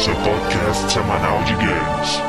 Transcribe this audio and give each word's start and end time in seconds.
seu 0.00 0.14
podcast 0.14 0.92
semanal 0.92 1.42
de 1.44 1.52
games. 1.56 2.22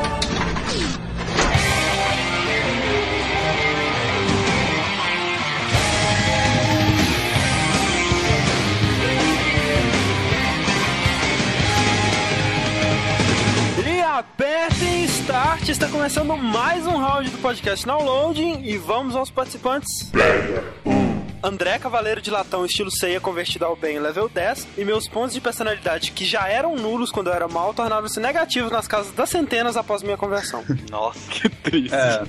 E 13.86 14.00
apertem 14.02 15.04
start, 15.04 15.66
está 15.70 15.88
começando 15.88 16.36
mais 16.36 16.86
um 16.86 16.98
round 16.98 17.30
do 17.30 17.38
podcast 17.38 17.86
Downloading 17.86 18.60
e 18.64 18.76
vamos 18.76 19.16
aos 19.16 19.30
participantes. 19.30 20.12
André 21.42 21.78
Cavaleiro 21.78 22.22
de 22.22 22.30
Latão, 22.30 22.64
estilo 22.64 22.90
ceia, 22.90 23.20
convertido 23.20 23.64
ao 23.64 23.74
bem, 23.74 23.98
level 23.98 24.28
10, 24.28 24.68
e 24.78 24.84
meus 24.84 25.08
pontos 25.08 25.34
de 25.34 25.40
personalidade, 25.40 26.12
que 26.12 26.24
já 26.24 26.48
eram 26.48 26.76
nulos 26.76 27.10
quando 27.10 27.28
eu 27.28 27.32
era 27.32 27.48
mal, 27.48 27.74
tornaram-se 27.74 28.20
negativos 28.20 28.70
nas 28.70 28.86
casas 28.86 29.12
das 29.12 29.28
centenas 29.28 29.76
após 29.76 30.02
minha 30.02 30.16
conversão. 30.16 30.64
Nossa, 30.88 31.18
que 31.30 31.48
triste. 31.48 31.94
É. 31.94 32.22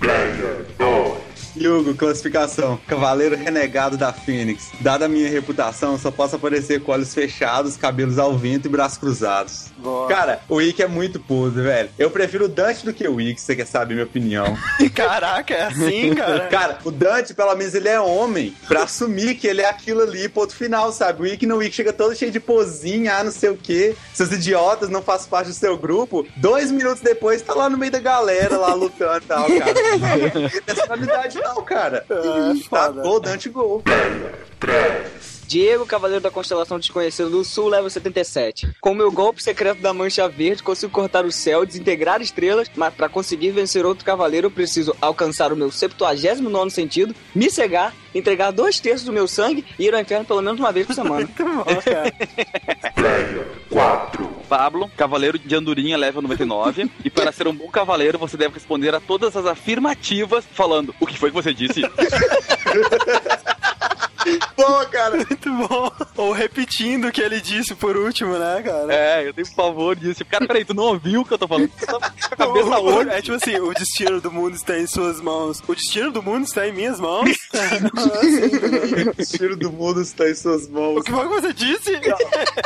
Yugo, 1.56 1.96
classificação. 1.96 2.80
Cavaleiro 2.88 3.36
renegado 3.36 3.98
da 3.98 4.12
Fênix. 4.12 4.72
Dada 4.80 5.06
a 5.06 5.10
minha 5.10 5.30
reputação, 5.30 5.98
só 5.98 6.12
posso 6.12 6.36
aparecer 6.36 6.82
com 6.82 6.92
olhos 6.92 7.14
fechados, 7.14 7.78
cabelos 7.78 8.18
ao 8.18 8.38
vento 8.38 8.68
e 8.68 8.70
braços 8.70 8.98
cruzados. 8.98 9.72
Boa. 9.78 10.08
Cara, 10.08 10.42
o 10.50 10.62
Ikki 10.62 10.84
é 10.84 10.88
muito 10.88 11.20
podre, 11.20 11.64
velho. 11.64 11.90
Eu 11.98 12.10
prefiro 12.10 12.46
o 12.46 12.48
Dante 12.48 12.86
do 12.86 12.94
que 12.94 13.08
o 13.08 13.20
se 13.24 13.38
você 13.38 13.56
quer 13.56 13.68
saber 13.68 13.94
minha 13.94 14.06
opinião. 14.06 14.58
Caraca, 14.94 15.54
é 15.54 15.64
assim, 15.64 16.14
cara? 16.16 16.48
Cara, 16.48 16.80
o 16.84 16.92
Dante, 16.92 17.34
pelo 17.34 17.56
menos, 17.56 17.74
ele 17.74 17.90
é 17.90 18.00
homem 18.00 18.56
pra 18.68 18.84
assumir 18.84 19.36
que 19.36 19.48
ele 19.48 19.62
é 19.62 19.70
aquilo 19.70 20.02
ali, 20.02 20.28
ponto 20.28 20.56
final, 20.56 20.92
sabe? 20.92 21.22
O 21.22 21.26
Ikki 21.26 21.46
no 21.46 21.62
Ikki 21.62 21.76
chega 21.76 21.94
todo 21.94 22.16
cheio 22.16 22.32
de 22.32 22.40
pozinha, 22.40 23.16
ah, 23.16 23.24
não 23.24 23.32
sei 23.32 23.50
o 23.50 23.58
quê. 23.58 23.96
Seus 24.14 24.32
idiotas 24.32 24.90
não 24.90 25.02
fazem 25.02 25.30
parte 25.30 25.48
do 25.48 25.54
seu 25.54 25.78
grupo. 25.78 26.26
Dois 26.38 26.72
minutos 26.72 27.02
depois, 27.02 27.42
tá 27.42 27.54
lá 27.54 27.70
no 27.70 27.78
meio 27.78 27.92
da 27.92 28.00
galera, 28.00 28.58
lá 28.58 28.74
lutando 28.74 29.24
e 29.24 29.28
tal, 29.28 29.46
cara. 29.46 30.52
Personalidade 30.66 31.43
não, 31.44 31.64
cara. 31.64 32.06
É, 32.10 32.16
tá, 32.16 32.56
foda. 32.70 33.02
gol, 33.02 33.20
Dante, 33.20 33.50
gol. 33.50 33.84
Diego, 35.54 35.86
Cavaleiro 35.86 36.24
da 36.24 36.32
Constelação 36.32 36.80
Desconhecida 36.80 37.30
do 37.30 37.44
Sul, 37.44 37.68
level 37.68 37.88
77. 37.88 38.70
Com 38.82 38.96
meu 38.96 39.12
golpe 39.12 39.44
secreto 39.44 39.80
da 39.82 39.94
Mancha 39.94 40.28
Verde, 40.28 40.64
consigo 40.64 40.92
cortar 40.92 41.26
o 41.26 41.32
céu, 41.32 41.64
desintegrar 41.64 42.24
estrelas, 42.24 42.72
mas 42.76 42.92
para 42.92 43.08
conseguir 43.08 43.52
vencer 43.52 43.86
outro 43.86 44.04
cavaleiro, 44.04 44.48
eu 44.48 44.52
preciso 44.52 44.96
alcançar 45.00 45.54
o 45.54 45.56
meu 45.56 45.70
79 45.70 46.72
sentido, 46.72 47.14
me 47.36 47.52
cegar, 47.52 47.94
entregar 48.16 48.50
dois 48.50 48.80
terços 48.80 49.06
do 49.06 49.14
meu 49.14 49.28
sangue 49.28 49.64
e 49.78 49.86
ir 49.86 49.94
ao 49.94 50.02
inferno 50.02 50.26
pelo 50.26 50.42
menos 50.42 50.60
uma 50.60 50.72
vez 50.72 50.88
por 50.88 50.96
semana. 50.96 51.30
Muito 51.38 51.46
bom, 51.46 51.64
cara. 51.84 52.12
Pablo, 54.50 54.90
cavaleiro 54.98 55.38
de 55.38 55.56
Andorinha, 55.56 55.96
level 55.96 56.24
99. 56.24 56.90
e 57.06 57.12
para 57.12 57.32
ser 57.32 57.48
um 57.48 57.54
bom 57.54 57.68
cavaleiro, 57.68 58.18
você 58.18 58.36
deve 58.36 58.56
responder 58.56 58.96
a 58.96 59.00
todas 59.00 59.38
as 59.38 59.46
afirmativas, 59.46 60.44
falando 60.52 60.96
o 61.00 61.06
que 61.06 61.16
foi 61.16 61.30
que 61.30 61.36
você 61.36 61.54
disse. 61.54 61.84
Boa, 64.56 64.86
cara. 64.86 65.16
Muito 65.16 65.50
bom. 65.68 65.92
Ou 66.18 66.32
repetindo 66.32 67.08
o 67.08 67.12
que 67.12 67.22
ele 67.22 67.42
disse 67.42 67.74
por 67.76 67.96
último, 67.98 68.38
né, 68.38 68.62
cara? 68.64 68.94
é, 68.94 69.28
eu 69.28 69.34
tenho 69.34 69.48
pavor 69.56 69.96
disso. 69.96 70.24
Cara, 70.26 70.46
peraí, 70.48 70.64
tu 70.66 70.74
não 70.74 70.84
ouviu 70.84 71.22
o 71.22 71.26
que 71.26 71.34
eu 71.34 71.38
tô 71.38 71.48
falando? 71.48 71.70
Tu 71.70 71.86
tá 71.86 72.00
com 72.00 72.06
a 72.06 72.10
cabeça 72.38 72.80
hoje. 72.80 73.10
É 73.10 73.22
tipo 73.22 73.36
assim, 73.36 73.56
o 73.58 73.74
destino 73.74 74.22
do 74.22 74.32
mundo 74.32 74.56
está 74.56 74.78
em 74.78 74.88
suas 74.88 75.20
mãos. 75.22 75.62
O 75.68 75.76
destino 75.76 76.12
do 76.12 76.22
mundo 76.22 76.46
está 76.46 76.68
em 76.68 76.72
minhas 76.72 77.00
mãos. 77.00 77.30
O 79.18 79.26
tiro 79.26 79.56
do 79.56 79.72
mundo 79.72 80.02
está 80.02 80.30
em 80.30 80.36
suas 80.36 80.68
mãos. 80.68 80.98
o 80.98 81.04
que 81.04 81.12
foi 81.12 81.28
que 81.28 81.34
você 81.42 81.54
disse? 81.54 81.92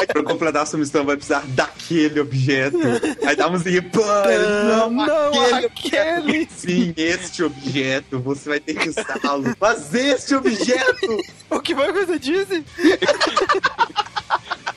Pra 0.07 0.23
completar 0.23 0.65
sua 0.67 0.79
missão, 0.79 1.05
vai 1.05 1.15
precisar 1.15 1.43
daquele 1.47 2.19
objeto. 2.19 2.77
Aí 3.25 3.35
dá 3.35 3.45
a 3.45 3.49
musiquinha, 3.49 3.81
pô, 3.83 4.01
não, 4.01 4.89
não, 4.89 5.27
aquele, 5.43 5.65
aquele. 5.65 6.47
Sim, 6.55 6.93
este 6.95 7.43
objeto, 7.43 8.19
você 8.19 8.49
vai 8.49 8.59
ter 8.59 8.75
que 8.75 8.89
usá-lo. 8.89 9.55
Mas 9.59 9.93
este 9.93 10.35
objeto! 10.35 11.17
O 11.49 11.59
que 11.59 11.73
foi 11.75 11.86
que 11.93 12.05
você 12.05 12.19
disse? 12.19 12.65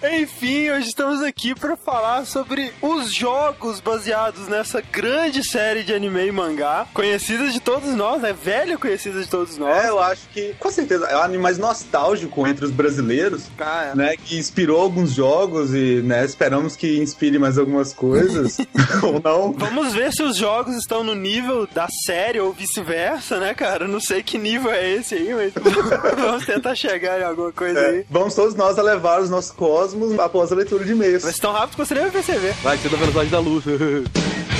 Enfim, 0.02 0.70
hoje 0.70 0.88
estamos 0.88 1.20
aqui 1.20 1.54
para 1.54 1.76
falar 1.76 2.24
sobre 2.24 2.72
os 2.80 3.12
jogos 3.14 3.80
baseados 3.80 4.48
nessa 4.48 4.80
grande 4.80 5.44
série 5.46 5.82
de 5.82 5.92
anime 5.92 6.26
e 6.26 6.32
mangá, 6.32 6.86
conhecida 6.94 7.48
de 7.50 7.60
todos 7.60 7.94
nós, 7.94 8.22
né? 8.22 8.32
Velha 8.32 8.78
conhecida 8.78 9.20
de 9.22 9.28
todos 9.28 9.58
nós. 9.58 9.84
É, 9.84 9.90
eu 9.90 9.98
acho 10.00 10.26
que, 10.32 10.54
com 10.58 10.70
certeza, 10.70 11.04
é 11.06 11.16
o 11.16 11.20
anime 11.20 11.42
mais 11.42 11.58
nostálgico 11.58 12.46
entre 12.46 12.64
os 12.64 12.70
brasileiros, 12.70 13.44
Cara, 13.58 13.94
né? 13.94 14.16
Que 14.16 14.38
inspirou 14.38 14.80
alguns 14.80 15.12
jogos 15.12 15.74
e, 15.74 16.00
né, 16.02 16.24
esperamos 16.24 16.76
que 16.76 16.98
inspire 16.98 17.38
mais 17.38 17.58
algumas 17.58 17.92
coisas. 17.92 18.56
ou 19.02 19.20
não. 19.22 19.52
Vamos 19.52 19.92
ver 19.92 20.12
se 20.14 20.22
os 20.22 20.34
jogos 20.36 20.76
estão 20.76 21.04
no 21.04 21.14
nível 21.14 21.66
da 21.66 21.88
série 22.06 22.40
ou 22.40 22.54
vice-versa, 22.54 23.38
né, 23.38 23.52
cara? 23.52 23.86
Não 23.86 24.00
sei 24.00 24.22
que 24.22 24.38
nível 24.38 24.70
é 24.70 24.92
esse 24.92 25.14
aí, 25.14 25.34
mas 25.34 25.52
vamos 26.16 26.46
tentar 26.46 26.74
chegar 26.74 27.20
em 27.20 27.24
alguma 27.24 27.52
coisa 27.52 27.78
É, 27.78 27.90
aí. 27.90 28.06
vamos 28.08 28.34
todos 28.34 28.54
nós 28.54 28.78
a 28.78 28.82
levar 28.82 29.20
os 29.20 29.28
nossos 29.28 29.50
cosmos 29.50 29.89
após 30.18 30.52
a 30.52 30.54
leitura 30.54 30.84
de 30.84 30.92
e-mails. 30.92 31.22
Ser 31.22 31.40
tão 31.40 31.52
rápido 31.52 31.76
que 31.76 31.78
você 31.78 31.94
nem 31.94 32.02
vai 32.04 32.12
perceber. 32.12 32.54
Vai 32.62 32.78
ser 32.78 32.88
da 32.88 32.96
velocidade 32.96 33.30
da 33.30 33.38
luz. 33.38 33.64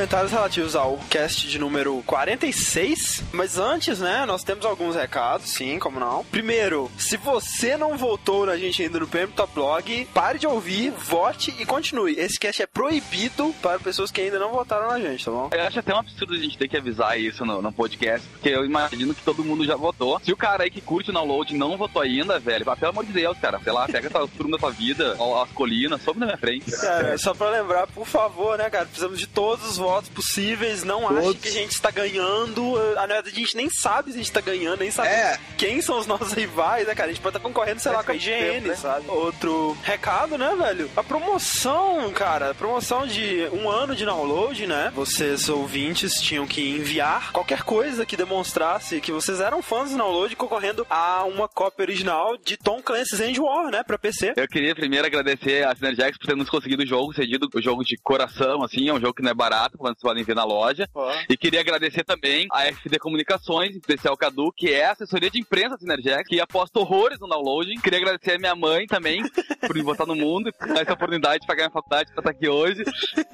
comentários 0.00 0.32
relativos 0.32 0.74
ao 0.74 0.96
cast 1.10 1.46
de 1.46 1.58
número 1.58 2.02
46. 2.06 3.22
Mas 3.32 3.58
antes, 3.58 3.98
né, 3.98 4.24
nós 4.24 4.42
temos 4.42 4.64
alguns 4.64 4.96
recados, 4.96 5.50
sim, 5.50 5.78
como 5.78 6.00
não. 6.00 6.24
Primeiro, 6.24 6.90
se 6.96 7.18
você 7.18 7.76
não 7.76 7.98
votou 7.98 8.46
na 8.46 8.56
gente 8.56 8.82
ainda 8.82 8.98
no 8.98 9.06
PM 9.06 9.30
Top 9.32 9.52
Blog, 9.52 10.08
pare 10.14 10.38
de 10.38 10.46
ouvir, 10.46 10.90
vote 10.90 11.54
e 11.58 11.66
continue. 11.66 12.18
Esse 12.18 12.40
cast 12.40 12.62
é 12.62 12.66
proibido 12.66 13.54
para 13.60 13.78
pessoas 13.78 14.10
que 14.10 14.22
ainda 14.22 14.38
não 14.38 14.52
votaram 14.52 14.88
na 14.88 14.98
gente, 14.98 15.22
tá 15.22 15.30
bom? 15.30 15.50
Eu 15.52 15.62
acho 15.64 15.80
até 15.80 15.94
um 15.94 15.98
absurdo 15.98 16.32
a 16.32 16.38
gente 16.38 16.56
ter 16.56 16.66
que 16.66 16.78
avisar 16.78 17.20
isso 17.20 17.44
no, 17.44 17.60
no 17.60 17.70
podcast, 17.70 18.26
porque 18.26 18.48
eu 18.48 18.64
imagino 18.64 19.14
que 19.14 19.22
todo 19.22 19.44
mundo 19.44 19.66
já 19.66 19.76
votou. 19.76 20.18
Se 20.24 20.32
o 20.32 20.36
cara 20.36 20.62
aí 20.62 20.70
que 20.70 20.80
curte 20.80 21.10
o 21.10 21.12
download 21.12 21.54
não 21.54 21.76
votou 21.76 22.00
ainda, 22.00 22.38
velho, 22.38 22.64
vai, 22.64 22.76
pelo 22.76 22.92
amor 22.92 23.04
de 23.04 23.12
Deus, 23.12 23.36
cara, 23.38 23.60
sei 23.62 23.72
lá, 23.72 23.86
pega 23.86 24.06
essa 24.06 24.26
turma 24.34 24.52
da 24.52 24.58
tua 24.58 24.70
vida, 24.70 25.14
as 25.42 25.50
colinas, 25.50 26.00
sobe 26.00 26.20
na 26.20 26.24
minha 26.24 26.38
frente. 26.38 26.70
Cara, 26.70 27.18
só 27.18 27.34
pra 27.34 27.50
lembrar, 27.50 27.86
por 27.88 28.06
favor, 28.06 28.56
né, 28.56 28.70
cara? 28.70 28.86
Precisamos 28.86 29.18
de 29.18 29.26
todos 29.26 29.68
os 29.68 29.76
votos 29.76 29.89
possíveis. 30.08 30.84
Não 30.84 31.06
ache 31.08 31.20
Todos. 31.26 31.40
que 31.42 31.48
a 31.48 31.52
gente 31.52 31.72
está 31.72 31.90
ganhando. 31.90 32.74
Na 32.94 33.06
verdade, 33.06 33.30
a 33.30 33.38
gente 33.38 33.56
nem 33.56 33.68
sabe 33.70 34.12
se 34.12 34.18
a 34.18 34.22
gente 34.22 34.32
tá 34.32 34.40
ganhando, 34.40 34.80
nem 34.80 34.90
sabe 34.90 35.08
É. 35.08 35.38
quem 35.58 35.80
são 35.82 35.98
os 35.98 36.06
nossos 36.08 36.32
rivais, 36.32 36.86
né, 36.86 36.94
cara? 36.94 37.10
A 37.10 37.12
gente 37.12 37.22
pode 37.22 37.36
estar 37.36 37.46
concorrendo, 37.48 37.80
sei 37.80 37.92
lá, 37.92 38.02
com 38.02 38.12
a 38.12 38.14
IGN, 38.14 38.74
sabe? 38.76 39.06
Outro 39.08 39.76
recado, 39.82 40.36
né, 40.38 40.54
velho? 40.56 40.90
A 40.96 41.02
promoção, 41.02 42.10
cara, 42.12 42.50
a 42.50 42.54
promoção 42.54 43.06
de 43.06 43.48
um 43.52 43.68
ano 43.68 43.94
de 43.94 44.04
download, 44.04 44.66
né? 44.66 44.92
Vocês, 44.94 45.48
ouvintes, 45.48 46.20
tinham 46.20 46.46
que 46.46 46.60
enviar 46.70 47.32
qualquer 47.32 47.62
coisa 47.62 48.04
que 48.06 48.16
demonstrasse 48.16 49.00
que 49.00 49.10
vocês 49.12 49.40
eram 49.40 49.62
fãs 49.62 49.90
do 49.90 49.96
download 49.96 50.34
concorrendo 50.36 50.86
a 50.90 51.24
uma 51.24 51.48
cópia 51.48 51.82
original 51.84 52.36
de 52.36 52.56
Tom 52.56 52.80
Clancy's 52.82 53.20
End 53.20 53.40
War, 53.40 53.70
né, 53.70 53.82
pra 53.82 53.98
PC. 53.98 54.34
Eu 54.36 54.46
queria 54.48 54.74
primeiro 54.74 55.06
agradecer 55.06 55.66
a 55.66 55.74
Synergex 55.74 56.18
por 56.18 56.26
ter 56.26 56.36
nos 56.36 56.48
conseguido 56.50 56.82
o 56.82 56.86
jogo, 56.86 57.12
cedido 57.14 57.48
o 57.52 57.62
jogo 57.62 57.82
de 57.84 57.96
coração, 58.02 58.62
assim, 58.62 58.88
é 58.88 58.92
um 58.92 59.00
jogo 59.00 59.14
que 59.14 59.22
não 59.22 59.30
é 59.30 59.34
barato, 59.34 59.76
quando 59.80 59.94
vocês 59.94 60.02
podem 60.02 60.24
ver 60.24 60.34
na 60.34 60.44
loja. 60.44 60.88
E 61.28 61.36
queria 61.36 61.60
agradecer 61.60 62.04
também 62.04 62.46
a 62.52 62.66
FD 62.66 62.98
Comunicações, 62.98 63.74
em 63.74 63.78
especial 63.78 64.16
Cadu, 64.16 64.52
que 64.52 64.72
é 64.72 64.86
a 64.86 64.92
assessoria 64.92 65.30
de 65.30 65.40
imprensa 65.40 65.70
da 65.70 65.78
Synergex, 65.78 66.28
que 66.28 66.40
aposta 66.40 66.78
horrores 66.78 67.18
no 67.18 67.28
downloading. 67.28 67.80
Queria 67.80 67.98
agradecer 67.98 68.32
a 68.32 68.38
minha 68.38 68.54
mãe 68.54 68.86
também, 68.86 69.22
por 69.66 69.74
me 69.74 69.82
botar 69.82 70.06
no 70.06 70.14
mundo, 70.14 70.48
e 70.48 70.52
por 70.52 70.68
dar 70.68 70.82
essa 70.82 70.92
oportunidade 70.92 71.40
de 71.40 71.46
pagar 71.46 71.64
minha 71.64 71.72
faculdade 71.72 72.12
pra 72.12 72.20
estar 72.20 72.30
aqui 72.30 72.48
hoje. 72.48 72.82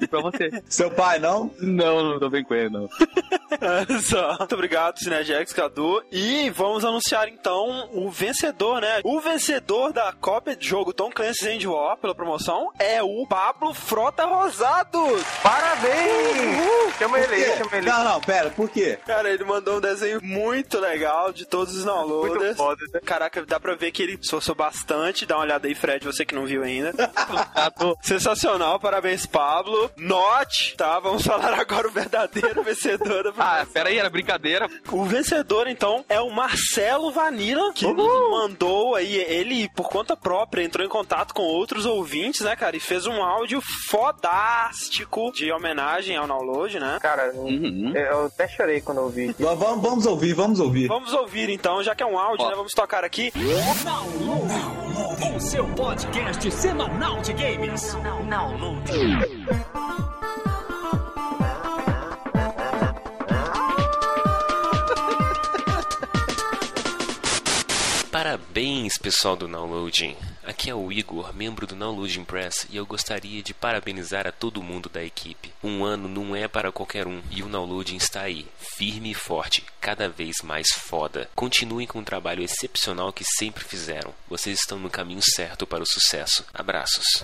E 0.01 0.07
pra 0.07 0.21
você. 0.21 0.49
Seu 0.65 0.89
pai, 0.91 1.19
não? 1.19 1.51
Não, 1.59 2.03
não 2.03 2.19
tô 2.19 2.29
bem 2.29 2.43
com 2.43 2.53
ele, 2.53 2.69
não. 2.69 2.87
Só. 4.01 4.37
Muito 4.37 4.55
obrigado, 4.55 4.99
Synergex, 4.99 5.53
Cadu. 5.53 6.03
E 6.11 6.49
vamos 6.51 6.85
anunciar 6.85 7.27
então 7.27 7.89
o 7.93 8.09
vencedor, 8.09 8.81
né? 8.81 9.01
O 9.03 9.19
vencedor 9.19 9.91
da 9.91 10.11
cópia 10.13 10.55
de 10.55 10.67
jogo 10.67 10.93
Tom 10.93 11.09
Clancy's 11.09 11.47
End 11.47 11.67
War 11.67 11.97
pela 11.97 12.15
promoção 12.15 12.71
é 12.79 13.01
o 13.01 13.25
Pablo 13.27 13.73
Frota 13.73 14.25
Rosado. 14.25 14.99
Parabéns! 15.41 16.36
Chama 16.97 17.19
ele 17.19 17.35
aí, 17.35 17.57
chama 17.57 17.77
ele. 17.77 17.89
Não, 17.89 18.03
não, 18.03 18.21
pera, 18.21 18.49
por 18.49 18.69
quê? 18.69 18.97
Cara, 19.05 19.29
ele 19.29 19.43
mandou 19.43 19.77
um 19.77 19.81
desenho 19.81 20.19
muito 20.23 20.79
legal 20.79 21.31
de 21.31 21.45
todos 21.45 21.75
os 21.75 21.83
downloaders. 21.83 22.39
Muito 22.39 22.55
foda, 22.55 22.83
né? 22.93 22.99
Caraca, 23.05 23.45
dá 23.45 23.59
pra 23.59 23.75
ver 23.75 23.91
que 23.91 24.03
ele 24.03 24.17
esforçou 24.21 24.55
bastante. 24.55 25.25
Dá 25.25 25.35
uma 25.35 25.43
olhada 25.43 25.67
aí, 25.67 25.75
Fred, 25.75 26.05
você 26.05 26.25
que 26.25 26.35
não 26.35 26.45
viu 26.45 26.63
ainda. 26.63 26.93
Sensacional, 28.01 28.79
parabéns, 28.79 29.25
Pablo. 29.25 29.89
Note, 29.97 30.75
tá? 30.75 30.99
Vamos 30.99 31.23
falar 31.25 31.53
agora 31.59 31.87
o 31.87 31.91
verdadeiro 31.91 32.63
vencedor 32.63 33.23
da 33.23 33.33
Ah, 33.37 33.65
pera 33.71 33.89
aí, 33.89 33.97
era 33.97 34.09
brincadeira. 34.09 34.69
O 34.91 35.05
vencedor, 35.05 35.67
então, 35.67 36.03
é 36.09 36.19
o 36.19 36.29
Marcelo 36.29 37.11
Vanilla, 37.11 37.71
que 37.73 37.85
mandou 37.85 38.95
aí, 38.95 39.15
ele, 39.15 39.69
por 39.69 39.89
conta 39.89 40.15
própria, 40.15 40.63
entrou 40.63 40.85
em 40.85 40.89
contato 40.89 41.33
com 41.33 41.43
outros 41.43 41.85
ouvintes, 41.85 42.41
né, 42.41 42.55
cara, 42.55 42.75
e 42.75 42.79
fez 42.79 43.05
um 43.05 43.23
áudio 43.23 43.61
fodástico 43.89 45.31
de 45.31 45.51
homenagem 45.51 46.15
ao 46.15 46.26
download, 46.27 46.79
né? 46.79 46.97
Cara, 47.01 47.31
Uhum. 47.33 47.93
eu 47.95 48.25
até 48.25 48.47
chorei 48.47 48.81
quando 48.81 48.99
ouvi. 49.01 49.33
Vamos, 49.39 49.81
vamos 49.81 50.05
ouvir, 50.05 50.33
vamos 50.33 50.59
ouvir. 50.59 50.87
Vamos 50.87 51.13
ouvir, 51.13 51.49
então, 51.49 51.81
já 51.83 51.95
que 51.95 52.03
é 52.03 52.05
um 52.05 52.17
áudio, 52.17 52.45
Ó. 52.45 52.49
né, 52.49 52.55
vamos 52.55 52.73
tocar 52.73 53.03
aqui. 53.03 53.31
O 55.35 55.39
seu 55.39 55.65
podcast 55.69 56.51
semanal 56.51 57.21
de 57.21 57.33
games. 57.33 57.95
Parabéns, 68.11 68.97
pessoal 68.97 69.35
do 69.35 69.47
Downloading. 69.47 70.15
Aqui 70.47 70.69
é 70.69 70.73
o 70.73 70.89
Igor, 70.89 71.35
membro 71.35 71.67
do 71.67 71.75
Downloading 71.75 72.23
Press, 72.23 72.65
e 72.69 72.77
eu 72.77 72.85
gostaria 72.85 73.43
de 73.43 73.53
parabenizar 73.53 74.25
a 74.25 74.31
todo 74.31 74.63
mundo 74.63 74.87
da 74.87 75.03
equipe. 75.03 75.51
Um 75.61 75.83
ano 75.83 76.07
não 76.07 76.33
é 76.33 76.47
para 76.47 76.71
qualquer 76.71 77.05
um, 77.05 77.21
e 77.29 77.43
o 77.43 77.49
Downloading 77.49 77.97
está 77.97 78.21
aí, 78.21 78.47
firme 78.77 79.11
e 79.11 79.13
forte, 79.13 79.61
cada 79.81 80.07
vez 80.07 80.37
mais 80.41 80.67
foda. 80.71 81.29
Continuem 81.35 81.85
com 81.85 81.99
o 81.99 82.03
trabalho 82.03 82.41
excepcional 82.41 83.11
que 83.11 83.25
sempre 83.25 83.65
fizeram. 83.65 84.13
Vocês 84.29 84.61
estão 84.61 84.79
no 84.79 84.89
caminho 84.89 85.21
certo 85.21 85.67
para 85.67 85.83
o 85.83 85.85
sucesso. 85.85 86.45
Abraços. 86.53 87.21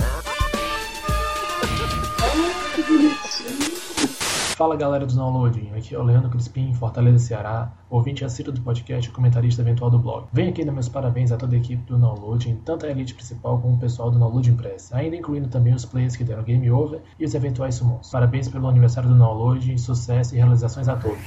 Fala 4.64 4.78
galera 4.78 5.06
do 5.06 5.14
Downloading, 5.14 5.72
aqui 5.76 5.94
é 5.94 6.00
o 6.00 6.04
Leandro 6.04 6.30
Crispim, 6.30 6.74
Fortaleza, 6.74 7.20
Ceará, 7.20 7.70
ouvinte 7.90 8.24
assíduo 8.24 8.54
do 8.54 8.62
podcast 8.62 9.10
e 9.10 9.14
comentarista 9.14 9.62
eventual 9.62 9.92
do 9.92 10.00
blog. 10.00 10.28
Venho 10.32 10.52
aqui 10.52 10.64
dar 10.64 10.72
meus 10.72 10.88
parabéns 10.88 11.34
a 11.34 11.38
toda 11.38 11.54
a 11.54 11.60
equipe 11.60 11.84
do 11.84 11.98
Downloading, 11.98 12.62
tanto 12.64 12.86
a 12.86 12.90
elite 12.90 13.14
principal 13.14 13.60
como 13.60 13.74
o 13.74 13.78
pessoal 13.78 14.10
do 14.10 14.18
Downloading 14.18 14.56
Press, 14.56 14.94
ainda 14.94 15.18
incluindo 15.18 15.50
também 15.50 15.74
os 15.74 15.84
players 15.84 16.16
que 16.16 16.24
deram 16.24 16.44
game 16.44 16.72
over 16.72 17.02
e 17.20 17.26
os 17.26 17.36
eventuais 17.36 17.76
summons. 17.76 18.10
Parabéns 18.10 18.48
pelo 18.48 18.70
aniversário 18.70 19.10
do 19.10 19.18
Downloading, 19.18 19.78
sucesso 19.78 20.34
e 20.34 20.38
realizações 20.38 20.88
a 20.88 20.96
todos. 20.96 21.20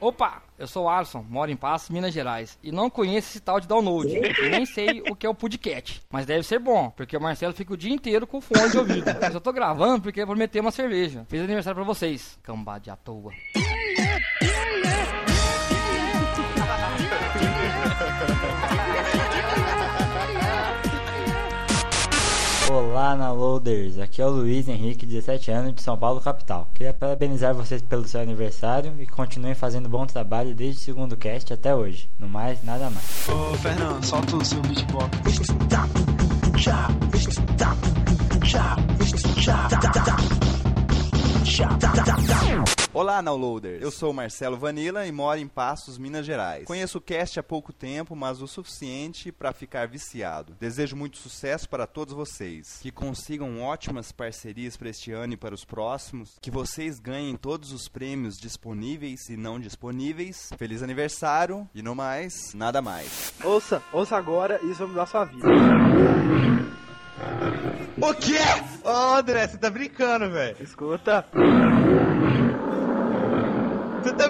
Opa, 0.00 0.45
eu 0.58 0.66
sou 0.66 0.84
o 0.84 0.88
Alisson, 0.88 1.24
moro 1.28 1.50
em 1.50 1.56
Passos, 1.56 1.90
Minas 1.90 2.12
Gerais, 2.12 2.58
e 2.62 2.72
não 2.72 2.88
conheço 2.88 3.28
esse 3.28 3.40
tal 3.40 3.60
de 3.60 3.68
download. 3.68 4.08
E 4.08 4.48
nem 4.48 4.64
sei 4.64 5.02
o 5.08 5.14
que 5.14 5.26
é 5.26 5.28
o 5.28 5.34
podcast, 5.34 6.02
mas 6.10 6.26
deve 6.26 6.42
ser 6.42 6.58
bom, 6.58 6.90
porque 6.90 7.16
o 7.16 7.20
Marcelo 7.20 7.52
fica 7.52 7.74
o 7.74 7.76
dia 7.76 7.92
inteiro 7.92 8.26
com 8.26 8.40
fone 8.40 8.70
de 8.70 8.78
ouvido. 8.78 9.10
Eu 9.32 9.40
tô 9.40 9.52
gravando 9.52 10.02
porque 10.02 10.20
eu 10.20 10.26
prometei 10.26 10.60
uma 10.60 10.70
cerveja. 10.70 11.26
Fiz 11.28 11.42
aniversário 11.42 11.76
pra 11.76 11.84
vocês, 11.84 12.38
cambade 12.42 12.90
à 12.90 12.96
toa. 12.96 13.32
Olá, 22.68 23.14
downloaders! 23.14 23.96
Aqui 23.98 24.20
é 24.20 24.26
o 24.26 24.30
Luiz 24.30 24.66
Henrique, 24.66 25.06
17 25.06 25.52
anos, 25.52 25.74
de 25.74 25.82
São 25.82 25.96
Paulo, 25.96 26.20
capital. 26.20 26.68
Queria 26.74 26.92
parabenizar 26.92 27.54
vocês 27.54 27.80
pelo 27.80 28.08
seu 28.08 28.20
aniversário 28.20 28.92
e 28.98 29.06
continuem 29.06 29.54
fazendo 29.54 29.88
bom 29.88 30.04
trabalho 30.04 30.52
desde 30.52 30.80
o 30.80 30.84
segundo 30.84 31.16
cast 31.16 31.52
até 31.52 31.72
hoje. 31.72 32.10
No 32.18 32.28
mais, 32.28 32.64
nada 32.64 32.90
mais. 32.90 33.28
Ô, 33.28 33.54
Fernando, 33.54 34.04
solta 34.04 34.36
o 34.36 34.44
seu 34.44 34.60
beatbox. 34.62 35.16
Olá, 42.96 43.20
Downloader. 43.20 43.78
Eu 43.82 43.90
sou 43.90 44.10
o 44.10 44.14
Marcelo 44.14 44.56
Vanilla 44.56 45.06
e 45.06 45.12
moro 45.12 45.38
em 45.38 45.46
Passos, 45.46 45.98
Minas 45.98 46.24
Gerais. 46.24 46.64
Conheço 46.64 46.96
o 46.96 47.00
cast 47.02 47.38
há 47.38 47.42
pouco 47.42 47.70
tempo, 47.70 48.16
mas 48.16 48.40
o 48.40 48.48
suficiente 48.48 49.30
para 49.30 49.52
ficar 49.52 49.86
viciado. 49.86 50.56
Desejo 50.58 50.96
muito 50.96 51.18
sucesso 51.18 51.68
para 51.68 51.86
todos 51.86 52.14
vocês. 52.14 52.78
Que 52.80 52.90
consigam 52.90 53.60
ótimas 53.60 54.12
parcerias 54.12 54.78
para 54.78 54.88
este 54.88 55.12
ano 55.12 55.34
e 55.34 55.36
para 55.36 55.54
os 55.54 55.62
próximos. 55.62 56.38
Que 56.40 56.50
vocês 56.50 56.98
ganhem 56.98 57.36
todos 57.36 57.70
os 57.70 57.86
prêmios 57.86 58.38
disponíveis 58.38 59.28
e 59.28 59.36
não 59.36 59.60
disponíveis. 59.60 60.48
Feliz 60.56 60.82
aniversário 60.82 61.68
e 61.74 61.82
no 61.82 61.94
mais, 61.94 62.54
nada 62.54 62.80
mais. 62.80 63.34
Ouça, 63.44 63.82
ouça 63.92 64.16
agora 64.16 64.58
e 64.62 64.70
isso 64.70 64.78
vai 64.78 64.88
mudar 64.88 65.04
sua 65.04 65.26
vida. 65.26 65.46
O 68.00 68.14
quê? 68.14 68.38
Ô, 68.82 69.16
André, 69.18 69.48
você 69.48 69.58
tá 69.58 69.68
brincando, 69.68 70.30
velho. 70.30 70.56
Escuta. 70.62 71.26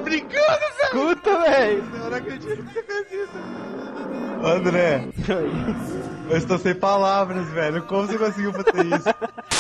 Brincando, 0.06 0.38
velho. 0.38 0.84
Escuta, 0.84 1.40
velho. 1.40 1.84
Eu 1.94 2.10
não 2.10 2.16
acredito 2.16 2.64
que 2.64 2.74
você 2.74 2.82
fez 2.84 3.06
isso. 3.10 3.36
André, 4.44 5.08
eu 6.30 6.36
estou 6.36 6.58
sem 6.58 6.76
palavras, 6.76 7.48
velho. 7.48 7.82
Como 7.86 8.06
você 8.06 8.16
conseguiu 8.16 8.52
fazer 8.52 8.86
isso? 8.86 9.08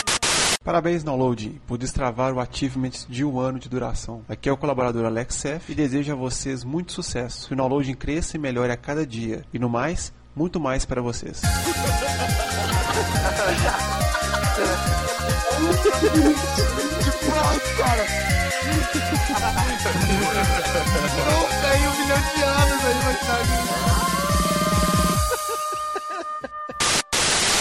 Parabéns, 0.62 1.02
Download, 1.02 1.60
por 1.66 1.76
destravar 1.76 2.32
o 2.32 2.38
achievement 2.38 2.92
de 3.08 3.24
um 3.24 3.40
ano 3.40 3.58
de 3.58 3.68
duração. 3.68 4.22
Aqui 4.28 4.48
é 4.48 4.52
o 4.52 4.56
colaborador 4.56 5.04
Alex 5.04 5.44
F 5.44 5.72
e 5.72 5.74
desejo 5.74 6.12
a 6.12 6.16
vocês 6.16 6.62
muito 6.62 6.92
sucesso. 6.92 7.48
Que 7.48 7.54
o 7.54 7.56
Download 7.56 7.92
cresça 7.96 8.36
e 8.36 8.40
melhore 8.40 8.70
a 8.70 8.76
cada 8.76 9.04
dia. 9.04 9.44
E 9.52 9.58
no 9.58 9.68
mais, 9.68 10.12
muito 10.34 10.60
mais 10.60 10.84
para 10.84 11.02
vocês. 11.02 11.42
Nunca 14.56 14.72
aí 21.68 21.88
um 21.88 21.94
milhão 22.00 22.20
de 22.34 22.42
anos 22.42 22.84
aí 22.86 22.98
vai 23.04 23.14
estar 23.14 24.15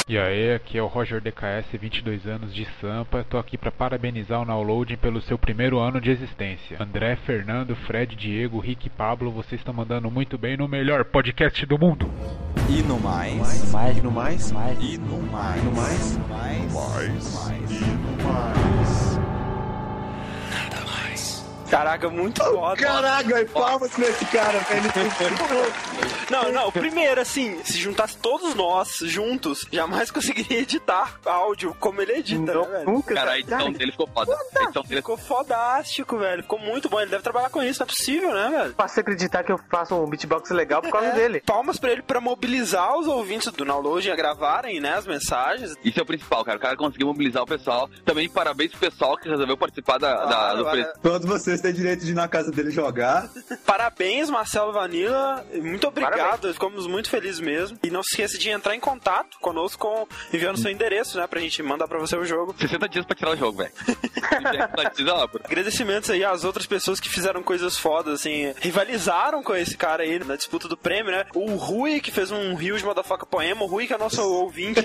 E 0.08 0.20
aí, 0.20 0.54
aqui 0.54 0.78
é 0.78 0.84
o 0.84 0.86
Roger 0.86 1.20
DKS, 1.20 1.66
22 1.82 2.28
anos 2.28 2.54
de 2.54 2.64
Sampa. 2.80 3.26
Tô 3.28 3.40
aqui 3.40 3.58
para 3.58 3.72
parabenizar 3.72 4.40
o 4.40 4.46
Downloading 4.46 4.98
pelo 4.98 5.20
seu 5.20 5.36
primeiro 5.36 5.80
ano 5.80 6.00
de 6.00 6.12
existência. 6.12 6.78
André, 6.80 7.16
Fernando, 7.16 7.76
Fred, 7.76 8.16
Diego, 8.16 8.60
Rick 8.60 8.86
e 8.86 8.90
Pablo, 8.92 9.32
vocês 9.32 9.60
estão 9.60 9.74
mandando 9.74 10.12
muito 10.12 10.38
bem 10.38 10.58
no 10.58 10.68
melhor 10.68 11.06
podcast 11.06 11.66
do 11.66 11.80
mundo. 11.80 12.08
E 12.70 12.84
no 12.84 13.00
mais, 13.00 13.34
No 13.34 13.72
mais, 13.72 13.98
E 13.98 14.02
no 14.02 14.12
mais, 14.12 14.52
mais, 14.52 14.78
e 14.80 14.98
no 15.00 15.24
mais, 15.24 15.64
no 15.64 15.72
mais, 15.72 16.18
mais, 16.76 17.10
Caraca, 21.70 22.10
muito 22.10 22.44
foda. 22.44 22.76
Caraca, 22.82 23.42
e 23.42 23.46
palmas 23.46 23.92
pra 23.92 24.06
esse 24.08 24.26
cara, 24.26 24.60
velho. 24.60 24.86
Não, 26.28 26.52
não, 26.52 26.72
primeiro, 26.72 27.22
assim, 27.22 27.64
se 27.64 27.78
juntasse 27.78 28.18
todos 28.18 28.56
nós 28.56 28.98
juntos, 29.04 29.64
jamais 29.72 30.10
conseguiria 30.10 30.60
editar 30.62 31.20
áudio 31.24 31.76
como 31.80 32.02
ele 32.02 32.14
edita, 32.14 32.52
né, 32.52 32.68
velho? 32.68 32.86
Nunca. 32.86 33.14
Cara, 33.14 33.32
a 33.34 33.40
edição 33.40 33.72
dele 33.72 33.92
ficou 33.92 34.08
foda. 34.12 34.34
A 34.58 34.64
edição 34.64 34.82
dele 34.82 35.02
Ficou 35.02 35.18
fodástico, 35.18 36.18
velho. 36.18 36.42
Ficou 36.42 36.58
muito 36.58 36.90
bom. 36.90 37.00
Ele 37.00 37.12
deve 37.12 37.22
trabalhar 37.22 37.52
com 37.52 37.62
isso, 37.62 37.80
não 37.80 37.86
é 37.86 37.88
possível, 37.88 38.34
né, 38.34 38.50
velho? 38.50 38.74
Faça 38.76 39.02
acreditar 39.02 39.44
que 39.44 39.52
eu 39.52 39.60
faço 39.70 39.94
um 39.96 40.08
beatbox 40.10 40.50
legal 40.50 40.82
por 40.82 40.90
causa 40.92 41.12
dele. 41.12 41.42
Palmas 41.46 41.78
pra 41.78 41.92
ele 41.92 42.02
pra 42.02 42.20
mobilizar 42.20 42.98
os 42.98 43.06
ouvintes 43.08 43.52
do 43.52 43.64
download 43.64 44.10
a 44.10 44.16
gravarem, 44.16 44.80
né, 44.80 44.96
as 44.96 45.06
mensagens. 45.06 45.76
Isso 45.84 46.00
é 46.00 46.04
o 46.04 46.06
principal, 46.08 46.44
cara. 46.44 46.58
O 46.58 46.62
cara 46.62 46.76
conseguiu 46.76 47.06
mobilizar 47.08 47.44
o 47.44 47.48
pessoal. 47.48 47.88
Também 48.04 48.28
parabéns 48.28 48.72
pro 48.72 48.80
pessoal 48.80 49.16
que 49.16 49.30
resolveu 49.30 49.56
participar 49.58 50.00
da, 50.00 50.26
da- 50.26 50.26
Claro, 50.26 50.64
do 50.64 50.70
é. 50.80 50.94
Todos 51.04 51.28
vocês 51.28 51.55
têm 51.62 51.74
direito 51.74 52.06
de 52.06 52.12
ir 52.12 52.16
na 52.16 52.28
casa 52.28 52.52
dele 52.52 52.72
jogar. 52.72 53.30
Parabéns, 53.66 54.30
Marcelo 54.30 54.72
Vanilla. 54.72 55.46
Muito 55.54 55.88
obrigado. 55.88 56.18
Parabéns. 56.20 56.54
Ficamos 56.54 56.88
muito 56.88 57.10
felizes 57.10 57.40
mesmo. 57.40 57.78
E 57.84 57.90
não 57.90 58.02
se 58.04 58.10
esqueça 58.12 58.38
de 58.38 58.50
entrar 58.50 58.76
em 58.76 58.80
contato 58.80 59.38
conosco 59.40 59.80
com, 59.88 60.08
enviando 60.36 60.58
seu 60.60 60.72
endereço, 60.72 61.18
né, 61.18 61.28
pra 61.28 61.40
gente 61.40 61.62
mandar 61.64 61.88
pra 61.88 62.00
você 62.00 62.16
o 62.16 62.26
jogo. 62.26 62.56
60 62.60 62.90
dias 62.90 63.06
pra 63.06 63.16
tirar 63.16 63.32
o 63.32 63.38
jogo, 63.38 63.60
velho. 63.60 63.72
60 63.76 64.92
dias, 64.96 65.10
ó, 65.10 65.28
pô. 65.28 65.40
Agradecimentos 65.44 66.10
aí 66.10 66.24
às 66.24 66.44
outras 66.44 66.66
pessoas 66.66 67.00
que 67.00 67.10
fizeram 67.10 67.42
coisas 67.44 67.78
fodas, 67.78 68.20
assim, 68.22 68.54
rivalizaram 68.60 69.44
com 69.44 69.56
esse 69.56 69.78
cara 69.78 70.04
aí 70.04 70.20
na 70.24 70.36
disputa 70.36 70.68
do 70.68 70.78
prêmio, 70.78 71.12
né? 71.12 71.26
O 71.34 71.56
Rui, 71.56 72.00
que 72.00 72.12
fez 72.12 72.32
um 72.32 72.56
Rio 72.56 72.78
de 72.78 72.84
Motherfucker 72.86 73.26
Poema. 73.26 73.64
O 73.64 73.68
Rui, 73.68 73.88
que 73.88 73.94
é 73.94 73.98
nosso 73.98 74.22
ouvinte. 74.28 74.82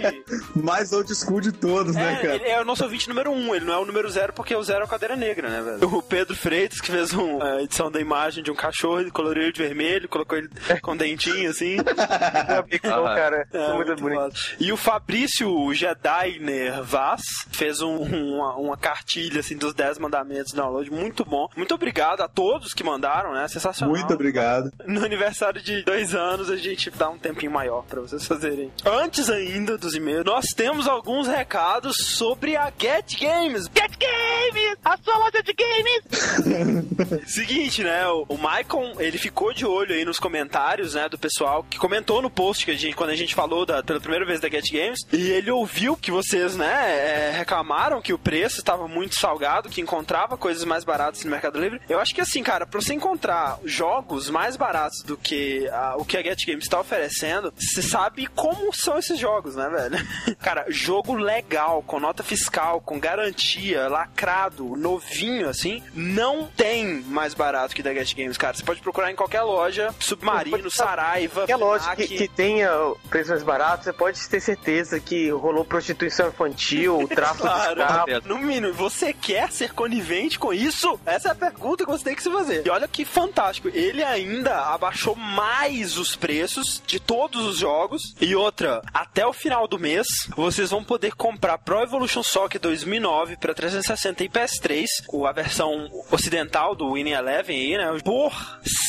Mais 0.54 0.92
old 0.92 1.12
school 1.14 1.40
de 1.40 1.52
todos, 1.52 1.94
né, 1.94 2.12
É, 2.12 2.16
cara? 2.16 2.34
ele 2.36 2.48
é 2.48 2.60
o 2.60 2.64
nosso 2.64 2.82
ouvinte 2.84 3.08
número 3.08 3.30
um, 3.30 3.54
ele 3.54 3.64
não 3.64 3.74
é 3.74 3.78
o 3.78 3.84
número 3.84 4.08
zero 4.10 4.32
porque 4.32 4.54
o 4.54 4.62
zero 4.62 4.82
é 4.82 4.84
o 4.84 4.88
cadeira 4.88 5.16
negra, 5.16 5.48
né, 5.48 5.62
velho? 5.62 5.94
O 5.96 6.02
Pedro 6.02 6.34
Freitas 6.36 6.59
Freitas, 6.60 6.80
que 6.80 6.90
fez 6.90 7.12
uma 7.14 7.62
edição 7.62 7.90
da 7.90 7.98
imagem 8.00 8.42
de 8.44 8.50
um 8.50 8.54
cachorro, 8.54 9.00
ele 9.00 9.10
coloriu 9.10 9.44
ele 9.44 9.52
de 9.52 9.62
vermelho, 9.62 10.08
colocou 10.08 10.36
ele 10.36 10.50
com 10.82 10.94
dentinho 10.96 11.48
assim. 11.48 11.76
Pixel, 12.68 13.04
cara. 13.04 13.46
É, 13.52 13.72
muito, 13.72 13.96
bonito. 13.96 14.20
foda. 14.20 14.34
E 14.58 14.70
o 14.70 14.76
Fabrício 14.76 15.72
Jedainer 15.72 16.82
Vaz 16.82 17.22
fez 17.50 17.80
um- 17.80 17.96
uma, 18.00 18.56
uma 18.56 18.76
cartilha 18.76 19.40
assim 19.40 19.56
dos 19.56 19.72
10 19.72 19.98
mandamentos 19.98 20.50
de 20.52 20.56
download, 20.56 20.90
muito 20.90 21.24
bom. 21.24 21.48
Muito 21.56 21.74
obrigado 21.74 22.20
a 22.20 22.28
todos 22.28 22.74
que 22.74 22.84
mandaram, 22.84 23.32
né? 23.32 23.48
Sensacional. 23.48 23.94
Muito 23.96 24.12
obrigado. 24.12 24.70
No 24.86 25.02
aniversário 25.04 25.62
de 25.62 25.82
dois 25.82 26.14
anos, 26.14 26.50
a 26.50 26.56
gente 26.56 26.90
dá 26.90 27.08
um 27.08 27.18
tempinho 27.18 27.52
maior 27.52 27.84
pra 27.84 28.00
vocês 28.02 28.26
fazerem. 28.26 28.70
Antes 28.84 29.30
ainda 29.30 29.78
dos 29.78 29.94
e-mails, 29.94 30.24
nós 30.26 30.44
temos 30.54 30.86
alguns 30.86 31.26
recados 31.26 31.96
sobre 32.16 32.54
a 32.56 32.70
Get 32.78 33.18
Games. 33.18 33.64
Get 33.74 33.92
Games! 33.98 34.76
A 34.84 34.96
sua 34.98 35.16
loja 35.18 35.42
de 35.42 35.54
games! 35.54 36.40
Seguinte, 37.26 37.82
né? 37.82 38.06
O, 38.08 38.24
o 38.28 38.38
Maicon, 38.38 38.94
ele 38.98 39.18
ficou 39.18 39.52
de 39.52 39.64
olho 39.66 39.94
aí 39.94 40.04
nos 40.04 40.18
comentários, 40.18 40.94
né, 40.94 41.08
do 41.08 41.18
pessoal 41.18 41.64
que 41.68 41.78
comentou 41.78 42.20
no 42.22 42.30
post 42.30 42.64
que 42.64 42.70
a 42.70 42.76
gente, 42.76 42.94
quando 42.96 43.10
a 43.10 43.16
gente 43.16 43.34
falou 43.34 43.64
da, 43.66 43.82
pela 43.82 44.00
primeira 44.00 44.24
vez 44.24 44.40
da 44.40 44.48
Get 44.48 44.70
Games, 44.70 45.00
e 45.12 45.30
ele 45.30 45.50
ouviu 45.50 45.96
que 45.96 46.10
vocês, 46.10 46.56
né, 46.56 47.28
é, 47.28 47.30
reclamaram 47.36 48.00
que 48.02 48.12
o 48.12 48.18
preço 48.18 48.58
estava 48.60 48.86
muito 48.88 49.18
salgado, 49.18 49.68
que 49.68 49.80
encontrava 49.80 50.36
coisas 50.36 50.64
mais 50.64 50.84
baratas 50.84 51.24
no 51.24 51.30
Mercado 51.30 51.58
Livre. 51.60 51.80
Eu 51.88 51.98
acho 52.00 52.14
que 52.14 52.20
assim, 52.20 52.42
cara, 52.42 52.66
pra 52.66 52.80
você 52.80 52.94
encontrar 52.94 53.58
jogos 53.64 54.28
mais 54.30 54.56
baratos 54.56 55.02
do 55.02 55.16
que 55.16 55.68
a- 55.68 55.94
o 55.96 56.04
que 56.04 56.16
a 56.16 56.22
Get 56.22 56.44
Games 56.46 56.64
está 56.64 56.80
oferecendo, 56.80 57.52
você 57.56 57.82
sabe 57.82 58.26
como 58.28 58.72
são 58.74 58.98
esses 58.98 59.18
jogos, 59.18 59.56
né, 59.56 59.68
velho? 59.68 60.06
cara, 60.40 60.64
jogo 60.68 61.14
legal, 61.14 61.82
com 61.82 62.00
nota 62.00 62.22
fiscal, 62.22 62.80
com 62.80 62.98
garantia, 62.98 63.88
lacrado, 63.88 64.76
novinho, 64.76 65.48
assim, 65.48 65.82
não 65.94 66.39
tem 66.46 67.02
mais 67.02 67.34
barato 67.34 67.74
que 67.74 67.82
da 67.82 67.92
Get 67.92 68.14
Games, 68.14 68.36
cara. 68.36 68.56
Você 68.56 68.62
pode 68.64 68.80
procurar 68.80 69.10
em 69.10 69.16
qualquer 69.16 69.42
loja, 69.42 69.94
Submarino, 69.98 70.70
Saraiva, 70.70 71.42
Qualquer 71.42 71.56
loja 71.56 71.94
que, 71.96 72.06
que 72.08 72.28
tenha 72.28 72.70
preços 73.08 73.30
mais 73.30 73.42
baratos, 73.42 73.84
você 73.84 73.92
pode 73.92 74.28
ter 74.28 74.40
certeza 74.40 74.98
que 75.00 75.30
rolou 75.30 75.64
prostituição 75.64 76.28
infantil, 76.28 77.08
tráfico 77.08 77.48
de 77.48 77.54
Claro, 77.54 77.80
escravos. 77.80 78.24
no 78.24 78.38
mínimo, 78.38 78.72
você 78.72 79.12
quer 79.12 79.50
ser 79.52 79.72
conivente 79.72 80.38
com 80.38 80.52
isso? 80.52 80.98
Essa 81.06 81.28
é 81.28 81.32
a 81.32 81.34
pergunta 81.34 81.84
que 81.84 81.90
você 81.90 82.04
tem 82.04 82.14
que 82.14 82.22
se 82.22 82.30
fazer. 82.30 82.66
E 82.66 82.70
olha 82.70 82.88
que 82.88 83.04
fantástico, 83.04 83.68
ele 83.68 84.02
ainda 84.02 84.56
abaixou 84.66 85.14
mais 85.14 85.96
os 85.98 86.16
preços 86.16 86.82
de 86.86 86.98
todos 87.00 87.44
os 87.46 87.58
jogos. 87.58 88.14
E 88.20 88.34
outra, 88.34 88.82
até 88.92 89.26
o 89.26 89.32
final 89.32 89.66
do 89.66 89.78
mês, 89.78 90.06
vocês 90.36 90.70
vão 90.70 90.82
poder 90.84 91.14
comprar 91.14 91.58
Pro 91.58 91.82
Evolution 91.82 92.22
Soccer 92.22 92.60
2009 92.60 93.36
para 93.36 93.54
360 93.54 94.24
e 94.24 94.28
PS3, 94.28 94.86
com 95.06 95.26
a 95.26 95.32
versão 95.32 95.88
ocidental 96.10 96.29
do 96.76 96.92
Winning 96.92 97.10
Eleven 97.12 97.56
aí, 97.56 97.76
né? 97.76 97.98
Por 98.04 98.32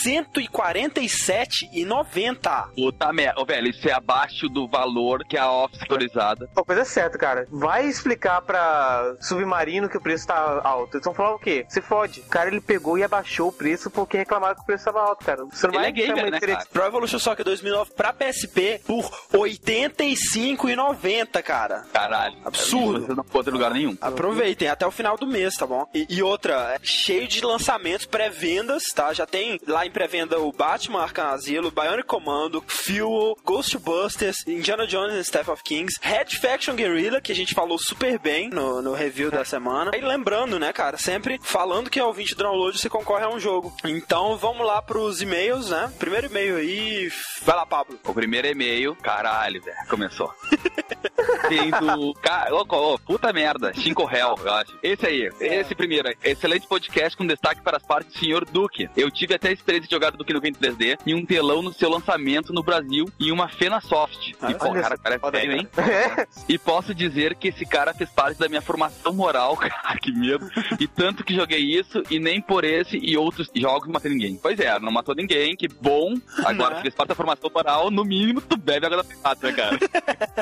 147,90. 0.06 2.70
Puta 2.76 3.14
merda. 3.14 3.42
Ô, 3.42 3.46
velho, 3.46 3.70
isso 3.70 3.88
é 3.88 3.94
abaixo 3.94 4.48
do 4.48 4.68
valor 4.68 5.24
que 5.26 5.38
a 5.38 5.52
Office 5.52 5.82
autorizada. 5.82 6.50
Uma 6.56 6.66
coisa 6.66 6.82
é 6.82 6.86
certa, 6.86 7.18
cara. 7.18 7.48
Vai 7.50 7.86
explicar 7.88 8.42
pra 8.42 9.16
Submarino 9.20 9.90
que 9.90 9.98
o 9.98 10.02
preço 10.02 10.28
tá 10.28 10.62
alto. 10.64 10.98
Eles 10.98 11.06
vão 11.06 11.14
falar 11.14 11.36
o 11.36 11.40
quê? 11.40 11.66
Se 11.70 11.82
fode. 11.82 12.22
O 12.22 12.26
cara, 12.26 12.50
ele 12.50 12.62
pegou 12.62 12.98
e 12.98 13.04
abaixou 13.04 13.50
o 13.50 13.52
preço 13.52 13.90
porque 13.90 14.18
reclamaram 14.18 14.56
que 14.56 14.62
o 14.62 14.66
preço 14.66 14.86
tava 14.86 15.02
alto, 15.02 15.26
cara. 15.26 15.44
Você 15.46 15.68
não 15.68 15.74
Ele 15.74 15.82
vai 15.82 15.90
é 15.90 15.92
gamer, 15.92 16.32
né, 16.32 16.40
cara? 16.40 16.66
Pro 16.72 16.86
Evolution 16.86 17.20
Soccer 17.20 17.44
2009 17.46 17.92
pra 17.96 18.14
PSP 18.14 18.82
por 18.86 19.04
R$ 19.32 19.40
85,90, 19.40 21.42
cara. 21.44 21.84
Caralho. 21.94 22.36
Absurdo. 22.46 23.08
Você 23.08 23.14
não 23.14 23.24
pode 23.24 23.46
ter 23.46 23.52
lugar 23.52 23.72
nenhum. 23.72 23.98
Aproveitem 24.02 24.68
até 24.68 24.86
o 24.86 24.92
final 24.92 25.18
do 25.18 25.28
mês, 25.28 25.56
tá 25.56 25.66
bom? 25.66 25.88
E, 25.94 26.06
e 26.10 26.22
outra, 26.24 26.76
é 26.76 26.80
cheio 26.84 27.28
de 27.32 27.42
lançamentos, 27.42 28.06
pré-vendas, 28.06 28.84
tá? 28.94 29.14
Já 29.14 29.26
tem 29.26 29.60
lá 29.66 29.86
em 29.86 29.92
pré-venda 29.92 30.40
o 30.40 30.52
Batman 30.52 31.02
Arkham 31.02 31.30
Asilo, 31.30 31.72
Bionic 31.72 32.08
Commando, 32.08 32.64
Fuel, 32.68 33.38
Ghostbusters, 33.46 34.46
Indiana 34.46 34.86
Jones 34.86 35.14
and 35.14 35.22
Staff 35.22 35.50
of 35.50 35.64
Kings, 35.64 35.98
Red 36.02 36.38
Faction 36.42 36.76
Guerrilla, 36.76 37.22
que 37.22 37.32
a 37.32 37.36
gente 37.36 37.54
falou 37.54 37.78
super 37.78 38.20
bem 38.20 38.50
no, 38.50 38.82
no 38.82 38.94
review 38.94 39.32
da 39.32 39.46
semana. 39.46 39.92
E 39.96 40.02
lembrando, 40.02 40.60
né, 40.60 40.74
cara, 40.74 40.98
sempre 40.98 41.40
falando 41.42 41.90
que 41.90 42.00
é 42.00 42.04
ouvinte 42.04 42.36
do 42.36 42.44
download, 42.44 42.78
você 42.78 42.90
concorre 42.90 43.24
a 43.24 43.30
um 43.30 43.40
jogo. 43.40 43.74
Então 43.86 44.38
vamos 44.38 44.66
lá 44.66 44.82
pros 44.82 45.22
e-mails, 45.22 45.70
né? 45.70 45.92
Primeiro 45.98 46.28
e-mail 46.28 46.58
aí, 46.58 47.12
vai 47.44 47.56
lá, 47.56 47.66
Pablo. 47.66 48.00
O 48.04 48.14
primeiro 48.14 48.48
e-mail, 48.48 48.96
caralho, 48.96 49.62
velho, 49.62 49.88
começou. 49.88 50.34
Tem 51.48 51.70
do. 51.72 52.14
Ô, 52.52 52.94
ô, 52.94 53.00
puta 53.00 53.32
merda, 53.34 53.74
Cinco 53.74 54.04
Hell, 54.10 54.36
eu 54.44 54.54
acho. 54.54 54.78
Esse 54.82 55.06
aí, 55.06 55.30
esse 55.40 55.76
primeiro. 55.76 56.10
Excelente 56.24 56.68
podcast 56.68 57.18
com 57.18 57.26
destaque 57.26 57.62
para 57.62 57.78
as 57.78 57.84
partes 57.84 58.14
do 58.14 58.20
Sr. 58.20 58.46
Duque. 58.52 58.90
Eu 58.96 59.10
tive 59.12 59.34
até 59.36 59.50
a 59.50 59.52
experiência 59.52 59.88
de 59.88 59.96
jogar 59.96 60.12
Duque 60.12 60.34
no 60.34 60.42
Game 60.42 60.56
3D 60.56 60.98
em 61.06 61.14
um 61.14 61.26
telão 61.26 61.62
no 61.62 61.74
seu 61.74 61.90
lançamento 61.90 62.54
no 62.54 62.64
Brasil 62.64 63.06
em 63.20 63.32
uma 63.32 63.48
Fena 63.48 63.80
Soft. 63.82 64.30
E, 64.30 64.54
pô, 64.56 64.72
cara, 64.74 64.98
cara 64.98 65.16
é 65.22 65.32
velho, 65.32 65.54
hein? 65.58 65.68
É. 65.78 66.28
E 66.48 66.58
posso 66.58 66.94
dizer 66.94 67.36
que 67.36 67.50
esse 67.50 67.66
cara 67.66 67.94
fez 67.94 68.10
parte 68.10 68.38
da 68.40 68.48
minha 68.48 68.62
formação 68.62 69.14
moral, 69.14 69.56
cara, 69.58 69.98
que 70.02 70.12
medo. 70.12 70.50
E 70.80 70.88
tanto 70.88 71.24
que 71.24 71.34
joguei 71.36 71.60
isso 71.60 72.02
e 72.10 72.20
nem 72.20 72.42
por 72.42 72.64
esse 72.64 72.98
e 72.98 73.16
outros 73.18 73.50
jogos 73.56 73.88
matei 73.90 74.12
ninguém. 74.12 74.36
Pois 74.42 74.60
é, 74.60 74.80
não 74.80 74.92
matou 74.92 75.16
ninguém, 75.16 75.56
que 75.56 75.68
bom. 75.68 76.14
Agora, 76.46 76.72
Né? 76.72 76.76
se 76.78 76.82
fez 76.84 76.96
parte 76.96 77.10
da 77.10 77.16
formação 77.16 77.50
moral, 77.54 77.92
no 77.92 78.04
mínimo 78.04 78.42
tu 78.42 78.58
bebe 78.58 78.86
água 78.86 78.98
da 78.98 79.04
privada, 79.04 79.48
né, 79.48 79.54
cara? 79.54 79.80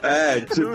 É, 0.03 0.41
tipo. 0.41 0.68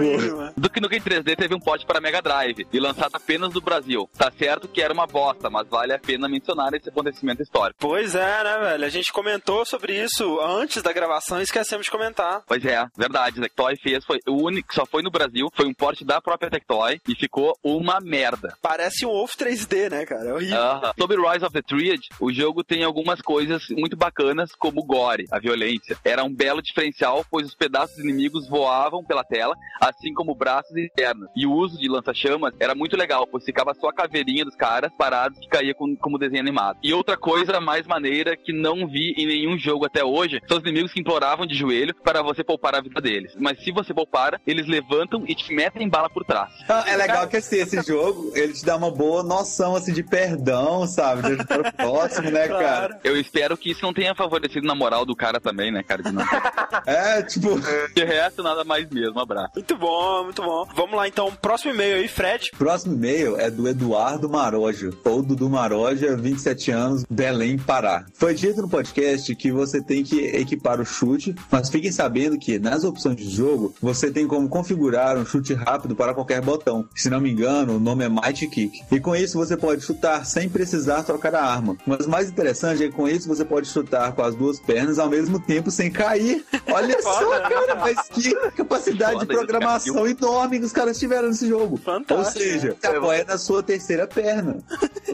Do 0.56 0.70
que 0.70 0.80
no 0.80 0.88
Game 0.88 1.04
3D 1.04 1.36
teve 1.36 1.54
um 1.54 1.60
port 1.60 1.84
para 1.84 2.00
Mega 2.00 2.20
Drive 2.20 2.66
e 2.72 2.80
lançado 2.80 3.14
apenas 3.14 3.52
no 3.52 3.60
Brasil. 3.60 4.08
Tá 4.16 4.30
certo 4.36 4.68
que 4.68 4.82
era 4.82 4.92
uma 4.92 5.06
bosta, 5.06 5.48
mas 5.50 5.68
vale 5.68 5.92
a 5.92 5.98
pena 5.98 6.28
mencionar 6.28 6.74
esse 6.74 6.88
acontecimento 6.88 7.42
histórico. 7.42 7.78
Pois 7.78 8.14
é, 8.14 8.44
né, 8.44 8.58
velho? 8.58 8.84
A 8.84 8.88
gente 8.88 9.12
comentou 9.12 9.64
sobre 9.64 10.02
isso 10.02 10.40
antes 10.40 10.82
da 10.82 10.92
gravação 10.92 11.40
e 11.40 11.42
esquecemos 11.42 11.86
de 11.86 11.90
comentar. 11.90 12.42
Pois 12.46 12.64
é, 12.64 12.86
verdade. 12.96 13.38
A 13.38 13.42
Tectoy 13.42 13.76
fez, 13.76 14.04
foi 14.04 14.18
o 14.26 14.42
único 14.42 14.68
que 14.68 14.74
só 14.74 14.86
foi 14.86 15.02
no 15.02 15.10
Brasil, 15.10 15.48
foi 15.54 15.66
um 15.66 15.74
port 15.74 16.02
da 16.02 16.20
própria 16.20 16.50
Tectoy 16.50 17.00
e 17.08 17.14
ficou 17.14 17.56
uma 17.62 18.00
merda. 18.00 18.56
Parece 18.60 19.06
um 19.06 19.10
Wolf 19.10 19.34
3D, 19.36 19.90
né, 19.90 20.06
cara? 20.06 20.30
É 20.30 20.32
horrível. 20.32 20.58
Aham. 20.58 20.92
Sobre 20.98 21.16
Rise 21.16 21.44
of 21.44 21.52
the 21.52 21.62
Triad, 21.62 22.00
o 22.20 22.32
jogo 22.32 22.64
tem 22.64 22.84
algumas 22.84 23.20
coisas 23.20 23.68
muito 23.70 23.96
bacanas, 23.96 24.54
como 24.54 24.80
o 24.80 24.84
gore, 24.84 25.26
a 25.30 25.38
violência. 25.38 25.96
Era 26.04 26.24
um 26.24 26.34
belo 26.34 26.62
diferencial, 26.62 27.24
pois 27.30 27.46
os 27.46 27.54
pedaços 27.54 27.98
inimigos 27.98 28.48
voavam 28.48 29.04
pela 29.04 29.24
tela, 29.24 29.54
assim 29.88 30.12
como 30.14 30.34
braços 30.34 30.76
e 30.76 30.90
pernas. 30.94 31.28
E 31.36 31.46
o 31.46 31.52
uso 31.52 31.78
de 31.78 31.88
lança-chamas 31.88 32.54
era 32.58 32.74
muito 32.74 32.96
legal, 32.96 33.26
pois 33.26 33.44
ficava 33.44 33.74
só 33.74 33.88
a 33.88 33.92
caveirinha 33.94 34.44
dos 34.44 34.56
caras 34.56 34.90
parados 34.96 35.38
que 35.38 35.48
caía 35.48 35.74
com, 35.74 35.94
como 35.96 36.18
desenho 36.18 36.40
animado. 36.42 36.78
E 36.82 36.92
outra 36.92 37.16
coisa 37.16 37.60
mais 37.60 37.86
maneira 37.86 38.36
que 38.36 38.52
não 38.52 38.86
vi 38.86 39.14
em 39.16 39.26
nenhum 39.26 39.58
jogo 39.58 39.86
até 39.86 40.04
hoje 40.04 40.40
são 40.48 40.58
os 40.58 40.64
inimigos 40.64 40.92
que 40.92 41.00
imploravam 41.00 41.46
de 41.46 41.54
joelho 41.54 41.94
para 42.02 42.22
você 42.22 42.42
poupar 42.42 42.74
a 42.74 42.80
vida 42.80 43.00
deles. 43.00 43.32
Mas 43.38 43.62
se 43.62 43.72
você 43.72 43.92
poupar, 43.92 44.40
eles 44.46 44.66
levantam 44.66 45.24
e 45.26 45.34
te 45.34 45.52
metem 45.54 45.88
bala 45.88 46.08
por 46.08 46.24
trás. 46.24 46.52
Ah, 46.68 46.84
É 46.86 46.96
legal 46.96 47.26
que 47.28 47.36
assim, 47.36 47.56
esse 47.56 47.80
jogo, 47.82 48.32
ele 48.34 48.52
te 48.52 48.64
dá 48.64 48.76
uma 48.76 48.90
boa 48.90 49.22
noção 49.22 49.74
assim, 49.76 49.92
de 49.92 50.02
perdão, 50.02 50.86
sabe? 50.86 51.22
De 51.22 51.28
ajudar 51.34 51.60
o 51.60 51.72
próximo, 51.72 52.30
né, 52.30 52.48
cara? 52.48 53.00
Eu 53.04 53.16
espero 53.18 53.56
que 53.56 53.70
isso 53.70 53.82
não 53.82 53.92
tenha 53.92 54.14
favorecido 54.14 54.66
na 54.66 54.74
moral 54.74 55.04
do 55.04 55.14
cara 55.16 55.40
também, 55.40 55.70
né, 55.72 55.82
cara? 55.82 56.02
De 56.02 56.12
não. 56.12 56.24
É, 56.86 57.22
tipo. 57.22 57.48
De 57.94 58.04
resto, 58.04 58.42
nada 58.42 58.64
mais 58.64 58.88
mesmo. 58.90 59.18
Um 59.18 59.22
abraço. 59.22 59.62
Muito 59.64 59.78
bom, 59.78 60.24
muito 60.24 60.42
bom. 60.42 60.68
Vamos 60.76 60.94
lá 60.94 61.08
então, 61.08 61.32
próximo 61.40 61.72
e-mail 61.72 61.96
aí, 61.96 62.06
Fred. 62.06 62.50
Próximo 62.58 62.92
e-mail 62.92 63.40
é 63.40 63.50
do 63.50 63.66
Eduardo 63.66 64.28
Maroja, 64.28 64.90
ou 65.02 65.22
Dudu 65.22 65.48
Maroja, 65.48 66.14
27 66.14 66.70
anos, 66.70 67.06
Belém, 67.08 67.56
Pará. 67.56 68.04
Foi 68.12 68.34
dito 68.34 68.60
no 68.60 68.68
podcast 68.68 69.34
que 69.34 69.50
você 69.50 69.80
tem 69.80 70.04
que 70.04 70.20
equipar 70.20 70.82
o 70.82 70.84
chute, 70.84 71.34
mas 71.50 71.70
fiquem 71.70 71.90
sabendo 71.90 72.38
que 72.38 72.58
nas 72.58 72.84
opções 72.84 73.16
de 73.16 73.26
jogo 73.30 73.74
você 73.80 74.10
tem 74.10 74.26
como 74.26 74.50
configurar 74.50 75.16
um 75.16 75.24
chute 75.24 75.54
rápido 75.54 75.96
para 75.96 76.12
qualquer 76.12 76.42
botão. 76.42 76.86
Se 76.94 77.08
não 77.08 77.18
me 77.18 77.30
engano, 77.30 77.76
o 77.76 77.80
nome 77.80 78.04
é 78.04 78.08
Mighty 78.10 78.46
Kick. 78.48 78.82
E 78.92 79.00
com 79.00 79.16
isso 79.16 79.38
você 79.38 79.56
pode 79.56 79.80
chutar 79.80 80.26
sem 80.26 80.46
precisar 80.46 81.04
trocar 81.04 81.34
a 81.34 81.42
arma. 81.42 81.74
Mas 81.86 82.04
o 82.04 82.10
mais 82.10 82.28
interessante 82.28 82.84
é 82.84 82.88
que 82.88 82.94
com 82.94 83.08
isso 83.08 83.26
você 83.26 83.46
pode 83.46 83.66
chutar 83.66 84.12
com 84.12 84.20
as 84.20 84.34
duas 84.34 84.60
pernas 84.60 84.98
ao 84.98 85.08
mesmo 85.08 85.40
tempo 85.40 85.70
sem 85.70 85.90
cair. 85.90 86.44
Olha 86.70 87.00
só, 87.00 87.30
né? 87.30 87.48
cara, 87.48 87.74
mas 87.76 88.08
que 88.10 88.34
capacidade 88.50 89.20
de 89.20 89.53
Foda 89.60 89.76
isso, 89.76 89.92
programação 89.92 90.06
enorme 90.06 90.58
que 90.58 90.64
os 90.64 90.72
caras 90.72 90.98
tiveram 90.98 91.28
nesse 91.28 91.48
jogo. 91.48 91.76
Fantástico. 91.76 92.18
Ou 92.18 92.24
seja, 92.24 92.76
você 92.80 92.86
apoia 92.86 93.24
na 93.24 93.38
sua 93.38 93.62
terceira 93.62 94.06
perna. 94.06 94.56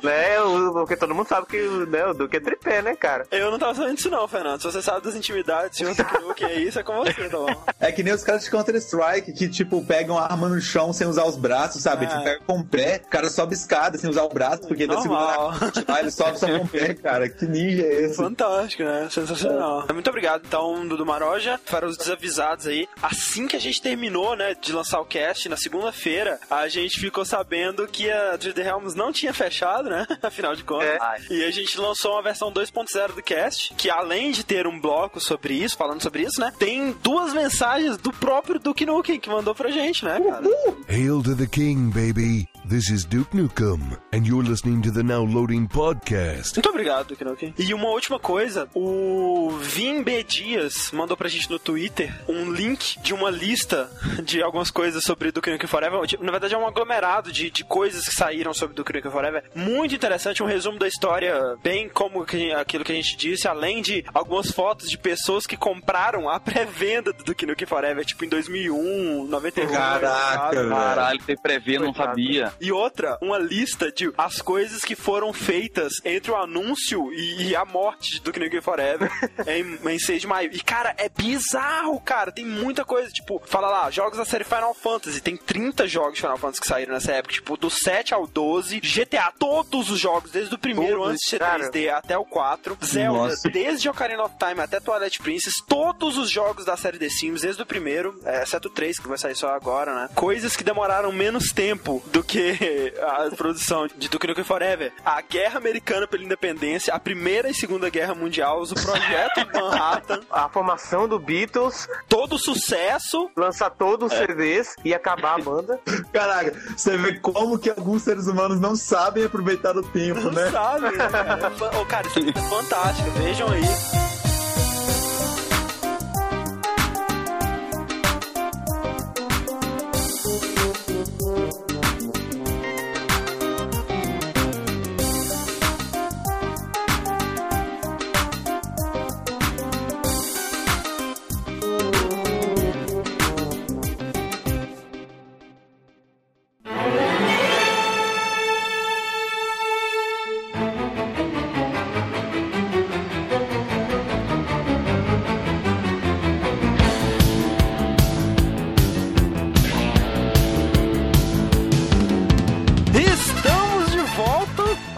Né, 0.03 0.41
o- 0.41 0.73
porque 0.73 0.97
todo 0.97 1.15
mundo 1.15 1.29
sabe 1.29 1.47
que 1.47 1.61
né, 1.89 2.07
o 2.07 2.15
Duque 2.15 2.37
é 2.37 2.41
tripé, 2.41 2.81
né, 2.83 2.95
cara? 2.95 3.27
Eu 3.31 3.51
não 3.51 3.59
tava 3.59 3.75
sabendo 3.75 3.97
disso 3.97 4.11
não, 4.11 4.27
Fernando. 4.27 4.61
Se 4.61 4.67
você 4.71 4.81
sabe 4.83 5.05
das 5.05 5.15
intimidades, 5.15 5.77
se 5.77 5.85
você 5.85 6.03
criou 6.05 6.33
que 6.35 6.45
é 6.45 6.55
isso, 6.59 6.79
é 6.79 6.83
com 6.83 6.95
você, 6.97 7.29
tá 7.29 7.37
bom? 7.37 7.65
É 7.79 7.93
que 7.93 8.03
nem 8.03 8.15
os 8.15 8.23
caras 8.23 8.45
de 8.45 8.51
Counter-Strike 8.51 9.33
que, 9.33 9.49
tipo, 9.49 9.85
pegam 9.85 10.17
a 10.19 10.23
arma 10.25 10.49
no 10.49 10.61
chão 10.61 10.93
sem 10.93 11.07
usar 11.07 11.25
os 11.25 11.37
braços, 11.37 11.83
sabe? 11.83 12.05
É. 12.07 12.09
Tipo, 12.09 12.23
pega 12.25 12.41
com 12.47 12.59
o 12.61 12.65
pé, 12.65 13.01
o 13.05 13.09
cara 13.09 13.29
sobe 13.29 13.55
escada 13.55 13.99
sem 13.99 14.09
usar 14.09 14.23
o 14.25 14.29
braço, 14.29 14.67
porque 14.67 14.85
ele 14.85 14.93
tá 14.95 14.99
Normal. 15.01 15.53
segurando 15.55 15.91
a 15.91 16.01
ele 16.01 16.11
sobe 16.11 16.39
só 16.39 16.47
com 16.47 16.65
o 16.65 16.69
pé, 16.69 16.95
cara. 16.95 17.29
Que 17.29 17.47
ninja 17.47 17.83
é 17.83 18.03
esse? 18.05 18.17
Fantástico, 18.17 18.83
né? 18.85 19.09
Sensacional. 19.11 19.85
Muito 19.93 20.09
obrigado, 20.09 20.43
então, 20.47 20.87
Dudu 20.87 21.05
Maroja, 21.05 21.61
para 21.71 21.87
os 21.87 21.97
desavisados 21.97 22.67
aí. 22.67 22.89
Assim 23.03 23.47
que 23.47 23.57
a 23.57 23.61
gente 23.61 23.81
terminou, 23.83 24.30
né, 24.37 24.55
de 24.55 24.73
lançar 24.73 25.01
o 25.01 25.05
cast, 25.05 25.49
na 25.49 25.57
segunda-feira, 25.57 26.39
a 26.51 26.69
gente 26.69 26.99
ficou 26.99 27.25
sabendo 27.25 27.87
que 27.87 28.11
a 28.11 28.39
3D 28.39 28.63
Realms 28.63 28.95
não 28.95 29.13
tinha 29.13 29.33
fechado, 29.33 29.89
né? 29.89 30.07
Afinal 30.23 30.55
de 30.55 30.65
contas. 30.65 30.99
E 31.31 31.45
a 31.45 31.51
gente 31.51 31.79
lançou 31.79 32.13
uma 32.13 32.23
versão 32.23 32.53
2.0 32.53 33.15
do 33.15 33.23
cast, 33.23 33.75
que 33.75 33.91
além 33.91 34.31
de 34.33 34.45
ter 34.45 34.67
um 34.67 34.81
bloco 34.81 35.21
sobre 35.21 35.55
isso, 35.55 35.77
falando 35.77 36.03
sobre 36.03 36.23
isso, 36.23 36.41
né? 36.41 36.53
Tem 36.59 36.93
duas 37.03 37.33
mensagens 37.33 37.97
do 37.97 38.13
próprio 38.13 38.59
Duke 38.59 38.85
Nukem 38.85 39.21
que 39.21 39.29
mandou 39.29 39.55
pra 39.55 39.71
gente, 39.71 40.05
né, 40.05 40.21
cara? 40.21 40.43
Hail 40.89 41.23
to 41.23 41.37
the 41.37 41.47
king, 41.47 41.91
baby. 41.91 42.50
This 42.71 42.89
is 42.89 43.05
Duke 43.05 43.37
Nukem, 43.37 43.81
and 44.13 44.25
you're 44.25 44.45
listening 44.49 44.81
to 44.83 44.93
the 44.93 45.03
Now 45.03 45.25
Loading 45.25 45.67
Podcast. 45.67 46.55
Muito 46.57 46.69
obrigado, 46.69 47.09
Duke 47.09 47.25
Nukem. 47.25 47.53
E 47.59 47.75
uma 47.75 47.89
última 47.89 48.17
coisa, 48.21 48.69
o 48.77 49.51
Vim 49.61 50.05
B. 50.05 50.23
Dias 50.23 50.93
mandou 50.93 51.17
pra 51.17 51.29
gente 51.29 51.51
no 51.51 51.59
Twitter 51.59 52.15
um 52.29 52.53
link 52.53 52.97
de 53.01 53.13
uma 53.13 53.29
lista 53.29 53.91
de 54.23 54.41
algumas 54.41 54.71
coisas 54.71 55.03
sobre 55.03 55.33
Duke 55.33 55.51
Nukem 55.51 55.67
Forever. 55.67 55.99
Na 56.21 56.31
verdade, 56.31 56.55
é 56.55 56.59
um 56.59 56.65
aglomerado 56.65 57.33
de, 57.33 57.51
de 57.51 57.65
coisas 57.65 58.05
que 58.05 58.15
saíram 58.15 58.55
sobre 58.55 58.77
Duke 58.77 58.93
Nukem 58.93 59.11
Forever. 59.11 59.43
Muito 59.53 59.93
interessante, 59.93 60.41
um 60.41 60.47
resumo 60.47 60.79
da 60.79 60.87
história, 60.87 61.57
bem 61.65 61.89
como 61.89 62.25
que- 62.25 62.53
aquilo 62.53 62.85
que 62.85 62.93
a 62.93 62.95
gente 62.95 63.17
disse, 63.17 63.49
além 63.49 63.83
de 63.83 64.05
algumas 64.15 64.53
fotos 64.53 64.89
de 64.89 64.97
pessoas 64.97 65.45
que 65.45 65.57
compraram 65.57 66.29
a 66.31 66.39
pré-venda 66.39 67.13
do 67.13 67.25
Duke 67.25 67.45
Nukem 67.47 67.67
Forever, 67.67 68.05
tipo 68.05 68.25
em 68.25 68.29
2001, 68.29 69.27
91. 69.27 69.73
Caraca? 69.73 70.69
Caralho, 70.69 71.21
tem 71.25 71.37
pré 71.37 71.61
não 71.81 71.93
sabia. 71.93 72.53
E 72.61 72.73
outra, 72.73 73.19
uma 73.21 73.39
lista 73.39 73.91
de 73.91 74.13
as 74.17 74.41
coisas 74.43 74.83
que 74.83 74.95
foram 74.95 75.33
feitas 75.33 75.95
entre 76.05 76.31
o 76.31 76.37
anúncio 76.37 77.13
e, 77.13 77.49
e 77.49 77.57
a 77.57 77.65
morte 77.65 78.21
Duke 78.23 78.39
Nukem 78.39 78.61
Forever 78.61 79.11
em, 79.47 79.91
em 79.91 79.99
6 79.99 80.21
de 80.21 80.27
maio. 80.27 80.51
E, 80.53 80.61
cara, 80.61 80.95
é 80.99 81.09
bizarro, 81.09 81.99
cara. 82.01 82.33
Tem 82.33 82.45
muita 82.45 82.85
coisa. 82.85 83.11
Tipo, 83.11 83.43
fala 83.47 83.69
lá, 83.69 83.91
jogos 83.91 84.19
da 84.19 84.25
série 84.25 84.45
Final 84.45 84.75
Fantasy. 84.75 85.21
Tem 85.21 85.37
30 85.37 85.87
jogos 85.87 86.15
de 86.15 86.21
Final 86.21 86.39
Fantasy 86.39 86.61
que 86.61 86.69
saíram 86.69 86.93
nessa 86.93 87.13
época. 87.13 87.35
Tipo, 87.35 87.57
do 87.57 87.71
7 87.71 88.15
ao 88.15 88.27
12. 88.27 88.81
GTA, 88.81 89.33
todos 89.39 89.91
os 89.91 89.99
jogos, 89.99 90.31
desde 90.31 90.55
o 90.55 90.59
primeiro, 90.59 90.99
Todos, 90.99 91.13
antes 91.13 91.25
de 91.25 91.31
ser 91.31 91.39
cara. 91.39 91.71
3D, 91.71 91.89
até 91.89 92.19
o 92.19 92.25
4. 92.25 92.79
Zelda, 92.85 93.29
Nossa. 93.31 93.49
desde 93.49 93.89
Ocarina 93.89 94.25
of 94.25 94.35
Time 94.39 94.61
até 94.61 94.81
Twilight 94.81 95.21
Princess. 95.21 95.55
Todos 95.67 96.19
os 96.19 96.31
jogos 96.31 96.65
da 96.65 96.77
série 96.77 96.99
The 96.99 97.09
Sims, 97.09 97.43
desde 97.43 97.63
o 97.63 97.67
primeiro, 97.67 98.19
é, 98.25 98.43
exceto 98.43 98.69
o 98.69 98.71
3, 98.71 98.99
que 98.99 99.09
vai 99.09 99.19
sair 99.19 99.35
só 99.35 99.49
agora, 99.55 99.95
né? 99.95 100.09
Coisas 100.15 100.57
que 100.57 100.65
demoraram 100.65 101.13
menos 101.13 101.51
tempo 101.51 102.03
do 102.13 102.23
que 102.23 102.50
a 103.31 103.37
produção 103.37 103.87
de 103.97 104.09
Duke 104.09 104.27
Nukem 104.27 104.45
Forever. 104.45 104.93
A 105.05 105.21
Guerra 105.21 105.59
Americana 105.59 106.07
pela 106.07 106.23
Independência, 106.23 106.93
a 106.95 106.99
Primeira 106.99 107.49
e 107.51 107.55
Segunda 107.55 107.89
Guerra 107.91 108.15
Mundial, 108.15 108.63
o 108.63 108.75
Projeto 108.75 109.41
Manhattan. 109.55 110.21
A 110.31 110.49
formação 110.49 111.09
do 111.09 111.19
Beatles. 111.19 111.89
Todo 112.09 112.39
sucesso. 112.39 113.31
Lançar 113.37 113.71
todos 113.71 114.13
os 114.13 114.19
É. 114.19 114.27
CDs 114.27 114.75
e 114.85 114.95
acabar 114.95 115.39
a 115.41 115.43
banda. 115.43 115.81
Caraca, 116.13 116.53
você 116.77 116.97
vê 116.97 117.15
como 117.19 117.59
que 117.59 117.71
alguns 117.71 118.03
seres 118.03 118.27
humanos 118.27 118.61
não 118.61 118.75
sabem 118.77 119.25
aproveitar 119.25 119.77
o 119.77 119.83
tempo, 119.83 120.21
Não 120.21 120.33
né? 120.33 120.51
sabe, 120.51 120.91
né, 120.97 121.09
cara? 121.09 121.51
Cara, 121.89 122.07
isso 122.07 122.19
aqui 122.19 122.33
é 122.37 122.43
fantástico. 122.43 123.11
Vejam 123.11 123.49
aí. 123.51 124.10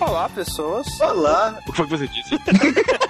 Olá, 0.04 0.28
pessoas. 0.28 1.00
Olá. 1.00 1.60
O 1.64 1.70
que 1.70 1.76
foi 1.76 1.86
que 1.86 1.96
você 1.96 2.08
disse? 2.08 2.34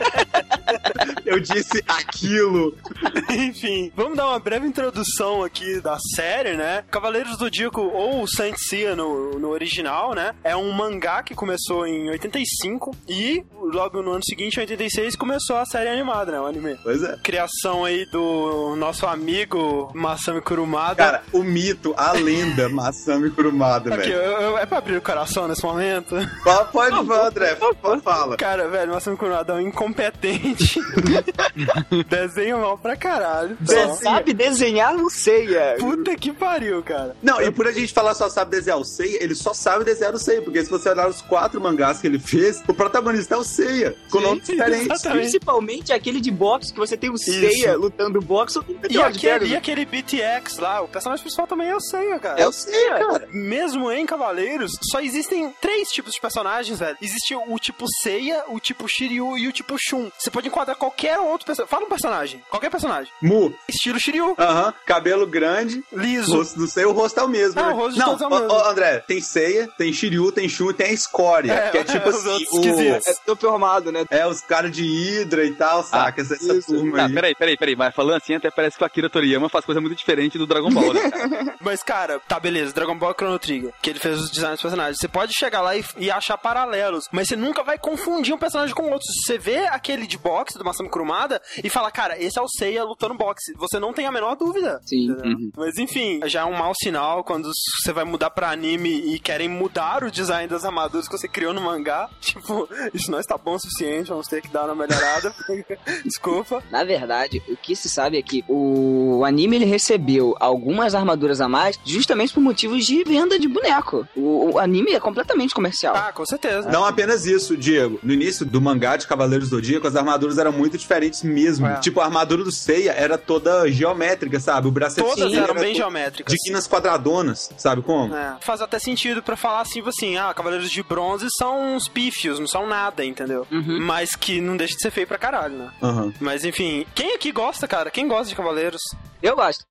Eu 1.33 1.41
disse 1.41 1.83
aquilo. 1.87 2.75
Enfim, 3.31 3.93
vamos 3.97 4.17
dar 4.17 4.29
uma 4.29 4.39
breve 4.39 4.67
introdução 4.67 5.43
aqui 5.43 5.81
da 5.81 5.99
série, 6.15 6.57
né? 6.57 6.85
Cavaleiros 6.91 7.33
do 7.37 7.45
Zodíaco, 7.45 7.81
ou 7.81 8.27
Saint 8.27 8.57
Seiya 8.59 8.95
no, 8.95 9.39
no 9.39 9.49
original, 9.51 10.15
né? 10.15 10.35
É 10.45 10.55
um 10.57 10.71
mangá 10.73 11.23
que 11.23 11.35
começou 11.35 11.87
em 11.87 12.11
85 12.11 12.95
e 13.09 13.45
logo 13.73 14.03
no 14.03 14.13
ano 14.13 14.25
seguinte, 14.25 14.57
em 14.57 14.61
86, 14.61 15.17
começou 15.17 15.57
a 15.57 15.65
série 15.65 15.89
animada, 15.89 16.33
né? 16.33 16.41
O 16.41 16.47
anime. 16.47 16.77
Pois 16.83 17.03
é. 17.03 17.17
Criação 17.23 17.85
aí 17.85 18.05
do 18.11 18.75
nosso 18.77 19.07
amigo 19.07 19.91
Masami 19.95 20.41
Kurumada. 20.41 20.95
Cara, 20.97 21.23
o 21.33 21.43
mito, 21.43 21.95
a 21.97 22.13
lenda 22.13 22.69
Masami 22.69 23.31
Kurumada, 23.31 23.95
Aqui, 23.95 24.09
velho. 24.11 24.15
eu- 24.23 24.41
eu- 24.41 24.59
é 24.59 24.67
pra 24.67 24.79
abrir 24.79 24.97
o 24.97 25.03
coração 25.03 25.49
nesse 25.49 25.63
momento? 25.65 26.15
Pode 26.45 26.73
falar, 27.07 27.27
André. 27.29 27.55
Pode 27.57 28.03
fala. 28.03 28.37
Cara, 28.37 28.69
velho, 28.69 28.93
Masami 28.93 29.17
Kurumada 29.17 29.53
é 29.53 29.57
um 29.57 29.61
incompetente. 29.61 30.81
Desenha 32.09 32.57
mal 32.57 32.79
pra 32.79 32.97
caralho. 32.97 33.57
Você 33.61 33.95
sabe 33.97 34.33
desenhar 34.33 34.95
o 34.97 35.11
Seiya. 35.11 35.77
Puta 35.79 36.15
que 36.17 36.33
pariu, 36.33 36.83
cara. 36.83 37.17
Não, 37.23 37.41
e 37.41 37.51
por 37.51 37.67
a 37.67 37.73
gente 37.73 37.93
falar 37.93 38.15
só 38.15 38.29
sabe 38.29 38.51
desenhar 38.51 38.79
o 38.79 38.85
Seiya, 38.85 39.23
ele 39.23 39.35
só 39.35 39.55
sabe 39.55 39.85
desenhar 39.85 40.15
o 40.15 40.19
Seiya, 40.19 40.43
porque 40.43 40.65
se 40.65 40.71
você 40.71 40.89
olhar 40.89 41.09
os 41.09 41.21
quatro 41.23 41.61
mangás 41.61 42.01
que 42.01 42.07
ele 42.07 42.19
fez, 42.19 42.63
o 42.67 42.75
protagonista 42.75 43.35
é 43.35 43.39
o 43.39 43.45
Seiya, 43.45 43.97
com 44.11 44.21
nomes 44.21 44.47
diferentes. 44.47 45.03
Principalmente 45.03 45.93
aquele 45.93 46.21
de 46.21 46.31
boxe 46.31 46.73
que 46.73 46.79
você 46.79 46.97
tem 46.97 47.11
o 47.11 47.19
Seiya 47.19 47.77
lutando 47.77 48.21
boxe. 48.21 48.59
E 48.89 49.01
aquele, 49.01 49.47
e 49.47 49.57
aquele 49.57 49.85
BTX 49.85 50.59
lá, 50.59 50.83
o 50.83 50.89
personagem 50.89 51.23
principal 51.23 51.47
também 51.47 51.69
é 51.69 51.77
o 51.77 51.81
Seiya, 51.81 52.19
cara. 52.19 52.41
É 52.41 52.47
o 52.47 52.53
Seiya, 52.53 52.99
cara. 52.99 53.29
Mesmo 53.33 53.91
em 53.91 54.07
Cavaleiros, 54.07 54.73
só 54.91 55.01
existem 55.01 55.53
três 55.61 55.89
tipos 55.89 56.13
de 56.15 56.21
personagens, 56.21 56.79
velho. 56.79 56.97
Existe 57.01 57.35
o 57.35 57.59
tipo 57.59 57.87
Seiya, 58.03 58.45
o 58.49 58.59
tipo 58.61 58.89
Shiryu 58.89 59.37
e 59.39 59.49
o 59.49 59.53
tipo 59.53 59.77
Shun. 59.79 60.11
Você 60.19 60.31
pode 60.31 60.49
enquadrar 60.49 60.77
qualquer 60.77 61.02
outro 61.19 61.47
personagem. 61.47 61.71
Fala 61.71 61.85
um 61.85 61.89
personagem. 61.89 62.43
Qualquer 62.51 62.71
personagem. 62.71 63.13
Mu. 63.21 63.55
Estilo 63.69 63.99
Shiryu. 63.99 64.35
Aham, 64.39 64.73
cabelo 64.87 65.27
grande, 65.27 65.83
Liso. 65.93 66.35
rosto 66.37 66.59
do 66.59 66.67
Seiya, 66.67 66.89
o 66.89 66.93
rosto 66.93 67.19
é 67.21 67.23
o 67.23 67.29
mesmo, 67.29 67.61
Ah, 67.61 67.67
né? 67.69 67.73
o 67.73 67.77
rosto 67.77 67.93
de 67.95 67.99
Não, 67.99 68.07
todos 68.17 68.23
é 68.23 68.27
o 68.27 68.31
mesmo. 68.31 68.49
ó, 68.53 68.71
André, 68.71 68.99
tem 69.01 69.21
Seiya, 69.21 69.69
tem 69.79 69.93
Shiryu, 69.93 70.33
tem 70.33 70.49
Shun 70.49 70.71
e 70.71 70.75
tem 70.75 70.87
a 70.89 70.93
Escória, 70.93 71.53
É, 71.53 71.71
que 71.71 71.79
é 71.79 71.85
tipo 71.85 72.09
os 72.11 72.17
assim, 72.17 72.31
o... 72.31 72.61
esquisitos. 72.61 73.07
É 73.07 73.15
topo 73.27 73.49
armado, 73.49 73.91
né? 73.93 74.05
É, 74.11 74.27
os 74.27 74.41
caras 74.41 74.71
de 74.71 74.83
Hydra 74.85 75.45
e 75.45 75.55
tal, 75.55 75.83
saca? 75.83 76.21
essa, 76.21 76.35
essa 76.35 76.61
turma 76.63 76.97
Tá, 76.99 77.07
aí. 77.07 77.15
peraí, 77.15 77.35
peraí, 77.35 77.57
peraí. 77.57 77.77
Mas 77.77 77.95
falando 77.95 78.17
assim, 78.17 78.35
até 78.35 78.51
parece 78.51 78.77
que 78.77 78.83
o 78.83 78.87
Akira 78.87 79.09
Toriyama 79.11 79.49
faz 79.49 79.65
coisa 79.65 79.81
muito 79.81 79.95
diferente 79.97 80.39
do 80.39 80.47
Dragon 80.47 80.71
Ball, 80.71 80.93
né, 80.95 81.11
cara? 81.11 81.57
Mas, 81.61 81.83
cara, 81.83 82.21
tá 82.29 82.39
beleza, 82.41 82.73
Dragon 82.73 82.97
Ball 82.97 83.15
Chrono 83.15 83.39
Trigger, 83.39 83.73
que 83.81 83.91
ele 83.91 83.99
fez 83.99 84.19
os 84.21 84.31
designs 84.31 84.55
dos 84.55 84.63
personagens. 84.63 84.99
Você 84.99 85.09
pode 85.09 85.33
chegar 85.37 85.61
lá 85.61 85.77
e, 85.77 85.85
e 85.97 86.11
achar 86.11 86.37
paralelos, 86.37 87.05
mas 87.13 87.29
você 87.29 87.37
nunca 87.37 87.63
vai 87.63 87.79
confundir 87.79 88.35
um 88.35 88.39
personagem 88.39 88.75
com 88.75 88.85
outro. 88.91 89.07
Você 89.25 89.39
vê 89.39 89.67
aquele 89.67 90.07
de 90.07 90.19
boxe 90.19 90.59
do 90.59 90.65
Masami 90.65 90.89
Kurumada 90.93 91.41
e 91.65 91.71
fala, 91.71 91.91
cara, 91.91 92.23
esse 92.23 92.39
é 92.39 92.43
o 92.43 92.49
Seiya 92.49 92.85
lutando 92.85 93.15
boxe. 93.15 93.55
Você 93.57 93.79
não 93.79 93.95
tem 93.95 94.07
a 94.07 94.13
menor 94.13 94.37
dúvida. 94.37 94.81
Sim. 94.85 95.11
Entendeu? 95.11 95.51
Mas 95.57 95.79
enfim, 95.79 96.21
já 96.27 96.43
é 96.43 96.45
um 96.45 96.53
mau 96.57 96.73
sinal 96.75 97.25
quando 97.25 97.51
você 97.83 97.93
vai 97.93 98.05
mudar 98.05 98.31
pra 98.31 98.51
anime 98.51 98.91
e 98.91 99.19
querem 99.19 99.49
mudar 99.49 100.05
o 100.05 100.11
design 100.11 100.47
das 100.47 100.65
armaduras 100.65 101.09
que 101.09 101.17
você 101.17 101.27
criou 101.27 101.55
no 101.55 101.61
mangá. 101.61 102.09
Tipo, 102.33 102.69
isso 102.95 103.11
não 103.11 103.21
está 103.21 103.37
bom 103.37 103.55
o 103.55 103.59
suficiente, 103.59 104.09
vamos 104.09 104.27
ter 104.27 104.41
que 104.41 104.49
dar 104.49 104.65
uma 104.65 104.75
melhorada. 104.75 105.35
Desculpa. 106.05 106.63
Na 106.71 106.83
verdade, 106.83 107.43
o 107.49 107.57
que 107.57 107.77
se 107.77 107.89
sabe 107.89 108.19
é 108.19 108.23
que 108.23 108.43
o 108.49 109.23
anime 109.25 109.57
ele 109.57 109.65
recebeu 109.65 110.35
algumas 110.41 110.95
armaduras 110.95 111.41
a 111.41 111.49
mais 111.49 111.79
justamente 111.85 112.33
por 112.33 112.41
motivos 112.41 112.87
de 112.87 113.05
venda 113.05 113.39
de 113.39 113.49
boneco. 113.49 114.07
O, 114.17 114.53
o 114.53 114.59
anime 114.59 114.93
é 114.93 115.01
completamente 115.01 115.55
comercial. 115.55 115.95
Ah, 115.95 116.13
com 116.13 116.25
certeza. 116.25 116.71
Não 116.71 116.85
apenas 116.85 117.27
isso, 117.27 117.57
Diego. 117.57 117.99
No 118.03 118.13
início 118.13 118.45
do 118.47 118.61
mangá 118.61 118.97
de 118.97 119.07
Cavaleiros 119.07 119.51
do 119.51 119.57
Zodíaco, 119.57 119.87
as 119.87 119.97
armaduras 119.97 120.39
eram 120.39 120.53
muito 120.53 120.77
diferentes 120.83 121.23
mesmo. 121.23 121.67
É. 121.67 121.81
Tipo, 121.81 122.01
a 122.01 122.05
armadura 122.05 122.45
do 122.45 122.53
Seiya 122.53 122.93
era 122.93 123.17
toda 123.17 123.71
geométrica, 123.71 124.39
sabe? 124.39 124.69
O 124.69 124.71
bracetinho 124.71 125.15
Todas 125.15 125.33
eram 125.33 125.45
era 125.45 125.55
bem 125.55 125.75
geométricas. 125.75 126.33
De 126.33 126.39
quinas 126.45 126.69
quadradonas, 126.69 127.51
sabe 127.57 127.83
como? 127.83 128.15
É, 128.15 128.37
faz 128.41 128.61
até 128.61 128.79
sentido 128.79 129.23
pra 129.23 129.37
falar 129.37 129.61
assim, 129.61 129.83
assim, 129.87 130.17
ah, 130.17 130.33
Cavaleiros 130.35 130.71
de 130.71 130.83
Bronze 130.83 131.27
são 131.39 131.75
uns 131.75 131.89
pífios, 131.89 132.39
não 132.39 132.47
são 132.47 132.67
nada, 132.67 133.05
entendeu? 133.05 133.47
Mas 133.51 134.15
que 134.15 134.41
não 134.41 134.57
deixa 134.57 134.75
de 134.75 134.83
ser 134.83 134.91
feio 134.91 135.07
pra 135.07 135.19
caralho, 135.19 135.57
né? 135.57 135.71
Aham. 135.83 136.13
Mas 136.21 136.45
enfim, 136.45 136.87
quem 136.95 137.15
aqui 137.15 137.33
gosta, 137.33 137.67
cara? 137.67 137.91
Quem 137.91 138.07
gosta 138.09 138.29
de 138.29 138.35
Cavaleiros? 138.35 138.83
Eu 139.23 139.37
gosto. 139.37 139.65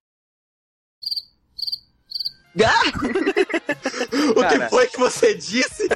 O 4.36 4.40
Cara. 4.40 4.58
que 4.64 4.68
foi 4.70 4.86
que 4.86 4.98
você 4.98 5.34
disse? 5.34 5.88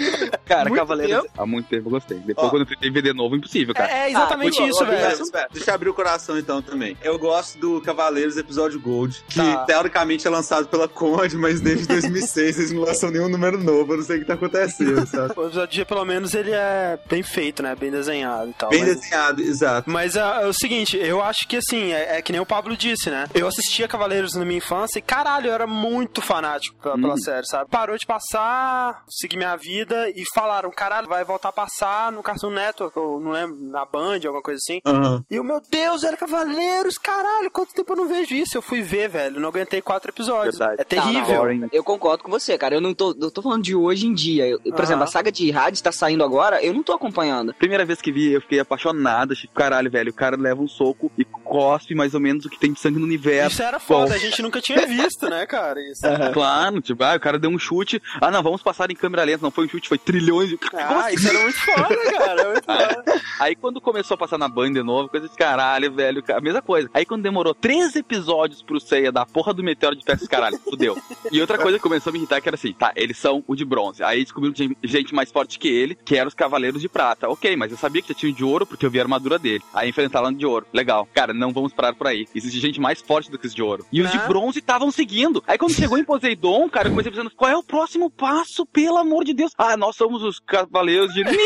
Cara, 0.47 0.69
Muito 0.69 0.81
Cavaleiros. 0.81 1.23
tempo. 1.23 1.35
Há 1.37 1.47
muito 1.47 1.69
tempo 1.69 1.87
eu 1.89 1.91
gostei. 1.91 2.19
Depois, 2.19 2.47
Ó. 2.47 2.51
quando 2.51 2.63
eu 2.63 2.67
tentei 2.67 2.91
ver 2.91 3.03
de 3.03 3.13
novo, 3.13 3.37
impossível, 3.37 3.75
cara. 3.75 3.91
É 3.91 4.11
exatamente 4.11 4.61
Ah, 4.61 4.67
isso, 4.67 4.83
ó, 4.83 4.87
velho. 4.87 5.23
espera, 5.23 5.49
Deixa 5.53 5.71
eu 5.71 5.75
abrir 5.75 5.89
o 5.91 5.95
coração 5.95 6.39
então 6.39 6.63
também. 6.63 6.97
Eu 7.03 7.19
gosto 7.19 7.59
do 7.59 7.81
Cavaleiros 7.83 8.37
episódio 8.37 8.81
Gold, 8.81 9.23
que 9.29 9.37
Tá. 9.37 9.65
teoricamente 9.65 10.27
é 10.27 10.31
lançado 10.31 10.67
pela 10.69 10.89
Conde, 10.89 11.37
mas 11.37 11.61
desde 11.61 11.87
2006 11.89 12.59
eles 12.59 12.73
não 12.73 12.83
lançam 12.83 13.11
nenhum 13.11 13.29
número 13.29 13.59
novo. 13.63 13.93
Eu 13.93 13.99
não 13.99 14.05
sei 14.05 14.17
o 14.17 14.21
que 14.21 14.27
tá 14.27 14.35
acontecendo, 14.35 15.07
sabe? 15.07 15.33
O 15.37 15.45
episódio 15.47 15.69
dia, 15.69 15.85
pelo 15.87 16.05
menos, 16.05 16.35
ele 16.35 16.53
é 16.53 16.99
bem 17.09 17.23
feito, 17.23 17.63
né? 17.63 17.75
Bem 17.75 17.91
desenhado 17.91 18.51
e 18.51 18.55
tal. 18.55 18.71
Bem 18.71 18.81
mas... 18.85 18.97
desenhado, 18.97 19.43
exato. 19.43 19.91
Mas 19.91 20.17
ah, 20.17 20.41
é 20.43 20.47
o 20.47 20.53
seguinte, 20.53 20.97
eu 20.97 21.23
acho 21.23 21.47
que 21.47 21.57
assim, 21.57 21.93
é, 21.93 22.17
é 22.19 22.23
que 22.23 22.33
nem 22.33 22.41
o 22.41 22.47
Pablo 22.47 22.77
disse, 22.77 23.11
né? 23.11 23.27
Eu 23.35 23.47
assistia 23.47 23.87
Cavaleiros 23.89 24.35
na 24.35 24.45
minha 24.45 24.59
infância 24.59 24.99
e 24.99 25.03
caralho, 25.03 25.49
eu 25.49 25.53
era 25.53 25.67
muito 25.67 26.21
fanático 26.23 26.46
pela, 26.83 26.95
pela 26.97 27.15
Hum. 27.15 27.19
série, 27.19 27.47
sabe? 27.47 27.71
Parou 27.71 27.97
de 27.99 28.07
passar, 28.07 29.03
segui 29.09 29.37
minha 29.37 29.57
vida 29.57 30.09
e 30.11 30.23
falaram, 30.35 30.71
caralho, 30.71 31.09
vai 31.09 31.25
voltar 31.25 31.49
a 31.49 31.53
passar 31.53 32.13
no 32.13 32.23
Cartoon 32.23 32.51
Network, 32.51 32.99
ou 32.99 33.21
não 33.21 33.33
lembro, 33.33 33.57
na 33.61 33.85
Band, 33.85 34.21
alguma 34.25 34.43
coisa 34.43 34.59
assim. 34.59 34.81
Aham. 34.85 35.25
E 35.31 35.39
o 35.41 35.45
meu 35.45 35.61
Deus, 35.71 36.05
era 36.05 36.17
Cavaleiros, 36.17 36.99
caralho, 36.99 37.51
quanto 37.51 37.73
tempo 37.75 37.93
eu 37.93 37.97
não 37.97 38.09
vejo 38.09 38.35
isso? 38.35 38.57
Eu 38.57 38.63
fui 38.63 38.83
ver, 38.83 39.09
velho, 39.09 39.41
não 39.41 39.49
aguentei 39.49 39.81
quatro 39.83 40.11
episódios. 40.11 40.59
Verdade. 40.59 40.81
É 40.81 40.85
terrível. 40.85 41.45
Não, 41.47 41.55
não, 41.55 41.69
eu 41.73 41.83
concordo 41.85 42.23
com 42.25 42.31
você, 42.31 42.57
cara. 42.59 42.75
Eu 42.75 42.81
não 42.81 42.95
tô, 42.95 43.15
eu 43.21 43.31
tô 43.31 43.43
falando 43.43 43.63
de 43.63 43.75
hoje 43.75 44.07
em 44.07 44.15
dia. 44.15 44.47
Eu- 44.47 44.61
por 44.61 44.75
Aham. 44.75 44.83
exemplo, 44.83 45.05
a 45.05 45.07
saga 45.07 45.31
de 45.33 45.53
Hades 45.53 45.81
tá 45.81 45.93
saindo 45.93 46.23
agora, 46.25 46.63
eu 46.63 46.73
não 46.75 46.83
tô 46.83 46.93
acompanhando. 46.93 47.55
Primeira 47.55 47.85
vez 47.85 48.01
que 48.01 48.13
vi, 48.13 48.33
eu 48.33 48.41
fiquei 48.41 48.61
apaixonado. 48.61 49.33
Achei, 49.33 49.49
caralho, 49.55 49.91
velho, 49.91 50.11
o 50.11 50.15
cara 50.15 50.37
leva 50.37 50.61
um 50.61 50.69
soco 50.69 51.11
e 51.19 51.25
cospe 51.25 51.95
mais 51.95 52.15
ou 52.15 52.21
menos 52.21 52.45
o 52.45 52.51
que 52.51 52.59
tem 52.59 52.73
de 52.73 52.81
sangue 52.81 52.99
no 52.99 53.05
universo. 53.07 53.55
Isso 53.55 53.63
era 53.63 53.79
foda, 53.79 54.09
Bom. 54.11 54.15
a 54.15 54.19
gente 54.19 54.43
nunca 54.43 54.61
tinha 54.61 54.87
visto, 54.87 55.29
né, 55.29 55.47
cara? 55.47 55.81
Isso. 55.81 56.07
Claro, 56.41 56.81
tipo, 56.83 57.03
ah, 57.03 57.15
o 57.17 57.21
cara 57.21 57.39
deu 57.39 57.49
um 57.51 57.59
chute. 57.59 58.01
Ah, 58.21 58.31
não, 58.31 58.43
vamos 58.43 58.63
passar 58.63 58.91
em 58.91 58.95
câmera 58.95 59.25
lenta. 59.25 59.41
Não 59.43 59.51
foi 59.51 59.65
um 59.65 59.69
chute, 59.69 59.89
foi 59.89 59.97
trilhões 59.97 60.51
de. 60.51 60.59
Como 60.69 60.77
Ah, 60.83 61.07
assim? 61.07 61.15
isso 61.17 61.29
era 61.29 61.41
muito 61.43 61.59
foda, 61.61 61.97
cara. 62.13 62.43
é 62.43 62.53
muito 62.53 62.65
foda. 62.65 63.23
Aí 63.41 63.57
quando 63.57 63.81
começou 63.81 64.15
a 64.15 64.19
passar 64.19 64.37
na 64.37 64.49
Band 64.49 64.73
de 64.73 64.83
novo, 64.83 65.09
coisa 65.09 65.29
de 65.29 65.35
caralho, 65.35 65.91
velho, 65.93 66.23
a 66.29 66.41
mesma 66.41 66.61
coisa. 66.61 66.91
Aí 66.93 67.07
quando 67.07 67.23
demorou 67.23 67.55
três 67.55 67.97
episódios 67.97 68.63
pro 68.63 68.79
Seiya 68.79 69.11
da 69.11 69.25
porra 69.25 69.55
do 69.55 69.63
meteoro 69.63 69.97
de 69.97 70.05
Peças, 70.05 70.29
caralho, 70.29 70.59
fudeu. 70.59 70.97
E 71.33 71.41
outra 71.41 71.57
coisa 71.59 71.79
que 71.79 71.83
começou 71.83 72.11
a 72.11 72.13
me 72.13 72.19
irritar 72.19 72.41
que 72.43 72.49
era 72.49 72.55
assim, 72.57 72.73
tá, 72.73 72.93
eles 72.97 73.17
são 73.17 73.43
o 73.47 73.55
de 73.57 73.65
bronze. 73.65 74.03
Aí 74.03 74.23
descobriram 74.23 74.55
gen- 74.55 74.77
gente 74.85 75.15
mais 75.15 75.31
forte 75.33 75.59
que 75.59 75.69
ele, 75.69 75.95
que 75.95 76.17
eram 76.17 76.29
os 76.29 76.35
Cavaleiros 76.35 76.83
de 76.83 76.89
Prata. 76.89 77.29
Ok, 77.31 77.57
mas 77.57 77.71
eu 77.73 77.79
sabia 77.79 78.03
que 78.03 78.09
já 78.09 78.15
tinha 78.15 78.31
o 78.31 78.35
de 78.35 78.45
ouro 78.45 78.67
porque 78.67 78.85
eu 78.85 78.91
vi 78.91 78.99
a 78.99 79.03
armadura 79.03 79.39
dele. 79.39 79.63
Aí 79.73 79.89
enfrentaram 79.89 80.29
o 80.29 80.35
de 80.35 80.45
ouro. 80.47 80.67
Legal. 80.73 81.09
Cara, 81.15 81.33
não 81.33 81.53
vamos 81.53 81.73
parar 81.73 81.95
por 81.95 82.07
aí. 82.07 82.27
Existe 82.35 82.61
gente 82.61 82.81
mais 82.81 83.01
forte 83.01 83.31
do 83.31 83.39
que 83.39 83.47
os 83.47 83.55
de 83.55 83.63
ouro. 83.63 83.87
E 83.91 84.03
os 84.03 84.11
de 84.11 84.19
Né? 84.19 84.27
bronze 84.27 84.59
estavam 84.59 84.91
seguindo. 84.91 85.43
Aí 85.47 85.57
quando 85.57 85.73
chegou 85.73 85.97
em 85.99 86.05
Poseidon, 86.31 86.69
cara, 86.69 86.89
eu 86.89 86.91
comecei 86.93 87.13
pensando, 87.13 87.31
qual 87.31 87.51
é 87.51 87.57
o 87.57 87.63
próximo 87.63 88.11
passo, 88.11 88.67
pelo 88.67 88.97
amor 88.99 89.25
de 89.25 89.33
Deus? 89.33 89.53
Ah, 89.57 89.77
nós 89.77 89.95
somos 89.97 90.23
os 90.25 90.41
Cavaleiros 90.41 91.13
de 91.15 91.23
Ni 91.23 91.37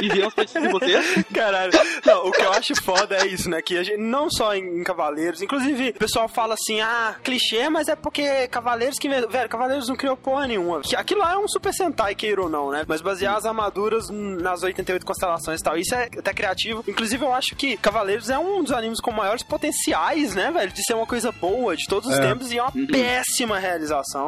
e 0.00 0.08
viemos 0.08 0.32
pra 0.32 0.44
destruir 0.44 0.70
vocês. 0.70 1.24
Caralho. 1.34 1.72
Não, 2.04 2.26
o 2.28 2.32
que 2.32 2.40
eu 2.42 2.52
acho 2.52 2.74
foda 2.82 3.16
é 3.16 3.26
isso, 3.26 3.50
né? 3.50 3.60
Que 3.60 3.76
a 3.76 3.82
gente, 3.82 3.98
não 3.98 4.30
só 4.30 4.54
em, 4.54 4.80
em 4.80 4.84
Cavaleiros, 4.84 5.42
inclusive 5.42 5.90
o 5.90 5.98
pessoal 5.98 6.28
fala 6.28 6.54
assim, 6.54 6.80
ah, 6.80 7.14
clichê, 7.22 7.68
mas 7.68 7.88
é 7.88 7.96
porque 7.96 8.48
Cavaleiros 8.48 8.98
que. 8.98 9.08
Velho, 9.08 9.48
Cavaleiros 9.48 9.88
não 9.88 9.96
criou 9.96 10.16
porra 10.16 10.46
nenhuma. 10.46 10.80
Que 10.80 10.96
Aquilo 10.96 11.20
lá 11.20 11.34
é 11.34 11.36
um 11.36 11.46
Super 11.48 11.74
Sentai, 11.74 12.14
queira 12.14 12.40
ou 12.42 12.48
não, 12.48 12.70
né? 12.70 12.84
Mas 12.88 13.02
basear 13.02 13.36
as 13.36 13.44
armaduras 13.44 14.08
nas 14.10 14.62
88 14.62 15.04
constelações 15.04 15.60
e 15.60 15.64
tal. 15.64 15.76
Isso 15.76 15.94
é 15.94 16.04
até 16.04 16.32
criativo. 16.32 16.82
Inclusive, 16.88 17.22
eu 17.24 17.34
acho 17.34 17.54
que 17.54 17.76
Cavaleiros 17.76 18.30
é 18.30 18.38
um 18.38 18.62
dos 18.62 18.72
animes 18.72 19.00
com 19.00 19.12
maiores 19.12 19.42
potenciais, 19.42 20.34
né, 20.34 20.50
velho? 20.50 20.72
De 20.72 20.82
ser 20.84 20.94
uma 20.94 21.06
coisa 21.06 21.30
boa 21.32 21.76
de 21.76 21.86
todos 21.86 22.08
os 22.08 22.18
É. 22.18 22.22
tempos 22.22 22.50
e 22.52 22.58
é 22.58 22.62
uma 22.62 22.72
péssima 22.86 23.58
realização. 23.58 24.21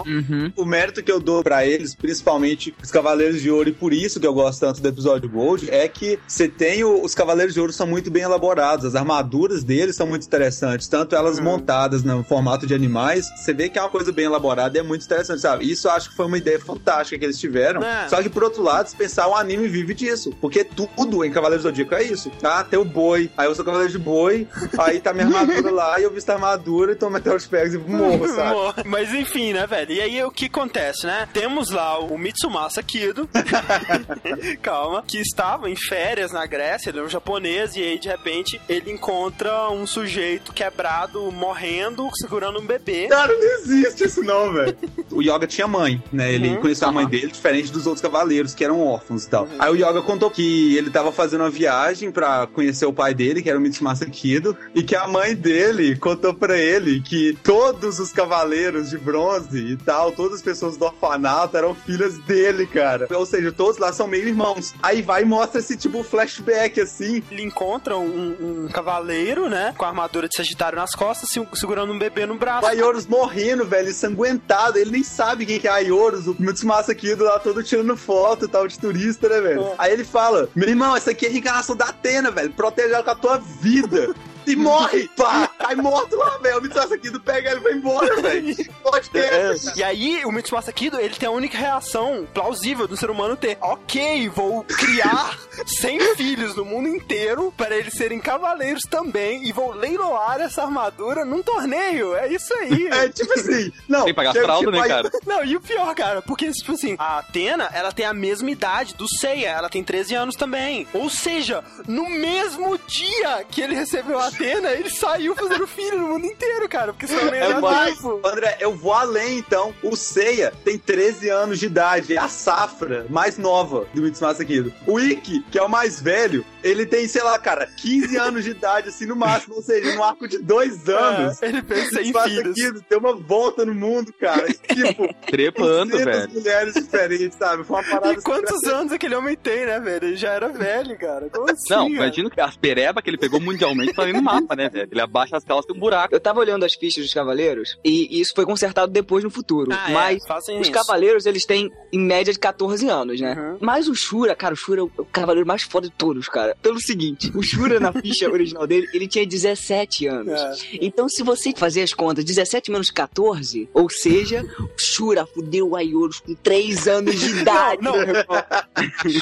O 0.57 0.65
mérito 0.65 1.03
que 1.03 1.11
eu 1.13 1.21
dou 1.21 1.43
pra 1.43 1.67
eles, 1.67 1.95
principalmente 1.95 2.75
os 2.83 2.91
Cavaleiros 2.91 3.41
de 3.43 3.51
Ouro, 3.51 3.69
e 3.69 3.73
por 3.73 3.93
isso 3.93 4.19
que 4.21 4.27
eu 4.27 4.33
gosto 4.35 4.61
tanto 4.61 4.81
do 4.81 4.89
episódio 4.89 5.29
Gold, 5.29 5.69
é 5.71 5.87
que 5.89 6.19
você 6.27 6.49
tem 6.49 6.83
o- 6.85 7.03
os 7.03 7.15
Cavaleiros 7.15 7.55
de 7.55 7.61
Ouro 7.61 7.73
são 7.73 7.87
muito 7.87 8.11
bem 8.11 8.23
elaborados, 8.23 8.85
as 8.85 8.95
armaduras 8.95 9.63
deles 9.65 9.97
são 9.97 10.07
muito 10.07 10.27
interessantes, 10.27 10.89
tanto 10.89 11.15
elas 11.15 11.39
montadas 11.41 12.03
no 12.03 12.25
formato 12.25 12.67
de 12.67 12.75
animais, 12.75 13.27
você 13.37 13.53
vê 13.53 13.69
que 13.69 13.79
é 13.79 13.83
uma 13.83 13.91
coisa 13.91 14.13
bem 14.13 14.25
elaborada 14.25 14.77
e 14.77 14.81
é 14.81 14.83
muito 14.83 15.05
interessante, 15.05 15.41
sabe? 15.41 15.71
Isso 15.71 15.87
eu 15.89 15.93
acho 15.93 16.11
que 16.11 16.17
foi 16.17 16.27
uma 16.27 16.39
ideia 16.39 16.59
fantástica 16.61 17.19
que 17.19 17.25
eles 17.25 17.39
tiveram. 17.39 17.83
É. 17.83 18.09
Só 18.09 18.23
que 18.23 18.29
por 18.29 18.43
outro 18.45 18.63
lado, 18.63 18.87
se 18.89 18.97
pensar, 18.97 19.29
o 19.29 19.35
anime 19.35 19.69
vive 19.69 19.95
disso, 19.95 20.33
porque 20.41 20.65
tudo 20.65 21.25
em 21.25 21.31
Cavaleiros 21.31 21.63
do 21.65 21.69
Zodíaco 21.69 21.95
é 21.95 22.03
isso. 22.03 22.31
Ah, 22.43 22.65
tem 22.65 22.79
o 22.79 22.85
boi, 22.85 23.31
aí 23.37 23.47
eu 23.47 23.55
sou 23.55 23.65
Cavaleiro 23.65 23.93
de 23.93 23.99
Boi, 23.99 24.47
aí 24.79 25.01
tá 25.01 25.13
minha 25.13 25.27
armadura 25.27 25.71
lá, 25.71 26.01
e 26.01 26.05
eu 26.05 26.11
visto 26.13 26.31
a 26.31 26.35
armadura, 26.35 26.93
então 26.93 27.11
meteoro 27.11 27.39
de 27.39 27.49
pegas 27.49 27.75
e 27.75 27.79
morro, 27.79 28.27
sabe? 28.35 28.83
Mas 28.89 29.13
enfim, 29.13 29.53
né, 29.53 29.67
velho? 29.67 29.84
E 29.93 30.01
aí 30.01 30.23
o 30.25 30.31
que 30.31 30.47
acontece, 30.47 31.07
né? 31.07 31.29
Temos 31.33 31.71
lá 31.71 31.99
o 31.99 32.17
Mitsumasa 32.19 32.83
Kido, 32.83 33.29
calma, 34.63 35.03
que 35.07 35.19
estava 35.19 35.71
em 35.71 35.77
férias 35.77 36.33
na 36.33 36.47
Grécia, 36.47 36.91
ele 36.91 37.01
é 37.01 37.03
um 37.03 37.09
japonês, 37.09 37.77
e 37.77 37.83
aí 37.83 37.99
de 37.99 38.09
repente 38.09 38.61
ele 38.69 38.91
encontra 38.93 39.71
um 39.71 39.87
sujeito 39.87 40.53
quebrado, 40.53 41.31
morrendo, 41.33 42.09
segurando 42.15 42.61
um 42.61 42.67
bebê. 42.67 43.09
Cara, 43.09 43.33
não 43.33 43.43
existe 43.59 44.05
isso 44.05 44.23
não, 44.23 44.53
velho. 44.53 44.77
O 45.11 45.23
Yoga 45.23 45.47
tinha 45.47 45.67
mãe, 45.67 46.03
né? 46.13 46.33
Ele 46.33 46.45
Uhum. 46.51 46.61
conheceu 46.61 46.89
a 46.89 46.93
mãe 46.93 47.07
dele, 47.07 47.29
diferente 47.33 47.73
dos 47.73 47.87
outros 47.87 48.03
cavaleiros, 48.03 48.55
que 48.55 48.65
eram 48.65 48.81
órfãos 48.87 49.25
e 49.25 49.31
tal. 49.31 49.49
Aí 49.59 49.71
o 49.71 49.75
Yoga 49.77 50.03
contou 50.03 50.31
que 50.31 50.77
ele 50.77 50.91
tava 50.91 51.11
fazendo 51.13 51.41
uma 51.41 51.51
viagem 51.51 52.11
pra 52.11 52.47
conhecer 52.47 52.87
o 52.87 52.93
pai 52.93 53.15
dele, 53.15 53.43
que 53.43 53.49
era 53.49 53.59
o 53.59 53.61
Mitsumasa 53.63 54.07
Kido, 54.07 54.57
e 54.75 54.83
que 54.83 54.95
a 54.95 55.07
mãe 55.09 55.35
dele 55.35 55.97
contou 55.97 56.35
pra 56.35 56.57
ele 56.59 57.01
que 57.01 57.37
todos 57.43 57.99
os 57.99 58.13
cavaleiros 58.13 58.91
de 58.91 58.99
bronze 58.99 59.74
e 59.75 59.77
tal, 59.77 60.13
todas 60.13 60.37
as 60.37 60.43
pessoas 60.43 60.77
do 60.77 60.85
orfanato 60.87 61.57
eram 61.57 61.75
filhas 61.75 62.19
dele, 62.19 62.67
cara. 62.67 63.07
Ou 63.15 63.27
seja, 63.27 63.53
todos 63.53 63.79
lá 63.79 63.93
são 63.93 64.07
meio 64.09 64.27
irmãos. 64.29 64.75
Aí 64.83 65.03
vai 65.03 65.23
e 65.23 65.25
mostra 65.25 65.61
esse 65.61 65.77
tipo 65.77 66.03
flashback, 66.03 66.81
assim. 66.81 67.23
Ele 67.31 67.43
encontra 67.43 67.97
um, 67.97 68.65
um 68.65 68.69
cavaleiro, 68.69 69.49
né? 69.49 69.75
Com 69.77 69.85
a 69.85 69.89
armadura 69.89 70.29
de 70.29 70.37
Sagitário 70.37 70.79
nas 70.79 70.95
costas, 70.95 71.29
se- 71.31 71.47
segurando 71.55 71.93
um 71.93 71.99
bebê 71.99 72.27
no 72.27 72.37
braço. 72.37 72.65
O 72.67 72.69
Aioros 72.69 73.07
morrendo, 73.07 73.65
velho, 73.65 73.89
ensanguentado. 73.91 74.79
Ele 74.79 74.91
nem 74.91 75.03
sabe 75.05 75.47
quem 75.47 75.59
que 75.61 75.69
é 75.69 75.71
Aioros. 75.71 76.27
O 76.27 76.37
Mitsumasa 76.39 76.95
Kido 76.95 77.25
lá 77.25 77.39
todo 77.39 77.63
tirando 77.63 77.97
foto 77.97 78.45
e 78.47 78.49
tal, 78.49 78.67
de 78.67 78.79
turista, 78.79 79.29
né, 79.29 79.41
velho? 79.41 79.73
Aí 79.79 79.93
ele 79.93 80.05
fala: 80.05 80.49
Meu 80.55 80.69
irmão, 80.69 80.97
essa 80.97 81.11
aqui 81.11 81.27
é 81.27 81.29
a 81.29 81.33
reencarnação 81.33 81.77
da 81.77 81.87
Atena, 81.87 82.31
velho. 82.31 82.51
Protege 82.53 82.93
ela 82.95 83.03
com 83.03 83.11
a 83.11 83.15
tua 83.15 83.39
vida. 83.39 84.15
E 84.47 84.57
morre! 84.57 85.09
Pá! 85.17 85.49
Cai 85.59 85.75
morto 85.75 86.17
lá, 86.17 86.37
velho. 86.39 86.59
O 86.59 86.63
Mitsumasa 86.63 86.99
Kido 86.99 87.21
pega 87.21 87.51
ele 87.51 87.61
e 87.61 87.63
vai 87.63 87.73
embora, 87.73 88.17
velho. 88.21 88.55
Pode 88.83 89.11
ter. 89.11 89.33
É, 89.33 89.55
E 89.77 89.83
aí, 89.83 90.25
o 90.25 90.33
Mitsumasa 90.33 90.73
Kido, 90.73 91.01
ele 91.01 91.15
tem 91.15 91.29
a 91.29 91.33
única 91.33 91.57
reação 91.57 92.27
plausível 92.33 92.87
do 92.87 92.97
ser 92.97 93.11
humano 93.11 93.37
ter. 93.37 93.57
Ok, 93.61 94.29
vou 94.29 94.63
criar 94.65 95.39
100 95.67 96.17
filhos 96.17 96.55
no 96.57 96.65
mundo 96.65 96.89
inteiro 96.89 97.53
para 97.57 97.77
eles 97.77 97.95
serem 97.95 98.21
cavaleiros 98.21 98.83
também 98.89 99.47
e 99.47 99.53
vou 99.53 99.73
leiloar 99.73 100.41
essa 100.41 100.63
armadura 100.63 101.25
num 101.25 101.43
torneio. 101.43 102.15
É 102.17 102.29
isso 102.33 102.53
aí. 102.55 102.87
É 102.89 103.09
tipo 103.09 103.33
assim, 103.33 103.73
não. 103.89 104.01
Tem 104.05 104.13
que 104.13 104.15
pagar 104.15 104.33
chega- 104.33 104.45
fralda, 104.45 104.67
tipo, 104.71 104.83
né, 104.83 104.89
cara? 104.89 105.11
Não, 105.27 105.45
e 105.45 105.57
o 105.57 105.61
pior, 105.61 105.95
cara, 105.95 106.23
porque, 106.23 106.51
tipo 106.51 106.73
assim, 106.73 106.97
a 106.99 107.19
Atena, 107.19 107.71
ela 107.73 107.93
tem 107.93 108.05
a 108.07 108.13
mesma 108.15 108.51
idade 108.51 108.95
do 108.95 109.07
Seiya, 109.09 109.49
ela 109.51 109.69
tem 109.71 109.83
13 109.83 110.15
anos 110.15 110.37
também. 110.37 110.87
Ou 110.93 111.09
seja, 111.09 111.65
no 111.87 112.09
mesmo 112.09 112.79
dia 112.87 113.45
que 113.51 113.61
ele 113.61 113.75
recebeu 113.75 114.19
a 114.19 114.31
Atena, 114.35 114.73
ele 114.73 114.91
saiu 114.91 115.35
fazendo 115.35 115.67
filho 115.67 115.99
no 115.99 116.09
mundo 116.09 116.27
inteiro, 116.27 116.69
cara, 116.69 116.93
porque 116.93 117.07
não 117.07 117.35
ia 117.35 117.45
É 117.45 117.61
mais. 117.61 117.99
André, 118.05 118.57
eu 118.61 118.75
vou 118.75 118.93
além 118.93 119.39
então. 119.39 119.75
O 119.83 119.97
Seiya 119.97 120.53
tem 120.65 120.79
13 120.79 121.29
anos 121.31 121.59
de 121.59 121.67
idade, 121.67 122.15
é 122.15 122.19
a 122.19 122.29
safra 122.29 123.07
mais 123.09 123.39
nova 123.39 123.87
do 123.95 124.03
Mitsumasa 124.03 124.45
Kido. 124.45 124.73
O 124.87 124.99
Ikki, 124.99 125.45
que 125.51 125.59
é 125.59 125.63
o 125.63 125.69
mais 125.69 126.01
velho, 126.01 126.45
ele 126.65 126.87
tem, 126.87 127.07
sei 127.07 127.23
lá, 127.23 127.39
cara, 127.39 127.67
15 127.77 128.17
anos 128.17 128.43
de 128.45 128.51
idade, 128.51 128.89
assim, 128.89 129.07
no 129.07 129.15
máximo. 129.15 129.55
Ou 129.57 129.63
seja, 129.63 129.95
num 129.95 130.03
arco 130.03 130.27
de 130.27 130.39
dois 130.39 130.89
anos. 130.89 131.41
É, 131.43 131.49
ele 131.49 131.63
fez 131.63 131.91
100 131.91 131.99
Mitsumasa 132.05 132.29
filhos. 132.29 132.83
Tem 132.89 132.99
uma 132.99 133.15
volta 133.15 133.65
no 133.65 133.75
mundo, 133.75 134.13
cara. 134.15 134.47
Tipo, 134.53 135.15
Trepando, 135.27 135.93
200 135.93 136.05
velho. 136.05 136.33
mulheres 136.33 136.75
diferentes, 136.75 137.37
sabe? 137.39 137.65
Foi 137.65 137.77
uma 137.77 137.85
parada 137.89 138.13
E 138.13 138.23
quantos 138.23 138.63
anos 138.65 138.93
aquele 138.93 139.15
homem 139.15 139.37
tem, 139.37 139.67
né, 139.67 139.79
velho? 139.79 140.07
Ele 140.07 140.17
já 140.17 140.31
era 140.33 140.49
velho, 140.49 140.99
cara. 140.99 141.29
Como 141.31 141.51
assim, 141.51 141.63
Não, 141.71 141.85
cara? 141.87 141.95
imagina 141.95 142.31
que 142.31 142.41
as 142.41 142.57
perebas 142.57 143.03
que 143.05 143.11
ele 143.11 143.19
pegou 143.19 143.41
mundialmente 143.41 143.93
tá 143.93 144.03
ali 144.03 144.13
no 144.13 144.23
mapa, 144.23 144.57
né, 144.57 144.69
velho? 144.69 144.89
Ele 144.91 145.01
abaixa 145.01 145.37
as 145.37 145.45
calças 145.45 145.67
tem 145.67 145.77
um 145.77 145.81
buraco. 145.81 146.15
Eu 146.15 146.21
tava 146.21 146.41
olhando 146.41 146.65
as 146.65 146.75
fichas 146.75 147.05
dos 147.05 147.13
cavaleiros 147.15 147.79
e 147.85 148.21
isso 148.21 148.33
foi 148.35 148.45
consertado 148.47 148.91
depois 148.91 149.23
no 149.23 149.31
futuro. 149.31 149.71
Ah, 149.73 149.91
é, 149.91 149.93
mas 149.93 150.27
fazem 150.27 150.57
os 150.61 150.69
isso. 150.69 150.73
cavaleiros, 150.73 151.27
eles 151.27 151.45
têm 151.45 151.71
em 151.93 151.99
média 151.99 152.33
de 152.33 152.39
14 152.39 152.89
anos, 152.89 153.21
né? 153.21 153.35
Uhum. 153.35 153.59
Mas 153.61 153.89
o 153.89 153.95
Shura, 153.95 154.35
cara, 154.35 154.55
o 154.55 154.57
Shura 154.57 154.81
é 154.81 154.85
o- 154.85 154.91
o 154.99 155.05
cavaleiro 155.05 155.47
mais 155.47 155.63
foda 155.63 155.89
de 155.89 155.95
todos, 155.95 156.29
cara. 156.29 156.54
Shura 156.55 156.59
pelo 156.63 156.81
seguinte: 156.81 157.31
o 157.35 157.43
Shura 157.43 157.81
na 157.81 157.93
ficha 157.93 158.31
original 158.31 158.67
dele, 158.67 158.89
ele 158.93 159.07
tinha 159.09 159.27
17 159.27 160.07
anos. 160.07 160.41
É. 160.41 160.55
Então, 160.81 161.09
se 161.09 161.23
você 161.23 161.53
fazer 161.57 161.83
as 161.83 161.93
contas, 161.93 162.25
17 162.25 162.71
menos 162.71 162.91
14, 162.91 163.69
ou 163.73 163.89
seja, 163.91 164.45
o 164.59 164.79
Shura 164.79 165.27
fudeu 165.27 165.71
o 165.71 165.77
Aioros 165.77 166.21
com 166.21 166.35
3 166.35 166.89
anos 166.89 167.19
de 167.19 167.31
idade. 167.41 167.83
Não, 167.83 167.97
irmão. 167.97 168.25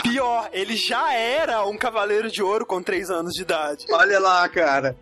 Pior, 0.03 0.49
ele 0.53 0.77
já 0.77 1.13
era 1.15 1.65
um 1.67 1.77
cavaleiro 1.77 2.31
de 2.31 2.43
ouro 2.43 2.65
com 2.67 2.83
3 2.83 3.11
anos 3.11 3.35
de 3.35 3.43
idade. 3.43 3.85
Olha 3.91 4.19
lá, 4.19 4.49
cara. 4.49 4.97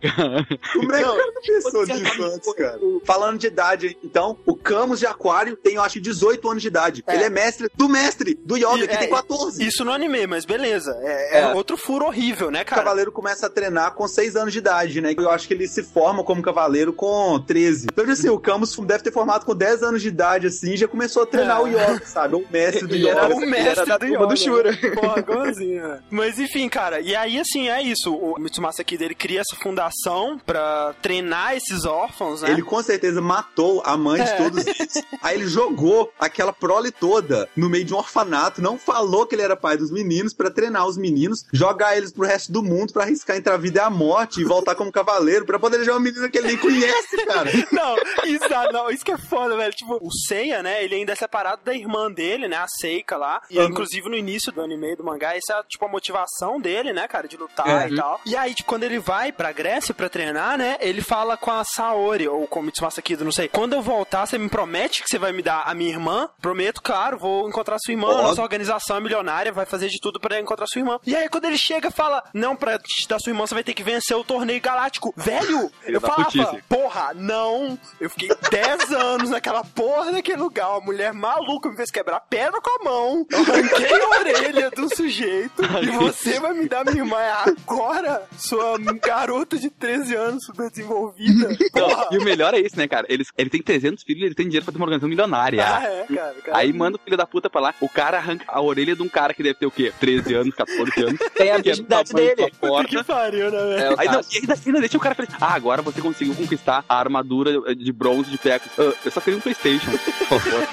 Como 0.72 0.92
é 0.92 0.98
que 0.98 1.04
Não, 1.06 1.14
o 1.14 1.18
cara 1.18 1.32
pensou 1.46 1.86
tá- 1.86 1.94
antes, 1.94 2.54
cara? 2.54 2.78
Falando 3.04 3.38
de 3.38 3.46
idade, 3.46 3.98
então, 4.02 4.38
o 4.46 4.54
Camus 4.56 4.98
de 5.00 5.06
Aquário 5.06 5.56
tem, 5.56 5.74
eu 5.74 5.82
acho, 5.82 6.00
18 6.00 6.48
anos 6.50 6.62
de 6.62 6.68
idade. 6.68 7.04
É. 7.06 7.14
Ele 7.14 7.24
é 7.24 7.30
mestre 7.30 7.68
do 7.74 7.88
mestre, 7.88 8.34
do 8.44 8.56
Yoga, 8.56 8.86
que 8.86 8.94
É, 8.94 8.98
tem 8.98 9.10
14. 9.10 9.64
Isso 9.66 9.84
no 9.84 9.92
anime, 9.92 10.26
mas 10.26 10.44
beleza. 10.44 10.96
É, 11.02 11.38
é 11.38 11.40
É. 11.42 11.54
outro 11.54 11.76
furo 11.76 12.06
horrível, 12.06 12.19
né, 12.50 12.62
O 12.62 12.64
cara? 12.64 12.82
cavaleiro 12.82 13.10
começa 13.12 13.46
a 13.46 13.50
treinar 13.50 13.94
com 13.94 14.06
6 14.06 14.36
anos 14.36 14.52
de 14.52 14.58
idade, 14.58 15.00
né? 15.00 15.14
Eu 15.16 15.30
acho 15.30 15.48
que 15.48 15.54
ele 15.54 15.66
se 15.66 15.82
forma 15.82 16.22
como 16.22 16.42
cavaleiro 16.42 16.92
com 16.92 17.40
13. 17.46 17.86
Então, 17.92 18.04
assim, 18.10 18.28
o 18.28 18.38
Camus 18.38 18.76
deve 18.78 19.02
ter 19.04 19.12
formado 19.12 19.44
com 19.46 19.54
10 19.54 19.82
anos 19.82 20.02
de 20.02 20.08
idade, 20.08 20.46
assim, 20.46 20.72
e 20.72 20.76
já 20.76 20.86
começou 20.88 21.22
a 21.22 21.26
treinar 21.26 21.58
É. 21.58 21.62
o 21.62 21.66
Yoga, 21.66 22.02
sabe? 22.06 22.36
O 22.36 22.44
mestre 22.50 22.86
do 22.86 22.94
Ele 22.94 23.08
era 23.08 23.24
Yoga. 23.26 23.34
o 23.36 23.40
mestre 23.40 23.86
da 23.86 23.98
do 23.98 24.06
turma 24.06 24.26
do 24.26 24.34
Yoga, 24.34 24.36
Shura. 24.36 24.72
né? 24.72 24.78
Porra, 25.00 25.18
igualzinho, 25.20 25.88
né? 25.88 26.00
Mas 26.10 26.38
enfim, 26.38 26.68
cara, 26.68 27.00
e 27.00 27.14
aí 27.16 27.38
assim, 27.40 27.68
é 27.68 27.82
isso. 27.82 28.14
O 28.14 28.38
Mitsumasa 28.38 28.82
aqui 28.82 28.96
dele 28.96 29.14
cria 29.14 29.40
essa 29.40 29.56
fundação 29.56 30.38
pra 30.44 30.94
treinar 31.02 31.56
esses 31.56 31.84
órfãos, 31.84 32.42
né? 32.42 32.50
Ele 32.50 32.62
com 32.62 32.82
certeza 32.82 33.20
matou 33.20 33.82
a 33.84 33.96
mãe 33.96 34.22
de 34.22 34.28
É. 34.30 34.36
todos 34.36 34.66
eles. 34.66 35.02
Aí 35.22 35.36
ele 35.36 35.46
jogou 35.48 36.12
aquela 36.18 36.52
prole 36.52 36.90
toda 36.90 37.48
no 37.56 37.68
meio 37.68 37.84
de 37.84 37.94
um 37.94 37.96
orfanato, 37.98 38.60
não 38.62 38.78
falou 38.78 39.26
que 39.26 39.34
ele 39.34 39.42
era 39.42 39.56
pai 39.56 39.76
dos 39.76 39.90
meninos 39.90 40.32
pra 40.34 40.50
treinar 40.50 40.86
os 40.86 40.96
meninos, 40.96 41.44
jogar 41.52 41.96
eles 41.96 42.09
pro 42.12 42.26
resto 42.26 42.52
do 42.52 42.62
mundo 42.62 42.92
pra 42.92 43.04
arriscar 43.04 43.36
entre 43.36 43.52
a 43.52 43.56
vida 43.56 43.80
e 43.80 43.82
a 43.84 43.90
morte 43.90 44.40
e 44.40 44.44
voltar 44.44 44.74
como 44.74 44.90
cavaleiro 44.92 45.44
pra 45.46 45.58
poder 45.58 45.82
jogar 45.84 45.98
um 45.98 46.00
menino 46.00 46.28
que 46.30 46.38
ele 46.38 46.48
nem 46.48 46.56
conhece, 46.56 47.16
cara. 47.26 47.50
Não, 47.72 47.96
isso, 48.26 48.44
ah, 48.54 48.70
não, 48.72 48.90
isso 48.90 49.04
que 49.04 49.12
é 49.12 49.18
foda, 49.18 49.56
velho. 49.56 49.72
Tipo, 49.72 49.98
o 50.00 50.10
Seiya, 50.12 50.62
né? 50.62 50.82
Ele 50.84 50.94
ainda 50.96 51.12
é 51.12 51.16
separado 51.16 51.62
da 51.64 51.74
irmã 51.74 52.10
dele, 52.10 52.48
né? 52.48 52.56
A 52.56 52.66
Seika 52.68 53.16
lá. 53.16 53.40
E 53.50 53.58
Uhum. 53.58 53.66
inclusive 53.66 54.08
no 54.08 54.16
início 54.16 54.50
do 54.52 54.60
anime 54.62 54.96
do 54.96 55.04
mangá, 55.04 55.34
essa 55.36 55.54
é 55.54 55.62
tipo 55.68 55.84
a 55.84 55.88
motivação 55.88 56.60
dele, 56.60 56.92
né, 56.92 57.06
cara? 57.08 57.28
De 57.28 57.36
lutar 57.36 57.66
É. 57.86 57.88
e 57.88 57.96
tal. 57.96 58.20
E 58.26 58.36
aí, 58.36 58.54
tipo, 58.54 58.68
quando 58.68 58.84
ele 58.84 58.98
vai 58.98 59.32
pra 59.32 59.52
Grécia 59.52 59.94
pra 59.94 60.08
treinar, 60.08 60.58
né? 60.58 60.76
Ele 60.80 61.00
fala 61.00 61.36
com 61.36 61.50
a 61.50 61.62
Saori, 61.64 62.26
ou 62.28 62.46
com 62.46 62.60
o 62.60 62.62
Mitsumasa 62.62 63.00
Kido, 63.02 63.24
não 63.24 63.32
sei. 63.32 63.48
Quando 63.48 63.74
eu 63.74 63.82
voltar, 63.82 64.26
você 64.26 64.38
me 64.38 64.48
promete 64.48 65.02
que 65.02 65.08
você 65.08 65.18
vai 65.18 65.32
me 65.32 65.42
dar 65.42 65.62
a 65.66 65.74
minha 65.74 65.90
irmã? 65.90 66.28
Prometo, 66.40 66.82
claro, 66.82 67.18
vou 67.18 67.48
encontrar 67.48 67.76
sua 67.78 67.92
irmã. 67.92 68.08
Nossa 68.12 68.42
organização 68.42 68.96
é 68.96 69.00
milionária, 69.00 69.52
vai 69.52 69.66
fazer 69.66 69.88
de 69.88 70.00
tudo 70.00 70.18
pra 70.20 70.38
encontrar 70.40 70.66
sua 70.66 70.80
irmã. 70.80 70.98
E 71.06 71.14
aí, 71.14 71.28
quando 71.28 71.44
ele 71.46 71.58
chega, 71.58 71.90
fala: 72.02 72.22
Não, 72.32 72.56
pra 72.56 72.78
te 72.78 73.06
dar 73.08 73.18
sua 73.18 73.30
irmã, 73.30 73.46
você 73.46 73.54
vai 73.54 73.64
ter 73.64 73.74
que 73.74 73.82
vencer 73.82 74.16
o 74.16 74.24
torneio 74.24 74.60
galáctico. 74.60 75.12
Velho, 75.16 75.70
Filho 75.82 75.96
eu 75.96 76.00
da 76.00 76.08
falava, 76.08 76.24
putice. 76.30 76.62
porra, 76.68 77.12
não. 77.14 77.78
Eu 78.00 78.08
fiquei 78.10 78.30
10 78.50 78.90
anos 78.92 79.30
naquela 79.30 79.62
porra 79.64 80.12
daquele 80.12 80.38
lugar. 80.40 80.70
Uma 80.70 80.80
mulher 80.80 81.12
maluca 81.12 81.68
me 81.68 81.76
fez 81.76 81.90
quebrar 81.90 82.20
pedra 82.20 82.60
com 82.60 82.70
a 82.80 82.84
mão. 82.84 83.26
Eu 83.30 83.38
arranquei 83.52 84.00
a 84.00 84.08
orelha 84.08 84.70
do 84.70 84.94
sujeito. 84.94 85.62
e 85.82 85.90
você 85.90 86.38
vai 86.40 86.52
me 86.54 86.68
dar 86.68 86.84
minha 86.84 86.98
irmã 87.02 87.18
agora? 87.18 88.22
Sua 88.38 88.78
garota 89.02 89.58
de 89.58 89.70
13 89.70 90.14
anos 90.14 90.44
super 90.44 90.70
desenvolvida. 90.70 91.48
Não, 91.74 91.88
Porra. 91.88 92.08
e 92.12 92.18
o 92.18 92.24
melhor 92.24 92.54
é 92.54 92.60
isso, 92.60 92.76
né, 92.76 92.86
cara? 92.88 93.06
Ele, 93.08 93.24
ele 93.36 93.50
tem 93.50 93.62
300 93.62 94.02
filhos 94.04 94.22
e 94.22 94.26
ele 94.26 94.34
tem 94.34 94.46
dinheiro 94.46 94.64
pra 94.64 94.72
ter 94.72 94.78
uma 94.78 94.84
organização 94.86 95.08
milionária. 95.08 95.64
Ah, 95.66 95.82
é, 95.84 96.06
cara, 96.14 96.34
cara. 96.44 96.58
Aí 96.58 96.72
manda 96.72 96.96
o 96.96 97.00
filho 97.00 97.16
da 97.16 97.26
puta 97.26 97.50
pra 97.50 97.60
lá, 97.60 97.74
o 97.80 97.88
cara 97.88 98.18
arranca 98.18 98.44
a 98.48 98.60
orelha 98.60 98.94
de 98.96 99.02
um 99.02 99.08
cara 99.08 99.34
que 99.34 99.42
deve 99.42 99.54
ter 99.58 99.66
o 99.66 99.70
quê? 99.70 99.92
13 100.00 100.34
anos, 100.34 100.54
14 100.54 101.02
anos. 101.02 101.20
Tem 101.34 101.50
a 101.50 101.58
que 101.84 101.92
é 101.92 101.96
mesma 101.96 102.02
idade 102.02 102.08
do 102.08 102.14
tamanho 102.14 102.36
dele. 102.36 102.52
porta. 102.60 102.88
Que 102.88 103.04
pariu, 103.04 103.50
né, 103.50 103.58
velho? 103.58 103.80
É, 103.82 103.90
o 103.94 104.00
Aí 104.00 104.08
não, 104.08 104.20
e 104.20 104.36
ainda, 104.38 104.54
ainda 104.66 104.80
deixa 104.80 104.96
o 104.96 105.00
cara 105.00 105.14
feliz. 105.14 105.30
Ah, 105.40 105.54
agora 105.54 105.82
você 105.82 106.00
conseguiu 106.00 106.34
conquistar 106.34 106.84
a 106.88 106.98
armadura 106.98 107.74
de 107.74 107.92
bronze 107.92 108.30
de 108.30 108.38
Pecos. 108.38 108.70
Ah, 108.78 108.92
eu 109.04 109.10
só 109.10 109.20
queria 109.20 109.38
um 109.38 109.40
Playstation, 109.40 109.90
por 110.28 110.40
favor. 110.40 110.68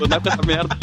Não 0.00 0.08
dá 0.08 0.20
com 0.20 0.28
essa 0.28 0.42
merda. 0.46 0.76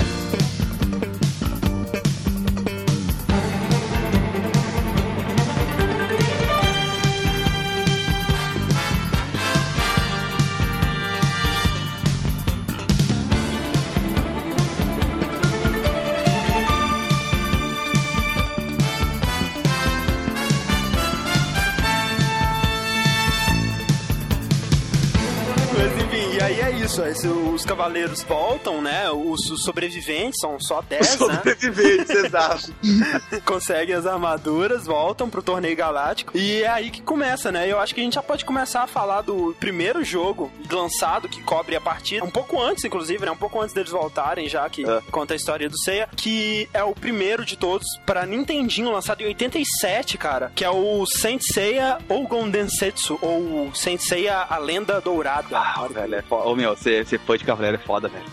E 27.08 27.11
é 27.26 27.28
os 27.30 27.66
cavaleiros 27.66 28.24
voltam, 28.24 28.82
né? 28.82 29.10
Os, 29.12 29.50
os 29.50 29.64
sobreviventes 29.64 30.40
são 30.40 30.60
só 30.60 30.82
10, 30.88 31.02
né? 31.02 31.36
Sobreviventes, 31.36 32.10
exato. 32.10 32.74
conseguem 33.46 33.96
as 33.96 34.06
armaduras, 34.06 34.86
voltam 34.86 35.30
pro 35.30 35.42
torneio 35.42 35.76
galáctico. 35.76 36.38
E 36.38 36.64
é 36.64 36.68
aí 36.68 36.90
que 36.90 37.02
começa, 37.02 37.52
né? 37.52 37.72
Eu 37.72 37.80
acho 37.80 37.94
que 37.94 38.02
a 38.02 38.04
gente 38.04 38.16
já 38.16 38.24
pode 38.24 38.46
começar 38.46 38.84
a 38.84 38.88
falar 38.88 39.22
do 39.22 39.56
primeiro 39.60 40.04
jogo 40.04 40.52
lançado 40.72 41.28
que 41.28 41.42
cobre 41.44 41.76
a 41.76 41.82
partida. 41.82 42.24
Um 42.26 42.32
pouco 42.32 42.62
antes, 42.62 42.84
inclusive, 42.84 43.26
né? 43.26 43.32
Um 43.32 43.38
pouco 43.38 43.60
antes 43.62 43.74
deles 43.74 43.92
voltarem, 43.92 44.48
já 44.48 44.70
que 44.70 44.84
conta 45.12 45.34
a 45.34 45.38
história 45.38 45.70
do 45.70 45.78
Seiya. 45.80 46.08
Que 46.16 46.70
é 46.74 46.84
o 46.84 46.94
primeiro 46.94 47.46
de 47.46 47.58
todos 47.58 47.86
pra 48.06 48.26
Nintendinho, 48.26 48.92
lançado 48.92 49.22
em 49.22 49.26
87, 49.28 50.18
cara. 50.18 50.52
Que 50.56 50.64
é 50.64 50.70
o 50.70 51.06
Saint 51.06 51.42
Seiya 51.42 51.98
Ougon 52.10 52.50
Densetsu, 52.50 53.18
ou 53.22 53.74
Saint 53.74 54.00
Seiya 54.00 54.46
A 54.50 54.58
Lenda 54.58 55.00
Dourada. 55.02 55.58
Ah, 55.58 55.88
velho, 55.90 56.16
é. 56.16 56.24
Ô, 56.30 56.56
meu, 56.56 56.76
ser, 56.76 57.06
ser 57.12 57.20
fã 57.20 57.38
de 57.38 57.44
cavaleiro 57.44 57.78
é 57.78 57.80
foda, 57.80 58.08
velho. 58.10 58.26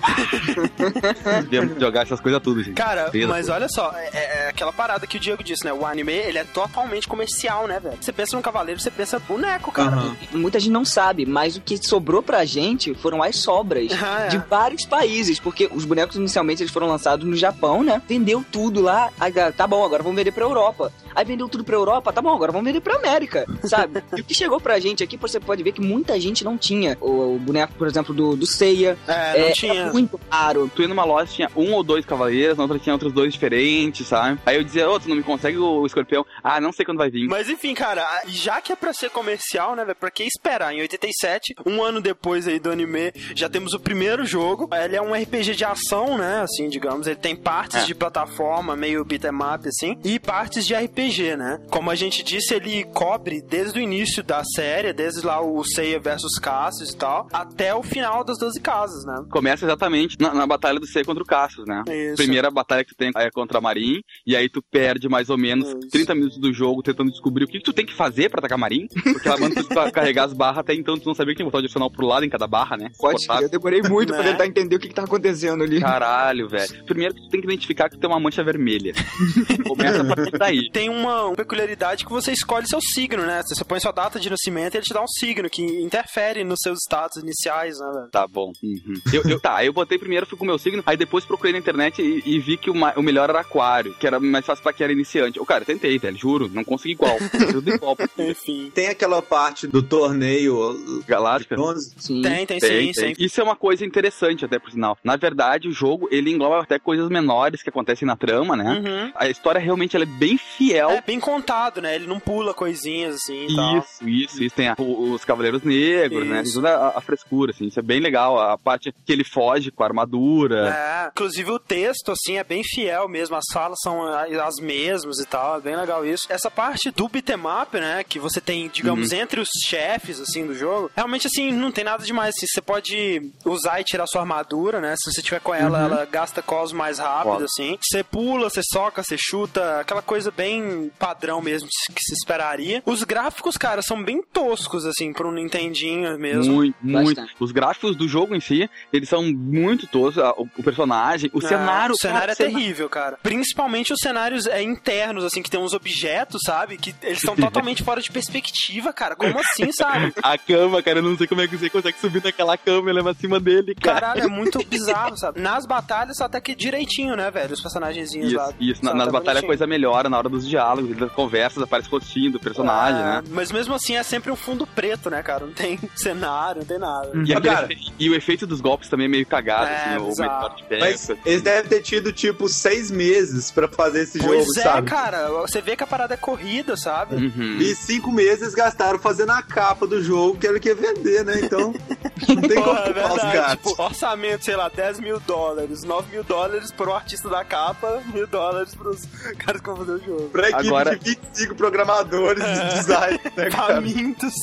Devemos 1.51 1.81
jogar 1.81 2.03
essas 2.03 2.21
coisas 2.21 2.41
tudo, 2.41 2.63
gente. 2.63 2.75
Cara, 2.75 3.11
mas 3.29 3.49
amor. 3.49 3.57
olha 3.57 3.69
só, 3.69 3.93
é, 3.97 4.19
é 4.49 4.51
aquela 4.51 4.73
parada 4.73 5.07
que 5.07 5.17
o 5.17 5.21
Diego 5.21 5.43
disse, 5.45 5.65
né? 5.65 5.73
O 5.73 5.85
anime, 5.87 6.13
ele 6.13 6.39
é 6.39 6.45
totalmente 6.45 7.07
comercial, 7.07 7.67
né, 7.67 7.79
velho? 7.79 7.97
Você 8.01 8.13
pensa 8.13 8.35
num 8.37 8.43
cavaleiro, 8.43 8.81
você 8.81 8.91
pensa 8.91 9.19
boneco, 9.19 9.71
cara. 9.71 9.99
Muita 10.33 10.59
gente 10.59 10.73
não 10.73 10.85
sabe, 10.85 11.25
mas 11.27 11.57
o 11.57 11.61
que 11.61 11.77
sobrou 11.77 12.23
pra 12.23 12.45
gente 12.45 12.95
foram 12.95 13.23
as 13.23 13.37
sobras 13.37 13.93
Ah, 14.03 14.25
é. 14.27 14.29
de 14.29 14.39
vários 14.39 14.85
países, 14.87 15.39
porque 15.39 15.69
os 15.73 15.85
bonecos 15.85 16.17
inicialmente 16.17 16.63
eles 16.63 16.73
foram 16.73 16.87
lançados 16.89 17.27
no 17.27 17.37
Japão, 17.37 17.83
né? 17.83 18.01
Vendeu 18.09 18.45
tudo 18.51 18.81
lá, 18.81 19.11
aí, 19.21 19.31
galera, 19.31 19.53
tá 19.53 19.67
bom, 19.67 19.85
agora 19.85 20.03
vamos 20.03 20.17
vender 20.17 20.33
pra 20.33 20.45
Europa. 20.45 20.93
Aí 21.15 21.25
vendeu 21.25 21.49
tudo 21.49 21.65
pra 21.65 21.75
Europa, 21.75 22.13
tá 22.13 22.23
bom, 22.23 22.33
agora 22.35 22.53
vamos 22.53 22.65
vender 22.67 22.81
pra 22.81 22.95
América, 22.97 23.45
sabe? 23.65 24.03
e 24.17 24.21
o 24.21 24.25
que 24.25 24.35
chegou 24.35 24.61
pra 24.61 24.79
gente 24.79 25.03
aqui, 25.03 25.17
você 25.17 25.39
pode 25.41 25.63
ver 25.63 25.73
que 25.73 25.81
muita 25.81 26.19
gente 26.21 26.45
não 26.45 26.57
tinha 26.57 26.97
o, 27.01 27.35
o 27.35 27.39
boneco, 27.39 27.75
por 27.75 27.87
exemplo, 27.87 28.15
do, 28.15 28.37
do 28.37 28.47
Seiya. 28.47 28.97
É, 29.07 29.41
não 29.41 29.47
É, 29.49 29.51
tinha. 29.53 29.75
era 29.75 29.93
muito 29.93 30.19
caro. 30.31 30.71
Tu 30.75 30.83
ia 30.83 30.89
numa 30.89 31.05
loja, 31.05 31.31
tinha 31.33 31.51
um 31.57 31.73
ou 31.75 31.83
dois 31.83 32.05
cavaleiros, 32.07 32.57
na 32.57 32.63
outra 32.65 32.79
tinha 32.79 32.93
outros 32.95 33.13
dois 33.13 33.33
diferentes, 33.33 34.07
sabe? 34.07 34.38
Aí 34.47 34.57
eu 34.57 34.65
dizia, 34.65 34.89
ô, 34.89 34.99
tu 34.99 35.09
não 35.09 35.17
me 35.17 35.23
consegue 35.23 35.59
o 35.59 35.85
escorpião? 35.87 36.25
Ah, 36.43 36.61
não 36.61 36.73
sei 36.73 36.85
quando 36.85 36.99
vai 36.99 37.11
vir. 37.11 37.27
Mas 37.29 37.49
enfim, 37.51 37.75
cara, 37.75 38.07
já 38.27 38.61
que 38.61 38.73
é 38.73 38.77
pra 38.77 38.93
ser 38.93 39.11
comercial, 39.11 39.75
né, 39.77 39.85
velho? 39.85 39.97
Pra 39.97 40.11
que 40.11 40.23
esperar? 40.25 40.73
Em 40.75 40.81
87, 40.81 41.55
um 41.67 41.83
ano 41.83 42.01
depois 42.01 42.49
aí 42.49 42.59
do 42.59 42.71
anime, 42.71 43.13
já 43.35 43.49
temos 43.49 43.73
o 43.75 43.81
primeiro 43.81 44.25
jogo. 44.25 44.69
Ele 44.73 44.97
é 44.97 45.03
um 45.03 45.13
RPG 45.15 45.55
de 45.55 45.65
ação, 45.65 46.17
né? 46.17 46.41
Assim, 46.43 46.69
digamos. 46.69 47.07
Ele 47.07 47.17
tem 47.17 47.37
partes 47.37 47.83
É. 47.83 47.85
de 47.85 47.95
plataforma, 47.95 48.75
meio 48.77 49.05
beat'em 49.05 49.31
up, 49.35 49.69
assim, 49.69 49.97
e 50.05 50.19
partes 50.19 50.67
de 50.67 50.75
RPG, 50.75 51.37
né? 51.37 51.61
Como 51.71 51.91
a 51.91 51.95
gente 51.95 52.23
disse, 52.23 52.55
ele 52.55 52.85
cobre 52.87 53.43
desde 53.43 53.79
o 53.79 53.83
início 53.83 54.23
da 54.23 54.43
série, 54.45 54.93
desde 54.93 55.25
lá 55.27 55.41
o 55.41 55.63
Seiya 55.65 55.99
versus 56.01 56.39
Cassius 56.39 56.91
e 56.93 56.97
tal, 56.97 57.29
até 57.33 57.75
o 57.75 57.83
final 57.83 58.25
das 58.25 58.39
12 58.39 58.61
casas, 58.61 59.05
né? 59.05 59.25
Começa 59.31 59.65
exatamente 59.65 60.17
na, 60.19 60.33
na 60.33 60.47
batalha 60.47 60.79
do 60.81 60.87
C 60.87 61.05
contra 61.05 61.23
o 61.23 61.27
Cassius, 61.27 61.67
né? 61.67 61.83
Isso. 61.89 62.17
Primeira 62.17 62.51
batalha 62.51 62.85
que 62.85 62.91
tu 62.95 62.97
tem 62.97 63.11
é 63.17 63.31
contra 63.31 63.59
a 63.59 63.61
Marin, 63.61 64.01
e 64.29 64.37
aí 64.37 64.49
tu 64.49 64.63
perde 64.71 65.09
mais 65.09 65.31
ou 65.31 65.39
menos 65.39 65.75
30 65.91 66.15
minutos 66.15 66.39
do 66.39 66.53
jogo 66.53 66.83
tentando 66.83 67.11
descobrir 67.11 67.45
o 67.45 67.49
que, 67.49 67.59
que 67.59 67.65
tu 67.65 67.73
tem 67.73 67.87
que 67.87 67.95
fazer 67.95 68.29
pra 68.31 68.39
atacar 68.39 68.57
a 68.57 68.61
Marin, 68.61 68.87
porque 69.13 69.27
ela 69.27 69.39
manda 69.39 69.55
tu 69.63 69.69
pra 69.69 69.91
carregar 69.93 70.25
as 70.25 70.33
barras, 70.33 70.59
até 70.59 70.75
então 70.75 70.99
tu 70.99 71.07
não 71.07 71.15
sabia 71.15 71.33
que 71.35 71.39
tinha 71.39 71.47
botar 71.47 71.59
o 71.59 71.61
adicional 71.61 71.91
pro 71.91 72.07
lado 72.07 72.25
em 72.25 72.29
cada 72.29 72.47
barra, 72.47 72.77
né? 72.77 72.91
Pode 72.99 73.23
ser, 73.25 73.43
eu 73.43 73.49
demorei 73.49 73.83
muito 73.83 74.13
pra 74.13 74.23
Né? 74.23 74.31
tentar 74.33 74.47
entender 74.47 74.77
o 74.77 74.79
que, 74.79 74.89
que 74.89 74.95
tá 74.95 75.05
acontecendo 75.05 75.65
ali. 75.65 75.81
Caralho, 75.81 76.49
velho. 76.49 76.85
Primeiro 76.85 77.15
que 77.15 77.23
tu 77.23 77.29
tem 77.31 77.41
que 77.41 77.47
identificar 77.47 77.89
que 77.89 77.99
tem 77.99 78.09
uma 78.09 78.21
mancha 78.21 78.45
vermelha. 78.45 78.93
Começa 79.67 80.03
a 80.03 80.05
partir 80.05 80.39
daí. 80.39 80.71
Tem 80.71 80.89
uma 80.89 81.33
peculiaridade 81.35 82.05
que 82.05 82.11
você 82.11 82.33
escolhe 82.33 82.67
seu 82.67 82.81
signo, 82.81 83.25
né? 83.25 83.43
Você 83.47 83.65
põe 83.65 83.81
sua 83.81 83.93
data 83.93 84.19
de 84.21 84.29
nascimento 84.31 84.75
e 84.75 84.79
ele 84.79 84.85
te 84.87 84.93
dá 84.95 85.03
um 85.03 85.07
signo 85.09 85.49
que 85.49 85.63
interfere 85.63 86.45
nos 86.45 86.59
seus 86.63 86.79
status 86.81 87.23
iniciais, 87.23 87.79
né, 87.79 87.91
velho? 87.95 88.11
Tá 88.11 88.27
bom. 88.27 88.53
Uhum. 88.63 88.95
Eu, 89.13 89.23
eu- 89.31 89.41
tá, 89.41 89.65
eu 89.65 89.73
botei 89.73 89.99
primeiro, 89.99 90.27
fui 90.27 90.37
com 90.37 90.45
o 90.45 90.47
meu 90.47 90.59
signo, 90.59 90.83
aí 90.85 90.97
depois 90.97 91.25
procurei 91.25 91.53
na 91.53 91.59
internet 91.59 92.03
e, 92.03 92.23
e 92.27 92.39
vi 92.39 92.57
que 92.57 92.71
o, 92.71 92.75
o 92.75 93.03
melhor 93.03 93.31
era 93.31 93.41
aquário, 93.41 93.95
que 93.95 94.07
era 94.07 94.18
era 94.19 94.31
mais 94.33 94.45
fácil 94.47 94.63
pra 94.63 94.73
quem 94.73 94.85
era 94.85 94.93
iniciante. 94.93 95.39
O 95.41 95.47
cara, 95.47 95.63
eu 95.63 95.67
tentei, 95.67 95.99
velho, 95.99 96.17
juro, 96.17 96.49
não 96.53 96.65
consegui 96.65 96.93
igual. 96.95 97.17
Tudo 97.53 97.71
igual. 97.75 97.97
Enfim. 98.19 98.71
Tem 98.75 98.89
aquela 98.89 99.21
parte 99.23 99.67
do 99.67 99.83
torneio 99.83 101.03
Galáctica? 101.07 101.57
Sim. 101.97 102.23
Tem, 102.23 102.47
tem, 102.47 102.61
sim, 102.61 102.93
sim. 102.93 103.13
Isso 103.19 103.41
é 103.41 103.45
uma 103.45 103.57
coisa 103.57 103.85
interessante, 103.85 104.45
até 104.45 104.59
por 104.59 104.71
sinal. 104.71 104.97
Na 105.03 105.17
verdade, 105.17 105.69
o 105.69 105.73
jogo, 105.73 106.09
ele 106.11 106.31
engloba 106.31 106.61
até 106.63 106.79
coisas 106.79 107.09
menores 107.09 107.63
que 107.63 107.69
acontecem 107.69 108.07
na 108.07 108.17
trama, 108.17 108.57
né? 108.57 108.83
Uhum. 108.85 109.13
A 109.15 109.29
história 109.29 109.61
realmente 109.61 109.97
ela 109.97 110.05
é 110.05 110.07
bem 110.07 110.37
fiel. 110.39 110.91
É 110.91 111.01
bem 111.03 111.21
contado, 111.21 111.81
né? 111.81 111.95
Ele 111.95 112.07
não 112.07 112.19
pula 112.21 112.53
coisinhas 112.55 113.17
assim 113.17 113.47
e 113.49 113.57
tal. 113.57 113.79
Isso, 113.79 114.09
isso, 114.09 114.43
isso. 114.45 114.57
Tem 114.57 114.69
a- 114.69 114.77
os 114.79 115.25
Cavaleiros 115.25 115.63
Negros, 115.63 116.27
né? 116.27 116.37
Tem 116.37 116.43
Isso. 116.45 116.55
toda 116.55 116.77
a, 116.77 116.99
a 116.99 117.01
frescura, 117.01 117.51
assim. 117.53 117.67
Isso 117.67 117.79
é 117.79 117.83
bem 117.83 118.01
legal. 118.01 118.39
A 118.39 118.57
parte 118.59 118.93
que 119.05 119.13
ele 119.13 119.25
foge 119.25 119.71
com 119.71 119.83
a 119.83 119.87
armadura. 119.87 120.69
É, 120.71 121.09
inclusive 121.09 121.51
o 121.51 121.59
texto, 121.59 122.13
assim, 122.13 122.37
é 122.39 122.45
bem 122.45 122.63
fiel 122.65 123.09
mesmo, 123.09 123.37
as 123.37 123.45
falas 123.53 123.79
são 123.83 124.07
as 124.09 124.57
mesmas 124.61 125.19
e 125.19 125.27
tal, 125.27 125.59
é 125.59 125.61
bem 125.61 125.77
legal 125.77 126.05
isso. 126.05 126.27
Essa 126.29 126.51
parte 126.51 126.91
do 126.91 127.09
beat'em 127.09 127.37
up, 127.63 127.79
né, 127.79 128.05
que 128.05 128.19
você 128.19 128.41
tem, 128.41 128.69
digamos, 128.69 129.13
Uhum. 129.13 129.19
entre 129.19 129.41
os 129.41 129.49
chefes, 129.69 130.21
assim, 130.21 130.47
do 130.47 130.55
jogo, 130.55 130.91
realmente, 130.97 131.27
assim, 131.27 131.53
não 131.53 131.71
tem 131.71 131.85
nada 131.85 132.05
demais, 132.05 132.35
assim, 132.37 132.47
você 132.47 132.61
pode 132.61 133.31
usar 133.45 133.81
e 133.81 133.85
tirar 133.85 134.07
sua 134.07 134.21
armadura, 134.23 134.81
né, 134.81 134.95
se 134.99 135.11
você 135.13 135.23
tiver 135.23 135.41
com 135.41 135.55
ela, 135.55 135.79
Uhum. 135.81 135.85
ela 135.87 136.05
gasta 136.05 136.43
cos 136.43 136.73
mais 136.73 136.99
rápido, 136.99 137.33
Foda. 137.33 137.45
assim. 137.45 137.79
Você 137.83 138.03
pula, 138.03 138.49
você 138.51 138.61
soca, 138.73 139.03
você 139.03 139.17
chuta, 139.19 139.81
aquela 139.81 140.03
coisa 140.03 140.31
bem 140.31 140.91
padrão 140.99 141.41
mesmo 141.41 141.69
que 141.95 142.03
se 142.03 142.15
esperaria. 142.15 142.83
Os 142.87 143.03
gráficos, 143.05 143.57
cara, 143.57 143.83
são 143.83 144.03
bem 144.03 144.23
toscos, 144.33 144.85
assim, 144.87 145.13
pro 145.13 145.31
Nintendinho 145.33 146.19
mesmo. 146.19 146.53
Muito, 146.55 146.77
muito. 146.83 147.07
Bastante. 147.17 147.35
Os 147.41 147.53
gráficos 147.53 147.97
do 147.97 148.09
jogo 148.09 148.35
em 148.35 148.41
si, 148.41 148.69
eles 148.93 149.09
são 149.09 149.23
muito 149.33 149.87
toscos. 149.87 150.23
O, 150.37 150.49
o 150.59 150.63
personagem, 150.63 151.31
o 151.35 151.39
Ah, 151.39 151.49
cenário. 151.49 151.95
O 151.95 151.99
cenário 151.99 152.21
cara, 152.21 152.33
é 152.33 152.35
terrível, 152.35 152.89
cara. 152.89 153.19
Principalmente 153.23 153.93
os 153.99 154.01
cenários 154.01 154.47
é, 154.47 154.63
internos, 154.63 155.25
assim, 155.25 155.43
que 155.43 155.51
tem 155.51 155.61
uns 155.61 155.73
objetos, 155.75 156.41
sabe? 156.45 156.77
Que 156.77 156.95
eles 157.03 157.19
estão 157.19 157.35
totalmente 157.35 157.83
fora 157.83 158.01
de 158.01 158.11
perspectiva, 158.11 158.93
cara. 158.93 159.17
Como 159.17 159.39
assim, 159.39 159.73
sabe? 159.73 160.13
A 160.23 160.39
cama, 160.39 160.83
cara, 160.83 160.99
eu 161.01 161.03
não 161.03 161.17
sei 161.17 161.27
como 161.27 161.41
é 161.41 161.49
que 161.49 161.57
você 161.57 161.69
consegue 161.69 161.99
subir 162.01 162.23
naquela 162.23 162.57
cama 162.57 162.91
e 162.91 162.93
levar 162.93 163.11
acima 163.11 163.41
dele, 163.41 163.75
cara. 163.75 164.01
Caralho, 164.01 164.23
é 164.23 164.29
muito 164.29 164.65
bizarro, 164.65 165.17
sabe? 165.19 165.41
Nas 165.41 165.67
batalhas, 165.67 166.21
até 166.21 166.41
que 166.41 166.55
direitinho, 166.55 167.17
né, 167.17 167.31
velho? 167.31 167.53
Os 167.55 167.61
personagenzinhos 167.61 168.29
Isso, 168.29 168.37
lá. 168.37 168.53
isso. 168.61 168.85
Na, 168.85 168.95
nas 168.95 169.07
Tá 169.07 169.13
batalhas 169.13 169.43
a 169.43 169.47
coisa 169.47 169.67
melhora 169.67 170.09
na 170.09 170.19
hora 170.19 170.29
dos 170.29 170.47
diálogos, 170.49 170.97
das 170.97 171.11
conversas, 171.13 171.63
aparece 171.63 171.89
o 171.89 171.93
rostinho 171.93 172.31
do 172.33 172.39
personagem, 172.41 173.01
É, 173.01 173.05
né? 173.05 173.23
Mas 173.31 173.51
mesmo 173.51 173.75
assim 173.75 173.97
é 173.97 174.03
sempre 174.03 174.31
um 174.31 174.37
fundo 174.37 174.67
preto, 174.67 175.11
né, 175.11 175.23
cara? 175.23 175.47
Não 175.47 175.53
tem 175.53 175.79
cenário, 175.97 176.61
não 176.61 176.67
tem 176.69 176.79
nada. 176.79 177.11
E, 177.25 177.33
aquele 177.35 177.55
efe- 177.75 177.93
e 177.99 178.11
o 178.11 178.15
efeito 178.15 178.47
dos 178.47 178.61
golpes 178.61 178.89
também 178.89 179.07
é 179.07 179.09
meio 179.09 179.27
cagado, 179.27 179.67
É, 179.71 179.95
assim, 179.97 180.05
o 180.05 180.49
de 180.57 180.63
pé. 180.65 180.79
Mas 180.79 181.11
eles 181.25 181.43
devem 181.43 181.69
ter 181.69 181.81
tido, 181.83 182.13
tipo, 182.13 182.49
seis 182.49 182.91
meses 182.91 183.51
pra 183.51 183.67
fazer 183.67 183.88
esse 183.97 184.19
Pois 184.19 184.47
jogo, 184.47 184.61
é, 184.61 184.63
sabe? 184.63 184.89
cara. 184.91 185.29
Você 185.41 185.61
vê 185.61 185.77
que 185.77 185.83
a 185.83 185.87
parada 185.87 186.15
é 186.15 186.17
corrida, 186.17 186.77
sabe? 186.77 187.17
Uhum. 187.17 187.59
E 187.59 187.75
cinco 187.75 188.11
meses 188.13 188.55
gastaram 188.55 188.99
fazendo 188.99 189.33
a 189.33 189.43
capa 189.43 189.87
do 189.87 190.03
jogo, 190.03 190.39
que 190.39 190.47
era 190.47 190.57
o 190.57 190.61
que 190.61 190.69
ia 190.69 190.75
vender, 190.75 191.25
né? 191.25 191.41
Então, 191.43 191.73
não 192.29 192.43
tem 192.43 192.63
como 192.63 192.77
é 192.79 192.83
culpar 192.83 193.07
os 193.13 193.23
verdade. 193.23 193.33
gatos. 193.37 193.71
Tipo, 193.73 193.83
orçamento, 193.83 194.45
sei 194.45 194.57
lá, 194.57 194.69
10 194.69 195.01
mil 195.01 195.21
dólares, 195.21 195.83
9 195.85 196.11
mil 196.13 196.25
dólares 196.25 196.71
pro 196.73 196.93
artista 196.93 197.29
da 197.29 197.45
capa, 197.45 198.03
mil 198.13 198.27
dólares 198.27 198.75
pros 198.75 199.05
caras 199.39 199.61
que 199.61 199.67
vão 199.67 199.77
fazer 199.77 199.93
o 199.93 200.05
jogo. 200.05 200.29
Pra 200.31 200.49
equipe 200.51 200.67
Agora- 200.69 200.97
de 200.97 201.11
25 201.11 201.55
programadores 201.55 202.43
de 202.45 202.75
design, 202.77 203.21
né? 203.37 203.51
Famintos. 203.51 204.35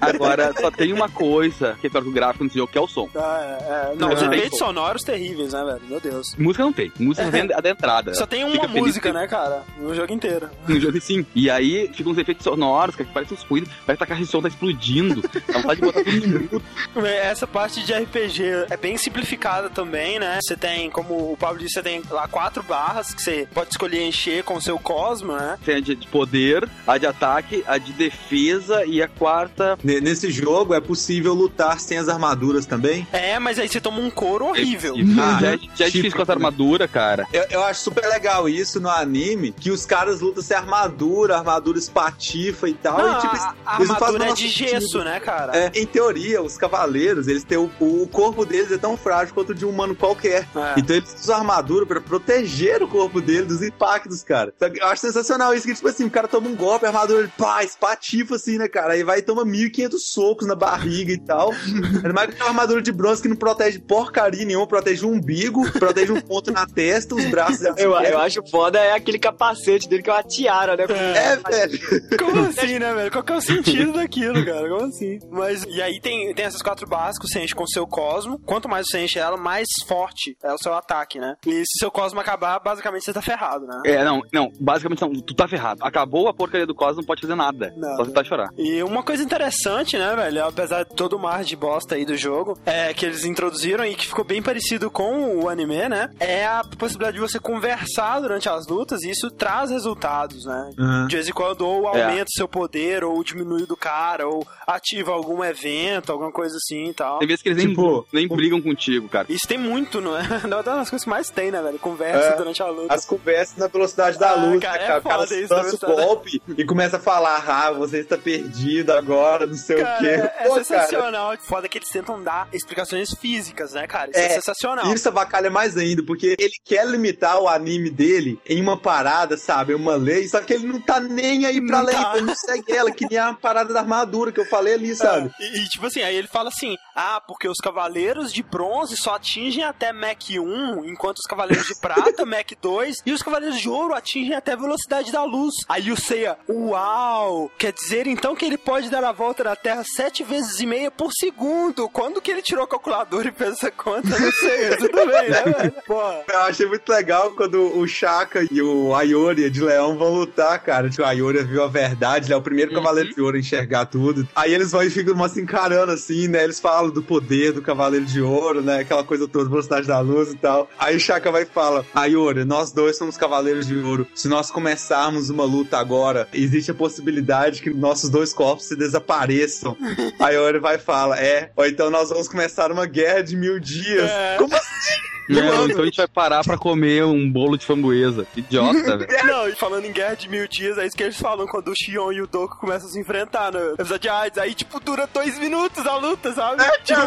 Agora, 0.00 0.52
só 0.58 0.70
tem 0.70 0.92
uma 0.92 1.08
coisa 1.08 1.76
que 1.80 1.86
é 1.86 1.90
pior 1.90 2.02
que 2.02 2.08
o 2.08 2.12
gráfico 2.12 2.44
nesse 2.44 2.56
jogo, 2.58 2.70
que 2.72 2.78
é 2.78 2.80
o 2.80 2.86
som. 2.88 3.08
Ah, 3.14 3.40
é, 3.60 3.92
é. 3.92 3.94
Não, 3.96 4.12
os 4.12 4.22
efeitos 4.22 4.58
sonoros 4.58 5.02
terríveis, 5.02 5.52
né, 5.52 5.64
velho? 5.64 5.80
Meu 5.88 6.00
Deus. 6.00 6.34
Música 6.36 6.64
não 6.64 6.72
tem. 6.72 6.92
Música 6.98 7.24
só 7.26 7.30
tem 7.30 7.42
a 7.52 7.60
da 7.60 7.70
entrada. 7.70 8.14
Só 8.14 8.26
tem 8.26 8.44
uma 8.44 8.52
Fica 8.52 8.68
música, 8.68 9.08
que- 9.10 9.14
né, 9.18 9.26
cara? 9.26 9.62
No 9.78 9.94
jogo 9.94 10.12
inteiro. 10.12 10.48
No 10.66 10.78
jogo 10.80 11.00
sim. 11.00 11.24
E 11.34 11.50
aí 11.50 11.90
ficam 11.94 12.12
uns 12.12 12.18
efeitos 12.18 12.44
sonoros, 12.44 12.94
cara, 12.96 13.06
que 13.08 13.14
parecem 13.14 13.36
uns 13.36 13.42
ruídos, 13.44 13.70
parece 13.86 13.98
que 13.98 14.04
a 14.04 14.06
caixa 14.06 14.22
de 14.24 14.30
som 14.30 14.40
tá 14.42 14.48
explodindo. 14.48 15.22
Dá 15.22 15.58
vontade 15.58 15.80
de 15.80 15.86
botar 15.86 16.04
tudo 16.04 16.16
em 16.16 16.28
mute. 16.50 16.64
Essa 17.10 17.46
parte 17.46 17.82
de 17.84 17.92
RPG 17.92 18.42
é 18.70 18.76
bem 18.76 18.96
simplificada 18.96 19.68
também, 19.70 20.18
né? 20.18 20.38
Você 20.42 20.56
tem, 20.56 20.90
como 20.90 21.32
o 21.32 21.36
Pablo 21.36 21.58
disse, 21.58 21.74
você 21.74 21.82
tem 21.82 22.02
lá 22.10 22.26
quatro 22.28 22.62
barras 22.62 23.12
que 23.14 23.22
você 23.22 23.46
pode 23.52 23.70
escolher 23.70 24.02
encher 24.02 24.42
com 24.44 24.54
o 24.54 24.60
seu 24.62 24.78
Cosmo, 24.78 25.32
né? 25.34 25.58
Tem 25.64 25.76
a 25.76 25.80
de 25.80 25.94
de 25.94 26.06
poder, 26.06 26.68
a 26.86 26.96
de 26.96 27.06
ataque, 27.06 27.62
a 27.66 27.76
de 27.76 27.92
defesa 27.92 28.84
e 28.86 29.02
a 29.02 29.08
quarta. 29.08 29.78
Ne- 29.82 30.00
Nesse 30.00 30.30
jogo 30.30 30.72
é 30.74 30.80
possível 30.80 31.34
lutar 31.34 31.78
sem 31.80 31.98
as 31.98 32.08
armaduras 32.08 32.64
também? 32.66 33.06
É, 33.12 33.38
mas 33.38 33.58
aí 33.58 33.68
você 33.68 33.80
toma 33.80 33.98
um 34.00 34.08
couro 34.10 34.46
horrível. 34.46 34.94
Ah, 35.20 35.38
já 35.40 35.46
é, 35.52 35.56
já 35.56 35.56
é 35.56 35.58
tipo, 35.58 35.90
difícil 35.90 36.16
com 36.16 36.22
essa 36.22 36.32
armadura, 36.32 36.88
cara. 36.88 37.26
Eu, 37.32 37.44
eu 37.50 37.64
acho 37.64 37.80
super 37.82 38.06
legal 38.08 38.48
isso 38.48 38.80
no 38.80 38.88
anime, 38.88 39.52
que 39.52 39.70
os 39.70 39.84
caras 39.84 40.20
lutam 40.20 40.42
sem 40.42 40.56
armadura, 40.56 41.36
armadura 41.36 41.78
espatifa 41.78 42.68
e 42.68 42.74
tal. 42.74 42.98
Não, 42.98 43.18
e, 43.18 43.20
tipo, 43.20 43.36
a, 43.36 43.54
a 43.66 43.76
eles 43.76 43.88
não 43.88 43.96
fazem 43.96 44.14
armadura 44.16 44.30
é 44.30 44.34
de 44.34 44.48
gesso, 44.48 44.80
sentido. 44.88 45.04
né, 45.04 45.20
cara? 45.20 45.56
É, 45.56 45.72
em 45.74 45.86
teoria, 45.86 46.40
os 46.42 46.56
cavaleiros, 46.56 46.99
eles 47.08 47.44
têm 47.44 47.58
o, 47.58 47.70
o 47.80 48.06
corpo 48.08 48.44
deles 48.44 48.72
é 48.72 48.78
tão 48.78 48.96
frágil 48.96 49.34
quanto 49.34 49.50
o 49.50 49.54
de 49.54 49.64
um 49.64 49.70
humano 49.70 49.94
qualquer. 49.94 50.46
É. 50.54 50.74
Então 50.78 50.96
eles 50.96 51.14
usam 51.20 51.36
armadura 51.36 51.86
pra 51.86 52.00
proteger 52.00 52.82
o 52.82 52.88
corpo 52.88 53.20
dele 53.20 53.46
dos 53.46 53.62
impactos, 53.62 54.22
cara. 54.22 54.52
Eu 54.60 54.86
acho 54.86 55.02
sensacional 55.02 55.54
isso, 55.54 55.66
que 55.66 55.74
tipo 55.74 55.88
assim, 55.88 56.04
o 56.04 56.10
cara 56.10 56.28
toma 56.28 56.48
um 56.48 56.56
golpe, 56.56 56.84
a 56.84 56.88
armadura, 56.88 57.20
ele, 57.20 57.32
pá, 57.36 57.62
espatifa 57.62 58.36
assim, 58.36 58.58
né, 58.58 58.68
cara? 58.68 58.94
Aí 58.94 59.02
vai 59.02 59.18
e 59.18 59.22
toma 59.22 59.44
1.500 59.44 59.98
socos 59.98 60.46
na 60.46 60.54
barriga 60.54 61.12
e 61.12 61.18
tal. 61.18 61.52
Ainda 61.64 62.12
mais 62.12 62.34
que 62.34 62.40
uma 62.40 62.48
armadura 62.48 62.82
de 62.82 62.92
bronze 62.92 63.22
que 63.22 63.28
não 63.28 63.36
protege 63.36 63.78
porcaria 63.78 64.44
nenhuma, 64.44 64.66
protege 64.66 65.04
o 65.04 65.10
umbigo, 65.10 65.70
protege 65.72 66.12
um 66.12 66.20
ponto 66.20 66.52
na 66.52 66.66
testa, 66.66 67.14
os 67.14 67.24
braços... 67.26 67.60
Eu, 67.76 67.92
eu 67.92 68.18
acho 68.18 68.40
foda 68.50 68.78
é 68.78 68.92
aquele 68.92 69.18
capacete 69.18 69.88
dele 69.88 70.02
que 70.02 70.10
é 70.10 70.12
uma 70.12 70.22
tiara, 70.22 70.76
né? 70.76 70.84
É, 70.84 71.36
velho. 71.36 72.18
Como 72.18 72.40
assim, 72.46 72.78
né, 72.78 72.92
velho? 72.94 73.10
Qual 73.10 73.24
que 73.24 73.32
é 73.32 73.36
o 73.36 73.40
sentido 73.40 73.92
daquilo, 73.92 74.44
cara? 74.44 74.68
Como 74.68 74.86
assim? 74.86 75.18
Mas, 75.30 75.64
e 75.64 75.80
aí 75.80 76.00
tem, 76.00 76.34
tem 76.34 76.44
essas 76.44 76.62
quatro 76.62 76.86
que 77.18 77.28
você 77.28 77.42
enche 77.42 77.54
com 77.54 77.64
o 77.64 77.68
seu 77.68 77.86
Cosmo. 77.86 78.38
Quanto 78.44 78.68
mais 78.68 78.86
você 78.88 79.04
enche 79.04 79.18
ela, 79.18 79.36
mais 79.36 79.66
forte 79.86 80.36
é 80.42 80.52
o 80.52 80.58
seu 80.58 80.74
ataque, 80.74 81.18
né? 81.18 81.36
E 81.46 81.62
se 81.64 81.78
seu 81.78 81.90
Cosmo 81.90 82.20
acabar, 82.20 82.58
basicamente 82.60 83.04
você 83.04 83.12
tá 83.12 83.22
ferrado, 83.22 83.66
né? 83.66 83.80
É, 83.84 84.04
não, 84.04 84.22
não, 84.32 84.50
basicamente 84.60 85.00
não, 85.02 85.12
tu 85.12 85.34
tá 85.34 85.46
ferrado. 85.48 85.80
Acabou 85.82 86.28
a 86.28 86.34
porcaria 86.34 86.66
do 86.66 86.74
Cosmo, 86.74 86.98
não 86.98 87.04
pode 87.06 87.20
fazer 87.20 87.34
nada. 87.34 87.72
Nada. 87.76 87.96
Só 87.96 88.04
tentar 88.04 88.24
chorar. 88.24 88.48
E 88.56 88.82
uma 88.82 89.02
coisa 89.02 89.22
interessante, 89.22 89.96
né, 89.98 90.14
velho, 90.16 90.44
apesar 90.46 90.84
de 90.84 90.94
todo 90.94 91.14
o 91.14 91.18
mar 91.18 91.44
de 91.44 91.56
bosta 91.56 91.94
aí 91.94 92.04
do 92.04 92.16
jogo, 92.16 92.58
é 92.66 92.92
que 92.94 93.06
eles 93.06 93.24
introduziram 93.24 93.84
e 93.84 93.94
que 93.94 94.06
ficou 94.06 94.24
bem 94.24 94.42
parecido 94.42 94.90
com 94.90 95.36
o 95.42 95.48
anime, 95.48 95.88
né? 95.88 96.10
É 96.18 96.46
a 96.46 96.62
possibilidade 96.78 97.14
de 97.14 97.20
você 97.20 97.38
conversar 97.38 98.20
durante 98.20 98.48
as 98.48 98.66
lutas 98.66 99.02
e 99.02 99.10
isso 99.10 99.30
traz 99.30 99.70
resultados, 99.70 100.44
né? 100.44 100.70
Uhum. 100.78 101.06
De 101.06 101.16
vez 101.16 101.28
em 101.28 101.32
quando 101.32 101.66
ou 101.66 101.94
É. 101.94 102.02
aumenta 102.02 102.24
o 102.28 102.36
seu 102.36 102.48
poder, 102.48 103.04
ou 103.04 103.22
diminui 103.22 103.66
do 103.66 103.76
cara, 103.76 104.26
ou 104.26 104.46
ativa 104.66 105.12
algum 105.12 105.42
evento, 105.44 106.10
alguma 106.12 106.32
coisa 106.32 106.56
assim 106.56 106.79
e 106.88 106.94
tal. 106.94 107.18
Tem 107.18 107.28
vezes 107.28 107.42
que 107.42 107.48
eles 107.48 107.58
nem, 107.58 107.68
Tipo, 107.68 108.06
nem 108.12 108.26
brigam 108.26 108.60
contigo, 108.60 109.08
cara. 109.08 109.26
Isso 109.28 109.46
tem 109.46 109.58
muito, 109.58 110.00
não 110.00 110.16
é? 110.16 110.22
Uma 110.44 110.62
das 110.62 110.90
coisas 110.90 111.04
que 111.04 111.10
mais 111.10 111.30
tem, 111.30 111.50
né, 111.50 111.60
velho? 111.62 111.78
Conversa 111.78 112.28
É. 112.30 112.36
durante 112.36 112.62
a 112.62 112.66
luta. 112.68 112.94
As 112.94 113.04
conversas 113.04 113.56
na 113.56 113.66
velocidade 113.66 114.18
da 114.18 114.30
Ah, 114.30 114.34
luz, 114.34 114.60
cara, 114.60 114.78
né, 114.78 114.84
é 114.84 114.86
cara? 114.88 115.00
O 115.00 115.02
cara 115.02 115.16
lança 115.62 115.86
o 115.86 115.96
golpe 115.96 116.42
e 116.56 116.64
começa 116.64 116.96
a 116.96 117.00
falar, 117.00 117.44
ah, 117.46 117.70
você 117.72 117.98
está 117.98 118.16
perdido 118.16 118.92
agora, 118.92 119.46
não 119.46 119.54
sei 119.54 119.76
o 119.76 119.80
Cara, 119.82 119.98
quê. 119.98 120.06
é, 120.06 120.14
é 120.14 120.28
Pô, 120.44 120.50
cara, 120.54 120.64
sensacional. 120.64 121.36
Foda 121.38 121.68
que 121.68 121.78
eles 121.78 121.88
tentam 121.88 122.22
dar 122.22 122.48
explicações 122.52 123.12
físicas, 123.14 123.72
né, 123.74 123.86
cara? 123.86 124.10
Isso 124.10 124.18
é, 124.20 124.24
É, 124.26 124.28
sensacional. 124.30 124.92
Isso 124.92 125.08
avacalha 125.08 125.50
mais 125.50 125.76
ainda, 125.76 126.02
porque 126.04 126.34
ele 126.38 126.52
quer 126.64 126.86
limitar 126.86 127.38
o 127.40 127.48
anime 127.48 127.90
dele 127.90 128.38
em 128.48 128.60
uma 128.60 128.76
parada, 128.76 129.36
sabe? 129.36 129.74
Uma 129.74 129.96
lei, 129.96 130.26
só 130.28 130.40
que 130.40 130.52
ele 130.54 130.66
não 130.66 130.80
tá 130.80 131.00
nem 131.00 131.46
aí 131.46 131.64
pra 131.66 131.78
Não 131.78 131.86
lei, 131.86 131.94
tá. 131.94 132.12
ele 132.16 132.26
não 132.26 132.34
segue 132.34 132.72
ela, 132.72 132.90
que 132.90 133.06
nem 133.08 133.18
a 133.18 133.32
parada 133.34 133.72
da 133.72 133.80
armadura 133.80 134.32
que 134.32 134.40
eu 134.40 134.46
falei 134.46 134.74
ali, 134.74 134.94
sabe? 134.94 135.30
E, 135.40 135.58
e, 135.60 135.68
tipo 135.68 135.86
assim, 135.86 136.02
aí 136.02 136.14
ele 136.16 136.28
fala 136.28 136.48
assim: 136.48 136.69
ah, 136.94 137.20
porque 137.20 137.48
os 137.48 137.58
cavaleiros 137.58 138.32
de 138.32 138.42
bronze 138.42 138.96
só 138.96 139.14
atingem 139.14 139.64
até 139.64 139.92
Mach 139.92 140.28
1, 140.30 140.84
enquanto 140.84 141.18
os 141.18 141.26
cavaleiros 141.26 141.66
de 141.66 141.80
prata, 141.80 142.24
Mach 142.26 142.46
2, 142.60 142.96
e 143.06 143.12
os 143.12 143.22
cavaleiros 143.22 143.58
de 143.58 143.68
ouro 143.68 143.94
atingem 143.94 144.34
até 144.34 144.52
a 144.52 144.56
velocidade 144.56 145.12
da 145.12 145.24
luz. 145.24 145.54
Aí 145.68 145.90
o 145.90 145.96
Seiya, 145.96 146.36
uau! 146.48 147.50
Quer 147.58 147.72
dizer 147.72 148.06
então 148.06 148.34
que 148.34 148.44
ele 148.44 148.58
pode 148.58 148.90
dar 148.90 149.04
a 149.04 149.12
volta 149.12 149.44
na 149.44 149.56
Terra 149.56 149.82
sete 149.84 150.22
vezes 150.22 150.60
e 150.60 150.66
meia 150.66 150.90
por 150.90 151.12
segundo. 151.12 151.88
Quando 151.88 152.20
que 152.20 152.30
ele 152.30 152.42
tirou 152.42 152.64
a 152.64 152.68
calculadora 152.68 153.28
e 153.28 153.32
fez 153.32 153.52
essa 153.52 153.70
conta? 153.70 154.08
Não 154.08 154.32
sei, 154.32 154.76
tudo 154.76 155.06
bem, 155.06 155.30
né, 155.30 155.42
velho? 155.42 155.74
Porra. 155.86 156.24
Eu 156.28 156.40
achei 156.40 156.66
muito 156.66 156.88
legal 156.88 157.30
quando 157.32 157.78
o 157.78 157.86
Shaka 157.86 158.46
e 158.50 158.60
o 158.60 158.94
Ayori 158.94 159.50
de 159.50 159.60
Leão 159.62 159.96
vão 159.96 160.14
lutar, 160.14 160.58
cara. 160.62 160.88
Tipo, 160.88 161.04
a 161.04 161.08
Ayori 161.08 161.42
viu 161.44 161.62
a 161.62 161.68
verdade, 161.68 162.26
ele 162.26 162.34
é 162.34 162.36
o 162.36 162.42
primeiro 162.42 162.72
cavaleiro 162.72 163.14
de 163.14 163.20
ouro 163.20 163.36
a 163.36 163.40
enxergar 163.40 163.86
tudo. 163.86 164.28
Aí 164.34 164.52
eles 164.52 164.70
vão 164.70 164.82
e 164.82 164.90
ficam 164.90 165.28
se 165.28 165.40
encarando 165.40 165.92
assim, 165.92 166.28
né? 166.28 166.44
Eles 166.50 166.58
falam 166.58 166.90
do 166.90 167.00
poder 167.00 167.52
do 167.52 167.62
cavaleiro 167.62 168.04
de 168.04 168.20
ouro, 168.20 168.60
né? 168.60 168.80
Aquela 168.80 169.04
coisa 169.04 169.28
toda, 169.28 169.48
velocidade 169.48 169.86
da 169.86 170.00
luz 170.00 170.32
e 170.32 170.36
tal. 170.36 170.68
Aí 170.80 170.96
o 170.96 171.00
Shaka 171.00 171.30
vai 171.30 171.42
e 171.42 171.46
fala: 171.46 171.86
Ayori, 171.94 172.44
nós 172.44 172.72
dois 172.72 172.98
somos 172.98 173.16
cavaleiros 173.16 173.68
de 173.68 173.78
ouro. 173.78 174.04
Se 174.16 174.26
nós 174.26 174.50
começarmos 174.50 175.30
uma 175.30 175.44
luta 175.44 175.78
agora, 175.78 176.26
existe 176.32 176.72
a 176.72 176.74
possibilidade 176.74 177.62
que 177.62 177.70
nossos 177.70 178.10
dois 178.10 178.32
corpos 178.32 178.66
se 178.66 178.74
desapareçam. 178.74 179.76
Ayori 180.18 180.58
vai 180.58 180.74
e 180.74 180.80
fala: 180.80 181.20
É, 181.20 181.52
ou 181.54 181.64
então 181.64 181.88
nós 181.88 182.08
vamos 182.08 182.26
começar 182.26 182.72
uma 182.72 182.84
guerra 182.84 183.22
de 183.22 183.36
mil 183.36 183.60
dias. 183.60 184.10
É. 184.10 184.34
Como 184.36 184.52
assim? 184.52 185.19
Não, 185.30 185.66
então 185.66 185.82
a 185.82 185.84
gente 185.84 185.96
vai 185.96 186.08
parar 186.08 186.44
pra 186.44 186.58
comer 186.58 187.04
um 187.04 187.30
bolo 187.30 187.56
de 187.56 187.64
framboesa. 187.64 188.26
Idiota, 188.36 188.96
velho. 188.98 189.26
Não, 189.26 189.48
e 189.48 189.54
falando 189.54 189.84
em 189.84 189.92
guerra 189.92 190.14
de 190.14 190.28
mil 190.28 190.46
dias, 190.48 190.78
é 190.78 190.86
isso 190.86 190.96
que 190.96 191.02
eles 191.02 191.18
falam 191.18 191.46
quando 191.46 191.68
o 191.68 191.74
Xion 191.76 192.12
e 192.12 192.22
o 192.22 192.26
Doku 192.26 192.56
começam 192.58 192.88
a 192.88 192.92
se 192.92 192.98
enfrentar 192.98 193.52
no 193.52 193.74
episódio 193.74 194.00
de 194.00 194.08
Hades. 194.08 194.38
Aí, 194.38 194.54
tipo, 194.54 194.80
dura 194.80 195.08
dois 195.12 195.38
minutos 195.38 195.86
a 195.86 195.96
luta, 195.96 196.32
sabe? 196.32 196.62
tipo, 196.84 197.00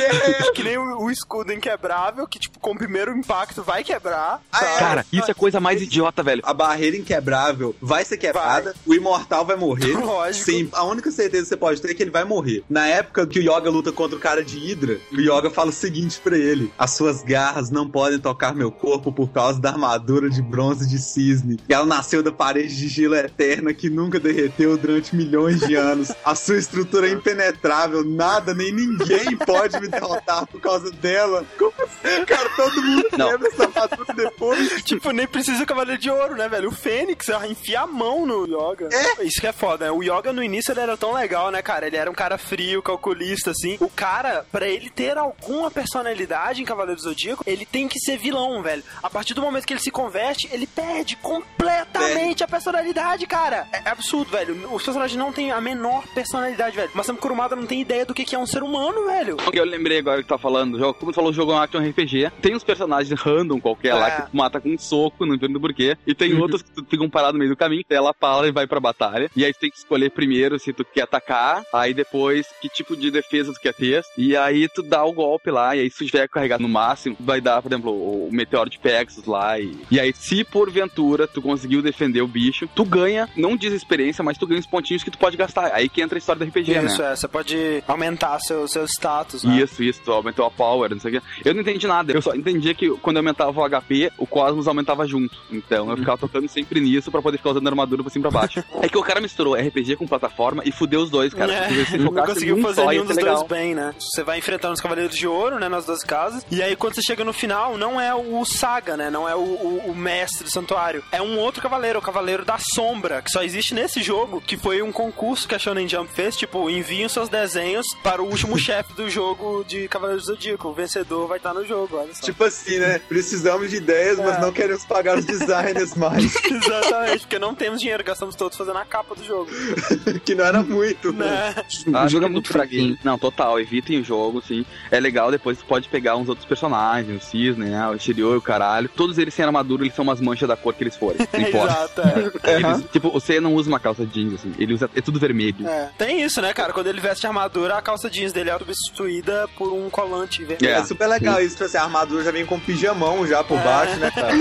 é 0.00 0.52
que 0.52 0.62
nem 0.62 0.78
o, 0.78 1.02
o 1.04 1.10
escudo 1.10 1.52
inquebrável, 1.52 2.26
que, 2.26 2.38
tipo, 2.38 2.58
com 2.58 2.72
o 2.72 2.76
primeiro 2.78 3.16
impacto 3.16 3.62
vai 3.62 3.84
quebrar. 3.84 4.42
sabe? 4.52 4.78
Cara, 4.78 5.06
isso 5.12 5.28
é 5.28 5.32
a 5.32 5.34
coisa 5.34 5.60
mais 5.60 5.80
idiota, 5.82 6.22
velho. 6.22 6.42
A 6.44 6.54
barreira 6.54 6.96
inquebrável 6.96 7.74
vai 7.80 8.04
ser 8.04 8.16
quebrada, 8.16 8.74
o 8.86 8.94
imortal 8.94 9.44
vai 9.44 9.56
morrer. 9.56 9.96
Lógico. 9.98 10.44
Sim, 10.44 10.68
a 10.72 10.84
única 10.84 11.10
certeza 11.10 11.44
que 11.44 11.48
você 11.50 11.56
pode 11.56 11.80
ter 11.80 11.90
é 11.90 11.94
que 11.94 12.02
ele 12.02 12.10
vai 12.10 12.24
morrer. 12.24 12.64
Na 12.68 12.86
época 12.86 13.26
que 13.26 13.38
o 13.38 13.42
Yoga 13.42 13.70
luta 13.70 13.92
contra 13.92 14.16
o 14.16 14.20
cara 14.20 14.42
de 14.42 14.58
Hydra, 14.58 14.98
o 15.12 15.20
Yoga 15.20 15.50
fala 15.50 15.70
o 15.70 15.72
seguinte 15.72 16.20
pra 16.22 16.36
ele: 16.36 16.72
As 16.78 16.92
suas 16.92 17.22
garras 17.22 17.59
não 17.68 17.90
podem 17.90 18.20
tocar 18.20 18.54
meu 18.54 18.70
corpo 18.70 19.12
por 19.12 19.30
causa 19.30 19.60
da 19.60 19.70
armadura 19.70 20.30
de 20.30 20.40
bronze 20.40 20.88
de 20.88 20.98
cisne. 20.98 21.58
E 21.68 21.74
ela 21.74 21.84
nasceu 21.84 22.22
da 22.22 22.30
parede 22.30 22.76
de 22.76 22.86
gelo 22.88 23.16
eterna 23.16 23.74
que 23.74 23.90
nunca 23.90 24.20
derreteu 24.20 24.78
durante 24.78 25.16
milhões 25.16 25.58
de 25.60 25.74
anos. 25.74 26.12
A 26.24 26.34
sua 26.36 26.56
estrutura 26.58 27.08
é 27.08 27.12
impenetrável, 27.12 28.04
nada 28.04 28.54
nem 28.54 28.72
ninguém 28.72 29.36
pode 29.44 29.80
me 29.80 29.88
derrotar 29.88 30.46
por 30.46 30.60
causa 30.60 30.90
dela. 30.92 31.44
Como 31.58 31.72
assim, 31.80 32.24
cara? 32.24 32.48
Todo 32.56 32.82
mundo 32.82 33.06
Não. 33.18 33.28
quebra 33.30 33.48
essa 33.48 33.64
armadura 33.64 34.14
depois. 34.14 34.82
Tipo, 34.84 35.10
nem 35.10 35.26
precisa 35.26 35.62
o 35.62 35.66
Cavaleiro 35.66 36.00
de 36.00 36.10
Ouro, 36.10 36.36
né, 36.36 36.48
velho? 36.48 36.68
O 36.68 36.72
Fênix 36.72 37.26
enfia 37.48 37.80
a 37.80 37.86
mão 37.86 38.26
no 38.26 38.44
Yoga. 38.44 38.88
É. 38.92 39.24
Isso 39.24 39.40
que 39.40 39.46
é 39.46 39.52
foda, 39.52 39.86
né? 39.86 39.90
O 39.90 40.02
Yoga 40.02 40.32
no 40.32 40.42
início 40.42 40.72
ele 40.72 40.80
era 40.80 40.96
tão 40.96 41.14
legal, 41.14 41.50
né, 41.50 41.62
cara? 41.62 41.86
Ele 41.86 41.96
era 41.96 42.10
um 42.10 42.14
cara 42.14 42.38
frio, 42.38 42.82
calculista, 42.82 43.50
assim. 43.50 43.76
O 43.80 43.88
cara, 43.88 44.44
pra 44.52 44.68
ele 44.68 44.90
ter 44.90 45.16
alguma 45.16 45.70
personalidade 45.70 46.62
em 46.62 46.64
Cavaleiro 46.64 47.00
do 47.00 47.02
Zodíaco, 47.02 47.39
ele 47.46 47.64
tem 47.66 47.88
que 47.88 47.98
ser 47.98 48.16
vilão, 48.16 48.62
velho. 48.62 48.82
A 49.02 49.10
partir 49.10 49.34
do 49.34 49.42
momento 49.42 49.66
que 49.66 49.72
ele 49.72 49.80
se 49.80 49.90
converte, 49.90 50.48
ele 50.52 50.66
perde 50.66 51.16
completamente 51.16 52.42
a 52.42 52.48
personalidade, 52.48 53.26
cara. 53.26 53.66
É, 53.72 53.82
é 53.86 53.90
absurdo, 53.90 54.30
velho. 54.30 54.72
Os 54.72 54.82
personagens 54.82 55.18
não 55.18 55.32
têm 55.32 55.50
a 55.52 55.60
menor 55.60 56.04
personalidade, 56.14 56.76
velho. 56.76 56.88
Mas 56.94 57.06
Masami 57.06 57.18
Kurumada 57.18 57.56
não 57.56 57.66
tem 57.66 57.80
ideia 57.80 58.04
do 58.04 58.14
que 58.14 58.34
é 58.34 58.38
um 58.38 58.46
ser 58.46 58.62
humano, 58.62 59.06
velho. 59.06 59.36
Eu 59.52 59.64
lembrei 59.64 59.98
agora 59.98 60.22
que 60.22 60.28
tá 60.28 60.38
falando, 60.38 60.78
como 60.94 61.12
tu 61.12 61.14
falou, 61.14 61.30
o 61.30 61.32
jogo 61.34 61.52
é 61.52 61.54
um 61.56 61.58
action 61.58 61.80
RPG. 61.80 62.30
Tem 62.40 62.54
uns 62.54 62.62
personagens 62.64 63.18
random 63.20 63.60
qualquer 63.60 63.94
lá 63.94 64.08
É. 64.08 64.10
que 64.22 64.30
tu 64.30 64.36
mata 64.36 64.60
com 64.60 64.68
um 64.70 64.78
soco, 64.78 65.24
não 65.26 65.34
entendo 65.34 65.60
porquê. 65.60 65.96
E 66.06 66.14
tem 66.14 66.34
outros 66.34 66.62
que 66.62 66.70
tu 66.70 66.84
ficam 66.88 67.08
parados 67.08 67.34
no 67.34 67.38
meio 67.40 67.50
do 67.50 67.56
caminho, 67.56 67.82
ela 67.90 68.12
fala 68.18 68.46
e 68.48 68.52
vai 68.52 68.66
pra 68.66 68.78
batalha. 68.80 69.30
E 69.36 69.44
aí 69.44 69.52
tu 69.52 69.60
tem 69.60 69.70
que 69.70 69.78
escolher 69.78 70.10
primeiro 70.10 70.58
se 70.58 70.72
tu 70.72 70.84
quer 70.84 71.02
atacar, 71.02 71.62
aí 71.72 71.92
depois 71.94 72.46
que 72.60 72.68
tipo 72.68 72.96
de 72.96 73.10
defesa 73.10 73.52
tu 73.52 73.60
quer 73.60 73.74
ter. 73.74 74.02
E 74.16 74.36
aí 74.36 74.68
tu 74.68 74.82
dá 74.82 75.04
o 75.04 75.12
golpe 75.12 75.50
lá, 75.50 75.74
e 75.76 75.80
aí 75.80 75.90
se 75.90 75.98
tu 75.98 76.06
tiver 76.06 76.28
carregado 76.28 76.62
no 76.62 76.68
máximo, 76.68 77.16
vai 77.30 77.40
dar, 77.40 77.62
por 77.62 77.70
exemplo, 77.70 77.92
o, 77.92 78.28
meteoro 78.32 78.68
de 78.68 78.78
Pegasus 78.78 79.24
lá. 79.24 79.58
E, 79.58 79.78
e 79.88 80.00
aí, 80.00 80.12
se 80.12 80.42
porventura 80.42 81.28
tu 81.28 81.40
conseguiu 81.40 81.80
defender 81.80 82.22
o 82.22 82.26
bicho, 82.26 82.68
tu 82.74 82.84
ganha, 82.84 83.28
não 83.36 83.56
diz 83.56 83.72
experiência, 83.72 84.24
mas 84.24 84.36
tu 84.36 84.46
ganha 84.46 84.58
os 84.58 84.66
pontinhos 84.66 85.04
que 85.04 85.10
tu 85.10 85.18
pode 85.18 85.36
gastar. 85.36 85.72
Aí 85.72 85.88
que 85.88 86.02
entra 86.02 86.16
a 86.16 86.20
história 86.20 86.44
do 86.44 86.48
RPG, 86.48 86.74
né? 86.74 86.86
Isso, 86.86 87.02
é. 87.02 87.14
Você 87.14 87.28
pode 87.28 87.84
aumentar 87.86 88.40
seu, 88.40 88.66
seu 88.66 88.84
status, 88.84 89.44
né? 89.44 89.60
Isso, 89.60 89.82
isso, 89.82 90.00
tu 90.04 90.10
aumentou 90.10 90.44
a 90.44 90.50
power, 90.50 90.90
não 90.90 91.00
sei 91.00 91.18
o 91.18 91.20
quê. 91.20 91.26
Eu 91.44 91.54
não 91.54 91.60
entendi 91.60 91.86
nada. 91.86 92.12
Eu 92.12 92.20
só 92.20 92.34
entendia 92.34 92.74
que 92.74 92.90
quando 92.98 93.16
eu 93.16 93.20
aumentava 93.20 93.60
o 93.60 93.68
HP, 93.68 94.10
o 94.18 94.26
Cosmos 94.26 94.66
aumentava 94.66 95.06
junto. 95.06 95.36
Então 95.50 95.88
eu 95.90 95.96
ficava 95.96 96.18
tocando 96.18 96.48
sempre 96.48 96.80
nisso 96.80 97.12
pra 97.12 97.22
poder 97.22 97.36
ficar 97.36 97.50
usando 97.50 97.68
armadura 97.68 98.02
pra 98.02 98.10
cima 98.10 98.28
e 98.28 98.30
pra 98.30 98.40
baixo. 98.40 98.64
é 98.82 98.88
que 98.88 98.98
o 98.98 99.02
cara 99.02 99.20
misturou 99.20 99.54
RPG 99.54 99.96
com 99.96 100.06
plataforma 100.06 100.62
e 100.64 100.72
fudeu 100.72 101.00
os 101.00 101.10
dois, 101.10 101.32
cara. 101.32 101.52
É, 101.52 101.84
se 101.84 101.98
não 101.98 102.12
conseguiu 102.12 102.60
fazer 102.60 102.82
só, 102.82 102.90
nenhum 102.90 103.04
dos 103.04 103.16
legal. 103.16 103.36
dois 103.36 103.48
bem, 103.48 103.74
né? 103.74 103.94
Você 103.98 104.24
vai 104.24 104.38
enfrentando 104.38 104.74
os 104.74 104.80
Cavaleiros 104.80 105.14
de 105.14 105.26
Ouro, 105.26 105.58
né, 105.58 105.68
nas 105.68 105.86
duas 105.86 106.02
casas, 106.02 106.44
e 106.50 106.62
aí 106.62 106.74
quando 106.74 106.94
você 106.94 107.02
chega 107.02 107.19
no 107.24 107.32
final, 107.32 107.76
não 107.76 108.00
é 108.00 108.14
o 108.14 108.44
Saga, 108.44 108.96
né, 108.96 109.10
não 109.10 109.28
é 109.28 109.34
o, 109.34 109.38
o- 109.40 109.90
o 109.90 109.94
mestre 109.94 110.44
do 110.44 110.50
santuário, 110.50 111.02
é 111.12 111.20
um 111.22 111.38
outro 111.38 111.62
cavaleiro, 111.62 111.98
o 111.98 112.02
Cavaleiro 112.02 112.44
da 112.44 112.56
Sombra, 112.74 113.22
que 113.22 113.30
só 113.30 113.42
existe 113.42 113.74
nesse 113.74 114.02
jogo, 114.02 114.40
que 114.40 114.56
foi 114.56 114.82
um 114.82 114.92
concurso 114.92 115.46
que 115.48 115.54
a 115.54 115.58
Shonen 115.58 115.88
Jump 115.88 116.10
fez, 116.12 116.36
tipo, 116.36 116.68
enviem 116.70 117.04
os 117.06 117.12
seus 117.12 117.28
desenhos 117.28 117.86
para 118.02 118.22
o 118.22 118.26
último 118.26 118.56
chefe 118.58 118.92
do 118.94 119.08
jogo 119.10 119.64
de 119.66 119.88
Cavaleiros 119.88 120.24
do 120.26 120.34
Zodíaco, 120.34 120.68
o 120.68 120.72
vencedor 120.72 121.26
vai 121.26 121.38
estar 121.38 121.54
no 121.54 121.64
jogo, 121.66 121.96
olha 121.96 122.14
só. 122.14 122.22
Tipo 122.22 122.44
assim, 122.44 122.78
né? 122.78 122.98
Precisamos 122.98 123.70
de 123.70 123.76
ideias, 123.76 124.18
mas 124.18 124.36
É. 124.36 124.40
não 124.40 124.52
queremos 124.52 124.84
pagar 124.84 125.18
os 125.18 125.24
designers 125.24 125.94
mais. 125.94 126.34
Exatamente, 126.44 127.20
porque 127.20 127.38
não 127.38 127.54
temos 127.54 127.80
dinheiro, 127.80 128.02
gastamos 128.04 128.34
todos 128.36 128.56
fazendo 128.56 128.78
a 128.78 128.84
capa 128.84 129.14
do 129.14 129.24
jogo. 129.24 129.50
que 130.24 130.34
não 130.34 130.44
era 130.44 130.62
muito, 130.62 131.12
né? 131.12 131.54
Ah, 131.92 132.04
o 132.04 132.08
jogo 132.08 132.26
é 132.26 132.28
muito 132.28 132.48
fraquinho. 132.52 132.98
Não, 133.02 133.18
total, 133.18 133.58
evitem 133.60 134.00
o 134.00 134.04
jogo, 134.04 134.40
sim. 134.42 134.64
É 134.90 135.00
legal, 135.00 135.30
depois 135.30 135.58
pode 135.62 135.88
pegar 135.88 136.16
uns 136.16 136.28
outros 136.28 136.46
personagens, 136.46 137.09
o 137.12 137.20
Cisne, 137.20 137.66
né? 137.66 137.86
O 137.88 137.98
Shiryu 137.98 138.34
e 138.34 138.36
o 138.36 138.42
caralho. 138.42 138.88
Todos 138.88 139.18
eles 139.18 139.34
sem 139.34 139.44
armadura, 139.44 139.82
eles 139.82 139.94
são 139.94 140.02
umas 140.02 140.20
manchas 140.20 140.48
da 140.48 140.56
cor 140.56 140.74
que 140.74 140.82
eles 140.84 140.96
forem. 140.96 141.18
Não 141.32 141.40
importa. 141.48 141.72
Exato, 141.72 142.40
é. 142.44 142.54
Eles- 142.56 142.84
tipo, 142.92 143.10
você 143.10 143.40
não 143.40 143.54
usa 143.54 143.68
uma 143.68 143.80
calça 143.80 144.04
jeans, 144.06 144.34
assim. 144.34 144.52
Ele 144.58 144.74
usa. 144.74 144.90
É 144.94 145.00
tudo 145.00 145.18
vermelho. 145.18 145.66
É, 145.68 145.90
tem 145.98 146.22
isso, 146.22 146.40
né, 146.40 146.52
cara? 146.52 146.72
Quando 146.72 146.86
ele 146.88 147.00
veste 147.00 147.26
armadura, 147.26 147.76
a 147.76 147.82
calça 147.82 148.08
jeans 148.10 148.32
dele 148.32 148.50
é 148.50 148.58
substituída 148.58 149.48
por 149.56 149.72
um 149.72 149.88
colante 149.90 150.44
vermelho. 150.44 150.74
É, 150.74 150.84
super 150.84 151.06
legal 151.06 151.40
isso, 151.40 151.54
tipo 151.56 151.64
assim, 151.64 151.78
a 151.78 151.82
armadura 151.84 152.24
já 152.24 152.30
vem 152.30 152.44
com 152.46 152.58
pijamão 152.60 153.26
já 153.26 153.42
por 153.44 153.58
baixo, 153.60 153.96
né, 153.96 154.10
cara? 154.10 154.34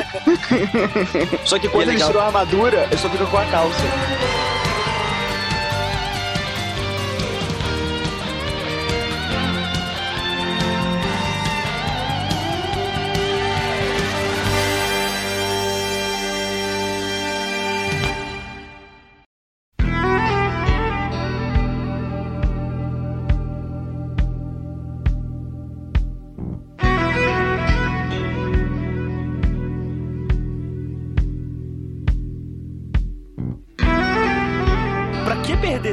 Só 1.45 1.57
que 1.59 1.67
quando 1.69 1.89
é 1.89 1.93
ele 1.93 2.03
tirou 2.03 2.21
a 2.21 2.25
armadura, 2.27 2.87
eu 2.91 2.97
só 2.97 3.09
fico 3.09 3.25
com 3.27 3.37
a 3.37 3.45
calça. 3.45 3.83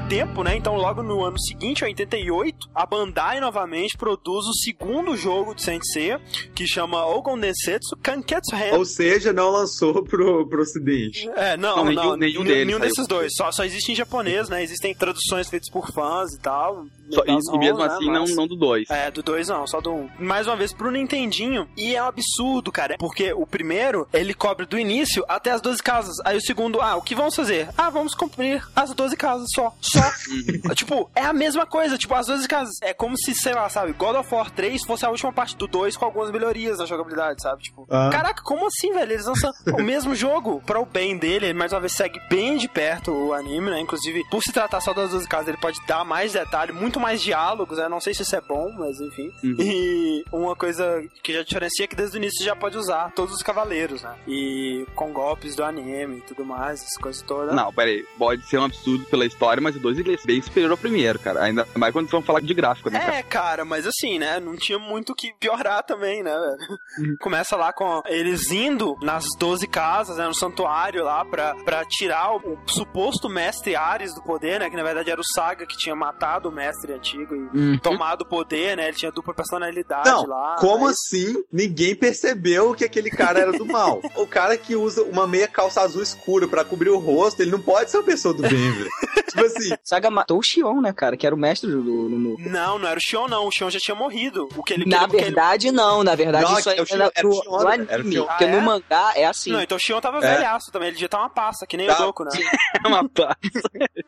Tempo, 0.08 0.42
né? 0.44 0.56
Então, 0.56 0.76
logo 0.76 1.02
no 1.02 1.24
ano 1.24 1.38
seguinte, 1.38 1.82
em 1.82 1.86
88, 1.86 2.68
a 2.74 2.86
Bandai 2.86 3.40
novamente 3.40 3.96
produz 3.96 4.46
o 4.46 4.52
segundo 4.54 5.16
jogo 5.16 5.54
de 5.54 5.62
Sensei, 5.62 6.16
que 6.54 6.66
chama 6.66 7.04
Ogon 7.04 7.38
Densetsu 7.38 7.96
Kanketsu 8.02 8.54
Hen. 8.54 8.76
Ou 8.76 8.84
seja, 8.84 9.32
não 9.32 9.50
lançou 9.50 10.04
pro, 10.04 10.46
pro 10.48 10.62
ocidente. 10.62 11.28
É, 11.36 11.56
não, 11.56 11.84
Não, 11.84 11.92
não, 11.92 12.16
nenhum- 12.16 12.42
nenhum 12.44 12.64
nenhum, 12.64 12.80
desses 12.80 13.06
dois. 13.06 13.32
Só, 13.36 13.50
só 13.50 13.64
existe 13.64 13.92
em 13.92 13.94
japonês, 13.94 14.48
né? 14.48 14.62
Existem 14.62 14.94
traduções 14.94 15.48
feitas 15.48 15.70
por 15.70 15.90
fãs 15.92 16.32
e 16.34 16.38
tal. 16.40 16.86
Só- 17.10 17.24
e, 17.26 17.56
e 17.56 17.58
mesmo 17.58 17.78
né? 17.78 17.86
assim, 17.86 18.06
Mas- 18.06 18.30
não, 18.30 18.36
não 18.36 18.46
do 18.46 18.56
2. 18.56 18.90
É, 18.90 19.10
do 19.10 19.22
2 19.22 19.48
não, 19.48 19.66
só 19.66 19.80
do 19.80 19.92
1. 19.92 19.96
Um. 19.96 20.10
Mais 20.18 20.46
uma 20.46 20.56
vez 20.56 20.72
pro 20.72 20.90
Nintendinho. 20.90 21.68
E 21.76 21.94
é 21.94 22.02
um 22.02 22.06
absurdo, 22.06 22.70
cara. 22.72 22.96
Porque 22.98 23.32
o 23.32 23.46
primeiro, 23.46 24.08
ele 24.12 24.34
cobre 24.34 24.66
do 24.66 24.78
início 24.78 25.24
até 25.28 25.50
as 25.50 25.60
12 25.60 25.82
casas. 25.82 26.16
Aí 26.24 26.36
o 26.36 26.40
segundo, 26.40 26.80
ah, 26.80 26.96
o 26.96 27.02
que 27.02 27.14
vamos 27.14 27.34
fazer? 27.34 27.68
Ah, 27.76 27.90
vamos 27.90 28.14
cumprir 28.14 28.62
as 28.74 28.92
12 28.94 29.16
casas 29.16 29.46
só. 29.54 29.72
Só. 29.80 30.00
tipo, 30.74 31.10
é 31.14 31.22
a 31.22 31.32
mesma 31.32 31.66
coisa. 31.66 31.96
Tipo, 31.98 32.14
as 32.14 32.26
12 32.26 32.46
casas. 32.48 32.74
É 32.82 32.92
como 32.92 33.16
se, 33.18 33.34
sei 33.34 33.54
lá, 33.54 33.68
sabe, 33.68 33.92
God 33.92 34.16
of 34.16 34.34
War 34.34 34.50
3 34.50 34.84
fosse 34.84 35.04
a 35.04 35.10
última 35.10 35.32
parte 35.32 35.56
do 35.56 35.66
2 35.66 35.96
com 35.96 36.04
algumas 36.04 36.30
melhorias 36.30 36.78
na 36.78 36.86
jogabilidade, 36.86 37.42
sabe? 37.42 37.62
Tipo, 37.62 37.86
Ah. 37.90 38.10
caraca, 38.10 38.42
como 38.42 38.66
assim, 38.66 38.92
velho? 38.92 39.12
Eles 39.12 39.26
lançam 39.26 39.52
o 39.78 39.82
mesmo 39.82 40.14
jogo 40.16 40.62
para 40.66 40.80
o 40.80 40.86
bem 40.86 41.16
dele. 41.16 41.46
Ele, 41.46 41.52
mais 41.54 41.72
uma 41.72 41.80
vez, 41.80 41.92
segue 41.92 42.18
bem 42.30 42.56
de 42.56 42.66
perto 42.68 43.12
o 43.12 43.32
anime, 43.34 43.70
né? 43.70 43.80
Inclusive, 43.80 44.24
por 44.30 44.42
se 44.42 44.52
tratar 44.52 44.80
só 44.80 44.92
das 44.94 45.10
12 45.10 45.28
casas, 45.28 45.48
ele 45.48 45.56
pode 45.58 45.78
dar 45.86 46.04
mais 46.04 46.32
detalhe, 46.32 46.72
muito 46.72 46.95
mais 47.00 47.22
diálogos, 47.22 47.78
né? 47.78 47.88
Não 47.88 48.00
sei 48.00 48.14
se 48.14 48.22
isso 48.22 48.36
é 48.36 48.40
bom, 48.40 48.72
mas 48.76 49.00
enfim. 49.00 49.32
Uhum. 49.42 49.56
E 49.58 50.24
uma 50.32 50.56
coisa 50.56 51.04
que 51.22 51.32
já 51.32 51.42
diferencia 51.42 51.84
é 51.84 51.88
que 51.88 51.96
desde 51.96 52.16
o 52.16 52.18
início 52.18 52.44
já 52.44 52.54
pode 52.54 52.76
usar 52.76 53.12
todos 53.12 53.34
os 53.34 53.42
cavaleiros, 53.42 54.02
né? 54.02 54.14
E 54.26 54.86
com 54.94 55.12
golpes 55.12 55.54
do 55.54 55.64
anime 55.64 56.18
e 56.18 56.22
tudo 56.22 56.44
mais, 56.44 56.82
essas 56.82 56.96
coisas 56.96 57.22
todas. 57.22 57.54
Não, 57.54 57.72
peraí. 57.72 58.04
Pode 58.18 58.46
ser 58.46 58.58
um 58.58 58.64
absurdo 58.64 59.04
pela 59.06 59.26
história, 59.26 59.60
mas 59.60 59.76
o 59.76 59.80
2 59.80 59.98
ele 59.98 60.14
é 60.14 60.18
bem 60.24 60.40
superior 60.40 60.70
ao 60.70 60.76
primeiro, 60.76 61.18
cara. 61.18 61.42
Ainda 61.42 61.66
mais 61.74 61.92
quando 61.92 62.08
vão 62.08 62.22
falar 62.22 62.40
de 62.40 62.54
gráfico, 62.54 62.90
né, 62.90 62.98
cara? 62.98 63.14
É, 63.16 63.22
cara, 63.22 63.64
mas 63.64 63.86
assim, 63.86 64.18
né? 64.18 64.40
Não 64.40 64.56
tinha 64.56 64.78
muito 64.78 65.12
o 65.12 65.14
que 65.14 65.32
piorar 65.38 65.82
também, 65.82 66.22
né, 66.22 66.32
velho? 66.32 66.78
Uhum. 66.98 67.16
Começa 67.20 67.56
lá 67.56 67.72
com 67.72 68.02
eles 68.06 68.50
indo 68.50 68.96
nas 69.02 69.24
12 69.38 69.66
casas, 69.66 70.16
né? 70.16 70.26
No 70.26 70.34
santuário 70.34 71.04
lá 71.04 71.24
pra, 71.24 71.54
pra 71.64 71.84
tirar 71.84 72.34
o, 72.34 72.54
o 72.54 72.58
suposto 72.66 73.28
mestre 73.28 73.76
Ares 73.76 74.14
do 74.14 74.22
poder, 74.22 74.60
né? 74.60 74.70
Que 74.70 74.76
na 74.76 74.82
verdade 74.82 75.10
era 75.10 75.20
o 75.20 75.24
Saga 75.34 75.66
que 75.66 75.76
tinha 75.76 75.94
matado 75.94 76.48
o 76.48 76.52
mestre 76.52 76.85
mestre 76.86 76.92
antigo 76.94 77.34
e 77.34 77.56
Uhum. 77.58 77.78
tomado 77.78 78.22
o 78.22 78.26
poder, 78.26 78.76
né? 78.76 78.88
Ele 78.88 78.96
tinha 78.96 79.10
dupla 79.10 79.34
personalidade 79.34 80.08
Não, 80.08 80.26
lá. 80.26 80.56
como 80.58 80.86
aí- 80.86 80.92
assim 80.92 81.44
ninguém 81.52 81.94
percebeu 81.94 82.74
que 82.74 82.84
aquele 82.84 83.10
cara 83.10 83.40
era 83.40 83.52
do 83.52 83.64
mal? 83.66 84.00
O 84.16 84.26
cara 84.26 84.56
que 84.56 84.74
usa 84.74 85.02
uma 85.02 85.26
meia 85.26 85.46
calça 85.48 85.80
azul 85.82 86.02
escura 86.02 86.48
pra 86.48 86.64
cobrir 86.64 86.90
o 86.90 86.98
rosto, 86.98 87.40
ele 87.42 87.50
não 87.50 87.60
pode 87.60 87.90
ser 87.90 87.98
uma 87.98 88.04
pessoa 88.04 88.32
do 88.34 88.42
bem, 88.42 88.50
velho. 88.72 88.90
tipo 89.28 89.44
assim. 89.44 89.70
Saga 89.84 90.10
matou 90.10 90.38
o 90.38 90.42
Xion, 90.42 90.80
né, 90.80 90.92
cara? 90.92 91.16
Que 91.16 91.26
era 91.26 91.34
o 91.34 91.38
mestre 91.38 91.70
do, 91.70 91.82
do, 91.82 92.08
do- 92.08 92.36
Não, 92.50 92.78
não 92.78 92.88
era 92.88 92.98
o 92.98 93.02
Xion, 93.02 93.28
não. 93.28 93.46
O 93.46 93.50
Xion 93.50 93.70
já 93.70 93.78
tinha 93.78 93.94
morrido. 93.94 94.48
O 94.56 94.62
que 94.62 94.72
ele 94.74 94.84
Na 94.86 95.04
o 95.04 95.08
que 95.08 95.16
ele- 95.16 95.24
verdade, 95.24 95.70
não. 95.70 96.02
Na 96.02 96.14
verdade, 96.14 96.44
Não, 96.50 96.58
isso 96.58 96.70
aí 96.70 96.78
é 96.78 96.82
o 96.82 96.86
Xion- 96.86 96.96
era 96.96 97.12
era 97.14 97.28
o 97.28 97.32
Xion, 97.32 97.42
pro 97.42 97.54
era 97.60 97.64
o 97.68 97.72
anime. 97.98 98.12
Xion. 98.12 98.26
Porque 98.26 98.44
Ah, 98.44 98.48
no 98.48 98.56
é? 98.56 98.60
mangá 98.60 99.12
é 99.14 99.24
assim. 99.26 99.52
Não, 99.52 99.60
então 99.62 99.76
o 99.76 99.80
Xion 99.80 100.00
tava 100.00 100.18
É. 100.18 100.34
velhaço 100.36 100.70
também. 100.72 100.88
Ele 100.88 100.94
devia 100.96 101.06
estar 101.06 101.18
uma 101.18 101.30
passa, 101.30 101.66
que 101.66 101.76
nem 101.76 101.86
Tá. 101.86 101.94
o 102.02 102.06
Goku, 102.06 102.24
né? 102.24 102.30
uma 102.86 103.08
passa. 103.08 103.36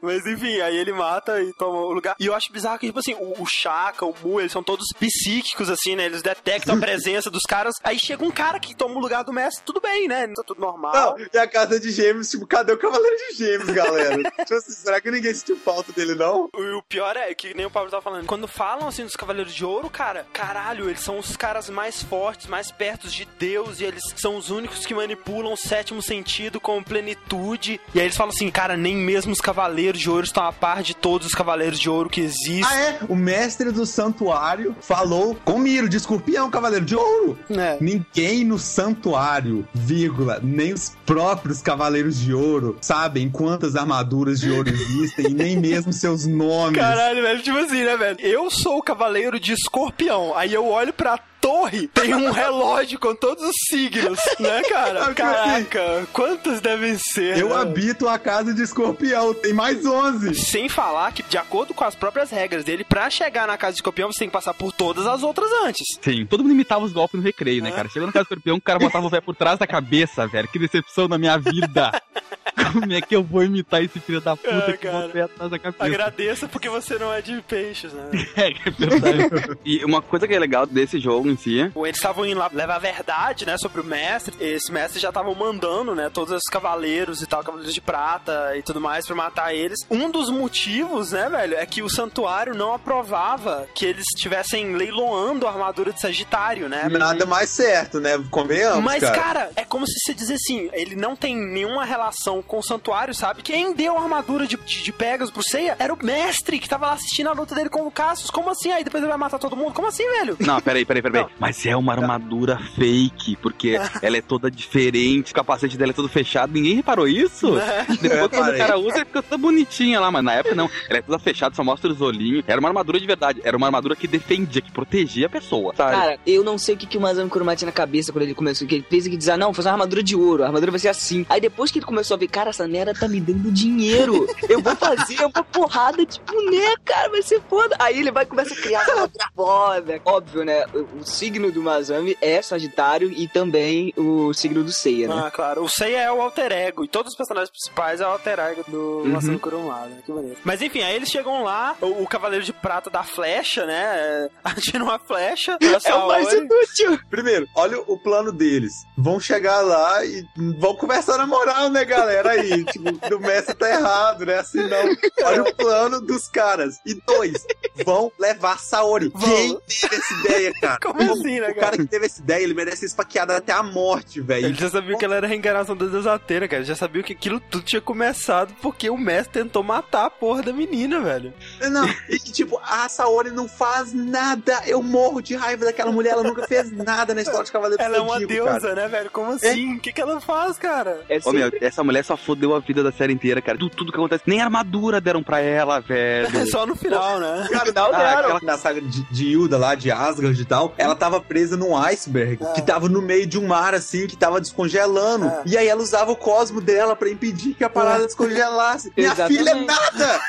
Mas 0.03 0.27
enfim, 0.27 0.61
aí 0.61 0.77
ele 0.77 0.93
mata 0.93 1.41
e 1.43 1.53
toma 1.55 1.79
o 1.79 1.93
lugar. 1.93 2.17
E 2.19 2.27
eu 2.27 2.35
acho 2.35 2.53
bizarro 2.53 2.68
que, 2.77 2.87
tipo 2.87 2.99
assim, 2.99 3.15
o, 3.15 3.41
o 3.41 3.47
Shaka, 3.47 4.05
o 4.05 4.15
Mu, 4.23 4.41
eles 4.41 4.53
são 4.53 4.63
todos 4.63 4.87
psíquicos, 4.99 5.71
assim, 5.71 5.95
né? 5.95 6.07
Eles 6.07 6.23
detectam 6.23 6.75
a 6.75 6.79
presença 6.79 7.31
dos 7.31 7.43
caras. 7.43 7.75
Aí 7.85 7.99
chega 7.99 8.25
um 8.25 8.31
cara 8.31 8.59
que 8.59 8.75
toma 8.75 8.97
o 8.97 8.99
lugar 8.99 9.23
do 9.23 9.33
mestre, 9.33 9.63
tudo 9.65 9.81
bem, 9.81 10.09
né? 10.09 10.27
Tá 10.35 10.43
tudo 10.45 10.61
normal. 10.61 10.93
Não, 10.93 11.27
e 11.33 11.39
a 11.39 11.47
casa 11.47 11.79
de 11.79 11.91
gêmeos, 11.91 12.29
tipo, 12.31 12.47
cadê 12.47 12.73
o 12.73 12.79
Cavaleiro 12.79 13.17
de 13.17 13.37
Gêmeos, 13.37 13.71
galera? 13.71 14.17
tipo 14.45 14.55
assim, 14.55 14.73
será 14.73 15.01
que 15.01 15.11
ninguém 15.11 15.33
sentiu 15.33 15.57
falta 15.57 15.93
dele, 15.93 16.15
não? 16.15 16.49
O, 16.55 16.79
o 16.79 16.83
pior 16.83 17.17
é 17.17 17.33
que 17.35 17.55
nem 17.55 17.67
o 17.67 17.71
Pablo 17.71 17.91
tava 17.91 18.03
falando. 18.03 18.27
Quando 18.27 18.49
falam 18.49 18.89
assim 18.89 19.05
dos 19.05 19.17
Cavaleiros 19.17 19.55
de 19.55 19.65
Ouro, 19.65 19.89
cara, 19.89 20.27
caralho, 20.33 20.89
eles 20.89 21.01
são 21.01 21.19
os 21.19 21.37
caras 21.37 21.71
mais 21.71 22.03
fortes, 22.03 22.47
mais 22.47 22.71
perto 22.71 23.09
de 23.09 23.27
Deus, 23.39 23.81
e 23.81 23.85
eles 23.85 24.03
são 24.17 24.37
os 24.37 24.51
únicos 24.51 24.85
que 24.85 24.95
manipulam 24.95 25.53
o 25.53 25.57
sétimo 25.57 26.03
sentido 26.03 26.61
com 26.61 26.83
plenitude. 26.83 27.81
E 27.95 28.01
aí 28.01 28.07
eles 28.07 28.17
falam 28.17 28.33
assim, 28.33 28.51
cara, 28.51 28.77
nem 28.77 28.97
mesmo 28.97 29.33
os 29.33 29.41
Cavaleiros 29.41 30.01
de 30.01 30.11
Ouro 30.11 30.25
estão 30.25 30.45
a 30.45 30.53
par 30.53 30.83
de 30.83 30.95
todos 30.95 31.29
os 31.29 31.35
Cavaleiros 31.35 31.79
de 31.79 31.89
Ouro 31.89 32.09
que 32.09 32.21
existem. 32.21 32.58
Ah, 32.65 32.77
é? 32.77 32.99
O 33.09 33.15
mestre 33.17 33.71
do 33.71 33.85
santuário 33.85 34.75
falou 34.81 35.37
com 35.45 35.59
Miro, 35.59 35.89
de 35.89 35.97
escorpião, 35.97 36.51
Cavaleiro 36.51 36.85
de 36.85 36.97
Ouro. 36.97 37.39
Ninguém 37.81 38.45
no 38.45 38.59
santuário, 38.59 39.67
vírgula, 39.75 40.41
nem 40.43 40.73
os 40.73 40.97
próprios 41.05 41.61
Cavaleiros 41.63 42.19
de 42.19 42.35
Ouro 42.35 42.77
sabem 42.81 43.29
quantas 43.29 43.77
armaduras 43.77 44.41
de 44.41 44.51
ouro 44.51 44.69
existem 44.71 45.27
e 45.27 45.35
nem 45.35 45.57
mesmo 45.57 45.93
seus 45.93 46.27
nomes. 46.27 46.79
Caralho, 46.79 47.23
velho, 47.23 47.43
tipo 47.43 47.59
assim, 47.59 47.85
né, 47.85 47.97
velho? 47.97 48.17
Eu 48.21 48.51
sou 48.51 48.79
o 48.79 48.83
cavaleiro 48.83 49.39
de 49.39 49.53
escorpião. 49.53 50.37
Aí 50.37 50.53
eu 50.53 50.67
olho 50.67 50.93
pra 50.93 51.19
torre, 51.49 51.89
tem 51.89 52.15
um 52.15 52.31
relógio 52.31 52.99
com 52.99 53.15
todos 53.15 53.43
os 53.43 53.55
signos, 53.71 54.19
né, 54.39 54.63
cara? 54.69 55.15
Caraca, 55.15 56.07
quantos 56.13 56.61
devem 56.61 56.99
ser? 56.99 57.39
Eu 57.39 57.49
né? 57.49 57.57
habito 57.57 58.07
a 58.07 58.19
casa 58.19 58.53
de 58.53 58.63
escorpião, 58.63 59.33
tem 59.33 59.55
mais 59.55 59.87
11. 59.87 60.35
Sem 60.35 60.69
falar 60.69 61.11
que, 61.13 61.23
de 61.23 61.39
acordo 61.39 61.73
com 61.73 61.85
as 61.85 61.95
próprias 61.95 62.31
regras 62.31 62.65
dele, 62.65 62.85
pra 62.85 63.09
chegar 63.09 63.47
na 63.47 63.57
casa 63.57 63.73
de 63.73 63.79
escorpião, 63.79 64.13
você 64.13 64.19
tem 64.19 64.29
que 64.29 64.33
passar 64.33 64.53
por 64.53 64.73
todas 64.73 65.07
as 65.07 65.23
outras 65.23 65.51
antes. 65.65 65.87
Sim, 66.03 66.27
todo 66.27 66.43
mundo 66.43 66.53
imitava 66.53 66.85
os 66.85 66.93
golpes 66.93 67.19
no 67.19 67.25
recreio, 67.25 67.63
né, 67.63 67.71
cara? 67.71 67.89
Chegou 67.89 68.07
na 68.07 68.13
casa 68.13 68.25
do 68.25 68.29
escorpião, 68.29 68.57
o 68.57 68.61
cara 68.61 68.79
botava 68.79 69.07
o 69.07 69.11
pé 69.11 69.23
por 69.23 69.35
trás 69.35 69.59
da 69.59 69.67
cabeça, 69.67 70.27
velho. 70.27 70.49
Que 70.49 70.59
decepção 70.59 71.09
na 71.09 71.17
minha 71.17 71.39
vida. 71.39 71.91
Como 72.73 72.93
é 72.93 73.01
que 73.01 73.15
eu 73.15 73.23
vou 73.23 73.43
imitar 73.43 73.83
esse 73.83 73.99
filho 74.01 74.21
da 74.21 74.37
puta 74.37 74.51
Ah, 74.51 74.73
que 74.77 74.89
pé 75.13 75.23
atrás 75.23 75.51
da 75.51 75.59
cabeça? 75.59 75.85
Agradeça 75.85 76.49
porque 76.49 76.69
você 76.69 76.99
não 76.99 77.13
é 77.13 77.21
de 77.21 77.41
peixes, 77.43 77.93
né? 77.93 78.11
É, 78.37 78.49
é 78.51 78.71
verdade. 78.71 79.59
e 79.65 79.85
uma 79.85 80.01
coisa 80.01 80.27
que 80.29 80.35
é 80.35 80.39
legal 80.39 80.67
desse 80.67 81.01
jogo 81.01 81.29
em 81.29 81.37
si 81.37 81.59
Eles 81.59 81.97
estavam 81.97 82.25
indo 82.25 82.39
lá 82.39 82.49
levar 82.53 82.77
a 82.77 82.79
verdade, 82.79 83.45
né, 83.47 83.57
sobre 83.59 83.81
o 83.81 83.85
mestre. 83.85 84.35
Esse 84.41 84.71
mestre 84.71 85.01
já 85.01 85.09
estavam 85.09 85.35
mandando, 85.35 85.95
né, 85.95 86.11
todos 86.13 86.35
os 86.35 86.43
cavaleiros 86.51 87.23
e 87.23 87.27
tal, 87.27 87.43
cavaleiros 87.43 87.75
de 87.75 87.81
prata 87.81 88.57
e 88.57 88.63
tudo 88.63 88.81
mais 88.81 89.07
pra 89.07 89.15
matar 89.17 89.55
eles. 89.55 89.79
Um 89.91 90.11
dos 90.11 90.31
motivos, 90.31 91.13
né, 91.13 91.29
velho, 91.29 91.55
é 91.57 91.67
que 91.67 91.83
o 91.83 91.89
santuário 91.89 92.55
não 92.55 92.75
aprovava 92.75 93.67
que 93.75 93.85
eles 93.85 94.05
estivessem 94.15 94.75
leiloando 94.75 95.47
a 95.47 95.51
armadura 95.51 95.93
de 95.93 96.01
Sagitário, 96.01 96.69
né? 96.69 96.89
Nada 96.91 97.27
mais 97.27 97.51
certo, 97.51 98.01
né? 98.01 98.23
Convenhamos, 98.31 98.83
Mas, 98.85 99.03
cara. 99.03 99.15
cara, 99.17 99.51
é 99.57 99.65
como 99.65 99.87
se 99.87 99.95
você 100.01 100.15
dizer 100.15 100.35
assim, 100.35 100.69
ele 100.73 100.95
não 100.97 101.17
tem 101.17 101.37
nenhuma 101.37 101.85
relação 101.85 102.43
com 102.43 102.58
o 102.59 102.63
santuário, 102.63 103.15
sabe? 103.15 103.43
Quem 103.43 103.73
deu 103.75 103.97
a 103.97 104.03
armadura 104.03 104.47
de, 104.47 104.57
de, 104.57 104.83
de 104.83 104.93
Pegasus 104.93 105.31
pro 105.33 105.43
Seiya 105.43 105.77
era 105.79 105.93
o 105.93 105.99
mestre 106.05 106.59
que 106.59 106.69
tava 106.69 106.87
lá 106.87 106.93
assistindo 106.95 107.29
a 107.29 107.33
luta 107.33 107.55
dele 107.55 107.69
com 107.69 107.87
o 107.87 107.91
Cassius. 107.91 108.31
Como 108.31 108.51
assim? 108.51 108.71
Aí 108.71 108.85
depois 108.85 109.03
ele 109.03 109.09
vai 109.11 109.19
matar 109.19 109.39
todo 109.39 109.57
mundo? 109.57 109.73
Como 109.73 109.89
assim, 109.89 110.05
velho? 110.19 110.37
Não, 110.41 110.61
peraí, 110.61 110.85
peraí, 110.85 111.03
peraí. 111.03 111.27
Mas 111.39 111.65
é 111.67 111.77
uma 111.77 111.93
armadura 111.93 112.59
fake, 112.75 113.37
porque 113.37 113.79
ela 114.03 114.17
é 114.17 114.23
toda 114.23 114.51
diferente, 114.51 115.33
o 115.33 115.35
capacete 115.35 115.77
dela 115.77 115.91
é 115.91 115.95
todo 115.95 116.09
fechado. 116.09 116.53
Ninguém 116.53 116.75
reparou 116.77 117.07
isso? 117.09 117.53
Depois, 118.01 118.13
É, 118.23 118.29
quando 118.29 118.55
o 118.55 118.59
cara 118.59 118.79
usa, 118.79 118.97
ela 118.97 119.05
fica 119.07 119.23
toda 119.23 119.39
bonitinha 119.39 120.01
lá, 120.01 120.11
mas 120.11 120.25
na 120.25 120.35
época 120.35 120.55
não. 120.55 120.71
Ela 120.89 120.99
é 120.99 121.03
toda 121.03 121.19
fechada, 121.19 121.55
só 121.55 121.63
mostra 121.65 121.91
os 121.91 122.01
olhinhos. 122.01 122.45
Era 122.47 122.61
uma 122.61 122.69
armadura 122.69 122.99
de 123.01 123.07
verdade. 123.07 123.41
Era 123.45 123.57
uma 123.57 123.67
armadura 123.67 123.95
que 123.97 124.07
defendia, 124.07 124.61
que 124.63 124.71
protegia 124.73 125.27
a 125.27 125.31
pessoa, 125.31 125.75
sabe? 125.75 125.93
Cara, 125.97 126.19
eu 126.27 126.43
não 126.45 126.59
sei 126.59 126.75
o 126.75 126.79
que, 126.79 126.87
que 126.87 126.99
o 126.99 127.01
Masami 127.01 127.29
Kuruma 127.31 127.55
tinha 127.57 127.67
na 127.67 127.73
cabeça 127.73 128.13
quando 128.13 128.23
ele 128.25 128.35
começou. 128.35 128.67
Que 128.67 128.77
ele 128.77 128.87
fez 128.89 129.07
que 129.07 129.17
dizer, 129.17 129.33
ah, 129.33 129.37
não, 129.37 129.53
fazer 129.55 129.69
uma 129.69 129.75
armadura 129.75 130.03
de 130.03 130.17
ouro, 130.17 130.43
a 130.43 130.47
armadura 130.47 130.71
vai 130.71 130.81
ser 130.81 130.89
assim. 130.89 131.25
Aí 131.29 131.41
depois 131.41 131.71
que 131.71 131.79
ele 131.79 131.87
começou 131.87 132.15
a 132.15 132.19
ver, 132.19 132.29
cara, 132.29 132.48
essa 132.51 132.67
merda 132.69 132.95
tá 132.95 133.07
me 133.09 133.21
dando 133.21 133.51
dinheiro. 133.53 134.27
Eu 134.49 134.61
vou 134.61 134.75
fazer 134.77 135.21
uma 135.25 135.45
porrada 135.45 136.05
de 136.05 136.21
boneca, 136.21 136.81
cara, 136.85 137.09
vai 137.11 137.23
ser 137.23 137.41
foda. 137.49 137.77
Aí 137.79 137.99
ele 137.99 138.11
vai 138.11 138.25
e 138.25 138.27
começa 138.27 138.55
a 138.55 138.57
criar 138.57 138.83
uma 138.85 138.93
armadura 138.93 139.29
foda. 139.35 140.01
Óbvio, 140.05 140.45
né? 140.45 140.65
O, 140.75 141.01
o 141.01 141.05
signo 141.05 141.51
do 141.53 141.63
Masami 141.63 142.17
é 142.21 142.41
Sagitário 142.43 143.11
e 143.13 143.27
também 143.29 143.93
o 143.97 144.33
signo 144.35 144.63
do 144.65 144.73
Seiya, 144.73 145.09
né? 145.09 145.23
Ah, 145.27 145.31
claro. 145.31 145.63
O 145.65 145.69
Seiya 145.69 145.99
é 146.03 146.13
o 146.13 146.21
alter 146.21 146.53
ego. 146.53 146.85
E 146.85 146.89
todos 146.89 147.13
os 147.13 147.17
personagens 147.17 147.51
principais 147.51 148.01
é 148.01 148.07
o 148.07 148.11
alter 148.11 148.39
ego 148.39 148.65
do 148.69 148.79
Uhum. 148.99 149.09
Masami 149.09 149.39
Kurumada. 149.39 149.87
né? 149.89 149.99
Que 150.05 150.13
bonito. 150.13 150.39
Mas 150.45 150.61
enfim, 150.63 150.83
aí 150.83 150.95
eles 150.97 151.09
chegam 151.09 151.43
lá, 151.45 151.77
o, 151.81 152.03
o 152.03 152.07
Cavaleiro 152.07 152.45
de 152.45 152.53
Prata 152.53 152.91
da 152.91 153.03
flecha, 153.03 153.65
né? 153.67 154.29
Atira 154.43 154.83
uma 154.83 154.99
flecha. 154.99 155.59
É 155.85 155.95
o 155.95 156.09
mais 156.09 156.33
inútil. 156.33 156.99
Primeiro, 157.11 157.49
olha 157.55 157.79
o 157.87 157.99
plano 157.99 158.33
deles. 158.33 158.73
Vão 158.97 159.21
chegar 159.21 159.61
lá 159.61 160.05
e 160.05 160.25
vão 160.59 160.75
conversar 160.75 161.19
na 161.19 161.27
moral, 161.27 161.69
né, 161.71 161.85
galera? 161.85 162.37
Aí, 162.39 162.65
tipo, 162.65 162.93
do 163.09 163.21
mestre 163.21 163.55
tá 163.55 163.69
errado, 163.69 164.25
né? 164.27 164.39
Assim 164.39 164.67
não. 164.69 164.97
Olha 165.27 165.43
o 165.43 165.55
plano 165.55 166.01
dos 166.01 166.29
caras. 166.29 166.79
E 166.87 166.95
dois, 167.07 167.47
vão 167.85 168.11
levar 168.19 168.59
Saori. 168.59 169.11
Quem 169.11 169.59
teve 169.81 169.97
essa 169.97 170.15
ideia, 170.15 170.53
cara? 170.61 170.79
Como 170.83 171.13
assim, 171.13 171.41
né, 171.41 171.51
O 171.51 171.55
cara 171.55 171.77
que 171.77 171.87
teve 171.87 172.07
essa 172.07 172.21
ideia, 172.21 172.43
ele 172.43 172.55
merece 172.55 172.79
ser 172.79 172.87
esfaqueado 172.87 173.33
até 173.33 173.53
a 173.53 173.63
morte, 173.63 174.21
velho. 174.21 174.47
Ele 174.47 174.55
já 174.55 174.71
sabia 174.71 174.97
que 174.97 175.05
ela 175.05 175.17
era 175.17 175.27
a 175.27 175.29
reencarnação 175.29 175.77
da 175.77 175.87
desateira, 175.87 176.47
cara. 176.49 176.61
Ele 176.61 176.69
já 176.69 176.77
sabia 176.77 177.03
que 177.03 177.13
aquilo 177.13 177.41
tudo 177.41 177.65
tinha 177.65 177.81
começado 177.81 178.55
porque 178.63 178.89
o 178.91 178.97
mestre 178.97 179.43
tentou 179.43 179.63
matar 179.63 180.07
a 180.07 180.11
porra 180.11 180.43
da 180.43 180.53
menina, 180.53 181.01
velho. 181.01 181.33
Não, 181.71 181.89
e 182.09 182.19
que, 182.19 182.33
tipo, 182.33 182.61
a 182.63 182.89
Saori 182.89 183.31
não 183.31 183.49
faz 183.49 183.93
nada. 183.93 184.63
Eu 184.67 184.83
morro 184.83 185.21
de 185.21 185.35
raiva 185.35 185.65
daquela 185.65 185.93
mulher. 185.93 186.13
Ela 186.13 186.23
nunca 186.23 186.47
fez 186.47 186.71
nada 186.73 187.15
na 187.15 187.23
história 187.23 187.45
de 187.45 187.53
Cavaleiro 187.53 187.83
Ela 187.83 187.97
é 187.99 188.01
uma 188.01 188.19
deusa, 188.19 188.61
cara. 188.61 188.75
né, 188.75 188.89
velho? 188.89 189.11
Como 189.11 189.33
assim? 189.33 189.77
O 189.77 189.81
que, 189.81 189.93
que 189.93 190.01
ela 190.01 190.21
faz, 190.21 190.57
cara? 190.59 191.03
É 191.09 191.19
Ô, 191.25 191.33
meu, 191.33 191.51
essa 191.61 191.85
mulher 191.85 192.05
só 192.05 192.17
fodeu 192.29 192.55
a 192.55 192.61
vida 192.61 192.83
da 192.83 192.93
série 192.93 193.15
inteira, 193.15 193.41
cara. 193.41 193.57
Tudo, 193.57 193.75
tudo 193.75 193.91
que 193.91 193.97
acontece. 193.97 194.25
Nem 194.27 194.43
armadura 194.43 195.01
deram 195.01 195.23
pra 195.23 195.41
ela, 195.41 195.81
velho. 195.81 196.29
Só 196.53 196.67
no 196.67 196.77
final, 196.77 197.19
né? 197.19 197.49
Cara, 197.51 197.67
Final 197.67 197.95
ah, 197.95 197.99
deram. 197.99 198.19
aquela, 198.19 198.41
na 198.43 198.59
saga 198.59 198.83
de, 198.83 199.03
de 199.11 199.29
Hilda 199.29 199.57
lá, 199.57 199.75
de 199.75 199.91
Asgard 199.91 200.39
e 200.39 200.45
tal, 200.45 200.75
ela 200.77 200.95
tava 200.95 201.21
presa 201.23 201.57
num 201.57 201.75
iceberg 201.75 202.39
que 202.55 202.61
tava 202.61 202.87
no 202.89 203.01
meio 203.01 203.27
de 203.27 203.39
um 203.39 203.47
mar, 203.47 203.75
assim, 203.75 204.07
que 204.07 204.17
tava 204.17 204.41
descongelando. 204.41 205.33
E 205.47 205.57
aí 205.57 205.67
ela 205.67 205.81
usava 205.81 206.13
o 206.13 206.17
cosmo 206.17 206.61
dela 206.61 206.95
pra 206.95 207.09
impedir 207.09 207.55
que 207.55 207.65
a 207.65 207.71
parada 207.71 208.05
descongelasse. 208.05 208.93
Minha 208.95 209.13
Exatamente. 209.13 209.39
filha 209.39 209.51
é 209.51 209.65
nada! 209.65 210.21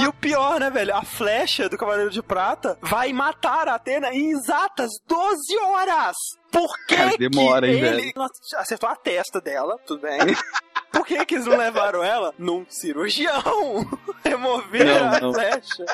E 0.00 0.06
o 0.06 0.12
pior, 0.12 0.60
né, 0.60 0.70
velho? 0.70 0.94
A 0.94 1.02
flecha 1.02 1.68
do 1.68 1.76
Cavaleiro 1.76 2.10
de 2.10 2.22
Prata 2.22 2.78
vai 2.80 3.12
matar 3.12 3.68
a 3.68 3.74
Atena 3.74 4.14
em 4.14 4.30
exatas 4.30 4.88
12 5.06 5.58
horas! 5.58 6.16
Por 6.50 6.68
que, 6.86 6.96
Cara, 6.96 7.16
demora, 7.16 7.66
que 7.66 7.72
hein, 7.74 7.78
ele 7.84 7.96
velho? 8.02 8.12
não 8.16 8.26
acertou 8.58 8.88
a 8.88 8.96
testa 8.96 9.40
dela, 9.40 9.78
tudo 9.86 10.02
bem. 10.02 10.18
Por 10.92 11.06
que, 11.06 11.24
que 11.24 11.36
eles 11.36 11.46
não 11.46 11.56
levaram 11.56 12.02
ela 12.02 12.34
num 12.36 12.66
cirurgião? 12.68 13.42
Remover 14.24 14.84
Não, 14.86 15.08
a 15.14 15.20
não. 15.20 15.32
flecha. 15.32 15.84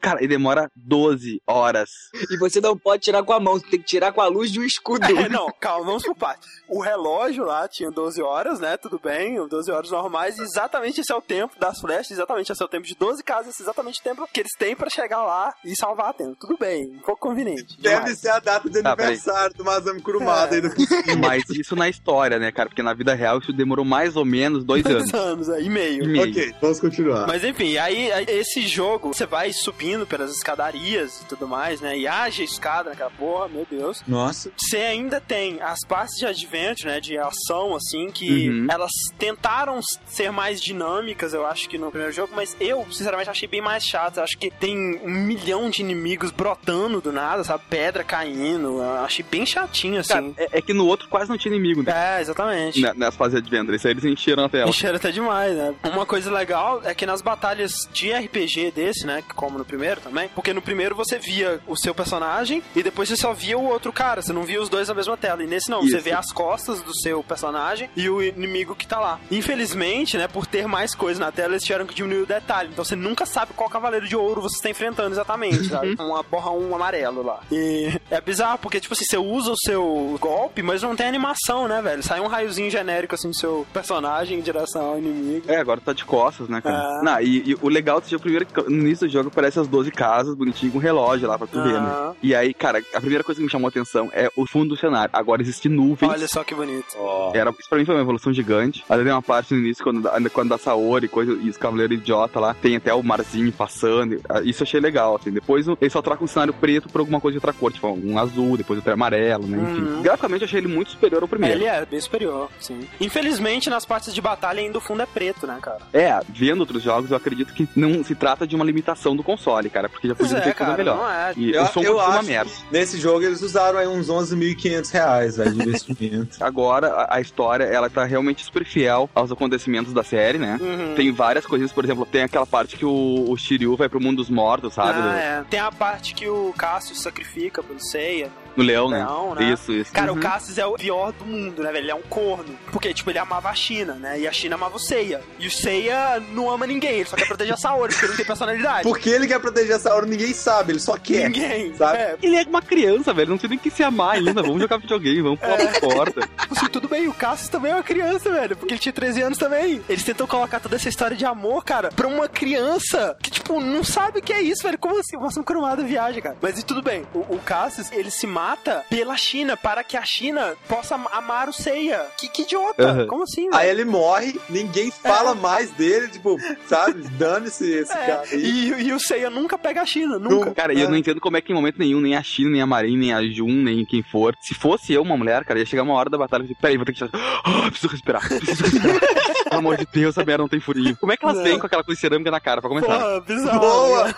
Cara, 0.00 0.22
e 0.22 0.26
demora 0.28 0.70
12 0.76 1.40
horas. 1.46 1.88
E 2.30 2.36
você 2.38 2.60
não 2.60 2.76
pode 2.76 3.02
tirar 3.02 3.22
com 3.22 3.32
a 3.32 3.40
mão, 3.40 3.54
você 3.54 3.66
tem 3.66 3.80
que 3.80 3.86
tirar 3.86 4.12
com 4.12 4.20
a 4.20 4.26
luz 4.26 4.50
de 4.50 4.60
um 4.60 4.64
escudo. 4.64 5.04
É, 5.04 5.28
não, 5.28 5.52
calma, 5.60 5.84
vamos 5.86 6.02
por 6.02 6.14
parte. 6.16 6.46
O 6.68 6.80
relógio 6.80 7.44
lá 7.44 7.68
tinha 7.68 7.90
12 7.90 8.20
horas, 8.22 8.60
né? 8.60 8.76
Tudo 8.76 8.98
bem, 9.02 9.46
12 9.46 9.70
horas 9.70 9.90
normais. 9.90 10.38
Exatamente 10.38 11.00
esse 11.00 11.12
é 11.12 11.16
o 11.16 11.20
tempo 11.22 11.58
das 11.58 11.80
flechas, 11.80 12.10
exatamente 12.12 12.50
esse 12.52 12.62
é 12.62 12.64
o 12.64 12.68
tempo 12.68 12.86
de 12.86 12.94
12 12.94 13.22
casas, 13.22 13.48
esse 13.54 13.62
é 13.62 13.64
exatamente 13.64 14.00
o 14.00 14.02
tempo 14.02 14.26
que 14.32 14.40
eles 14.40 14.52
têm 14.58 14.74
pra 14.74 14.88
chegar 14.90 15.22
lá 15.22 15.54
e 15.64 15.76
salvar 15.76 16.06
a 16.06 16.10
Atena. 16.10 16.34
Tudo 16.40 16.56
bem, 16.58 16.86
um 16.96 16.98
pouco 17.00 17.20
conveniente. 17.28 17.80
Deve 17.80 17.96
demais. 17.96 18.18
ser 18.18 18.28
a 18.30 18.38
data 18.40 18.68
de 18.68 18.82
Tá, 18.82 18.96
peraí. 18.96 19.12
aniversário 19.12 19.54
do 19.54 19.64
Masami 19.64 20.00
Kurumada 20.02 20.56
É. 20.56 20.62
Mas 21.16 21.48
isso 21.50 21.76
na 21.76 21.88
história, 21.88 22.38
né, 22.38 22.50
cara? 22.50 22.68
Porque 22.68 22.82
na 22.82 22.94
vida 22.94 23.14
real 23.14 23.38
isso 23.38 23.52
demorou 23.52 23.84
mais 23.84 24.16
ou 24.16 24.24
menos 24.24 24.64
dois 24.64 24.84
anos. 24.86 25.10
Dois 25.10 25.24
anos, 25.24 25.48
é, 25.48 25.60
e 25.62 25.68
meio. 25.70 26.04
E 26.04 26.08
meio. 26.08 26.30
Ok, 26.30 26.54
vamos 26.60 26.80
continuar. 26.80 27.26
Mas 27.26 27.44
enfim, 27.44 27.76
aí, 27.76 28.10
aí 28.12 28.24
esse 28.28 28.62
jogo, 28.66 29.12
você 29.14 29.26
vai 29.26 29.52
subindo 29.82 30.06
pelas 30.06 30.30
escadarias 30.32 31.22
e 31.22 31.26
tudo 31.26 31.48
mais, 31.48 31.80
né? 31.80 31.98
E 31.98 32.06
haja 32.06 32.42
escada 32.44 32.90
naquela 32.90 33.10
porra, 33.10 33.48
meu 33.48 33.66
Deus. 33.68 34.02
Nossa. 34.06 34.50
Você 34.56 34.76
ainda 34.76 35.20
tem 35.20 35.60
as 35.60 35.80
partes 35.86 36.16
de 36.18 36.24
adventure, 36.26 36.86
né? 36.88 37.00
De 37.00 37.18
ação, 37.18 37.74
assim, 37.74 38.08
que 38.10 38.48
Uhum. 38.48 38.66
elas 38.70 38.92
tentaram 39.18 39.80
ser 40.06 40.30
mais 40.30 40.60
dinâmicas, 40.62 41.34
eu 41.34 41.44
acho 41.44 41.68
que 41.68 41.76
no 41.78 41.90
primeiro 41.90 42.12
jogo, 42.14 42.32
mas 42.34 42.56
eu, 42.60 42.86
sinceramente, 42.92 43.28
achei 43.30 43.48
bem 43.48 43.60
mais 43.60 43.84
chato. 43.84 44.18
Eu 44.18 44.22
acho 44.22 44.38
que 44.38 44.50
tem 44.50 45.00
um 45.02 45.10
milhão 45.10 45.68
de 45.68 45.82
inimigos 45.82 46.30
brotando 46.30 47.00
do 47.00 47.10
nada, 47.12 47.42
sabe? 47.42 47.64
Pedra 47.68 48.04
caindo. 48.04 48.80
Eu 48.80 49.04
achei 49.04 49.24
bem 49.28 49.44
chatinho, 49.44 49.98
assim. 50.00 50.12
Cara, 50.14 50.32
é, 50.36 50.58
é 50.58 50.62
que 50.62 50.72
no 50.72 50.86
outro 50.86 51.08
quase 51.08 51.28
não 51.28 51.36
tinha 51.38 51.54
inimigo, 51.54 51.82
né? 51.82 52.18
É, 52.18 52.20
exatamente. 52.20 52.80
Na- 52.80 52.94
Nas 52.94 53.16
fases 53.16 53.40
de 53.42 53.48
Adventure. 53.48 53.76
Isso 53.76 53.86
aí 53.88 53.92
eles 53.94 54.04
encheram 54.04 54.44
a 54.44 54.48
tela. 54.48 54.70
Encheram 54.70 54.96
até 54.96 55.10
demais, 55.10 55.56
né? 55.56 55.74
Uma 55.92 56.06
coisa 56.06 56.30
legal 56.30 56.80
é 56.84 56.94
que 56.94 57.04
nas 57.04 57.20
batalhas 57.20 57.88
de 57.92 58.12
RPG 58.12 58.70
desse, 58.70 59.04
né? 59.06 59.24
Como 59.34 59.58
no 59.58 59.64
primeiro 59.72 60.02
também, 60.02 60.28
porque 60.34 60.52
no 60.52 60.60
primeiro 60.60 60.94
você 60.94 61.18
via 61.18 61.58
o 61.66 61.74
seu 61.74 61.94
personagem 61.94 62.62
e 62.76 62.82
depois 62.82 63.08
você 63.08 63.16
só 63.16 63.32
via 63.32 63.56
o 63.56 63.64
outro 63.64 63.90
cara, 63.90 64.20
você 64.20 64.32
não 64.32 64.42
via 64.42 64.60
os 64.60 64.68
dois 64.68 64.88
na 64.88 64.94
mesma 64.94 65.16
tela. 65.16 65.42
E 65.42 65.46
nesse 65.46 65.70
não, 65.70 65.80
você 65.80 65.96
Isso. 65.96 66.04
vê 66.04 66.12
as 66.12 66.30
costas 66.30 66.82
do 66.82 66.94
seu 66.94 67.22
personagem 67.22 67.88
e 67.96 68.10
o 68.10 68.22
inimigo 68.22 68.74
que 68.74 68.86
tá 68.86 69.00
lá. 69.00 69.18
Infelizmente, 69.30 70.18
né, 70.18 70.28
por 70.28 70.46
ter 70.46 70.66
mais 70.66 70.94
coisa 70.94 71.18
na 71.18 71.32
tela, 71.32 71.54
eles 71.54 71.64
tiveram 71.64 71.86
que 71.86 71.94
diminuir 71.94 72.22
o 72.22 72.26
detalhe. 72.26 72.68
Então 72.70 72.84
você 72.84 72.94
nunca 72.94 73.24
sabe 73.24 73.54
qual 73.54 73.70
cavaleiro 73.70 74.06
de 74.06 74.14
ouro 74.14 74.42
você 74.42 74.56
está 74.56 74.68
enfrentando 74.68 75.12
exatamente, 75.12 75.68
sabe? 75.68 75.96
Uma 75.98 76.22
borrão 76.22 76.74
amarelo 76.74 77.22
lá. 77.22 77.40
E 77.50 77.98
é 78.10 78.20
bizarro, 78.20 78.58
porque, 78.58 78.78
tipo 78.78 78.92
assim, 78.92 79.04
você 79.04 79.16
usa 79.16 79.52
o 79.52 79.56
seu 79.56 80.18
golpe, 80.20 80.62
mas 80.62 80.82
não 80.82 80.94
tem 80.94 81.06
animação, 81.06 81.66
né, 81.66 81.80
velho? 81.80 82.02
Sai 82.02 82.20
um 82.20 82.26
raiozinho 82.26 82.70
genérico, 82.70 83.14
assim, 83.14 83.30
do 83.30 83.36
seu 83.36 83.66
personagem 83.72 84.38
em 84.38 84.42
direção 84.42 84.82
ao 84.82 84.98
inimigo. 84.98 85.50
É, 85.50 85.56
agora 85.56 85.80
tá 85.80 85.92
de 85.92 86.04
costas, 86.04 86.48
né, 86.48 86.60
cara? 86.60 86.76
Ah. 86.76 87.00
Não, 87.02 87.20
e, 87.20 87.50
e 87.50 87.56
o 87.60 87.68
legal 87.68 88.00
desse 88.00 88.10
jogo, 88.10 88.22
primeiro, 88.22 88.44
que 88.44 88.62
no 88.62 88.82
início 88.82 89.06
do 89.06 89.12
jogo 89.12 89.28
aparece 89.28 89.51
as 89.60 89.68
12 89.68 89.90
casas, 89.90 90.34
bonitinho, 90.34 90.72
com 90.72 90.78
relógio 90.78 91.28
lá 91.28 91.38
pra 91.38 91.46
tu 91.46 91.62
ver, 91.62 91.80
né? 91.80 92.12
E 92.22 92.34
aí, 92.34 92.52
cara, 92.54 92.82
a 92.94 93.00
primeira 93.00 93.22
coisa 93.24 93.38
que 93.40 93.44
me 93.44 93.50
chamou 93.50 93.66
a 93.66 93.70
atenção 93.70 94.10
é 94.12 94.30
o 94.36 94.46
fundo 94.46 94.70
do 94.70 94.76
cenário. 94.76 95.10
Agora 95.12 95.42
existe 95.42 95.68
nuvens. 95.68 96.10
Olha 96.10 96.28
só 96.28 96.42
que 96.44 96.54
bonito. 96.54 96.86
Era, 97.34 97.50
isso 97.58 97.68
pra 97.68 97.78
mim 97.78 97.84
foi 97.84 97.94
uma 97.94 98.00
evolução 98.02 98.32
gigante. 98.32 98.84
Ali 98.88 99.02
tem 99.04 99.12
uma 99.12 99.22
parte 99.22 99.54
no 99.54 99.60
início, 99.60 99.82
quando, 99.82 100.00
dá- 100.02 100.18
quando 100.32 100.48
dá 100.50 100.58
Saori 100.58 101.08
coisa, 101.08 101.32
e 101.32 101.48
os 101.48 101.56
cavaleiros 101.56 101.96
idiota 101.98 102.38
lá, 102.40 102.54
tem 102.54 102.76
até 102.76 102.92
o 102.94 103.02
marzinho 103.02 103.52
passando. 103.52 104.20
Ah, 104.28 104.40
Isso 104.42 104.62
eu 104.62 104.66
achei 104.66 104.80
legal, 104.80 105.16
assim. 105.16 105.30
Depois 105.30 105.66
um- 105.68 105.76
ele 105.80 105.90
só 105.90 106.00
troca 106.02 106.22
um 106.24 106.26
cenário 106.26 106.52
preto 106.54 106.88
por 106.88 107.00
alguma 107.00 107.20
coisa 107.20 107.38
de 107.38 107.44
outra 107.44 107.52
cor, 107.52 107.72
tipo 107.72 107.88
um 107.88 108.18
azul, 108.18 108.56
depois 108.56 108.78
outro 108.78 108.92
amarelo, 108.92 109.46
né? 109.46 109.58
Enfim. 109.62 109.82
Uhum. 109.82 110.02
Graficamente 110.02 110.42
eu 110.42 110.46
achei 110.46 110.58
ele 110.60 110.68
muito 110.68 110.90
superior 110.92 111.22
ao 111.22 111.28
primeiro. 111.28 111.56
Ele 111.56 111.64
é 111.66 111.84
bem 111.84 112.00
superior, 112.00 112.48
sim. 112.58 112.80
Infelizmente, 113.00 113.68
nas 113.68 113.84
partes 113.84 114.14
de 114.14 114.20
batalha 114.20 114.60
ainda 114.60 114.78
o 114.78 114.80
fundo 114.80 115.02
é 115.02 115.06
preto, 115.06 115.46
né, 115.46 115.58
cara? 115.60 115.78
É, 115.92 116.18
vendo 116.28 116.60
outros 116.60 116.82
jogos, 116.82 117.10
eu 117.10 117.16
acredito 117.16 117.52
que 117.52 117.68
não 117.76 118.02
se 118.04 118.14
trata 118.14 118.46
de 118.46 118.54
uma 118.56 118.64
limitação 118.64 119.14
do 119.16 119.22
console, 119.42 119.68
cara, 119.68 119.88
porque 119.88 120.08
já 120.08 120.14
podia 120.14 120.38
é, 120.38 120.40
ter 120.40 120.54
coisa 120.54 120.72
cara, 120.72 120.76
melhor. 120.76 120.96
não 120.96 121.10
é. 121.10 121.32
E 121.36 121.52
Eu, 121.52 121.62
o 121.62 121.66
som 121.66 121.80
eu 121.80 121.94
continua 121.94 122.08
uma 122.10 122.22
merda. 122.22 122.50
nesse 122.70 122.98
jogo 122.98 123.24
eles 123.24 123.42
usaram 123.42 123.78
aí 123.78 123.86
uns 123.86 124.06
11.500 124.08 124.90
reais, 124.92 125.34
de 125.36 125.42
investimento. 125.62 126.36
Agora, 126.42 126.88
a, 126.88 127.16
a 127.16 127.20
história, 127.20 127.64
ela 127.64 127.90
tá 127.90 128.04
realmente 128.04 128.44
super 128.44 128.64
fiel 128.64 129.10
aos 129.14 129.32
acontecimentos 129.32 129.92
da 129.92 130.02
série, 130.04 130.38
né? 130.38 130.58
Uhum. 130.60 130.94
Tem 130.94 131.10
várias 131.12 131.44
coisinhas, 131.44 131.72
por 131.72 131.84
exemplo, 131.84 132.06
tem 132.06 132.22
aquela 132.22 132.46
parte 132.46 132.76
que 132.76 132.84
o, 132.84 133.24
o 133.28 133.36
Shiryu 133.36 133.76
vai 133.76 133.88
pro 133.88 134.00
mundo 134.00 134.16
dos 134.18 134.30
mortos, 134.30 134.74
sabe? 134.74 134.98
Ah, 135.00 135.18
é. 135.18 135.44
Tem 135.48 135.60
a 135.60 135.72
parte 135.72 136.14
que 136.14 136.28
o 136.28 136.52
Cassius 136.56 137.00
sacrifica 137.00 137.62
pelo 137.62 137.80
Seiya. 137.80 138.30
No 138.56 138.62
leão, 138.64 138.88
né? 138.88 138.98
Leão, 138.98 139.34
né? 139.34 139.52
Isso, 139.52 139.72
isso. 139.72 139.92
Cara, 139.92 140.12
Uhum. 140.12 140.18
o 140.18 140.20
Cassius 140.20 140.58
é 140.58 140.66
o 140.66 140.74
pior 140.74 141.12
do 141.12 141.24
mundo, 141.24 141.62
né, 141.62 141.72
velho? 141.72 141.84
Ele 141.84 141.90
é 141.90 141.94
um 141.94 142.02
corno. 142.02 142.54
Porque, 142.70 142.92
tipo, 142.92 143.10
ele 143.10 143.18
amava 143.18 143.48
a 143.48 143.54
China, 143.54 143.94
né? 143.94 144.20
E 144.20 144.28
a 144.28 144.32
China 144.32 144.54
amava 144.56 144.76
o 144.76 144.78
Seiya. 144.78 145.20
E 145.38 145.46
o 145.46 145.50
Seiya 145.50 146.22
não 146.32 146.50
ama 146.50 146.66
ninguém, 146.66 146.96
ele 147.00 147.08
só 147.08 147.16
quer 147.16 147.26
proteger 147.26 147.54
a 147.54 147.56
Saori, 147.56 147.92
porque 147.92 148.04
ele 148.04 148.10
não 148.12 148.16
tem 148.16 148.26
personalidade. 148.26 148.82
Por 148.82 148.98
que 148.98 149.08
ele 149.10 149.26
quer 149.26 149.38
proteger 149.40 149.76
essa 149.76 149.94
hora? 149.94 150.06
Ninguém 150.06 150.32
sabe, 150.34 150.72
ele 150.72 150.80
só 150.80 150.96
quer. 150.96 151.24
Ninguém, 151.30 151.74
sabe? 151.74 151.98
é. 151.98 152.16
Ele 152.22 152.36
é 152.36 152.42
uma 152.42 152.62
criança, 152.62 153.12
velho. 153.14 153.30
Não 153.30 153.38
tem 153.38 153.50
nem 153.50 153.58
que 153.58 153.70
se 153.70 153.82
amar 153.82 154.16
ainda. 154.16 154.42
Vamos 154.42 154.60
jogar 154.60 154.76
videogame, 154.78 155.22
vamos 155.22 155.40
pular 155.40 155.60
É. 155.60 155.66
por 155.78 155.94
porta. 155.94 156.28
Assim, 156.50 156.66
tudo 156.68 156.88
bem, 156.88 157.08
o 157.08 157.14
Cassius 157.14 157.48
também 157.48 157.72
é 157.72 157.74
uma 157.76 157.82
criança, 157.82 158.30
velho, 158.30 158.56
porque 158.56 158.74
ele 158.74 158.80
tinha 158.80 158.92
13 158.92 159.22
anos 159.22 159.38
também. 159.38 159.80
Eles 159.88 160.02
tentam 160.04 160.26
colocar 160.26 160.60
toda 160.60 160.76
essa 160.76 160.88
história 160.88 161.16
de 161.16 161.24
amor, 161.24 161.64
cara, 161.64 161.90
pra 161.90 162.06
uma 162.06 162.28
criança 162.28 163.16
que, 163.22 163.30
tipo, 163.30 163.60
não 163.60 163.82
sabe 163.82 164.18
o 164.18 164.22
que 164.22 164.32
é 164.32 164.42
isso, 164.42 164.62
velho. 164.62 164.78
Como 164.78 164.98
assim? 164.98 165.16
Mostra 165.16 165.40
um 165.40 165.44
cromado 165.44 165.84
viagem, 165.84 166.22
cara. 166.22 166.36
Mas 166.40 166.58
e 166.58 166.62
tudo 166.64 166.82
bem, 166.82 167.06
o, 167.14 167.20
o 167.20 167.40
Cassius, 167.44 167.90
ele 167.92 168.10
se 168.10 168.26
mata 168.26 168.41
pela 168.88 169.16
China, 169.16 169.56
para 169.56 169.82
que 169.84 169.96
a 169.96 170.04
China 170.04 170.54
possa 170.68 170.94
am- 170.94 171.08
amar 171.12 171.48
o 171.48 171.52
Seiya. 171.52 172.06
Que, 172.16 172.28
que 172.28 172.42
idiota. 172.42 172.92
Uhum. 172.92 173.06
Como 173.06 173.22
assim, 173.24 173.48
velho? 173.48 173.56
Aí 173.56 173.68
ele 173.70 173.84
morre, 173.84 174.38
ninguém 174.48 174.90
fala 174.90 175.34
mais 175.34 175.70
dele, 175.72 176.08
tipo, 176.08 176.36
sabe? 176.66 177.02
Dane-se 177.18 177.70
esse 177.70 177.92
É, 177.92 178.06
cara 178.06 178.22
aí. 178.30 178.38
e, 178.42 178.82
e 178.88 178.92
o 178.92 179.00
Seiya 179.00 179.30
nunca 179.30 179.56
pega 179.58 179.82
a 179.82 179.86
China, 179.86 180.18
nunca. 180.18 180.52
Cara, 180.54 180.72
e 180.72 180.80
eu 180.80 180.88
não 180.90 180.96
entendo 180.96 181.20
como 181.20 181.36
é 181.36 181.40
que 181.40 181.52
em 181.52 181.54
momento 181.54 181.78
nenhum, 181.78 182.00
nem 182.00 182.16
a 182.16 182.22
China, 182.22 182.50
nem 182.50 182.60
a 182.62 182.66
Marin, 182.66 182.96
nem 182.96 183.12
a 183.12 183.22
Jun, 183.22 183.62
nem 183.62 183.84
quem 183.84 184.02
for. 184.02 184.34
Se 184.40 184.54
fosse 184.54 184.92
eu 184.92 185.02
uma 185.02 185.16
mulher, 185.16 185.44
cara, 185.44 185.58
ia 185.58 185.66
chegar 185.66 185.82
uma 185.82 185.94
hora 185.94 186.10
da 186.10 186.18
batalha 186.18 186.42
e 186.42 186.46
dizer, 186.48 186.56
peraí, 186.60 186.76
vou 186.76 186.86
ter 186.86 186.92
que. 186.92 187.02
Ah, 187.44 187.68
preciso 187.70 187.88
respirar, 187.88 188.26
preciso 188.28 188.62
respirar. 188.64 189.00
Pelo 189.44 189.58
amor 189.58 189.76
de 189.76 189.86
Deus, 189.92 190.16
essa 190.16 190.24
merda 190.24 190.42
não 190.42 190.48
tem 190.48 190.60
furinho. 190.60 190.96
Como 190.96 191.12
é 191.12 191.16
que 191.16 191.24
elas 191.24 191.36
Não. 191.38 191.44
vêm 191.44 191.58
com 191.58 191.66
aquela 191.66 191.82
coisa 191.84 191.96
de 191.96 192.00
cerâmica 192.00 192.30
na 192.30 192.40
cara, 192.40 192.60
pra 192.60 192.70
começar? 192.70 192.98
Porra, 192.98 193.20
bizarro. 193.20 193.60
Boa! 193.60 194.14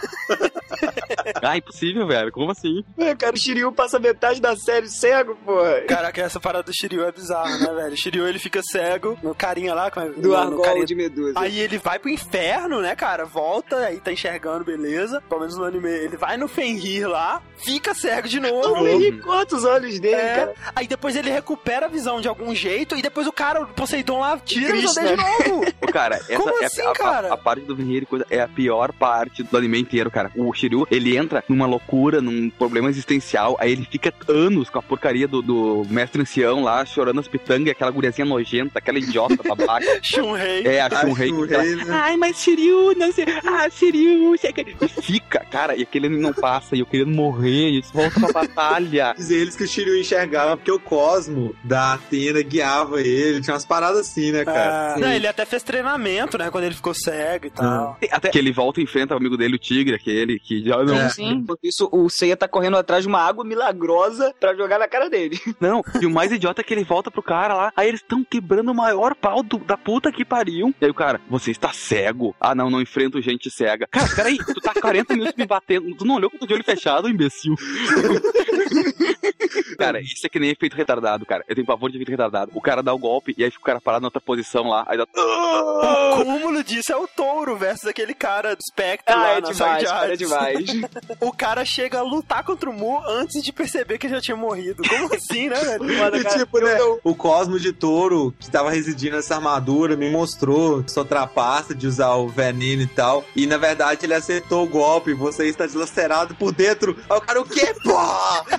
Ah, 1.43 1.57
impossível, 1.57 2.07
velho. 2.07 2.31
Como 2.33 2.51
assim? 2.51 2.85
É, 2.99 3.15
cara, 3.15 3.35
o 3.35 3.39
Shiryu 3.39 3.73
passa 3.73 3.99
metade 4.15 4.41
da 4.41 4.57
série 4.57 4.89
cego, 4.89 5.37
porra. 5.45 5.81
Caraca, 5.83 6.23
essa 6.23 6.41
parada 6.41 6.65
do 6.65 6.73
Shiryu 6.75 7.05
é 7.05 7.13
bizarra, 7.13 7.59
né, 7.59 7.73
velho? 7.75 7.93
O 7.93 7.97
Shiryu, 7.97 8.27
ele 8.29 8.39
fica 8.39 8.61
cego, 8.63 9.19
no 9.23 9.35
carinha 9.35 9.75
lá, 9.75 9.91
como 9.91 10.07
é- 10.07 10.11
Do 10.11 10.23
no- 10.23 10.29
no 10.29 10.37
argol 10.37 10.63
carinha- 10.65 10.87
de 10.87 10.95
Medusa. 10.95 11.33
Aí 11.39 11.59
ele 11.59 11.79
vai 11.79 11.99
pro 11.99 12.09
inferno, 12.11 12.81
né, 12.81 12.95
cara? 12.95 13.25
Volta, 13.25 13.77
aí 13.79 13.99
tá 14.01 14.13
enxergando, 14.13 14.65
beleza. 14.65 15.21
Pelo 15.29 15.41
menos 15.41 15.57
no 15.57 15.65
anime. 15.65 15.89
Ele 15.89 16.17
vai 16.17 16.37
no 16.37 16.49
Fenrir 16.49 17.09
lá, 17.09 17.43
fica 17.57 17.95
cego 17.95 18.29
de 18.29 18.41
novo. 18.41 18.83
O 18.83 18.89
Henrique 18.89 19.19
corta 19.21 19.57
os 19.57 19.65
olhos 19.65 19.99
dele, 19.99 20.15
É. 20.15 20.35
cara. 20.35 20.55
Aí 20.77 20.87
depois 20.87 21.17
ele 21.17 21.31
recupera 21.31 21.87
a 21.87 21.89
visão 21.89 22.21
de 22.21 22.29
algum 22.29 22.55
jeito 22.55 22.97
e 22.97 23.03
depois 23.03 23.27
o 23.27 23.33
cara, 23.33 23.63
o 23.63 23.67
Poseidon 23.67 24.21
lá, 24.21 24.39
tira 24.39 24.69
Cristo, 24.69 24.91
os 24.91 24.97
olhos 24.97 25.11
de 25.11 25.17
novo. 25.17 25.65
Cara, 25.95 26.17
essa 26.17 26.37
Como 26.37 26.51
é 26.61 26.65
a- 26.65 26.67
assim, 26.67 26.83
a, 26.83 26.91
a- 26.91 26.93
cara? 26.95 27.33
A, 27.33 27.37
parte 27.37 27.65
do 27.65 27.77
coisa 28.07 28.27
é 28.29 28.41
a 28.41 28.49
pior 28.49 28.93
parte 28.93 29.43
do 29.45 29.57
anime 29.57 29.79
inteiro, 29.81 30.11
cara. 30.11 30.31
O 30.37 30.53
Shiryu, 30.53 30.87
ele 30.91 31.17
entra 31.17 31.45
numa 31.49 31.67
loucura, 31.67 32.21
num 32.21 32.51
problema 32.51 32.89
existencial, 32.91 33.57
aí 33.61 33.71
ele 33.73 33.87
fica 33.89 34.04
anos 34.29 34.69
com 34.71 34.79
a 34.79 34.83
porcaria 34.83 35.27
do, 35.29 35.41
do 35.43 35.85
mestre 35.89 36.21
ancião 36.23 36.63
lá, 36.63 36.85
chorando 36.85 37.21
as 37.21 37.29
pitangas, 37.29 37.71
aquela 37.71 37.91
guriazinha 37.91 38.25
nojenta, 38.27 38.79
aquela 38.79 38.99
idiota 38.99 39.37
babaca. 39.43 39.85
Shunrei. 40.03 40.67
É, 40.67 40.81
a 40.81 40.87
Ah, 40.87 41.01
Shunrei. 41.01 41.31
Aquela, 41.31 41.63
né? 41.65 41.85
Ai, 41.91 42.17
mas 42.17 42.37
Shiryu, 42.39 42.95
não 42.97 43.13
sei. 43.13 43.25
Ah, 43.47 43.69
Shiryu. 43.71 44.35
E 44.35 44.89
fica, 45.03 45.41
cara, 45.51 45.77
e 45.77 45.83
aquele 45.83 46.09
não 46.09 46.33
passa, 46.33 46.77
e 46.77 46.81
eu 46.81 46.87
querendo 46.87 47.11
morrer, 47.13 47.71
e 47.71 47.77
eles 47.77 47.91
voltam 47.91 48.23
pra 48.23 48.33
batalha. 48.33 49.15
Diz 49.19 49.31
eles 49.31 49.57
que 49.57 49.65
o 49.65 49.69
Shiryu 49.69 49.97
enxergava 49.99 50.57
porque 50.57 50.71
o 50.73 50.79
Cosmo 50.81 51.55
da 51.65 51.95
Atena 51.95 52.43
guiava 52.43 53.01
ele. 53.01 53.41
Tinha 53.41 53.55
umas 53.55 53.65
paradas 53.65 54.01
assim, 54.01 54.33
né, 54.33 54.45
cara? 54.45 54.95
Ah, 54.95 54.99
não, 54.99 55.11
ele 55.13 55.27
até 55.27 55.45
fez 55.45 55.63
treinamento, 55.63 56.37
né? 56.39 56.51
Quando 56.51 56.65
ele 56.65 56.75
ficou 56.75 56.95
cego 56.95 57.47
e 57.47 57.51
tal. 57.51 57.97
Até 58.11 58.29
que 58.31 58.39
ele 58.39 58.53
volta 58.53 58.81
e 58.81 58.85
enfrenta 58.85 59.15
o 59.15 59.17
amigo 59.17 59.37
dele, 59.37 59.57
o 59.57 59.59
tigre, 59.59 59.95
aquele 59.95 60.39
que 60.39 60.63
já 60.65 60.83
não. 60.83 61.09
Sim, 61.09 61.15
sim. 61.15 61.31
Enquanto 61.35 61.61
isso, 61.63 61.89
o 61.93 62.09
Seiya 62.09 62.37
tá 62.37 62.47
correndo 62.49 62.77
atrás 62.77 63.03
de 63.03 63.09
uma 63.09 63.21
água 63.21 63.45
milagrosa 63.45 63.94
pra 64.41 64.55
jogar 64.55 64.79
na 64.79 64.89
cara 64.89 65.09
dele. 65.09 65.39
Não, 65.61 65.83
e 66.01 66.07
o 66.07 66.11
mais 66.11 66.33
idiota 66.33 66.61
é 66.61 66.65
que 66.65 66.75
ele 66.75 66.85
volta 66.85 67.11
pro 67.11 67.23
cara 67.23 67.55
lá, 67.55 67.73
aí 67.77 67.89
eles 67.89 68.01
estão 68.01 68.25
quebrando 68.25 68.71
o 68.71 68.75
maior 68.75 69.15
pau 69.15 69.43
do- 69.43 69.59
da 69.59 69.77
puta 69.77 70.11
que 70.13 70.25
pariu. 70.25 70.75
E 70.81 70.85
aí 70.85 70.91
o 70.91 70.95
cara, 70.95 71.21
você 71.29 71.51
está 71.51 71.73
cego? 71.73 72.35
Ah, 72.41 72.55
não, 72.55 72.71
não 72.71 72.81
enfrento 72.81 73.21
gente 73.21 73.51
cega. 73.51 73.87
Cara, 73.91 74.09
peraí, 74.15 74.37
tu 74.39 74.61
tá 74.61 74.73
40 74.75 75.15
minutos 75.15 75.35
me 75.37 75.47
batendo, 75.47 75.95
tu 75.97 76.05
não 76.05 76.17
olhou 76.17 76.31
com 76.31 76.45
o 76.45 76.47
de 76.47 76.55
olho 76.55 76.65
fechado, 76.65 77.09
imbecil? 77.09 77.55
cara, 79.79 80.01
isso 80.01 80.27
é 80.27 80.29
que 80.29 80.39
nem 80.39 80.51
efeito 80.51 80.77
retardado, 80.77 81.25
cara. 81.27 81.45
Eu 81.49 81.55
tenho 81.55 81.67
pavor 81.67 81.91
de 81.91 81.97
efeito 81.97 82.11
retardado. 82.11 82.51
O 82.55 82.61
cara 82.61 82.83
dá 82.83 82.93
o 82.93 82.99
golpe 82.99 83.35
e 83.37 83.45
aí 83.45 83.51
fica 83.51 83.63
o 83.63 83.67
cara 83.67 83.81
parado 83.81 84.03
na 84.03 84.09
outra 84.09 84.21
posição 84.21 84.69
lá, 84.69 84.85
aí 84.89 84.97
dá... 84.99 85.05
O 85.15 86.25
cúmulo 86.25 86.63
disso 86.65 86.93
é 86.93 86.97
o 86.97 87.07
touro 87.07 87.57
versus 87.57 87.87
aquele 87.87 88.15
cara 88.15 88.55
do 88.55 88.63
Spectre 88.63 89.15
Ah, 89.15 89.19
lá 89.19 89.29
é 89.31 89.41
na 89.41 89.51
demais, 89.51 89.85
cara, 89.85 90.13
é 90.13 90.17
demais. 90.17 90.65
o 91.21 91.33
cara 91.33 91.65
chega 91.65 91.99
a 91.99 92.03
lutar 92.03 92.45
contra 92.45 92.71
o 92.71 92.73
Mu 92.73 93.01
antes 93.07 93.43
de 93.43 93.53
perceber 93.53 93.84
que 93.99 94.07
ele 94.07 94.15
já 94.15 94.21
tinha 94.21 94.37
morrido. 94.37 94.83
Como 94.89 95.15
assim, 95.15 95.49
né, 95.49 95.57
velho? 95.61 95.85
Mano, 95.99 96.17
E 96.17 96.23
cara, 96.25 96.39
tipo, 96.39 96.59
né, 96.61 96.77
eu- 96.81 97.01
o 97.05 97.15
Cosmo 97.15 97.59
de 97.59 97.73
Touro, 97.73 98.35
que 98.39 98.51
tava 98.51 98.71
residindo 98.71 99.17
nessa 99.17 99.37
armadura, 99.37 99.97
me 99.97 100.11
mostrou 100.11 100.83
que 100.83 100.91
sou 100.93 101.05
trapaça 101.05 101.75
de 101.75 101.87
usar 101.87 102.15
o 102.15 102.29
veneno 102.29 102.83
e 102.83 102.87
tal. 102.87 103.25
E 103.37 103.47
na 103.47 103.57
verdade 103.59 104.07
ele 104.07 104.15
acertou 104.15 104.65
o 104.65 104.69
golpe, 104.69 105.13
você 105.15 105.47
está 105.47 105.67
dilacerado 105.67 106.35
por 106.35 106.53
dentro. 106.53 106.97
Aí 107.09 107.17
o 107.17 107.21
cara, 107.21 107.41
o 107.41 107.45
quê, 107.45 107.75
pô? 107.83 107.97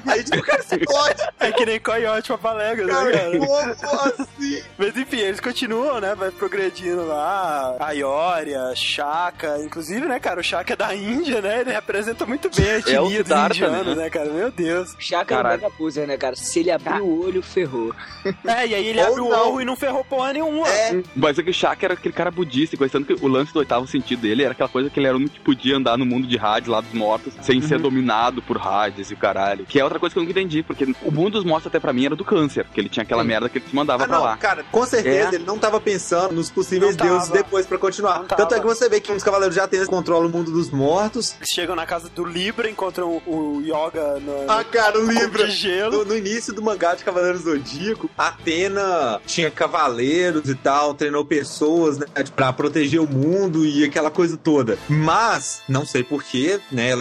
Aí 0.05 0.23
tipo, 0.23 0.37
o 0.37 0.43
cara 0.43 0.61
se 0.63 0.77
coiote. 0.79 1.21
É 1.39 1.51
que 1.51 1.65
nem 1.65 1.79
coiote 1.79 2.27
pra 2.27 2.37
palega, 2.37 2.85
né, 2.85 2.93
Cara, 2.93 3.11
cara? 3.11 3.37
como 3.39 3.99
assim? 3.99 4.61
Mas 4.77 4.97
enfim, 4.97 5.17
eles 5.17 5.39
continuam, 5.39 5.99
né? 5.99 6.15
Vai 6.15 6.31
progredindo 6.31 7.05
lá. 7.07 7.75
A 7.79 7.91
Ioria, 7.91 8.73
Shaka. 8.75 9.59
Inclusive, 9.63 10.05
né, 10.07 10.19
cara, 10.19 10.39
o 10.39 10.43
Shaka 10.43 10.73
é 10.73 10.75
da 10.75 10.95
Índia, 10.95 11.41
né? 11.41 11.61
Ele 11.61 11.71
representa 11.71 12.25
muito 12.25 12.49
bem 12.55 12.65
a 12.69 12.73
É 12.73 12.77
etnia 12.79 12.99
dos 12.99 13.11
Siddhartha, 13.17 13.55
indianos, 13.55 13.95
né? 13.97 14.03
né, 14.03 14.09
cara? 14.09 14.29
Meu 14.31 14.51
Deus. 14.51 14.95
Chaka 15.17 15.33
é 15.33 15.37
um 15.37 15.41
Caralho. 15.41 15.61
mega 15.61 15.73
poser, 15.75 16.07
né, 16.07 16.17
cara? 16.17 16.35
Se 16.35 16.59
ele 16.59 16.71
abrir 16.71 17.01
o 17.01 17.23
olho, 17.23 17.41
ferrou. 17.41 17.93
É, 18.43 18.65
e 18.67 18.73
aí 18.75 18.87
ele 18.87 18.99
Ou 18.99 19.07
abre 19.07 19.21
o 19.21 19.27
olho 19.27 19.61
e 19.61 19.65
não 19.65 19.75
ferrou 19.75 20.03
porra 20.03 20.33
nenhuma. 20.33 20.67
É, 20.67 21.01
Mas 21.15 21.37
é 21.37 21.43
que 21.43 21.49
o 21.51 21.53
Shaka 21.53 21.85
era 21.85 21.93
aquele 21.93 22.13
cara 22.13 22.31
budista, 22.31 22.73
e 22.75 22.77
conhecendo 22.77 23.05
que 23.05 23.13
o 23.23 23.27
lance 23.27 23.53
do 23.53 23.59
oitavo 23.59 23.85
sentido 23.87 24.21
dele 24.21 24.41
era 24.43 24.51
aquela 24.53 24.67
coisa 24.69 24.89
que 24.89 24.99
ele 24.99 25.05
era 25.07 25.15
o 25.15 25.19
único 25.19 25.35
que 25.35 25.41
podia 25.41 25.77
andar 25.77 25.95
no 25.97 26.05
mundo 26.05 26.25
de 26.27 26.37
Hades 26.39 26.67
lá 26.67 26.81
dos 26.81 26.91
mortos, 26.93 27.33
sem 27.41 27.61
ser 27.61 27.77
dominado 27.79 28.41
por 28.41 28.57
Hades 28.57 29.11
e 29.11 29.13
o 29.13 29.17
caralho. 29.17 29.65
Que 29.65 29.79
é 29.79 29.83
outra 29.83 29.99
coisa 29.99 30.13
que 30.13 30.19
eu 30.19 30.23
nunca 30.23 30.31
entendi, 30.39 30.63
porque 30.63 30.85
o 31.03 31.11
mundo 31.11 31.33
dos 31.33 31.43
mortos 31.43 31.67
até 31.67 31.79
pra 31.79 31.93
mim 31.93 32.05
era 32.07 32.15
do 32.15 32.25
câncer, 32.25 32.65
que 32.73 32.79
ele 32.81 32.89
tinha 32.89 33.03
aquela 33.03 33.23
merda 33.23 33.47
que 33.47 33.59
ele 33.59 33.65
se 33.69 33.75
mandava 33.75 34.03
Ah, 34.03 34.07
pra 34.07 34.17
não, 34.17 34.23
lá. 34.23 34.37
cara, 34.37 34.63
com 34.71 34.85
certeza 34.85 35.31
É. 35.31 35.35
ele 35.35 35.45
não 35.45 35.57
tava 35.59 35.79
pensando 35.79 36.33
nos 36.33 36.49
possíveis 36.49 36.95
deuses 36.95 37.29
depois 37.29 37.65
pra 37.67 37.77
continuar. 37.77 38.19
Tanto 38.25 38.55
é 38.55 38.59
que 38.59 38.65
você 38.65 38.89
vê 38.89 38.99
que 38.99 39.11
os 39.11 39.23
cavaleiros 39.23 39.55
já 39.55 39.67
têm 39.67 39.85
controlam 39.85 40.27
o 40.27 40.31
mundo 40.31 40.51
dos 40.51 40.71
mortos. 40.71 41.35
Chegam 41.43 41.75
na 41.75 41.85
casa 41.85 42.09
do 42.09 42.23
Libra, 42.25 42.67
encontram 42.69 43.21
o, 43.25 43.57
o 43.57 43.61
Yoga 43.61 44.19
no, 44.19 44.49
Ah, 44.51 44.63
cara, 44.63 44.97
Libra. 45.13 45.45
de 45.47 45.51
gelo. 45.51 45.97
No, 45.99 46.05
no 46.05 46.17
início 46.17 46.53
do 46.53 46.61
mangá 46.61 46.95
de 46.95 47.03
Cavaleiros 47.03 47.43
do 47.43 47.51
Zodíaco, 47.51 48.09
Atena 48.17 49.19
tinha 49.25 49.49
cavaleiros 49.51 50.49
e 50.49 50.55
tal, 50.55 50.93
treinou 50.93 51.25
pessoas, 51.25 51.97
né, 51.97 52.05
pra 52.35 52.51
proteger 52.53 52.99
o 53.01 53.07
mundo 53.07 53.65
e 53.65 53.83
aquela 53.83 54.09
coisa 54.11 54.37
toda. 54.37 54.77
Mas, 54.87 55.61
não 55.67 55.85
sei 55.85 56.03
porquê, 56.03 56.59
né, 56.71 56.91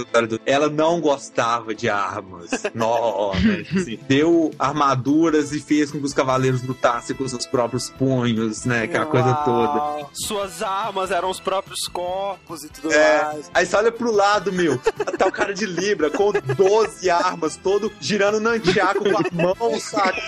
ela, 0.46 0.68
não 0.68 1.00
gostava 1.00 1.74
de 1.74 1.88
armas. 1.88 2.50
Nossa, 2.74 3.38
assim, 3.76 3.98
deu 4.08 4.50
armaduras 4.58 5.52
e 5.52 5.60
fez 5.60 5.90
com 5.90 5.98
que 5.98 6.04
os 6.06 6.12
cavaleiros 6.14 6.62
lutassem 6.62 7.14
com 7.16 7.26
seus 7.28 7.46
próprios 7.46 7.90
punhos, 7.90 8.64
né, 8.64 8.82
aquela 8.84 9.06
coisa 9.06 9.28
Uau. 9.28 9.44
toda. 9.44 10.06
Suas 10.12 10.62
armas 10.62 11.10
eram 11.10 11.30
os 11.30 11.40
próprios 11.40 11.86
corpos 11.88 12.64
e 12.64 12.68
tudo 12.68 12.92
É. 12.92 13.24
mais. 13.24 13.50
Aí 13.54 13.66
você 13.66 13.76
olha 13.76 13.92
pro 13.92 14.10
lado, 14.12 14.52
meu, 14.52 14.78
tá 15.18 15.26
o 15.26 15.32
cara 15.32 15.52
de 15.54 15.66
Libra 15.66 16.10
com 16.10 16.32
12 16.32 17.08
armas, 17.10 17.56
todo 17.56 17.83
girando 18.00 18.40
nantiaco 18.40 19.04
com 19.04 19.18
a 19.18 19.54
mão, 19.54 19.80
saca? 19.80 20.20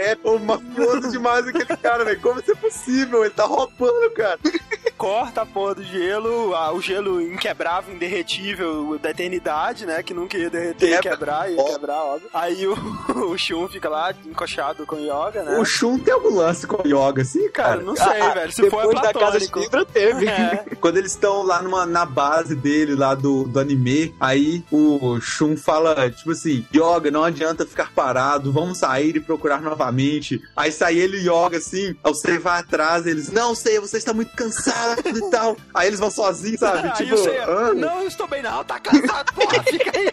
É 0.00 0.16
Ô, 0.22 0.38
mafioso 0.38 1.10
demais 1.10 1.46
aquele 1.46 1.76
cara, 1.76 2.04
velho. 2.04 2.20
Como 2.20 2.40
isso 2.40 2.52
é 2.52 2.54
possível? 2.54 3.24
Ele 3.24 3.34
tá 3.34 3.44
roubando, 3.44 4.10
cara. 4.12 4.38
Corta 5.02 5.42
a 5.42 5.46
porra 5.46 5.74
do 5.74 5.82
gelo, 5.82 6.54
ah, 6.54 6.72
o 6.72 6.80
gelo 6.80 7.20
inquebrável, 7.20 7.92
inderretível 7.92 8.96
da 9.02 9.10
eternidade, 9.10 9.84
né? 9.84 10.00
Que 10.00 10.14
nunca 10.14 10.38
ia 10.38 10.48
derreter 10.48 10.86
e 10.86 10.90
Quebra. 10.90 11.10
quebrar, 11.10 11.50
ia 11.50 11.64
quebrar, 11.64 12.04
óbvio. 12.04 12.30
Aí 12.32 12.68
o, 12.68 12.76
o 13.32 13.36
Shun 13.36 13.66
fica 13.66 13.88
lá 13.88 14.14
encoxado 14.24 14.86
com 14.86 14.94
o 14.94 15.00
Yoga, 15.00 15.42
né? 15.42 15.58
O 15.58 15.64
Shun 15.64 15.98
tem 15.98 16.14
algum 16.14 16.36
lance 16.36 16.68
com 16.68 16.76
o 16.76 16.86
Yoga, 16.86 17.22
assim, 17.22 17.50
cara? 17.50 17.70
Cara, 17.70 17.82
não 17.82 17.96
sei, 17.96 18.20
Ah, 18.20 18.32
velho. 18.32 18.52
Se 18.52 18.70
for 18.70 18.78
é 18.78 18.86
Depois 18.86 19.00
da 19.02 19.12
casa 19.12 19.40
de. 19.40 19.50
Libra, 19.52 19.84
teve. 19.84 20.28
É. 20.28 20.64
Quando 20.80 20.98
eles 20.98 21.10
estão 21.10 21.42
lá 21.42 21.60
numa, 21.60 21.84
na 21.84 22.06
base 22.06 22.54
dele, 22.54 22.94
lá 22.94 23.16
do, 23.16 23.42
do 23.42 23.58
anime, 23.58 24.14
aí 24.20 24.62
o 24.70 25.18
Shun 25.20 25.56
fala, 25.56 26.08
tipo 26.12 26.30
assim, 26.30 26.64
Yoga, 26.72 27.10
não 27.10 27.24
adianta 27.24 27.66
ficar 27.66 27.90
parado, 27.92 28.52
vamos 28.52 28.78
sair 28.78 29.16
e 29.16 29.20
procurar 29.20 29.60
novamente. 29.60 30.40
Aí 30.56 30.70
sai 30.70 30.96
ele 30.96 31.16
e 31.16 31.28
Yoga, 31.28 31.56
assim, 31.56 31.88
aí 31.88 32.14
você 32.14 32.38
vai 32.38 32.60
atrás, 32.60 33.04
eles, 33.04 33.32
não 33.32 33.52
sei, 33.52 33.80
você 33.80 33.96
está 33.96 34.12
muito 34.12 34.30
cansado 34.36 34.91
e 35.04 35.30
tal. 35.30 35.56
Aí 35.74 35.86
eles 35.88 35.98
vão 36.00 36.10
sozinhos, 36.10 36.60
sabe? 36.60 36.88
Aí 36.88 36.94
tipo, 36.94 37.14
o 37.14 37.18
Seiya, 37.18 37.44
ah, 37.44 37.74
não, 37.74 38.00
eu 38.02 38.08
estou 38.08 38.26
bem 38.26 38.42
não, 38.42 38.62
tá 38.64 38.78
cansado, 38.78 39.32
porra, 39.32 39.62
fica 39.64 39.92
aí. 39.98 40.10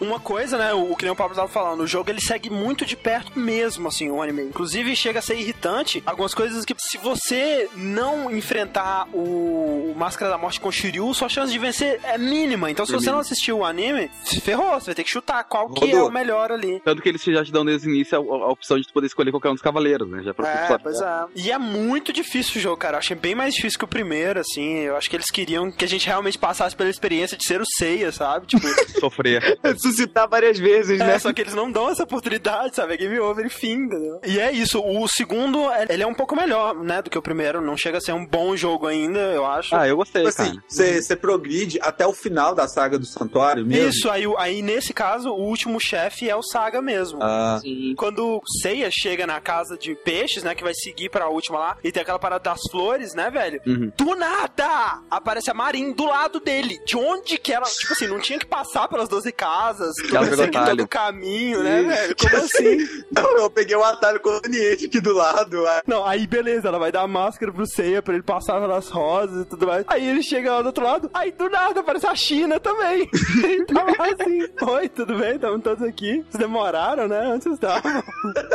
Uma 0.00 0.20
coisa, 0.20 0.58
né, 0.58 0.72
o, 0.74 0.92
o 0.92 0.96
que 0.96 1.04
nem 1.04 1.12
o 1.12 1.16
Pablo 1.16 1.34
tava 1.34 1.48
falando, 1.48 1.80
o 1.80 1.86
jogo 1.86 2.10
ele 2.10 2.20
segue 2.20 2.50
muito 2.50 2.84
de 2.84 2.96
perto 2.96 3.38
mesmo, 3.38 3.88
assim, 3.88 4.10
o 4.10 4.20
anime. 4.22 4.42
Inclusive 4.42 4.94
chega 4.94 5.18
a 5.18 5.22
ser 5.22 5.36
irritante 5.36 6.02
algumas 6.04 6.34
coisas 6.34 6.64
que 6.64 6.74
se 6.78 6.98
você 6.98 7.68
não 7.74 8.30
enfrentar 8.30 9.08
o, 9.12 9.92
o 9.92 9.94
Máscara 9.96 10.30
da 10.30 10.38
Morte 10.38 10.60
com 10.60 10.68
o 10.68 10.72
Shiryu, 10.72 11.12
sua 11.14 11.28
chance 11.28 11.52
de 11.52 11.58
vencer 11.58 12.00
é 12.04 12.18
mínima. 12.18 12.70
Então 12.70 12.84
se 12.84 12.92
É 12.92 12.94
você 12.96 13.06
não 13.06 13.14
mínima. 13.18 13.20
assistiu 13.20 13.58
o 13.58 13.64
anime, 13.64 14.10
se 14.24 14.40
ferrou, 14.40 14.70
você 14.78 14.86
vai 14.86 14.94
ter 14.94 15.04
que 15.04 15.10
chutar 15.10 15.42
qual 15.44 15.68
que 15.70 15.84
é 15.90 15.92
Rodou. 15.94 16.08
o 16.08 16.12
melhor 16.12 16.52
ali. 16.52 16.80
Tanto 16.84 17.00
que 17.02 17.08
eles 17.08 17.22
já 17.22 17.44
te 17.44 17.52
dão 17.52 17.64
desde 17.64 17.88
o 17.88 17.90
início 17.94 18.16
a, 18.18 18.20
a 18.44 18.48
opção 18.50 18.78
de 18.78 18.86
tu 18.86 18.92
poder 18.92 19.06
escolher 19.06 19.30
qualquer 19.30 19.48
um 19.48 19.54
dos 19.54 19.62
cavaleiros, 19.62 20.08
né? 20.08 20.22
Já 20.22 20.34
pra 20.34 20.48
É, 20.48 20.78
pois 20.78 21.00
é. 21.00 21.24
E 21.36 21.50
é 21.50 21.58
muito 21.58 22.12
difícil 22.12 22.58
o 22.58 22.60
jogo, 22.60 22.76
cara. 22.76 22.96
Eu 22.96 22.98
achei 22.98 23.16
bem 23.16 23.34
mais 23.34 23.54
difícil 23.62 23.78
que 23.78 23.84
o 23.84 23.88
primeiro, 23.88 24.40
assim. 24.40 24.78
Eu 24.80 24.96
acho 24.96 25.08
que 25.08 25.16
eles 25.16 25.30
queriam 25.30 25.70
que 25.70 25.84
a 25.84 25.88
gente 25.88 26.06
realmente 26.06 26.36
passasse 26.38 26.74
pela 26.74 26.90
experiência 26.90 27.36
de 27.36 27.44
ser 27.46 27.60
o 27.60 27.64
Seiya, 27.76 28.10
sabe? 28.10 28.46
Tipo, 28.46 28.66
Sofrer. 29.00 29.58
Suscitar 29.78 30.28
várias 30.28 30.58
vezes, 30.58 30.98
né? 30.98 31.14
É, 31.14 31.18
só 31.18 31.32
que 31.32 31.40
eles 31.40 31.54
não 31.54 31.70
dão 31.70 31.88
essa 31.88 32.02
oportunidade, 32.02 32.74
sabe? 32.76 32.94
É 32.94 32.96
game 32.96 33.18
over 33.20 33.46
e 33.46 33.48
fim, 33.50 33.72
entendeu? 33.84 34.20
E 34.26 34.40
é 34.40 34.50
isso, 34.52 34.80
o 34.84 35.06
segundo, 35.08 35.70
é- 35.70 35.86
ele 35.90 36.02
é 36.02 36.06
um 36.06 36.14
pouco 36.14 36.34
melhor, 36.34 36.74
né, 36.74 37.00
do 37.02 37.08
que 37.10 37.18
o 37.18 37.22
primeiro. 37.22 37.60
Não 37.60 37.76
chega 37.76 37.98
a 37.98 38.00
ser 38.00 38.12
um 38.12 38.26
bom 38.26 38.56
jogo 38.56 38.86
ainda, 38.86 39.18
eu 39.20 39.46
acho. 39.46 39.74
Ah, 39.76 39.86
eu 39.86 39.96
gostei, 39.96 40.24
Tipo 40.24 40.40
assim, 40.42 40.50
cara. 40.54 40.64
você 40.68 41.02
você 41.02 41.16
progride 41.16 41.78
até 41.80 42.06
o 42.06 42.12
final 42.12 42.54
da 42.54 42.66
saga 42.68 42.98
do 42.98 43.06
santuário 43.06 43.64
mesmo? 43.64 43.88
Isso, 43.88 44.10
aí, 44.10 44.24
aí 44.38 44.62
nesse 44.62 44.92
caso, 44.92 45.30
o 45.30 45.40
último 45.40 45.78
chefe 45.80 46.28
é 46.28 46.34
o 46.36 46.42
Saga 46.42 46.82
mesmo. 46.82 47.18
Ah, 47.22 47.58
Sim. 47.62 47.94
Quando 47.96 48.36
o 48.38 48.42
Seiya 48.62 48.88
chega 48.90 49.26
na 49.26 49.40
casa 49.40 49.76
de 49.76 49.94
peixes, 49.94 50.42
né, 50.42 50.54
que 50.54 50.62
vai 50.64 50.74
seguir 50.74 51.08
pra 51.10 51.28
última 51.28 51.58
lá, 51.58 51.76
e 51.84 51.90
tem 51.92 52.02
aquela 52.02 52.18
parada 52.18 52.42
das 52.44 52.60
flores, 52.70 53.14
né, 53.14 53.30
velho? 53.30 53.41
Uhum. 53.66 53.92
Do 53.96 54.14
nada! 54.14 55.00
Aparece 55.10 55.50
a 55.50 55.54
Marin 55.54 55.92
do 55.92 56.04
lado 56.06 56.40
dele. 56.40 56.80
De 56.84 56.96
onde 56.96 57.38
que 57.38 57.52
ela, 57.52 57.66
tipo 57.66 57.92
assim, 57.92 58.06
não 58.06 58.20
tinha 58.20 58.38
que 58.38 58.46
passar 58.46 58.88
pelas 58.88 59.08
12 59.08 59.30
casas, 59.32 59.94
Ela 59.98 60.20
todo 60.20 60.30
pegou 60.30 60.44
atalho. 60.44 60.66
todo 60.76 60.80
o 60.84 60.88
caminho, 60.88 61.62
né, 61.62 61.82
velho? 61.82 62.16
Como 62.16 62.36
assim? 62.36 62.78
não, 63.12 63.38
eu 63.38 63.50
peguei 63.50 63.76
um 63.76 63.84
atalho 63.84 64.20
conveniente 64.20 64.86
aqui 64.86 65.00
do 65.00 65.12
lado. 65.14 65.66
ah, 65.66 65.82
Não, 65.86 66.04
aí 66.06 66.26
beleza, 66.26 66.68
ela 66.68 66.78
vai 66.78 66.92
dar 66.92 67.02
a 67.02 67.08
máscara 67.08 67.52
pro 67.52 67.66
Seiya 67.66 68.02
pra 68.02 68.14
ele 68.14 68.22
passar 68.22 68.60
pelas 68.60 68.88
rosas 68.88 69.42
e 69.42 69.48
tudo 69.48 69.66
mais. 69.66 69.84
Aí 69.88 70.06
ele 70.08 70.22
chega 70.22 70.52
lá 70.52 70.62
do 70.62 70.66
outro 70.66 70.84
lado, 70.84 71.10
aí 71.12 71.30
do 71.32 71.48
nada 71.48 71.80
aparece 71.80 72.06
a 72.06 72.14
China 72.14 72.58
também. 72.60 73.08
Tava 73.72 73.90
assim, 73.90 74.42
oi, 74.72 74.88
tudo 74.88 75.18
bem? 75.18 75.34
Estamos 75.34 75.62
todos 75.62 75.82
aqui. 75.86 76.18
Vocês 76.30 76.38
demoraram, 76.38 77.08
né? 77.08 77.38
Vocês 77.40 77.54
estavam? 77.54 78.02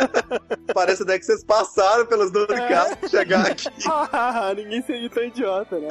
Parece 0.73 1.03
até 1.03 1.17
que 1.19 1.25
vocês 1.25 1.43
passaram 1.43 2.05
pelas 2.05 2.31
12 2.31 2.53
É. 2.53 2.67
casas 2.67 2.95
pra 2.95 3.09
chegar 3.09 3.47
aqui. 3.47 3.67
Ah, 3.85 4.53
ninguém 4.55 4.76
seria 4.81 5.09
tão 5.09 5.23
idiota, 5.23 5.77
né? 5.79 5.89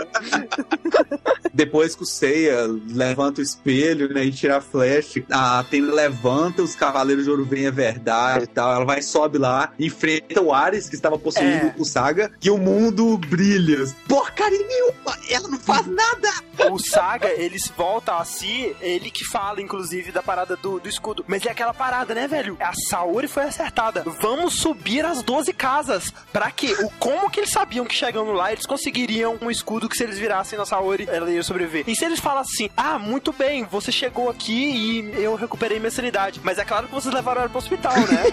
Depois 1.52 1.94
que 1.94 2.02
o 2.02 2.06
Seiya 2.06 2.66
levanta 2.88 3.40
o 3.40 3.42
espelho, 3.42 4.12
né, 4.12 4.24
e 4.24 4.32
tira 4.32 4.58
a 4.58 4.60
flecha, 4.60 5.22
a 5.30 5.60
Atena 5.60 5.92
levanta, 5.92 6.62
os 6.62 6.74
Cavaleiros 6.74 7.24
de 7.24 7.30
Ouro 7.30 7.44
veem 7.44 7.66
a 7.66 7.70
verdade 7.70 8.44
e 8.44 8.48
tal. 8.48 8.74
Ela 8.74 8.84
vai, 8.84 9.00
sobe 9.02 9.38
lá, 9.38 9.72
enfrenta 9.78 10.40
o 10.40 10.52
Ares, 10.52 10.88
que 10.88 10.94
estava 10.94 11.18
possuindo 11.18 11.66
É. 11.66 11.74
o 11.78 11.84
Saga, 11.84 12.30
e 12.42 12.50
o 12.50 12.58
mundo 12.58 13.16
brilha. 13.18 13.84
Porcaria 14.08 14.66
nenhuma! 14.66 15.16
Ela 15.30 15.48
não 15.48 15.58
faz 15.58 15.86
nada! 15.86 16.28
O 16.70 16.78
Saga, 16.78 17.28
eles 17.32 17.70
voltam 17.76 18.18
a 18.18 18.24
si, 18.24 18.74
ele 18.80 19.10
que 19.10 19.24
fala, 19.24 19.60
inclusive, 19.60 20.12
da 20.12 20.22
parada 20.22 20.56
do, 20.56 20.78
do 20.80 20.88
escudo. 20.88 21.24
Mas 21.26 21.44
é 21.46 21.50
aquela 21.50 21.72
parada, 21.74 22.14
né, 22.14 22.26
velho? 22.28 22.56
A 22.60 22.72
Saori 22.88 23.28
foi 23.28 23.44
acertada. 23.44 24.02
Vamos 24.20 24.54
subir 24.54 25.04
as 25.04 25.22
12 25.22 25.52
casas. 25.52 26.12
Pra 26.32 26.50
quê? 26.50 26.74
O, 26.82 26.90
como 26.98 27.30
que 27.30 27.40
eles 27.40 27.50
sabiam 27.50 27.84
que 27.84 27.94
chegando 27.94 28.32
lá, 28.32 28.52
eles 28.52 28.66
conseguiriam 28.76 29.38
um 29.40 29.50
escudo 29.50 29.88
que 29.88 29.96
se 29.96 30.04
eles 30.04 30.18
virassem 30.18 30.58
na 30.58 30.66
Saori, 30.66 31.08
ela 31.10 31.30
ia 31.30 31.42
sobreviver. 31.42 31.84
E 31.86 31.96
se 31.96 32.04
eles 32.04 32.20
falassem 32.20 32.66
assim, 32.66 32.70
ah, 32.76 32.98
muito 32.98 33.32
bem, 33.32 33.64
você 33.64 33.90
chegou 33.90 34.28
aqui 34.28 34.52
e 34.52 35.22
eu 35.22 35.34
recuperei 35.34 35.78
minha 35.80 35.90
sanidade. 35.90 36.42
Mas 36.44 36.58
é 36.58 36.64
claro 36.64 36.86
que 36.86 36.92
vocês 36.92 37.12
levaram 37.14 37.40
ela 37.40 37.48
pro 37.48 37.58
hospital, 37.58 37.94
né? 37.94 38.24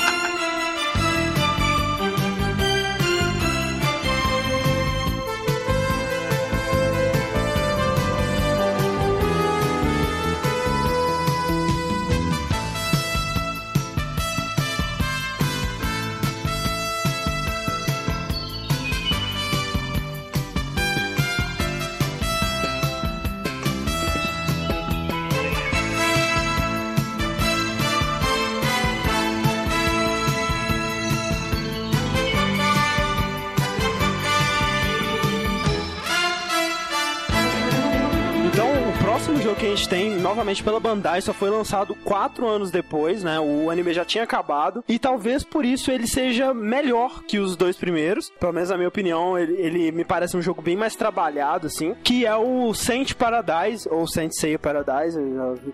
novamente 40.48 40.64
pela 40.64 40.80
Bandai, 40.80 41.22
só 41.22 41.34
foi 41.34 41.50
lançado 41.50 41.94
quatro 42.06 42.48
anos 42.48 42.72
depois, 42.72 43.22
né? 43.22 43.38
O 43.38 43.70
anime 43.70 43.94
já 43.94 44.06
tinha 44.06 44.24
acabado. 44.24 44.82
E 44.88 44.98
talvez 44.98 45.44
por 45.44 45.66
isso 45.66 45.92
ele 45.92 46.08
seja 46.08 46.54
melhor 46.54 47.24
que 47.24 47.38
os 47.38 47.58
dois 47.58 47.76
primeiros. 47.76 48.30
Pelo 48.40 48.54
menos 48.54 48.70
na 48.70 48.78
minha 48.78 48.88
opinião, 48.88 49.38
ele, 49.38 49.54
ele 49.56 49.92
me 49.92 50.06
parece 50.06 50.38
um 50.38 50.42
jogo 50.42 50.62
bem 50.62 50.78
mais 50.78 50.96
trabalhado, 50.96 51.68
assim. 51.68 51.94
Que 52.02 52.26
é 52.26 52.34
o 52.36 52.74
Saint 52.74 53.14
Paradise, 53.14 53.90
ou 53.90 54.08
Saint 54.08 54.32
Seiya 54.32 54.58
Paradise, 54.58 55.20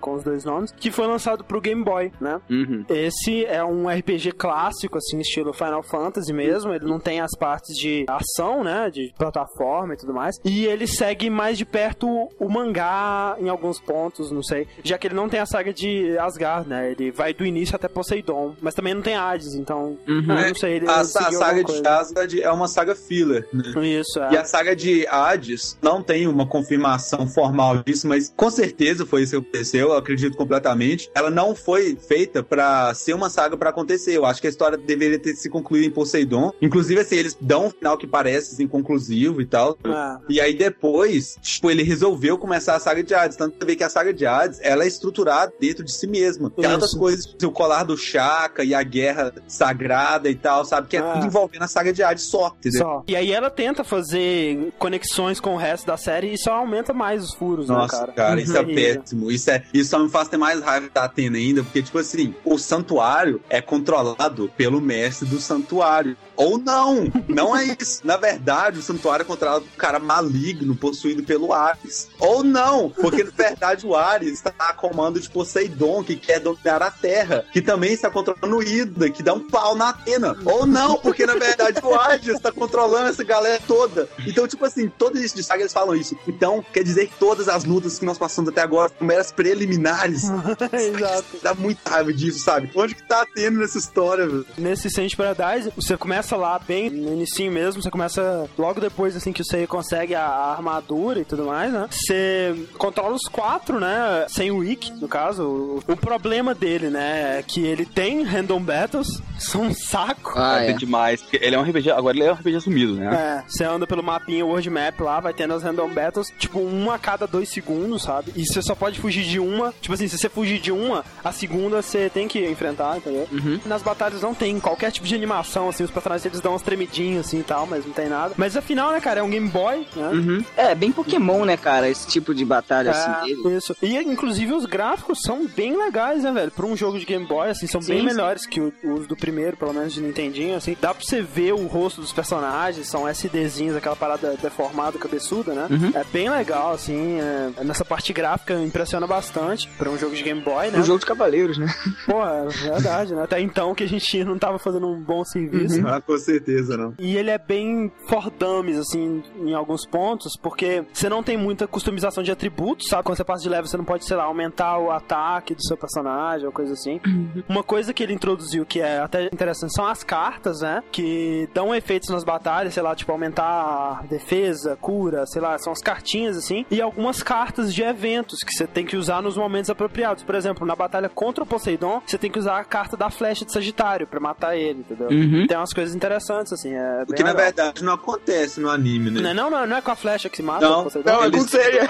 com 0.01 0.13
os 0.13 0.24
dois 0.24 0.43
nomes, 0.43 0.71
que 0.71 0.89
foi 0.89 1.05
lançado 1.05 1.43
pro 1.43 1.61
Game 1.61 1.84
Boy, 1.84 2.11
né? 2.19 2.41
Uhum. 2.49 2.84
Esse 2.89 3.45
é 3.45 3.63
um 3.63 3.88
RPG 3.88 4.32
clássico, 4.32 4.97
assim, 4.97 5.19
estilo 5.19 5.53
Final 5.53 5.84
Fantasy 5.84 6.34
mesmo. 6.34 6.74
Ele 6.74 6.86
não 6.86 6.99
tem 6.99 7.21
as 7.21 7.38
partes 7.38 7.78
de 7.78 8.05
ação, 8.07 8.63
né? 8.63 8.89
De 8.89 9.13
plataforma 9.17 9.93
e 9.93 9.97
tudo 9.97 10.13
mais. 10.13 10.36
E 10.43 10.65
ele 10.65 10.88
segue 10.88 11.30
mais 11.30 11.59
de 11.59 11.65
perto 11.65 12.07
o 12.39 12.49
mangá 12.49 13.36
em 13.39 13.49
alguns 13.49 13.80
pontos, 13.80 14.32
não 14.32 14.41
sei. 14.41 14.62
Já 14.84 14.97
que 14.97 15.07
ele 15.07 15.16
não 15.16 15.30
tem 15.30 15.39
a 15.39 15.45
saga 15.45 15.74
de 15.74 16.18
Asgard, 16.18 16.68
né? 16.68 16.91
Ele 16.91 17.11
vai 17.11 17.34
do 17.34 17.45
início 17.45 17.76
até 17.76 17.88
Poseidon. 17.88 18.55
Mas 18.61 18.74
também 18.74 18.93
não 18.93 19.01
tem 19.01 19.16
Hades, 19.16 19.55
então. 19.55 19.97
Uhum. 20.07 20.26
eu 20.28 20.47
não 20.47 20.55
sei. 20.55 20.74
Ele 20.74 20.88
a, 20.88 20.99
a 20.99 21.05
saga 21.05 21.64
de. 21.64 21.88
Asgard 21.88 22.41
é 22.41 22.51
uma 22.51 22.68
saga 22.68 22.95
filler, 22.95 23.47
né? 23.53 23.64
Isso, 23.86 24.20
é. 24.20 24.34
E 24.34 24.38
a 24.38 24.45
saga 24.45 24.76
de 24.76 25.05
Hades 25.07 25.78
não 25.82 26.01
tem 26.01 26.28
uma 26.28 26.47
confirmação 26.47 27.28
formal 27.28 27.84
disso, 27.84 28.07
mas 28.07 28.34
com 28.36 28.49
certeza 28.49 29.05
foi 29.05 29.24
isso 29.24 29.32
que 29.32 29.47
aconteceu, 29.47 29.89
eu 29.89 29.97
acredito 29.97 30.38
completamente. 30.38 31.09
Ela 31.14 31.30
não 31.30 31.55
foi 31.55 31.95
feita 31.95 32.43
pra 32.43 32.93
ser 32.93 33.14
uma 33.14 33.30
saga 33.30 33.57
pra 33.57 33.70
acontecer. 33.70 34.16
Eu 34.16 34.26
acho 34.26 34.41
que 34.41 34.47
a 34.47 34.49
história 34.49 34.78
deveria 34.78 35.20
ter 35.20 35.36
se 35.36 35.49
concluído 35.49 35.86
em 35.86 35.91
Poseidon. 35.91 36.53
Inclusive, 36.61 37.01
assim, 37.01 37.16
eles 37.16 37.38
dão 37.39 37.68
um 37.68 37.70
final 37.70 37.97
que 37.97 38.07
parece 38.07 38.53
assim, 38.53 38.68
conclusivo 38.68 39.41
e 39.41 39.45
tal. 39.45 39.78
É. 39.84 40.18
E 40.30 40.41
aí 40.41 40.53
depois, 40.53 41.38
tipo, 41.41 41.70
ele 41.70 41.84
resolveu 41.84 42.38
começar 42.38 42.76
a 42.76 42.80
saga 42.80 43.03
de 43.03 43.14
Hades. 43.14 43.38
Tanto 43.38 43.53
que 43.53 43.59
você 43.59 43.66
vê 43.66 43.76
que 43.76 43.84
a 43.84 43.89
saga 43.89 44.14
de 44.14 44.26
Hades, 44.26 44.43
ela 44.62 44.84
é 44.84 44.88
estruturada 44.88 45.54
dentro 45.60 45.84
de 45.84 45.91
si 45.91 46.08
mesma. 46.08 46.50
Tem 46.50 46.64
Isso. 46.66 46.74
outras 46.74 46.94
coisas, 46.94 47.36
o 47.44 47.52
colar 47.52 47.84
do 47.84 47.98
Chaka 47.98 48.64
e 48.64 48.74
a 48.74 48.84
guerra 48.84 49.34
sagrada 49.48 50.30
e 50.30 50.36
tal, 50.36 50.66
sabe? 50.66 50.88
Que 50.88 50.98
é 50.98 51.00
Ah. 51.00 51.14
tudo 51.14 51.26
envolvendo 51.26 51.64
a 51.64 51.68
saga 51.68 51.91
de 51.94 52.02
Hades 52.04 52.26
só, 52.26 52.54
entendeu? 52.58 52.82
Só. 52.82 53.04
E 53.08 53.16
aí 53.16 53.32
ela 53.32 53.50
tenta 53.50 53.84
fazer 53.84 54.72
conexões 54.80 55.39
com 55.39 55.54
o 55.54 55.58
resto 55.58 55.86
da 55.88 55.98
série 55.98 56.34
e 56.34 56.38
só 56.38 56.54
aumenta 56.54 56.94
mais 56.94 57.24
os 57.24 57.34
furos, 57.34 57.68
Nossa, 57.68 57.94
né, 57.96 58.00
cara? 58.02 58.12
cara, 58.14 58.41
isso 58.41 58.56
é 58.58 58.64
Terrível. 58.64 59.02
péssimo. 59.02 59.32
Isso, 59.32 59.50
é, 59.52 59.64
isso 59.74 59.89
só 59.89 60.00
me 60.00 60.10
faz 60.10 60.28
ter 60.28 60.38
mais 60.38 60.62
raiva 60.62 60.89
da 60.94 61.04
Atena 61.06 61.38
ainda, 61.38 61.64
porque, 61.64 61.82
tipo 61.82 61.98
assim, 61.98 62.34
o 62.46 62.58
santuário 62.58 63.41
é 63.50 63.62
controlado 63.62 64.50
pelo 64.58 64.80
mestre 64.82 65.28
do 65.28 65.39
santuário. 65.39 66.16
Ou 66.36 66.58
não! 66.58 67.12
Não 67.28 67.56
é 67.56 67.76
isso. 67.80 68.02
Na 68.04 68.18
verdade, 68.18 68.80
o 68.80 68.82
santuário 68.82 69.24
é 69.24 69.26
controlado 69.26 69.66
por 69.66 69.74
um 69.74 69.78
cara 69.78 70.00
maligno, 70.00 70.76
possuído 70.76 71.24
pelo 71.24 71.54
Ares. 71.54 72.10
Ou 72.20 72.44
não! 72.44 72.90
Porque, 72.90 73.24
na 73.24 73.32
verdade, 73.32 73.86
o 73.86 73.96
Ares 73.96 74.34
está 74.34 74.54
a 74.58 74.74
comando 74.74 75.20
de 75.20 75.30
Poseidon, 75.30 76.04
que 76.04 76.16
quer 76.16 76.40
dominar 76.40 76.82
a 76.82 76.92
Terra, 76.92 77.46
que 77.52 77.62
também 77.62 77.94
está 77.94 78.10
controlando 78.10 78.58
o 78.58 78.64
Ida, 78.64 79.10
que 79.10 79.24
dá 79.24 79.34
um 79.34 79.48
pau 79.48 79.76
na 79.76 79.90
Atena. 79.90 80.36
Ou 80.46 80.66
não! 80.66 80.98
Porque, 80.98 81.26
na 81.26 81.36
verdade, 81.36 81.80
o 81.84 81.94
Hades 81.94 82.36
está 82.36 82.52
controlando 82.52 83.10
essa 83.10 83.24
galera 83.24 83.62
toda. 83.68 84.08
Então, 84.26 84.48
tipo 84.48 84.66
assim, 84.66 84.90
todo 84.90 85.18
isso 85.18 85.36
de 85.36 85.44
saga 85.44 85.62
eles 85.62 85.74
falam 85.74 85.96
isso. 85.96 86.18
Então, 86.28 86.64
quer 86.74 86.84
dizer 86.84 87.08
que 87.08 87.16
todas 87.18 87.48
as 87.48 87.64
lutas 87.64 88.00
que 88.00 88.06
nós 88.06 88.18
passamos 88.18 88.50
até 88.50 88.62
agora 88.62 88.90
foram 88.90 89.08
meras 89.08 89.32
preliminares. 89.32 90.24
Exato. 90.72 91.26
Dá 91.42 91.54
muita 91.54 91.90
raiva 91.90 92.14
disso, 92.14 92.40
sabe? 92.40 92.72
Onde 92.76 92.96
que 92.96 93.08
tá 93.08 93.26
tendo 93.34 93.60
nessa 93.60 93.78
história, 93.78 94.26
velho? 94.28 94.46
Nesse 94.58 94.90
Saint 94.90 95.16
Paradise, 95.16 95.72
você 95.76 95.98
começa 95.98 96.33
lá 96.36 96.60
bem 96.60 96.90
no 96.90 97.14
início 97.14 97.52
mesmo, 97.52 97.82
você 97.82 97.90
começa 97.90 98.50
logo 98.58 98.80
depois, 98.80 99.16
assim, 99.16 99.32
que 99.32 99.44
você 99.44 99.68
consegue 99.68 100.16
a, 100.16 100.26
a 100.26 100.52
armadura 100.54 101.20
e 101.20 101.26
tudo 101.26 101.46
mais, 101.46 101.72
né? 101.72 101.88
Você 101.90 102.68
controla 102.78 103.16
os 103.16 103.28
quatro, 103.28 103.80
né? 103.80 104.26
Sem 104.28 104.52
o 104.52 104.58
Wick, 104.58 104.92
no 104.94 105.08
caso. 105.08 105.44
O, 105.88 105.94
o 105.94 105.98
problema 105.98 106.54
dele, 106.54 106.90
né, 106.90 107.40
é 107.40 107.44
que 107.44 107.66
ele 107.66 107.86
tem 107.86 108.24
random 108.24 108.62
battles, 108.62 109.22
são 109.38 109.64
um 109.64 109.74
saco. 109.74 110.34
é 110.70 110.74
demais. 110.74 111.22
porque 111.22 111.40
Ele 111.42 111.56
é 111.56 111.60
um 111.60 111.64
RPG, 111.64 111.92
agora 111.92 112.16
ele 112.16 112.26
é 112.26 112.32
um 112.32 112.36
RPG 112.36 112.62
sumido, 112.62 112.96
né? 112.96 113.14
É, 113.14 113.44
você 113.48 113.64
anda 113.64 113.88
pelo 113.88 114.04
mapinha 114.04 114.46
World 114.46 114.70
Map 114.70 115.00
lá, 115.00 115.20
vai 115.20 115.34
tendo 115.34 115.54
as 115.54 115.64
random 115.64 115.90
battles, 115.90 116.28
tipo, 116.38 116.60
uma 116.60 116.96
a 116.96 117.00
cada 117.00 117.26
dois 117.26 117.50
segundos, 117.50 118.04
sabe? 118.04 118.32
E 118.36 118.46
você 118.46 118.62
só 118.62 118.76
pode 118.76 119.00
fugir 119.00 119.24
de 119.24 119.40
uma. 119.40 119.74
Tipo 119.82 119.94
assim, 119.94 120.08
se 120.08 120.18
você 120.18 120.30
fugir 120.30 120.60
de 120.60 120.72
uma, 120.72 121.04
a 121.24 121.32
segunda 121.32 121.82
você 121.82 122.10
tem 122.10 122.28
que 122.28 122.46
enfrentar, 122.46 122.98
entendeu? 122.98 123.28
Nas 123.66 123.82
batalhas 123.82 124.22
não 124.22 124.34
tem 124.34 124.60
qualquer 124.60 124.92
tipo 124.92 125.08
de 125.08 125.16
animação, 125.16 125.70
assim, 125.70 125.84
os 125.84 125.92
personagens 125.92 126.12
eles 126.26 126.39
dão 126.41 126.53
umas 126.53 126.61
tremidinhas 126.61 127.26
assim 127.28 127.39
e 127.39 127.43
tal, 127.43 127.66
mas 127.68 127.86
não 127.86 127.93
tem 127.93 128.07
nada. 128.09 128.34
Mas 128.38 128.55
afinal, 128.57 128.91
né, 128.91 128.99
cara, 129.01 129.20
é 129.20 129.24
um 129.24 129.30
Game 129.30 129.47
Boy, 129.49 129.86
né? 129.95 130.43
É, 130.57 130.76
bem 130.76 130.91
Pokémon, 130.91 131.45
né, 131.45 131.57
cara? 131.57 131.89
Esse 131.89 132.07
tipo 132.07 132.34
de 132.34 132.43
batalha 132.45 132.89
É, 132.89 132.91
assim 132.91 133.11
dele. 133.36 133.57
isso. 133.57 133.76
E 133.82 133.97
inclusive 133.97 134.53
os 134.53 134.66
gráficos 134.66 135.20
são 135.26 135.47
bem 135.47 135.76
legais, 135.78 136.24
né, 136.24 136.32
velho? 136.32 136.51
Pra 136.51 136.66
um 136.66 136.76
jogo 136.76 136.99
de 136.99 137.05
Game 137.05 137.26
Boy, 137.26 137.49
assim, 137.49 137.68
são 137.68 137.82
Sim, 137.82 137.89
bem 137.93 137.99
sim. 137.99 138.05
melhores 138.05 138.45
que 138.45 138.59
os 138.61 139.07
do 139.07 139.16
primeiro, 139.16 139.57
pelo 139.57 139.74
menos 139.74 139.93
de 139.93 140.01
Nintendinho, 140.01 140.55
assim. 140.55 140.78
Dá 140.80 140.93
pra 140.93 141.03
você 141.03 141.22
ver 141.22 141.53
o 141.53 141.66
rosto 141.68 142.01
dos 142.01 142.11
personagens, 142.14 142.88
são 142.88 143.07
SDzinhos, 143.07 143.76
aquela 143.76 143.95
parada 143.95 144.36
deformada, 144.41 144.97
cabeçuda, 144.97 145.53
né? 145.53 145.68
Uhum. 145.70 145.91
É 145.93 146.03
bem 146.11 146.30
legal, 146.30 146.72
assim. 146.74 147.20
é- 147.20 147.64
nessa 147.64 147.86
parte 147.86 148.11
gráfica 148.14 148.53
impressiona 148.61 149.05
bastante 149.07 149.68
pra 149.78 149.89
um 149.89 149.97
jogo 149.97 150.16
de 150.16 150.24
Game 150.24 150.41
Boy, 150.41 150.70
né? 150.72 150.80
Um 150.80 150.84
jogo 150.84 150.99
de 150.99 151.05
cavaleiros, 151.05 151.57
né? 151.57 151.74
Pô, 152.05 152.24
é 152.26 152.47
verdade, 152.47 153.14
né? 153.16 153.24
Até 153.24 153.39
então 153.39 153.74
que 153.74 153.84
a 153.84 153.88
gente 153.88 154.24
não 154.24 154.38
tava 154.38 154.59
fazendo 154.59 154.88
um 154.88 154.99
bom 154.99 155.24
serviço. 155.24 155.86
Ah, 155.88 155.99
com 156.06 156.18
certeza, 156.18 156.78
não. 156.78 156.93
E 156.99 157.18
ele 157.18 157.30
é 157.30 157.38
bem 157.38 157.91
for 158.08 158.30
dummies, 158.30 158.78
assim, 158.78 159.24
em 159.38 159.54
alguns 159.54 159.86
pontos, 159.86 160.34
porque 160.41 160.84
você 160.91 161.10
não 161.10 161.24
tem 161.24 161.38
muita 161.38 161.68
customização 161.68 162.24
de 162.24 162.32
atributos, 162.32 162.88
sabe? 162.88 163.04
Quando 163.04 163.18
você 163.18 163.24
passa 163.24 163.43
de 163.43 163.49
level, 163.49 163.68
você 163.68 163.78
não 163.78 163.86
pode, 163.86 164.06
sei 164.06 164.18
lá, 164.18 164.24
aumentar 164.24 164.78
o 164.78 164.91
ataque 164.91 165.56
do 165.56 165.64
seu 165.64 165.78
personagem 165.78 166.45
ou 166.45 166.51
coisa 166.51 166.74
assim. 166.74 166.99
Uma 167.47 167.64
coisa 167.64 167.93
que 167.93 168.04
ele 168.04 168.14
introduziu 168.14 168.66
que 168.66 168.80
é 168.80 168.99
até 168.99 169.26
interessante 169.26 169.74
são 169.74 169.86
as 169.86 170.04
cartas, 170.04 170.62
né? 170.62 170.84
Que 170.91 171.47
dão 171.54 171.74
efeitos 171.74 172.10
nas 172.10 172.24
batalhas, 172.24 172.74
sei 172.74 172.84
lá, 172.84 172.95
tipo, 172.95 173.12
aumentar 173.12 173.99
a 173.99 174.04
defesa, 174.04 174.78
cura, 174.80 175.26
sei 175.26 175.41
lá, 175.41 175.58
são 175.58 175.72
as 175.72 175.80
cartinhas, 175.80 176.38
assim. 176.38 176.66
E 176.70 176.82
algumas 176.82 177.24
cartas 177.24 177.74
de 177.74 177.82
eventos 177.82 178.39
que 178.39 178.54
você 178.54 178.68
tem 178.68 178.86
que 178.86 178.97
usar 178.97 179.22
nos 179.22 179.38
momentos 179.38 179.70
apropriados. 179.70 180.24
Por 180.24 180.36
exemplo, 180.36 180.66
na 180.66 180.76
batalha 180.76 181.10
contra 181.10 181.43
o 181.43 181.47
Poseidon, 181.47 182.01
você 182.06 182.18
tem 182.18 182.32
que 182.32 182.39
usar 182.39 182.60
a 182.60 182.64
carta 182.64 182.97
da 182.97 183.10
flecha 183.10 183.45
de 183.45 183.51
Sagitário 183.51 184.08
pra 184.08 184.20
matar 184.20 184.56
ele, 184.56 184.80
entendeu? 184.80 185.10
Uhum. 185.10 185.47
Tem 185.47 185.58
umas 185.58 185.74
coisas 185.74 185.93
interessantes, 185.94 186.54
assim. 186.54 186.74
É 186.74 187.04
O 187.04 187.14
que 187.14 187.22
na 187.24 187.30
legal. 187.30 187.44
verdade 187.46 187.84
não 187.84 187.94
acontece 187.94 188.60
no 188.60 188.70
anime, 188.70 189.10
né? 189.12 189.22
Não, 189.22 189.30
é 189.30 189.34
não, 189.34 189.50
não, 189.50 189.68
não 189.68 189.78
é 189.78 189.82
com 189.82 189.91
a 189.91 189.96
flecha 189.96 190.30
que 190.30 190.38
se 190.38 190.44
mata? 190.44 190.68
Não, 190.68 190.82
o 190.82 190.84
Poseidon? 190.84 191.12
não, 191.12 191.24
é 191.24 191.32
com 191.32 191.48
ceia. 191.48 191.89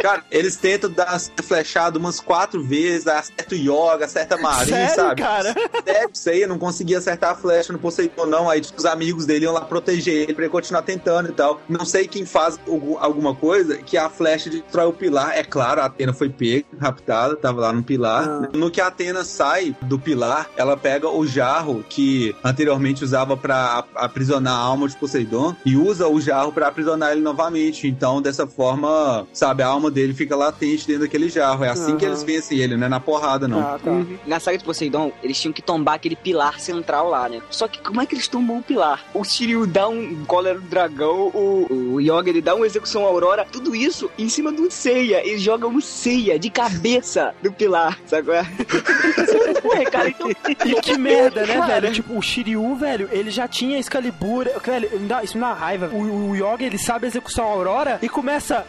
Cara, 0.00 0.22
eles 0.30 0.56
tentam 0.56 0.90
dar 0.90 1.18
flechado 1.42 1.96
umas 1.98 2.20
quatro 2.20 2.62
vezes, 2.62 3.06
acerta 3.06 3.54
o 3.54 3.58
Yoga, 3.58 4.04
acerta 4.04 4.34
a 4.36 4.38
Marin, 4.42 4.66
Sério, 4.70 4.94
sabe? 4.94 5.22
cara? 5.22 5.54
Sério, 5.84 6.10
ceia, 6.12 6.46
não 6.46 6.58
conseguia 6.58 6.98
acertar 6.98 7.30
a 7.30 7.34
flecha 7.34 7.72
no 7.72 7.78
Poseidon, 7.78 8.26
não. 8.26 8.48
Aí 8.50 8.60
tipo, 8.60 8.78
os 8.78 8.84
amigos 8.86 9.26
dele 9.26 9.44
iam 9.44 9.52
lá 9.54 9.62
proteger 9.62 10.14
ele 10.14 10.34
pra 10.34 10.44
ele 10.44 10.52
continuar 10.52 10.82
tentando 10.82 11.28
e 11.30 11.32
tal. 11.32 11.60
Não 11.68 11.84
sei 11.84 12.06
quem 12.06 12.24
faz 12.26 12.58
algum- 12.68 12.98
alguma 12.98 13.34
coisa 13.34 13.76
que 13.78 13.96
a 13.96 14.08
flecha 14.08 14.50
destrói 14.50 14.86
o 14.86 14.92
pilar. 14.92 15.36
É 15.36 15.42
claro, 15.44 15.80
a 15.80 15.86
Atena 15.86 16.12
foi 16.12 16.28
pega, 16.28 16.64
raptada, 16.80 17.36
tava 17.36 17.60
lá 17.62 17.72
no 17.72 17.82
pilar. 17.82 18.28
Ah. 18.28 18.48
No 18.52 18.70
que 18.70 18.80
a 18.80 18.88
Atena 18.88 19.24
sai 19.24 19.74
do 19.82 19.98
pilar, 19.98 20.48
ela 20.56 20.76
pega 20.76 21.08
o 21.08 21.26
jarro 21.26 21.84
que 21.88 22.34
anteriormente 22.44 23.02
usava 23.04 23.36
pra 23.36 23.78
ap- 23.78 23.88
aprisionar 23.96 24.54
a 24.54 24.58
alma 24.58 24.88
de 24.88 24.96
Poseidon 24.96 25.54
e 25.64 25.76
usa 25.76 26.06
o 26.08 26.20
jarro 26.20 26.52
pra 26.52 26.68
aprisionar 26.68 27.12
ele 27.12 27.20
novamente. 27.20 27.86
Então, 27.88 28.20
dessa 28.22 28.46
forma, 28.46 29.26
sabe, 29.32 29.62
a 29.62 29.66
alma 29.68 29.85
dele 29.90 30.14
fica 30.14 30.36
latente 30.36 30.86
dentro 30.86 31.02
daquele 31.02 31.28
jarro. 31.28 31.64
É 31.64 31.68
assim 31.68 31.96
que 31.96 32.04
Aham. 32.04 32.14
eles 32.14 32.22
vencem 32.22 32.58
ele, 32.58 32.76
não 32.76 32.86
é 32.86 32.88
na 32.88 33.00
porrada, 33.00 33.48
não. 33.48 33.60
Ah, 33.60 33.78
tá. 33.82 33.90
Uhum. 33.90 34.18
Na 34.26 34.40
saga 34.40 34.58
de 34.58 34.64
Poseidon, 34.64 35.12
eles 35.22 35.40
tinham 35.40 35.52
que 35.52 35.62
tombar 35.62 35.94
aquele 35.94 36.16
pilar 36.16 36.60
central 36.60 37.08
lá, 37.08 37.28
né? 37.28 37.40
Só 37.50 37.66
que 37.68 37.80
como 37.80 38.00
é 38.00 38.06
que 38.06 38.14
eles 38.14 38.28
tombam 38.28 38.58
o 38.58 38.62
pilar? 38.62 39.04
O 39.14 39.24
Shiryu 39.24 39.66
dá 39.66 39.88
um 39.88 40.24
cólera 40.26 40.58
do 40.58 40.66
dragão, 40.68 41.30
o, 41.34 41.94
o 41.94 42.00
Yoga 42.00 42.28
ele 42.28 42.40
dá 42.40 42.54
uma 42.54 42.66
execução 42.66 43.04
aurora, 43.04 43.46
tudo 43.50 43.74
isso 43.74 44.10
em 44.18 44.28
cima 44.28 44.52
do 44.52 44.70
Seiya. 44.70 45.26
Eles 45.26 45.42
jogam 45.42 45.74
o 45.74 45.80
Seiya 45.80 46.38
de 46.38 46.50
cabeça 46.50 47.34
do 47.42 47.52
pilar, 47.52 47.98
sabe? 48.06 48.26
qual 48.26 48.36
é? 48.36 48.46
Porra, 49.62 49.84
cara, 49.90 50.08
então. 50.08 50.30
E 50.30 50.80
que 50.80 50.98
merda, 50.98 51.46
né, 51.46 51.54
Cara. 51.58 51.80
velho? 51.80 51.94
Tipo, 51.94 52.18
o 52.18 52.22
Shiryu, 52.22 52.74
velho, 52.76 53.08
ele 53.10 53.30
já 53.30 53.48
tinha 53.48 53.78
Excalibur. 53.78 54.46
Velho, 54.64 54.88
isso 55.22 55.36
me 55.36 55.40
dá 55.40 55.52
raiva. 55.52 55.88
O, 55.92 56.30
o 56.30 56.36
Yoga, 56.36 56.64
ele 56.64 56.78
sabe 56.78 57.06
a 57.06 57.08
execução 57.08 57.44
Aurora 57.44 57.98
e 58.02 58.08
começa 58.08 58.66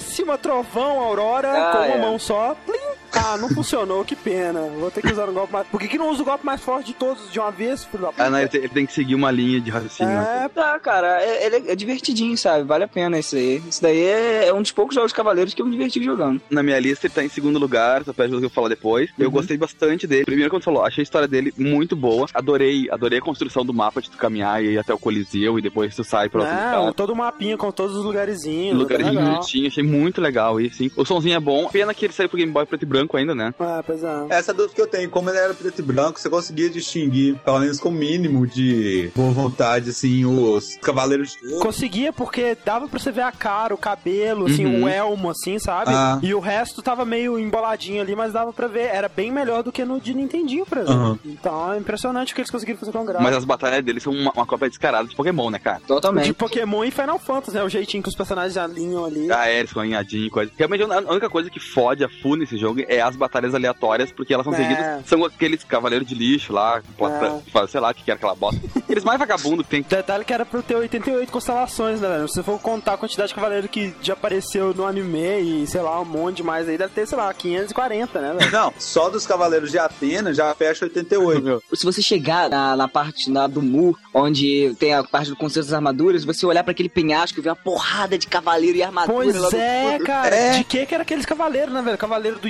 pequenaníssima 0.00 0.38
trovão 0.38 0.98
Aurora 1.00 1.50
Ah, 1.52 1.72
com 1.72 1.78
uma 1.84 1.86
é. 1.94 2.00
mão 2.00 2.18
só. 2.18 2.56
Plim! 2.66 2.78
Ah, 3.12 3.36
não 3.36 3.48
funcionou, 3.48 4.04
que 4.04 4.14
pena. 4.16 4.60
Vou 4.78 4.90
ter 4.90 5.02
que 5.02 5.10
usar 5.12 5.28
um 5.28 5.32
golpe 5.32 5.52
mais. 5.52 5.66
Por 5.66 5.80
que, 5.80 5.88
que 5.88 5.98
não 5.98 6.10
usa 6.10 6.22
o 6.22 6.24
golpe 6.24 6.44
mais 6.46 6.60
forte 6.60 6.86
de 6.88 6.94
todos 6.94 7.30
de 7.30 7.38
uma 7.38 7.50
vez, 7.50 7.84
filho 7.84 8.02
da 8.04 8.08
puta? 8.10 8.24
Ah, 8.24 8.30
não, 8.30 8.38
ele, 8.38 8.48
tem, 8.48 8.60
ele 8.60 8.68
tem 8.68 8.86
que 8.86 8.92
seguir 8.92 9.14
uma 9.14 9.30
linha 9.30 9.60
de 9.60 9.70
raciocínio. 9.70 10.12
É, 10.18 10.48
tá, 10.48 10.78
cara, 10.78 11.22
é, 11.22 11.46
ele 11.46 11.56
é, 11.68 11.72
é 11.72 11.76
divertidinho, 11.76 12.36
sabe? 12.38 12.64
Vale 12.64 12.84
a 12.84 12.88
pena 12.88 13.18
isso 13.18 13.36
aí. 13.36 13.62
Isso 13.68 13.82
daí 13.82 13.98
é, 14.02 14.46
é 14.48 14.54
um 14.54 14.62
dos 14.62 14.72
poucos 14.72 14.94
jogos 14.94 15.10
de 15.10 15.16
cavaleiros 15.16 15.54
que 15.54 15.60
eu 15.62 15.66
me 15.66 15.72
diverti 15.72 16.02
jogando. 16.02 16.40
Na 16.50 16.62
minha 16.62 16.78
lista 16.78 17.06
ele 17.06 17.14
tá 17.14 17.24
em 17.24 17.28
segundo 17.28 17.58
lugar, 17.58 18.04
só 18.04 18.12
pede 18.12 18.34
o 18.34 18.38
que 18.38 18.46
eu 18.46 18.50
falar 18.50 18.68
depois. 18.68 19.10
Eu 19.18 19.26
Uhum. 19.26 19.32
gostei 19.32 19.56
bastante 19.56 20.06
dele. 20.06 20.24
Primeiro, 20.24 20.50
quando 20.50 20.62
você 20.62 20.66
falou, 20.66 20.84
achei 20.84 21.02
a 21.02 21.04
história 21.04 21.28
dele 21.28 21.52
muito 21.56 21.94
boa. 21.96 22.26
Adorei, 22.34 22.88
adorei 22.90 23.18
a 23.18 23.22
construção 23.22 23.64
do 23.64 23.72
mapa 23.74 24.00
de 24.00 24.10
tu 24.10 24.16
caminhar 24.16 24.62
e 24.62 24.72
ir 24.74 24.78
até 24.78 24.92
o 24.94 24.98
Coliseu 24.98 25.58
e 25.58 25.62
depois 25.62 25.94
tu 25.94 26.04
sai 26.04 26.28
pra 26.28 26.40
outro 26.42 26.54
Não, 26.56 26.78
lugar. 26.80 26.94
todo 26.94 27.12
um 27.12 27.16
mapinha 27.16 27.56
com 27.56 27.70
todos 27.70 27.96
os 27.96 28.04
lugarzinhos. 28.04 28.76
Lugarzinho 28.78 29.20
bonitinho, 29.20 29.66
achei 29.68 29.82
muito 29.84 30.20
legal 30.20 30.60
isso, 30.60 30.76
sim. 30.78 30.90
O 30.96 31.04
somzinho 31.04 31.36
é 31.36 31.40
bom. 31.40 31.68
Pena 31.68 31.92
que 31.94 32.04
ele 32.06 32.12
saiu 32.12 32.28
pro 32.28 32.38
Game 32.38 32.50
Boy 32.52 32.66
preto 32.66 32.82
e 32.82 32.86
branco 33.00 33.16
ainda, 33.16 33.34
né? 33.34 33.54
Ah, 33.58 33.82
pois 33.84 34.02
é. 34.02 34.26
Essa 34.30 34.52
dúvida 34.52 34.74
que 34.74 34.80
eu 34.80 34.86
tenho, 34.86 35.08
como 35.10 35.30
ele 35.30 35.38
era 35.38 35.54
preto 35.54 35.78
e 35.78 35.82
branco, 35.82 36.20
você 36.20 36.28
conseguia 36.28 36.68
distinguir, 36.70 37.36
pelo 37.44 37.58
menos 37.58 37.80
com 37.80 37.88
o 37.88 37.92
mínimo 37.92 38.46
de 38.46 39.10
boa 39.14 39.30
vontade, 39.32 39.90
assim, 39.90 40.24
os 40.24 40.76
cavaleiros 40.76 41.36
de 41.36 41.46
ouro. 41.48 41.64
Conseguia 41.64 42.12
porque 42.12 42.56
dava 42.64 42.88
pra 42.88 42.98
você 42.98 43.10
ver 43.10 43.22
a 43.22 43.32
cara, 43.32 43.74
o 43.74 43.78
cabelo, 43.78 44.46
assim, 44.46 44.66
Uhum. 44.66 44.84
o 44.84 44.88
elmo, 44.88 45.30
assim, 45.30 45.58
sabe? 45.58 45.90
Ah. 45.92 46.18
E 46.22 46.34
o 46.34 46.40
resto 46.40 46.82
tava 46.82 47.04
meio 47.04 47.38
emboladinho 47.38 48.02
ali, 48.02 48.14
mas 48.14 48.32
dava 48.32 48.52
pra 48.52 48.66
ver. 48.66 48.90
Era 48.92 49.08
bem 49.08 49.30
melhor 49.32 49.62
do 49.62 49.72
que 49.72 49.84
no 49.84 50.00
de 50.00 50.14
Nintendinho, 50.14 50.66
por 50.66 50.78
exemplo. 50.78 51.00
Aham. 51.00 51.18
Então 51.24 51.72
é 51.72 51.78
impressionante 51.78 52.32
o 52.32 52.34
que 52.34 52.40
eles 52.40 52.50
conseguiram 52.50 52.78
fazer 52.78 52.92
com 52.92 53.04
gráfico. 53.04 53.22
Mas 53.22 53.36
as 53.36 53.44
batalhas 53.44 53.84
dele 53.84 54.00
são 54.00 54.12
uma, 54.12 54.32
uma 54.32 54.46
cópia 54.46 54.68
descarada 54.68 55.08
de 55.08 55.14
Pokémon, 55.16 55.50
né, 55.50 55.58
cara? 55.58 55.80
De 56.22 56.32
Pokémon 56.32 56.84
e 56.84 56.90
Final 56.90 57.18
Fantasy, 57.18 57.56
né? 57.56 57.62
O 57.62 57.68
jeitinho 57.68 58.02
que 58.02 58.08
os 58.08 58.14
personagens 58.14 58.56
alinham 58.56 59.04
ali. 59.04 59.30
Ah, 59.30 59.48
é, 59.48 59.58
eles 59.58 59.70
ficam 59.70 59.82
alinhadinhos 59.82 60.26
e 60.26 60.30
coisa. 60.30 60.50
Realmente, 60.56 60.84
a 60.84 60.98
única 61.10 61.28
coisa 61.30 61.48
que 61.50 61.60
fode 61.60 62.04
a 62.04 62.08
full 62.22 62.36
nesse 62.36 62.56
jogo 62.56 62.80
é 62.90 63.00
as 63.00 63.14
batalhas 63.14 63.54
aleatórias, 63.54 64.10
porque 64.10 64.34
elas 64.34 64.44
são 64.44 64.52
É. 64.52 64.56
seguidas. 64.56 65.06
São 65.06 65.24
aqueles 65.24 65.62
cavaleiros 65.62 66.06
de 66.08 66.14
lixo 66.14 66.52
lá, 66.52 66.82
plata- 66.98 67.40
É. 67.54 67.66
sei 67.68 67.80
lá, 67.80 67.90
o 67.90 67.94
que 67.94 68.02
que 68.02 68.10
era 68.10 68.18
aquela 68.18 68.34
bosta. 68.34 68.60
Eles 68.88 69.04
mais 69.04 69.18
vagabundos 69.18 69.64
que 69.64 69.70
tem. 69.70 69.82
Detalhe 69.82 70.24
que 70.24 70.32
era 70.32 70.44
pra 70.44 70.58
eu 70.58 70.62
ter 70.64 70.74
88 70.74 71.30
constelações, 71.30 72.00
né, 72.00 72.08
velho? 72.08 72.26
Se 72.28 72.34
você 72.34 72.42
for 72.42 72.58
contar 72.60 72.94
a 72.94 72.96
quantidade 72.96 73.28
de 73.28 73.34
cavaleiro 73.36 73.68
que 73.68 73.94
já 74.02 74.14
apareceu 74.14 74.74
no 74.74 74.84
anime 74.84 75.62
e, 75.62 75.66
sei 75.68 75.80
lá, 75.80 76.00
um 76.00 76.04
monte 76.04 76.38
de 76.38 76.42
mais 76.42 76.68
aí, 76.68 76.76
deve 76.76 76.92
ter, 76.92 77.06
sei 77.06 77.16
lá, 77.16 77.32
540, 77.32 78.20
né, 78.20 78.34
velho? 78.36 78.50
Não, 78.50 78.72
só 78.78 79.08
dos 79.08 79.24
Cavaleiros 79.26 79.70
de 79.70 79.78
Atena 79.78 80.34
já 80.34 80.52
fecha 80.54 80.84
88. 80.86 81.62
Se 81.74 81.84
você 81.84 82.02
chegar 82.02 82.50
na, 82.50 82.74
na 82.76 82.88
parte 82.88 83.30
na, 83.30 83.46
do 83.46 83.62
Mu, 83.62 83.96
onde 84.12 84.74
tem 84.80 84.92
a 84.94 85.04
parte 85.04 85.30
do 85.30 85.36
conceito 85.36 85.66
das 85.66 85.72
armaduras, 85.74 86.24
você 86.24 86.44
olhar 86.44 86.64
pra 86.64 86.72
aquele 86.72 86.88
penhasco 86.88 87.38
e 87.38 87.42
ver 87.42 87.50
uma 87.50 87.56
porrada 87.56 88.18
de 88.18 88.26
cavaleiro 88.26 88.76
e 88.78 88.82
armadura 88.82 89.14
Pois 89.14 89.52
é, 89.54 89.98
cara. 90.00 90.50
De 90.58 90.64
que 90.64 90.84
que 90.86 90.94
era 90.94 91.02
aqueles 91.02 91.24
cavaleiros, 91.24 91.72
né, 91.72 91.80
velho? 91.82 91.96
Cavaleiro 91.98 92.38
do 92.40 92.48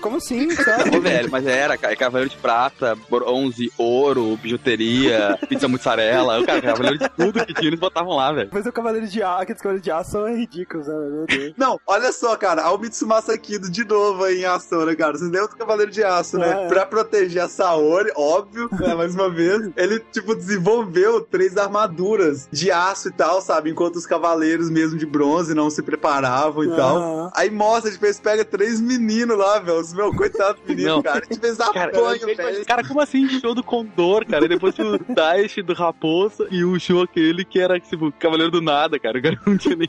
Como 0.00 0.16
assim, 0.16 0.50
sabe? 0.56 0.96
Ô, 0.96 1.00
velho, 1.00 1.30
mas 1.30 1.46
era, 1.46 1.74
é 1.74 1.96
cavaleiro 1.96 2.30
de 2.30 2.36
prata, 2.36 2.96
bronze, 3.08 3.72
ouro, 3.78 4.36
bijuteria, 4.36 5.38
pizza 5.48 5.68
mussarela. 5.68 6.40
O 6.40 6.46
cara, 6.46 6.60
cavaleiro 6.60 6.98
de 6.98 7.08
tudo 7.10 7.44
que 7.44 7.54
tinha, 7.54 7.68
eles 7.68 7.80
botavam 7.80 8.14
lá, 8.16 8.32
velho. 8.32 8.50
Mas 8.52 8.66
o 8.66 8.72
cavaleiro 8.72 9.06
de 9.06 9.22
aço, 9.22 9.42
aqueles 9.42 9.62
cavaleiros 9.62 9.84
de 9.84 9.90
aço 9.90 10.10
são 10.10 10.36
ridículos, 10.36 10.86
né, 10.86 10.94
meu 10.94 11.26
Deus. 11.26 11.54
Não, 11.56 11.80
olha 11.86 12.12
só, 12.12 12.36
cara, 12.36 12.62
a 12.62 12.78
Mitsumasa 12.78 13.36
Kido 13.38 13.70
de 13.70 13.84
novo 13.84 14.24
aí 14.24 14.40
em 14.40 14.44
ação, 14.44 14.84
né, 14.86 14.94
cara? 14.94 15.12
Vocês 15.16 15.30
lembram 15.30 15.48
do 15.48 15.56
Cavaleiro 15.56 15.90
de 15.92 16.02
Aço, 16.02 16.38
né? 16.38 16.64
É. 16.64 16.68
Pra 16.68 16.86
proteger 16.86 17.42
a 17.42 17.48
Saori, 17.48 18.10
óbvio, 18.16 18.68
né, 18.72 18.94
mais 18.94 19.14
uma 19.14 19.28
vez, 19.30 19.70
ele, 19.76 20.00
tipo, 20.12 20.34
desenvolveu 20.34 21.20
três 21.20 21.56
armaduras 21.56 22.48
de 22.50 22.70
aço 22.70 23.08
e 23.08 23.12
tal, 23.12 23.40
sabe? 23.40 23.70
Enquanto 23.70 23.96
os 23.96 24.06
cavaleiros 24.06 24.70
mesmo 24.70 24.98
de 24.98 25.06
bronze 25.06 25.54
não 25.54 25.70
se 25.70 25.82
preparavam 25.82 26.64
e 26.64 26.68
Aham. 26.68 26.76
tal. 26.76 27.32
Aí 27.34 27.50
mostra, 27.50 27.90
tipo, 27.90 28.04
eles 28.06 28.20
pegam 28.20 28.44
três 28.44 28.80
meninos 28.80 29.36
lá, 29.36 29.59
os 29.68 29.92
meu 29.92 30.12
coitado 30.14 30.58
menino, 30.66 30.88
Não. 30.96 31.02
cara. 31.02 31.20
Tipo, 31.20 31.46
eles 31.46 31.58
Cara, 31.58 31.90
apanham, 31.90 32.26
velho. 32.36 32.64
Cara, 32.66 32.86
como 32.86 33.00
assim 33.00 33.28
show 33.40 33.54
do 33.54 33.62
Condor, 33.62 34.26
cara? 34.26 34.44
E 34.44 34.48
depois 34.48 34.74
tinha 34.74 34.86
o 34.86 34.98
Daesh 34.98 35.56
do 35.64 35.74
Raposa 35.74 36.46
e 36.50 36.64
o 36.64 36.78
show 36.78 37.02
aquele 37.02 37.44
que 37.44 37.60
era, 37.60 37.78
tipo, 37.78 38.10
Cavaleiro 38.12 38.50
do 38.50 38.60
Nada, 38.60 38.98
cara. 38.98 39.18
O 39.18 39.22
cara 39.22 39.38
não 39.46 39.56
tinha 39.56 39.76
nem 39.76 39.88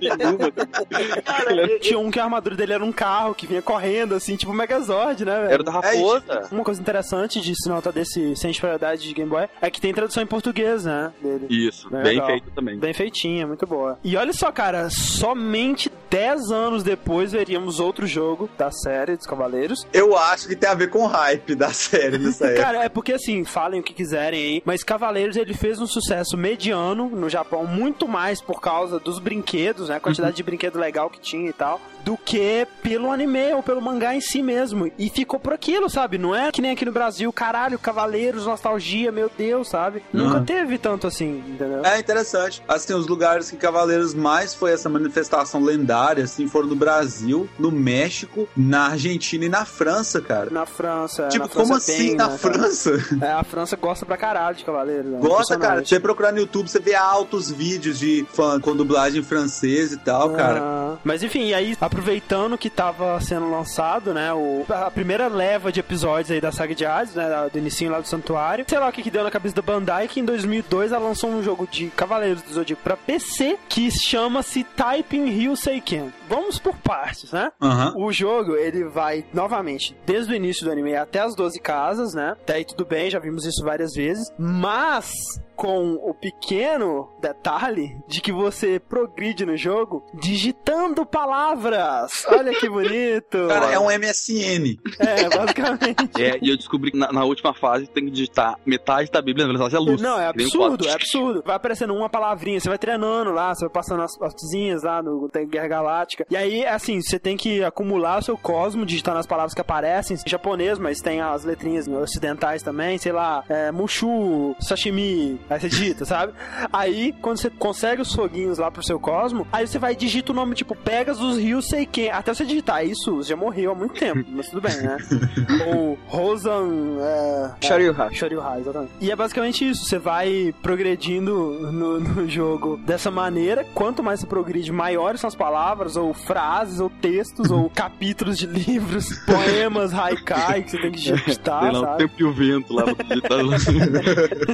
nenhuma. 0.00 0.50
Tinha 1.80 1.98
um 1.98 2.10
que 2.10 2.18
a 2.18 2.24
armadura 2.24 2.56
dele 2.56 2.72
era 2.72 2.84
um 2.84 2.92
carro 2.92 3.34
que 3.34 3.46
vinha 3.46 3.62
correndo, 3.62 4.14
assim, 4.14 4.36
tipo 4.36 4.52
Megazord, 4.52 5.24
né, 5.24 5.40
velho? 5.40 5.52
Era 5.52 5.62
o 5.62 5.64
da 5.64 5.72
Raposa. 5.72 6.48
Uma 6.50 6.64
coisa 6.64 6.80
interessante 6.80 7.40
de 7.40 7.54
se 7.54 7.68
nota 7.68 7.90
desse 7.92 8.34
Sem 8.36 8.50
Disparidade 8.50 9.02
de 9.02 9.12
Game 9.14 9.30
Boy 9.30 9.46
é 9.60 9.70
que 9.70 9.80
tem 9.80 9.92
tradução 9.92 10.22
em 10.22 10.26
português, 10.26 10.84
né? 10.84 11.12
Dele. 11.22 11.46
Isso, 11.48 11.88
Bem 11.90 12.02
bem 12.02 12.12
legal. 12.14 12.26
feito 12.28 12.50
também. 12.50 12.78
Bem 12.78 12.92
feitinha, 12.94 13.46
muito 13.46 13.66
boa. 13.66 13.98
E 14.04 14.16
olha 14.16 14.32
só, 14.32 14.50
cara, 14.52 14.88
somente 14.90 15.90
10 16.10 16.50
anos 16.50 16.82
depois 16.82 17.32
veríamos 17.32 17.78
outro 17.80 18.06
jogo 18.06 18.48
da 18.58 18.70
série 18.82 19.16
dos 19.16 19.26
Cavaleiros. 19.26 19.86
Eu 19.92 20.16
acho 20.16 20.48
que 20.48 20.56
tem 20.56 20.68
a 20.68 20.74
ver 20.74 20.90
com 20.90 21.04
o 21.04 21.06
hype 21.06 21.54
da 21.54 21.72
série 21.72 22.18
nessa 22.18 22.46
época. 22.46 22.60
Cara, 22.62 22.84
é 22.84 22.88
porque 22.88 23.12
assim, 23.12 23.44
falem 23.44 23.80
o 23.80 23.82
que 23.82 23.92
quiserem 23.92 24.40
aí, 24.40 24.62
mas 24.64 24.82
Cavaleiros 24.82 25.36
ele 25.36 25.54
fez 25.54 25.80
um 25.80 25.86
sucesso 25.86 26.36
mediano 26.36 27.08
no 27.08 27.28
Japão, 27.28 27.66
muito 27.66 28.08
mais 28.08 28.40
por 28.40 28.60
causa 28.60 28.98
dos 28.98 29.18
brinquedos, 29.18 29.88
né? 29.88 29.96
A 29.96 30.00
quantidade 30.00 30.36
de 30.36 30.42
brinquedo 30.42 30.78
legal 30.78 31.10
que 31.10 31.20
tinha 31.20 31.50
e 31.50 31.52
tal, 31.52 31.80
do 32.04 32.16
que 32.16 32.66
pelo 32.82 33.10
anime 33.10 33.52
ou 33.54 33.62
pelo 33.62 33.80
mangá 33.80 34.14
em 34.14 34.20
si 34.20 34.42
mesmo. 34.42 34.90
E 34.98 35.08
ficou 35.10 35.38
por 35.38 35.52
aquilo, 35.52 35.88
sabe? 35.90 36.18
Não 36.18 36.34
é 36.34 36.50
que 36.52 36.62
nem 36.62 36.70
aqui 36.72 36.84
no 36.84 36.92
Brasil, 36.92 37.32
caralho, 37.32 37.78
Cavaleiros, 37.78 38.46
nostalgia, 38.46 39.10
meu 39.12 39.30
Deus, 39.36 39.68
sabe? 39.68 40.02
Nunca 40.12 40.38
Uhum. 40.38 40.44
teve 40.44 40.78
tanto 40.78 41.06
assim, 41.06 41.42
entendeu? 41.48 41.84
É 41.84 41.98
interessante. 41.98 42.62
Assim, 42.68 42.94
os 42.94 43.06
lugares 43.06 43.50
que 43.50 43.56
Cavaleiros 43.56 44.14
mais 44.14 44.54
foi 44.54 44.72
essa 44.72 44.88
manifestação 44.88 45.62
lendária, 45.62 46.24
assim, 46.24 46.46
foram 46.48 46.66
no 46.68 46.76
Brasil, 46.76 47.48
no 47.58 47.70
México, 47.70 48.48
na 48.56 48.88
Argentina 48.88 49.44
e 49.44 49.48
na 49.48 49.64
França, 49.64 50.20
cara. 50.20 50.48
Na 50.50 50.66
França. 50.66 51.28
Tipo, 51.28 51.44
na 51.44 51.48
França 51.50 51.62
como 51.66 51.76
assim 51.76 51.96
tem, 52.08 52.16
na 52.16 52.28
né, 52.28 52.38
cara? 52.38 52.54
França? 52.54 52.90
É, 53.20 53.32
a 53.32 53.44
França 53.44 53.76
gosta 53.76 54.06
pra 54.06 54.16
caralho 54.16 54.56
de 54.56 54.64
Cavaleiros. 54.64 55.06
né? 55.06 55.18
Gosta, 55.20 55.58
cara. 55.58 55.84
Você 55.84 56.00
procurar 56.00 56.32
no 56.32 56.38
YouTube, 56.38 56.68
você 56.68 56.78
vê 56.80 56.94
altos 56.94 57.50
vídeos 57.50 57.98
de 57.98 58.24
fã 58.32 58.58
com 58.60 58.74
dublagem 58.74 59.22
francesa 59.22 59.94
e 59.94 59.98
tal, 59.98 60.30
cara. 60.30 60.60
Ah, 60.62 60.96
Mas 61.04 61.22
enfim, 61.22 61.46
e 61.48 61.54
aí, 61.54 61.76
aproveitando 61.90 62.56
que 62.56 62.70
tava 62.70 63.20
sendo 63.20 63.50
lançado, 63.50 64.14
né, 64.14 64.32
o, 64.32 64.64
a 64.68 64.90
primeira 64.90 65.26
leva 65.26 65.72
de 65.72 65.80
episódios 65.80 66.30
aí 66.30 66.40
da 66.40 66.52
saga 66.52 66.72
de 66.72 66.86
Hades, 66.86 67.16
né, 67.16 67.26
do 67.52 67.58
inicinho 67.58 67.90
lá 67.90 68.00
do 68.00 68.06
Santuário, 68.06 68.64
sei 68.66 68.78
lá 68.78 68.88
o 68.88 68.92
que 68.92 69.02
que 69.02 69.10
deu 69.10 69.24
na 69.24 69.30
cabeça 69.30 69.56
da 69.56 69.62
Bandai, 69.62 70.06
que 70.06 70.20
em 70.20 70.24
2002 70.24 70.92
ela 70.92 71.04
lançou 71.04 71.28
um 71.30 71.42
jogo 71.42 71.66
de 71.66 71.88
Cavaleiros 71.88 72.42
do 72.42 72.52
Zodíaco 72.54 72.82
pra 72.82 72.96
PC, 72.96 73.58
que 73.68 73.90
chama-se 73.90 74.62
Typing 74.62 75.26
Ryu 75.26 75.56
Seiken. 75.56 76.12
Vamos 76.28 76.60
por 76.60 76.76
partes, 76.76 77.32
né? 77.32 77.50
Aham. 77.60 77.94
O 77.96 78.12
jogo, 78.12 78.54
ele 78.54 78.84
vai, 78.84 79.24
novamente, 79.34 79.96
desde 80.06 80.32
o 80.32 80.36
início 80.36 80.64
do 80.64 80.70
anime 80.70 80.94
até 80.94 81.18
as 81.18 81.34
12 81.34 81.60
casas, 81.60 82.14
né? 82.14 82.36
Até 82.40 82.54
aí 82.54 82.64
tudo 82.64 82.84
bem, 82.86 83.10
já 83.10 83.18
vimos 83.18 83.44
isso 83.44 83.64
várias 83.64 83.92
vezes, 83.94 84.32
mas 84.38 85.12
com 85.60 85.92
o 85.96 86.14
pequeno 86.14 87.10
detalhe 87.20 87.94
de 88.08 88.22
que 88.22 88.32
você 88.32 88.80
progride 88.80 89.44
no 89.44 89.58
jogo 89.58 90.02
digitando 90.14 91.04
palavras. 91.04 91.79
Olha 92.26 92.52
que 92.52 92.68
bonito. 92.68 93.38
Cara, 93.48 93.72
é 93.72 93.78
um 93.78 93.86
MSN. 93.86 94.78
É, 94.98 95.28
basicamente. 95.28 96.22
É, 96.22 96.38
e 96.42 96.50
eu 96.50 96.56
descobri 96.56 96.90
que 96.90 96.96
na, 96.96 97.12
na 97.12 97.24
última 97.24 97.54
fase 97.54 97.86
tem 97.86 98.04
que 98.04 98.10
digitar 98.10 98.56
metade 98.66 99.10
da 99.10 99.22
Bíblia 99.22 99.46
na 99.46 99.52
velocidade 99.52 99.84
da 99.84 99.90
luz. 99.90 100.02
Não, 100.02 100.20
é 100.20 100.26
absurdo, 100.26 100.88
é 100.88 100.92
absurdo. 100.92 101.42
Vai 101.44 101.56
aparecendo 101.56 101.94
uma 101.94 102.08
palavrinha, 102.08 102.60
você 102.60 102.68
vai 102.68 102.78
treinando 102.78 103.30
lá, 103.30 103.54
você 103.54 103.64
vai 103.64 103.72
passando 103.72 104.02
as 104.02 104.16
partezinhas 104.18 104.82
lá 104.82 105.02
no 105.02 105.28
tem 105.28 105.48
Guerra 105.48 105.68
Galáctica. 105.68 106.26
E 106.30 106.36
aí, 106.36 106.66
assim, 106.66 107.00
você 107.00 107.18
tem 107.18 107.36
que 107.36 107.62
acumular 107.62 108.18
o 108.18 108.22
seu 108.22 108.36
cosmo, 108.36 108.84
digitando 108.84 109.18
as 109.18 109.26
palavras 109.26 109.54
que 109.54 109.60
aparecem 109.60 110.16
em 110.16 110.28
japonês, 110.28 110.78
mas 110.78 111.00
tem 111.00 111.20
as 111.20 111.44
letrinhas 111.44 111.86
ocidentais 111.88 112.62
também, 112.62 112.98
sei 112.98 113.12
lá, 113.12 113.44
é, 113.48 113.70
Mushu, 113.70 114.54
Sashimi, 114.60 115.40
aí 115.48 115.60
você 115.60 115.68
digita, 115.68 116.04
sabe? 116.06 116.32
Aí, 116.72 117.12
quando 117.20 117.38
você 117.38 117.50
consegue 117.50 118.02
os 118.02 118.12
foguinhos 118.12 118.58
lá 118.58 118.70
pro 118.70 118.82
seu 118.82 118.98
cosmo, 118.98 119.46
aí 119.52 119.66
você 119.66 119.78
vai 119.78 119.92
e 119.92 119.96
digita 119.96 120.32
o 120.32 120.34
nome, 120.34 120.54
tipo, 120.54 120.74
Pegasus 120.74 121.38
Ryu 121.70 121.80
Seiken. 121.80 122.10
Até 122.10 122.34
você 122.34 122.44
digitar 122.44 122.84
isso, 122.84 123.22
já 123.22 123.36
morreu 123.36 123.72
há 123.72 123.74
muito 123.74 123.94
tempo, 123.94 124.24
mas 124.30 124.48
tudo 124.48 124.60
bem, 124.60 124.76
né? 124.76 124.96
Ou 125.74 125.98
Rosan... 126.06 126.98
É, 127.00 127.50
Shoryuha. 127.66 128.12
Shoryuha, 128.12 128.60
exatamente. 128.60 128.92
E 129.00 129.10
é 129.10 129.16
basicamente 129.16 129.68
isso, 129.68 129.84
você 129.84 129.98
vai 129.98 130.54
progredindo 130.62 131.70
no, 131.72 132.00
no 132.00 132.28
jogo 132.28 132.76
dessa 132.78 133.10
maneira. 133.10 133.64
Quanto 133.74 134.02
mais 134.02 134.20
você 134.20 134.26
progride, 134.26 134.72
maiores 134.72 135.20
são 135.20 135.28
as 135.28 135.34
palavras, 135.34 135.96
ou 135.96 136.12
frases, 136.12 136.80
ou 136.80 136.90
textos, 136.90 137.50
ou 137.50 137.70
capítulos 137.74 138.38
de 138.38 138.46
livros, 138.46 139.06
poemas, 139.24 139.92
haikai 139.92 140.62
que 140.62 140.70
você 140.70 140.78
tem 140.78 140.90
que 140.90 140.98
digitar, 140.98 141.62
Sei 141.62 141.72
lá, 141.72 141.78
o 141.78 141.84
sabe? 141.84 141.98
tempo 141.98 142.14
e 142.18 142.24
o 142.24 142.32
vento 142.32 142.74
lá 142.74 142.94
pra 142.94 143.04
digitar. 143.04 143.38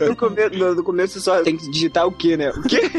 No 0.08 0.16
começo, 0.16 0.58
no, 0.58 0.74
no 0.74 0.84
começo 0.84 1.14
você 1.14 1.20
só 1.20 1.42
tem 1.42 1.56
que 1.56 1.70
digitar 1.70 2.06
o 2.06 2.12
quê, 2.12 2.36
né? 2.36 2.50
O 2.50 2.62
quê? 2.62 2.90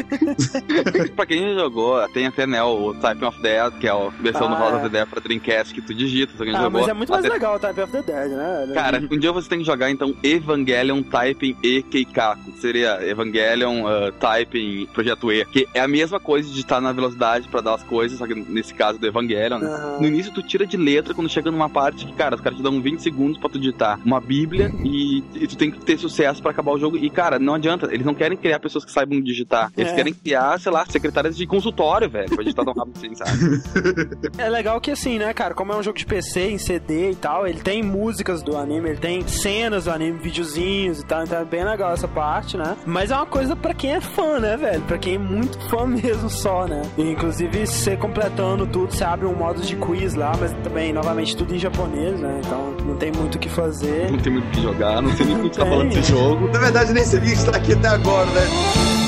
pra 1.16 1.26
quem 1.26 1.54
já 1.54 1.62
jogou, 1.62 2.08
tem 2.10 2.28
até 2.28 2.46
né, 2.48 2.62
o 2.64 2.94
Type 2.96 3.26
of 3.26 3.42
Death, 3.42 3.78
que 3.80 3.88
é 3.88 3.94
a 4.08 4.22
versão 4.22 4.48
Ah, 4.48 4.50
do 4.50 4.56
House 4.56 4.74
é. 4.74 4.76
of 4.76 4.84
the 4.84 4.90
Dead 4.90 5.08
pra 5.08 5.20
Dreamcast 5.22 5.74
que 5.74 5.82
tu 5.82 5.94
digita, 5.94 6.34
se 6.36 6.40
alguém 6.42 6.56
Ah, 6.56 6.62
jogou. 6.64 6.80
mas 6.82 6.90
é 6.90 6.94
muito 6.94 7.10
mais 7.10 7.26
Até- 7.26 7.34
legal 7.34 7.56
o 7.56 7.60
Type 7.60 7.82
of 7.82 7.92
the 7.92 8.02
Dead, 8.02 8.32
né? 8.32 8.72
Cara, 8.74 9.08
um 9.12 9.18
dia 9.18 9.32
você 9.32 9.50
tem 9.50 9.60
que 9.60 9.66
jogar 9.66 9.90
então 9.90 10.14
Evangelion 10.24 11.02
Typing 11.04 11.56
E 11.64 11.82
Keikaku. 11.84 12.52
Seria 12.60 13.00
Evangelion 13.08 13.84
uh, 13.84 14.12
Typing 14.14 14.88
Projeto 14.94 15.32
E. 15.32 15.46
Que 15.46 15.68
é 15.74 15.80
a 15.80 15.88
mesma 15.88 16.20
coisa 16.20 16.52
de 16.52 16.60
estar 16.60 16.82
na 16.82 16.92
velocidade 16.92 17.48
pra 17.48 17.62
dar 17.62 17.76
as 17.76 17.84
coisas, 17.84 18.18
só 18.18 18.26
que 18.26 18.34
nesse 18.36 18.74
caso 18.74 18.98
do 19.00 19.06
Evangelion, 19.08 19.60
né? 19.60 19.68
Aham. 19.68 19.98
No 20.02 20.08
início 20.08 20.34
tu 20.34 20.42
tira 20.42 20.66
de 20.66 20.78
letra 20.78 21.14
quando 21.14 21.30
chega 21.30 21.52
numa 21.52 21.70
parte 21.70 22.06
que, 22.06 22.14
cara, 22.14 22.36
os 22.36 22.42
caras 22.42 22.58
te 22.58 22.64
dão 22.64 22.82
20 22.82 23.00
segundos 23.02 23.38
pra 23.38 23.50
tu 23.50 23.60
digitar 23.60 24.00
uma 24.06 24.20
bíblia 24.20 24.72
e, 24.84 25.24
e 25.36 25.48
tu 25.48 25.56
tem 25.58 25.70
que 25.72 25.80
ter 25.80 25.98
sucesso 25.98 26.42
pra 26.42 26.52
acabar 26.52 26.72
o 26.72 26.80
jogo. 26.80 26.98
E, 26.98 27.10
cara, 27.10 27.38
não 27.40 27.54
adianta. 27.56 27.88
Eles 27.92 28.06
não 28.06 28.14
querem 28.14 28.38
criar 28.38 28.60
pessoas 28.60 28.84
que 28.86 28.92
saibam 28.92 29.22
digitar. 29.22 29.72
Eles 29.78 29.92
É. 29.92 29.96
querem 29.96 30.14
criar, 30.14 30.60
sei 30.60 30.72
lá, 30.72 30.86
secretárias 30.88 31.36
de 31.38 31.46
consultório, 31.46 32.10
velho, 32.10 32.30
pra 32.30 32.44
digitar 32.44 32.66
tão 32.66 32.74
rápido 32.74 32.98
assim, 32.98 33.16
sabe? 33.16 33.32
É 34.38 34.50
legal 34.50 34.80
que 34.80 34.92
assim, 34.92 35.18
né, 35.18 35.34
cara, 35.34 35.54
como 35.54 35.74
é 35.74 35.76
um 35.76 35.84
jogo 35.84 35.98
de 35.98 36.06
PC, 36.06 36.52
em 36.52 36.58
CD 36.58 37.12
e 37.12 37.16
tal, 37.16 37.48
ele 37.48 37.60
tem 37.60 37.82
músicas 37.82 38.42
do 38.42 38.56
anime, 38.56 38.90
ele 38.90 38.98
tem 38.98 39.28
cenas 39.28 39.86
do 39.86 39.92
anime, 39.92 40.18
videozinhos 40.20 41.00
e 41.00 41.06
tal, 41.06 41.24
então 41.24 41.40
é 41.40 41.46
bem 41.46 41.64
legal 41.64 41.92
essa 41.92 42.08
parte, 42.08 42.58
né? 42.58 42.76
Mas 42.86 43.12
é 43.12 43.16
uma 43.16 43.26
coisa 43.26 43.56
pra 43.56 43.74
quem 43.74 43.94
é 43.94 44.02
fã, 44.02 44.40
né, 44.40 44.56
velho? 44.58 44.82
Pra 44.84 44.98
quem 44.98 45.16
é 45.16 45.18
muito 45.18 45.60
fã 45.70 45.86
mesmo 45.88 46.30
só, 46.30 46.68
né? 46.68 46.82
E, 46.98 47.02
inclusive, 47.04 47.66
você 47.66 47.96
completando 47.98 48.68
tudo, 48.68 48.94
você 48.94 49.04
abre 49.04 49.26
um 49.26 49.36
modo 49.36 49.62
de 49.62 49.76
quiz 49.76 50.14
lá, 50.14 50.32
mas 50.40 50.54
também, 50.64 50.94
novamente, 50.94 51.36
tudo 51.36 51.54
em 51.56 51.60
japonês, 51.60 52.20
né? 52.20 52.42
Então 52.46 52.76
não 52.86 52.96
tem 52.96 53.12
muito 53.12 53.36
o 53.36 53.40
que 53.40 53.50
fazer. 53.50 54.12
Não 54.12 54.20
tem 54.20 54.34
muito 54.34 54.48
o 54.48 54.52
que 54.52 54.62
jogar, 54.62 55.02
não 55.02 55.12
sei 55.16 55.26
nem 55.26 55.38
o 55.38 55.50
que 55.50 55.58
tá 55.58 55.66
falando 55.66 55.90
desse 55.90 56.12
jogo. 56.12 56.48
Na 56.52 56.60
verdade, 56.60 56.94
nem 56.94 57.04
sabia 57.04 57.32
que 57.32 57.38
está 57.38 57.58
aqui 57.58 57.74
até 57.74 57.88
agora, 57.88 58.26
né? 58.28 59.07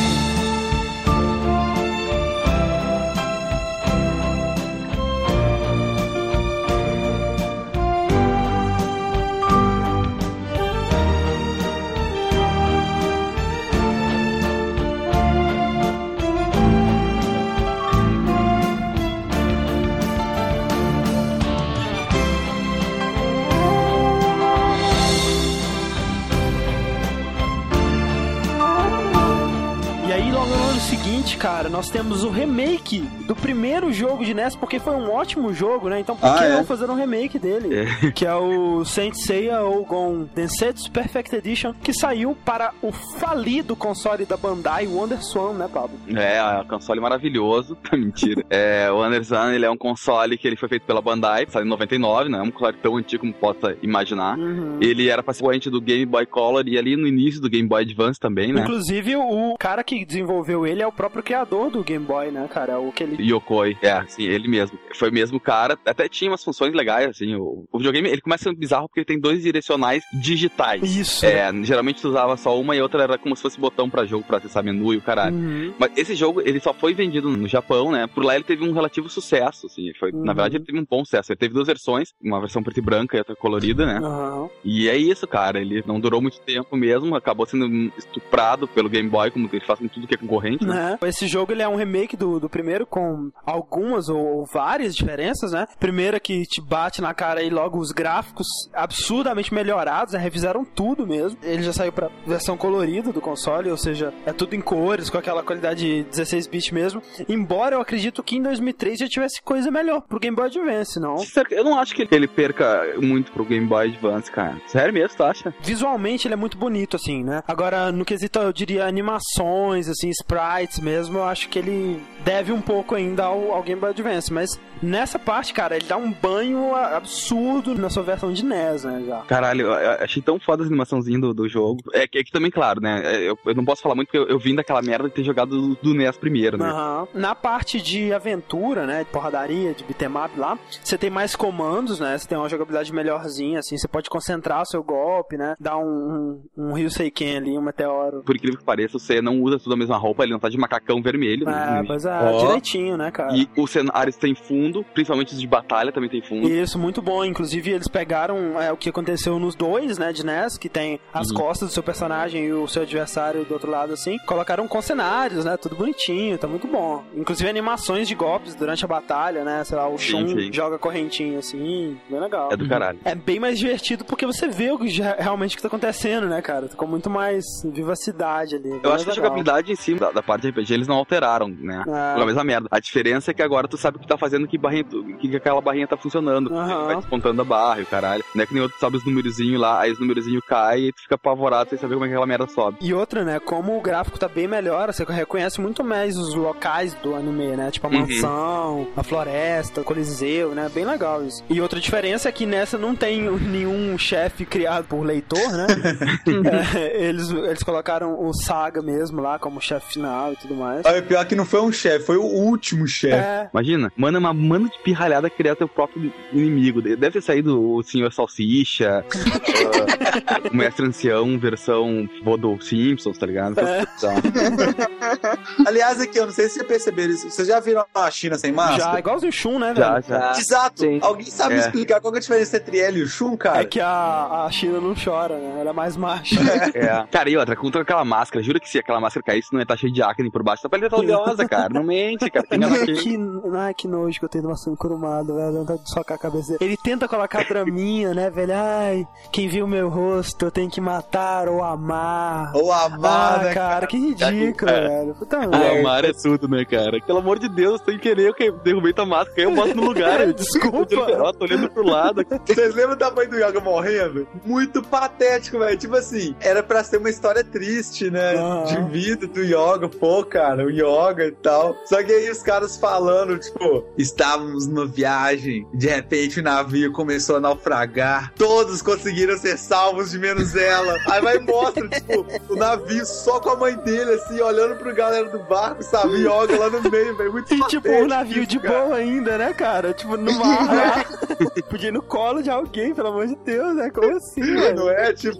Cara, 31.40 31.70
nós 31.70 31.90
temos 31.90 32.24
o 32.26 32.30
remake 32.30 33.00
do 33.26 33.34
primeiro 33.34 33.94
jogo 33.94 34.26
de 34.26 34.34
NES, 34.34 34.56
porque 34.58 34.78
foi 34.78 34.94
um 34.94 35.10
ótimo 35.10 35.54
jogo, 35.54 35.88
né? 35.88 36.00
Então 36.00 36.16
por 36.16 36.28
Ah, 36.28 36.38
que 36.38 36.44
é? 36.44 36.50
não 36.50 36.66
fazer 36.66 36.90
um 36.90 36.96
remake 36.96 37.40
dele? 37.40 37.88
Que 38.14 38.26
é 38.26 38.36
o 38.36 38.84
Saint 38.84 39.14
Seiya 39.16 39.62
Ougon 39.62 40.28
Densetsu 40.36 40.92
Perfect 40.92 41.34
Edition, 41.36 41.74
que 41.82 41.94
saiu 41.94 42.36
para 42.44 42.74
o 42.82 42.92
falido 42.92 43.76
console 43.76 44.26
da 44.26 44.36
Bandai 44.36 44.88
WonderSwan, 44.88 45.54
né, 45.54 45.70
Pablo? 45.72 45.98
É, 46.14 46.38
é 46.38 46.60
um 46.62 46.66
console 46.68 47.00
maravilhoso. 47.00 47.78
Mentira. 47.94 48.44
É, 48.50 48.92
o 48.92 49.02
Anderson, 49.02 49.52
ele 49.52 49.66
é 49.66 49.70
um 49.70 49.78
console 49.78 50.38
que 50.38 50.46
ele 50.48 50.58
foi 50.58 50.68
feito 50.68 50.84
pela 50.86 51.02
Bandai, 51.02 51.46
saiu 51.48 51.66
em 51.66 51.70
99, 51.70 52.30
não 52.30 52.40
é 52.40 52.42
um 52.44 52.52
console 52.52 52.78
tão 52.82 52.98
antigo 52.98 53.22
como 53.22 53.34
possa 53.34 53.78
imaginar. 53.82 54.38
Uhum. 54.38 54.78
Ele 54.82 55.08
era 55.08 55.24
participante 55.24 55.70
do 55.70 55.80
Game 55.80 56.06
Boy 56.06 56.26
Color 56.26 56.68
e 56.68 56.78
ali 56.78 56.98
no 56.98 57.08
início 57.08 57.40
do 57.40 57.50
Game 57.50 57.68
Boy 57.68 57.84
Advance 57.84 58.20
também, 58.20 58.52
né? 58.52 58.62
Inclusive, 58.62 59.16
o 59.16 59.56
cara 59.58 59.84
que 59.84 60.04
desenvolveu 60.04 60.68
ele 60.68 60.82
é 60.82 60.88
o 60.88 60.92
próprio 60.92 61.24
criador 61.30 61.70
do 61.70 61.84
Game 61.84 62.04
Boy, 62.04 62.32
né, 62.32 62.48
cara? 62.48 62.80
O 62.80 62.92
que 62.92 63.04
ele. 63.04 63.24
Yokoi, 63.24 63.78
é, 63.84 64.04
sim, 64.08 64.24
ele 64.24 64.48
mesmo. 64.48 64.80
Foi 64.96 65.12
o 65.12 65.14
mesmo 65.14 65.40
cara, 65.40 65.78
até 65.86 66.10
tinha 66.10 66.32
umas 66.32 66.44
funções 66.44 66.74
legais, 66.74 67.08
assim, 67.08 67.36
o, 67.36 67.68
o 67.72 67.78
videogame, 67.78 68.10
ele 68.10 68.20
começa 68.20 68.46
sendo 68.46 68.58
bizarro 68.58 68.88
porque 68.88 69.02
ele 69.02 69.06
tem 69.06 69.20
dois 69.20 69.44
direcionais 69.44 70.04
digitais. 70.12 70.82
Isso. 70.84 71.24
É, 71.26 71.52
geralmente 71.64 72.02
tu 72.02 72.10
usava 72.10 72.36
só 72.36 72.60
uma 72.60 72.76
e 72.76 72.82
outra 72.82 73.04
era 73.04 73.18
como 73.18 73.36
se 73.36 73.44
fosse 73.44 73.60
botão 73.60 73.88
pra 73.88 74.06
jogo, 74.06 74.26
pra 74.26 74.38
acessar 74.38 74.64
menu 74.64 74.92
e 74.92 74.98
o 74.98 75.02
caralho. 75.02 75.36
Uhum. 75.36 75.74
Mas 75.78 75.92
esse 75.96 76.16
jogo, 76.16 76.42
ele 76.42 76.60
só 76.60 76.74
foi 76.74 76.96
vendido 76.96 77.30
no 77.30 77.48
Japão, 77.48 77.92
né? 77.92 78.08
Por 78.08 78.26
lá 78.26 78.34
ele 78.34 78.44
teve 78.44 78.68
um 78.68 78.74
relativo 78.74 79.08
sucesso, 79.08 79.68
assim. 79.68 79.94
Foi, 80.00 80.10
Uhum. 80.10 80.24
Na 80.24 80.34
verdade, 80.34 80.58
ele 80.58 80.66
teve 80.66 80.80
um 80.80 80.86
bom 80.90 81.06
sucesso. 81.06 81.32
Ele 81.32 81.38
teve 81.38 81.54
duas 81.54 81.68
versões, 81.68 82.10
uma 82.20 82.40
versão 82.40 82.64
preta 82.64 82.80
e 82.80 82.84
branca 82.84 83.16
e 83.16 83.20
outra 83.20 83.36
colorida, 83.36 83.86
né? 83.86 84.00
Aham. 84.04 84.50
E 84.66 84.90
é 84.90 84.98
isso, 84.98 85.28
cara. 85.28 85.62
Ele 85.62 85.84
não 85.86 86.00
durou 86.00 86.20
muito 86.20 86.40
tempo 86.42 86.76
mesmo, 86.76 87.16
acabou 87.16 87.46
sendo 87.46 87.94
estuprado 87.96 88.68
pelo 88.68 88.90
Game 88.90 89.08
Boy, 89.08 89.30
como 89.30 89.48
ele 89.52 89.66
faz 89.66 89.78
com 89.78 89.88
tudo 89.88 90.08
que 90.08 90.16
é 90.16 90.18
concorrente, 90.18 90.66
né? 90.66 90.74
né? 90.74 90.98
Esse 91.20 91.28
jogo 91.28 91.52
ele 91.52 91.62
é 91.62 91.68
um 91.68 91.76
remake 91.76 92.16
do, 92.16 92.40
do 92.40 92.48
primeiro 92.48 92.86
com 92.86 93.30
algumas 93.46 94.08
ou, 94.08 94.26
ou 94.38 94.46
várias 94.46 94.96
diferenças, 94.96 95.52
né? 95.52 95.68
Primeira 95.78 96.18
que 96.18 96.46
te 96.46 96.62
bate 96.62 97.02
na 97.02 97.14
cara 97.14 97.42
aí 97.42 97.50
logo 97.50 97.78
os 97.78 97.92
gráficos 97.92 98.48
absurdamente 98.74 99.54
melhorados, 99.54 100.14
né? 100.14 100.20
revisaram 100.20 100.64
tudo 100.64 101.06
mesmo. 101.06 101.38
Ele 101.44 101.62
já 101.62 101.74
saiu 101.74 101.92
pra 101.92 102.10
versão 102.26 102.56
colorida 102.56 103.12
do 103.12 103.20
console, 103.20 103.70
ou 103.70 103.76
seja, 103.76 104.14
é 104.26 104.32
tudo 104.32 104.56
em 104.56 104.62
cores, 104.62 105.10
com 105.10 105.18
aquela 105.18 105.44
qualidade 105.44 106.04
16 106.04 106.48
bit 106.48 106.74
mesmo. 106.74 107.02
Embora 107.28 107.76
eu 107.76 107.82
acredito 107.82 108.24
que 108.24 108.38
em 108.38 108.42
2003 108.42 109.00
já 109.00 109.08
tivesse 109.10 109.42
coisa 109.42 109.70
melhor 109.70 110.04
pro 110.08 110.22
Game 110.22 110.38
Boy 110.38 110.46
Advance, 110.46 111.02
não? 111.02 111.18
Eu 111.52 111.66
não 111.66 111.78
acho 111.78 111.94
que 111.94 112.08
ele 112.10 112.30
perca 112.30 112.94
muito 113.02 113.34
pro 113.34 113.44
Game 113.44 113.68
Boy 113.68 113.90
Advance, 113.90 114.32
cara. 114.32 114.56
Sério 114.68 114.94
mesmo, 114.94 115.18
tu 115.18 115.24
acha? 115.24 115.54
Visualmente 115.60 116.28
ele 116.28 116.36
é 116.36 116.38
muito 116.38 116.58
bonito, 116.58 116.96
assim, 116.96 117.26
né? 117.26 117.44
Agora, 117.46 117.92
no 117.92 118.06
quesito, 118.06 118.40
eu 118.40 118.54
diria 118.54 118.86
animações, 118.86 119.90
assim, 119.90 120.10
sprites 120.10 120.80
mesmo, 120.80 121.09
eu 121.18 121.24
acho 121.24 121.50
que 121.50 121.60
ele 121.60 122.02
deve 122.24 122.52
um 122.52 122.62
pouco 122.62 122.96
ainda 122.96 123.26
ao, 123.26 123.52
ao 123.52 123.64
Game 123.64 123.80
Boy 123.80 123.90
Advance. 123.90 124.32
Mas 124.32 124.60
nessa 124.82 125.18
parte, 125.18 125.54
cara, 125.54 125.76
ele 125.76 125.86
dá 125.86 125.98
um 125.98 126.12
banho 126.12 126.76
absurdo 126.76 127.76
na 127.76 127.90
sua 127.90 128.04
versão 128.04 128.32
de 128.32 128.44
NES, 128.44 128.84
né? 128.84 129.04
Já. 129.08 129.22
Caralho, 129.22 129.74
achei 129.74 130.22
tão 130.22 130.40
foda 130.40 130.64
a 130.64 130.66
animaçãozinha 130.66 131.20
do, 131.20 131.34
do 131.34 131.48
jogo. 131.48 131.82
É 131.94 132.08
que, 132.08 132.20
é 132.20 132.24
que 132.24 132.32
também, 132.32 132.52
claro, 132.52 132.82
né? 132.82 133.02
Eu, 133.22 133.38
eu 133.46 133.56
não 133.56 133.66
posso 133.66 133.82
falar 133.82 133.96
muito 133.96 134.08
porque 134.08 134.18
eu, 134.18 134.28
eu 134.28 134.40
vim 134.40 134.56
daquela 134.56 134.82
merda 134.82 135.08
de 135.08 135.16
ter 135.16 135.24
jogado 135.24 135.50
do, 135.50 135.76
do 135.76 135.94
NES 135.94 136.18
primeiro, 136.18 136.58
né? 136.58 136.70
Aham. 136.70 137.08
Na 137.14 137.36
parte 137.36 137.82
de 137.82 138.14
aventura, 138.14 138.86
né, 138.86 139.04
de 139.04 139.10
porradaria, 139.10 139.74
de 139.74 139.84
beat'em 139.84 140.10
up 140.10 140.40
lá, 140.40 140.58
você 140.84 140.98
tem 140.98 141.10
mais 141.10 141.36
comandos, 141.36 142.00
né, 142.00 142.18
você 142.18 142.28
tem 142.28 142.38
uma 142.38 142.50
jogabilidade 142.50 142.94
melhorzinha, 142.94 143.60
assim, 143.60 143.78
você 143.78 143.88
pode 143.88 144.10
concentrar 144.10 144.62
o 144.62 144.66
seu 144.66 144.84
golpe, 144.84 145.38
né, 145.38 145.56
dar 145.60 145.78
um, 145.78 146.42
um, 146.58 146.70
um 146.70 146.74
Ryuseiken 146.74 147.38
ali, 147.38 147.58
um 147.58 147.62
meteoro. 147.62 148.24
Por 148.24 148.36
incrível 148.36 148.60
que 148.60 148.66
pareça, 148.66 148.98
você 148.98 149.22
não 149.22 149.42
usa 149.42 149.60
tudo 149.60 149.74
a 149.74 149.78
mesma 149.78 149.98
roupa, 149.98 150.24
ele 150.24 150.34
não 150.34 150.40
tá 150.40 150.50
de 150.50 150.58
macacão 150.58 150.99
vermelho. 151.02 151.46
né? 151.46 151.80
É, 151.80 151.88
mas 151.88 152.06
é 152.06 152.10
Ó. 152.12 152.40
direitinho, 152.40 152.98
né, 152.98 153.12
cara? 153.12 153.36
E 153.36 153.48
os 153.58 153.70
cenários 153.72 154.16
têm 154.16 154.34
fundo, 154.36 154.84
principalmente 154.94 155.34
os 155.34 155.40
de 155.40 155.48
batalha 155.48 155.92
também 155.92 156.10
tem 156.10 156.22
fundo. 156.22 156.48
Isso, 156.50 156.78
muito 156.80 157.02
bom. 157.02 157.24
Inclusive, 157.26 157.72
eles 157.72 157.88
pegaram 157.88 158.60
é, 158.62 158.72
o 158.72 158.78
que 158.78 158.90
aconteceu 158.90 159.38
nos 159.40 159.56
dois, 159.56 159.98
né, 159.98 160.12
de 160.14 160.26
NES, 160.26 160.58
que 160.58 160.70
tem 160.70 161.00
as 161.14 161.30
Uhum. 161.30 161.36
costas 161.38 161.70
do 161.70 161.74
seu 161.74 161.84
personagem 161.84 162.46
e 162.46 162.54
o 162.54 162.68
seu 162.68 162.82
adversário 162.84 163.44
do 163.46 163.54
outro 163.54 163.70
lado, 163.70 163.94
assim. 163.94 164.18
Colocaram 164.26 164.68
com 164.68 164.82
cenários, 164.82 165.46
né, 165.46 165.58
tudo 165.58 165.76
bonitinho, 165.76 166.38
tá 166.38 166.48
muito 166.48 166.68
bom. 166.68 167.04
Inclusive, 167.16 167.50
animações 167.50 168.08
de 168.08 168.16
golpes 168.16 168.56
durante 168.56 168.84
a 168.84 168.88
batalha, 168.88 169.44
né, 169.44 169.64
sei 169.64 169.78
lá, 169.78 169.88
o 169.88 169.98
Sim, 169.98 170.10
Shun 170.12 170.28
sim. 170.30 170.54
joga 170.54 170.78
correntinho, 170.78 171.40
assim, 171.40 171.98
bem 172.10 172.20
legal. 172.20 172.50
É 172.52 172.58
do 172.58 172.68
caralho. 172.68 173.00
É 173.06 173.16
bem 173.16 173.40
mais 173.40 173.58
divertido 173.60 174.04
porque 174.06 174.26
você 174.26 174.48
vê 174.48 174.72
o 174.72 174.78
que 174.78 174.88
já- 174.88 175.16
realmente 175.20 175.54
o 175.54 175.58
que 175.58 175.62
tá 175.62 175.68
acontecendo, 175.68 176.28
né, 176.28 176.42
cara? 176.42 176.68
Com 176.76 176.86
muito 176.88 177.10
mais 177.10 177.44
vivacidade 177.84 178.56
ali. 178.56 178.80
Eu 178.84 178.94
acho 178.94 179.04
que 179.06 179.12
a 179.12 179.14
jogabilidade 179.14 179.72
em 179.72 179.76
si 179.76 179.96
da, 179.96 180.12
da 180.12 180.22
parte 180.22 180.44
de 180.44 180.50
RPG 180.50 180.74
eles 180.74 180.88
não 180.90 180.98
alteraram, 180.98 181.48
né? 181.48 181.84
Ah. 181.88 182.12
Pela 182.16 182.26
mesma 182.26 182.44
merda. 182.44 182.68
A 182.72 182.80
diferença 182.80 183.32
é 183.32 183.34
que 183.34 183.42
agora 183.42 183.68
tu 183.68 183.78
sabe 183.78 183.98
o 183.98 184.00
que 184.00 184.08
tá 184.08 184.18
fazendo, 184.18 184.48
que 184.48 184.58
barrinha, 184.58 184.84
que 185.20 185.36
aquela 185.36 185.62
barrinha 185.62 185.88
tá 185.88 185.96
funcionando. 185.98 186.54
Aham. 186.54 186.86
Vai 186.86 186.96
despontando 186.98 187.42
a 187.42 187.46
barra 187.46 187.80
e 187.80 187.84
o 187.84 187.86
caralho. 187.86 188.24
Não 188.36 188.44
é 188.44 188.46
que 188.46 188.54
nem 188.54 188.64
outro 188.64 188.78
sabe 188.80 188.98
os 188.98 189.06
numerozinhos 189.06 189.60
lá, 189.62 189.80
aí 189.82 189.92
os 189.92 190.00
numerozinhos 190.00 190.44
caem 190.46 190.88
e 190.88 190.92
tu 190.92 191.02
fica 191.02 191.16
apavorado 191.16 191.70
sem 191.70 191.80
saber 191.80 191.94
como 191.94 192.06
é 192.06 192.08
que 192.10 192.14
aquela 192.14 192.26
merda 192.28 192.48
sobe. 192.48 192.78
E 192.82 192.94
outra, 192.94 193.24
né? 193.24 193.40
Como 193.40 193.78
o 193.78 193.82
gráfico 193.82 194.18
tá 194.20 194.28
bem 194.28 194.48
melhor, 194.48 194.92
você 194.92 195.04
reconhece 195.04 195.62
muito 195.62 195.84
mais 195.84 196.18
os 196.18 196.34
locais 196.34 196.94
do 196.96 197.16
anime, 197.16 197.56
né? 197.56 197.72
Tipo 197.72 197.88
a 197.88 197.90
Uhum. 197.90 198.00
mansão, 198.00 198.88
a 198.98 199.04
floresta, 199.04 199.82
o 199.82 199.84
coliseu, 199.84 200.54
né? 200.56 200.70
Bem 200.74 200.86
legal 200.86 201.24
isso. 201.24 201.44
E 201.50 201.62
outra 201.62 201.80
diferença 201.80 202.30
é 202.30 202.32
que 202.32 202.46
nessa 202.46 202.78
não 202.78 202.96
tem 202.96 203.22
nenhum 203.40 203.98
chefe 203.98 204.46
criado 204.46 204.86
por 204.86 205.04
leitor, 205.06 205.40
né? 205.52 205.68
É, 206.80 207.04
eles, 207.04 207.30
eles 207.30 207.64
colocaram 207.64 208.20
o 208.20 208.34
Saga 208.34 208.82
mesmo 208.82 209.22
lá 209.22 209.38
como 209.40 209.60
chefe 209.62 209.94
final 209.94 210.34
e 210.34 210.36
tudo 210.36 210.56
mais. 210.56 210.79
Ah, 210.86 210.98
o 211.00 211.04
pior 211.04 211.22
é 211.22 211.26
que 211.26 211.36
não 211.36 211.46
foi 211.46 211.62
um 211.62 211.72
chefe, 211.72 212.06
foi 212.06 212.18
o 212.18 212.24
último 212.24 212.88
chefe. 212.88 213.16
É. 213.16 213.50
Imagina, 213.54 213.92
mano, 213.96 214.18
é 214.18 214.20
uma 214.20 214.34
mano 214.34 214.70
de 214.70 214.78
pirralhada 214.84 215.30
criar 215.30 215.56
teu 215.56 215.68
próprio 215.68 216.12
inimigo. 216.34 216.82
Deve 216.82 217.12
ter 217.12 217.22
saído 217.22 217.62
o 217.62 217.82
Senhor 217.84 218.12
Salsicha. 218.12 219.04
ah, 220.28 220.50
O 220.52 220.56
Mestre 220.56 220.86
Ancião, 220.86 221.38
versão 221.38 222.08
Vodo 222.24 222.58
Simpsons, 222.62 223.18
tá 223.18 223.26
ligado? 223.26 223.60
É. 223.60 223.86
Aliás, 225.66 226.00
aqui, 226.02 226.18
eu 226.20 226.26
não 226.26 226.34
sei 226.34 226.48
se 226.48 226.56
vocês 226.56 226.68
perceberam 226.68 227.14
isso. 227.14 227.30
Vocês 227.30 227.48
já 227.48 227.60
viram 227.60 227.86
a 227.94 228.10
China 228.12 228.38
sem 228.38 228.52
máscara? 228.52 228.94
Já, 228.94 229.00
igualzinho 229.00 229.30
o 229.30 229.34
Shun, 229.34 229.60
né, 229.60 229.74
Já, 229.76 230.00
velho? 230.00 230.06
já. 230.08 230.32
Exato. 230.38 230.84
Alguém 231.02 231.26
sabe 231.28 231.56
É. 231.56 231.58
explicar 231.60 232.00
qual 232.02 232.12
que 232.12 232.18
é 232.18 232.20
a 232.20 232.22
diferença 232.22 232.58
entre 232.58 232.80
ela 232.80 232.98
e 232.98 233.02
o 233.04 233.08
Shun, 233.08 233.38
cara? 233.38 233.62
É 233.62 233.66
que 233.66 233.80
a, 233.80 234.46
a 234.46 234.52
China 234.52 234.80
não 234.82 234.94
chora, 234.96 235.38
né? 235.38 235.58
Ela 235.62 235.70
é 235.70 235.74
mais 235.74 235.96
macha. 235.98 236.40
É. 236.74 237.06
Cara, 237.12 237.30
e 237.30 237.38
outra, 237.38 237.56
contra 237.56 237.82
aquela 237.82 238.04
máscara, 238.06 238.44
jura 238.44 238.60
que 238.60 238.70
se 238.70 238.80
aquela 238.80 239.00
máscara 239.00 239.24
caísse, 239.24 239.52
não 239.52 239.60
ia 239.60 239.64
estar 239.64 239.78
cheio 239.78 239.92
de 239.94 240.02
acne 240.02 240.32
por 240.32 240.44
baixo. 240.44 240.62
Essa 240.70 240.90
pele 240.90 240.90
tá 240.90 240.98
oleosa, 240.98 241.48
cara. 241.48 241.70
Não 241.70 241.84
mente, 241.84 242.30
cara. 242.30 242.46
Tem 242.48 242.64
ela 242.64 242.76
aqui. 242.76 242.94
que, 242.94 243.18
ai, 243.58 243.74
que 243.74 243.88
nojo 243.88 244.20
que 244.20 244.26
eu 244.26 244.30
tenho 244.30 244.44
do 244.44 244.50
maçã 244.50 244.76
curumado, 244.76 245.36
velho. 245.36 245.54
Vontade 245.54 245.84
de 245.84 245.90
socar 245.92 246.16
a 246.18 246.20
cabeça 246.20 246.54
dele. 246.54 246.58
Ele 246.62 246.78
tenta 246.78 247.08
colocar 247.08 247.44
draminha, 247.46 248.14
né, 248.14 248.30
velho? 248.30 248.54
Ai, 248.56 249.08
quem 249.32 249.48
viu 249.48 249.68
meu 249.68 249.90
rosto 249.90 250.46
eu 250.46 250.52
tenho 250.52 250.70
que 250.70 250.80
matar 250.82 251.48
ou 251.48 251.64
amar. 251.64 252.52
Ou 252.56 252.72
amar, 252.72 253.40
ah, 253.40 253.44
né, 253.44 253.54
cara? 253.54 253.88
Que 253.88 253.98
ridículo, 253.98 254.72
É. 254.72 254.88
velho. 254.88 255.16
Puta 255.16 255.38
O 255.38 255.50
merda. 255.50 255.80
amar 255.80 256.06
é 256.06 256.12
tudo, 256.14 256.48
né, 256.48 256.64
cara? 256.66 257.00
Pelo 257.06 257.20
amor 257.20 257.40
de 257.40 257.50
Deus, 257.50 257.82
sem 257.84 257.98
querer, 257.98 258.34
eu 258.40 258.54
derrubei 258.60 258.94
tua 258.94 259.06
máscara, 259.06 259.42
eu 259.42 259.54
boto 259.54 259.76
no 259.76 259.84
lugar. 259.86 260.20
Eu, 260.30 260.34
Desculpa. 260.34 260.94
Eu 260.96 261.34
tô 261.34 261.46
olhando 261.46 261.70
pro 261.70 261.84
lado. 261.84 262.26
Vocês 262.46 262.76
lembram 262.76 262.98
da 262.98 263.10
mãe 263.12 263.28
do 263.28 263.36
Yoga 263.38 263.60
morrendo? 263.60 264.28
Muito 264.46 264.82
patético, 264.84 265.60
velho. 265.60 265.78
Tipo 265.78 265.96
assim, 265.96 266.36
era 266.42 266.62
pra 266.62 266.84
ser 266.84 266.98
uma 266.98 267.10
história 267.10 267.44
triste, 267.44 268.10
né? 268.12 268.36
Aham. 268.36 268.64
De 268.66 268.92
vida 268.92 269.28
do 269.28 269.42
Yoga. 269.42 269.88
Pô, 269.88 270.24
cara, 270.24 270.49
o 270.58 270.70
Yoga 270.70 271.26
e 271.26 271.32
tal. 271.32 271.76
Só 271.86 272.02
que 272.04 272.12
aí 272.12 272.30
os 272.30 272.42
caras 272.42 272.78
falando, 272.78 273.38
tipo, 273.38 273.86
estávamos 273.98 274.68
numa 274.68 274.86
viagem, 274.86 275.68
de 275.74 275.88
repente 275.88 276.40
o 276.40 276.44
navio 276.44 276.92
começou 276.92 277.38
a 277.38 277.40
naufragar. 277.40 278.34
Todos 278.36 278.82
conseguiram 278.82 279.38
ser 279.38 279.58
salvos, 279.58 280.12
de 280.12 280.20
menos 280.20 280.56
ela. 280.56 280.98
Aí 281.08 281.22
vai 281.22 281.38
e 281.38 281.40
mostra, 281.40 281.88
tipo, 281.88 282.26
o 282.50 282.56
navio 282.56 283.06
só 283.06 283.40
com 283.40 283.50
a 283.52 283.56
mãe 283.56 283.76
dele, 283.78 284.14
assim, 284.14 284.40
olhando 284.42 284.76
pro 284.76 284.94
galera 284.94 285.30
do 285.30 285.40
barco, 285.40 285.84
sabe? 285.84 286.14
O 286.14 286.18
Yoga 286.18 286.58
lá 286.58 286.70
no 286.70 286.90
meio, 286.90 287.16
velho. 287.16 287.32
Muito 287.32 287.54
E 287.54 287.58
tipo, 287.68 287.84
patético 287.84 288.04
um 288.04 288.08
navio 288.08 288.46
de 288.46 288.58
isso, 288.58 288.66
cara. 288.68 288.86
boa 288.86 288.96
ainda, 288.96 289.38
né, 289.38 289.54
cara? 289.54 289.94
Tipo, 289.94 290.18
no 290.18 290.34
mar. 290.34 291.06
Podia 291.70 291.90
ir 291.90 291.92
no 291.92 292.02
colo 292.02 292.42
de 292.42 292.50
alguém, 292.50 292.94
pelo 292.94 293.10
amor 293.10 293.28
de 293.28 293.36
Deus, 293.46 293.76
né? 293.76 293.90
Como 293.90 294.16
assim, 294.16 294.42
velho? 294.42 294.76
Não 294.76 294.90
é, 294.90 295.14
tipo... 295.14 295.40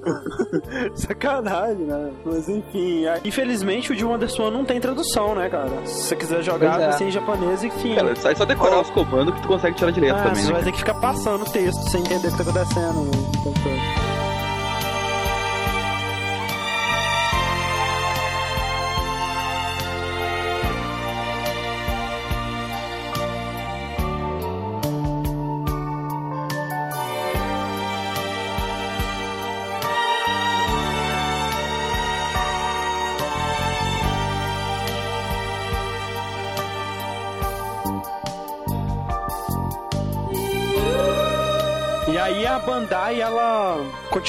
Sacanagem, 0.96 1.86
né? 1.86 2.12
Mas 2.26 2.48
enfim, 2.50 3.04
infelizmente 3.24 3.92
o 3.92 3.96
de 3.96 4.04
Wonderswan 4.06 4.52
não 4.52 4.66
tem 4.66 4.80
tradução, 4.80 4.99
né, 5.36 5.50
cara? 5.50 5.70
Se 5.86 6.04
você 6.08 6.16
quiser 6.16 6.42
jogar, 6.44 6.72
Pois 6.72 6.82
é. 6.84 6.88
vai 6.90 6.98
ser 6.98 7.04
em 7.06 7.12
japonês, 7.12 7.64
enfim. 7.64 7.96
Cara, 7.96 8.16
sai 8.16 8.36
só 8.36 8.46
decorar 8.46 8.82
os 8.82 8.90
comandos 8.90 9.34
que 9.36 9.42
tu 9.42 9.48
consegue 9.48 9.76
tirar 9.76 9.92
direto 9.92 10.16
Ah, 10.18 10.24
também, 10.24 10.42
você 10.42 10.48
né? 10.48 10.54
vai 10.54 10.64
ter 10.64 10.72
que 10.72 10.78
ficar 10.80 10.94
passando 10.96 11.42
o 11.44 11.50
texto 11.50 11.90
sem 11.90 12.02
entender 12.02 12.28
o 12.28 12.32
que 12.32 12.38
tá 12.44 12.44
acontecendo. 12.50 13.06
né, 13.06 13.99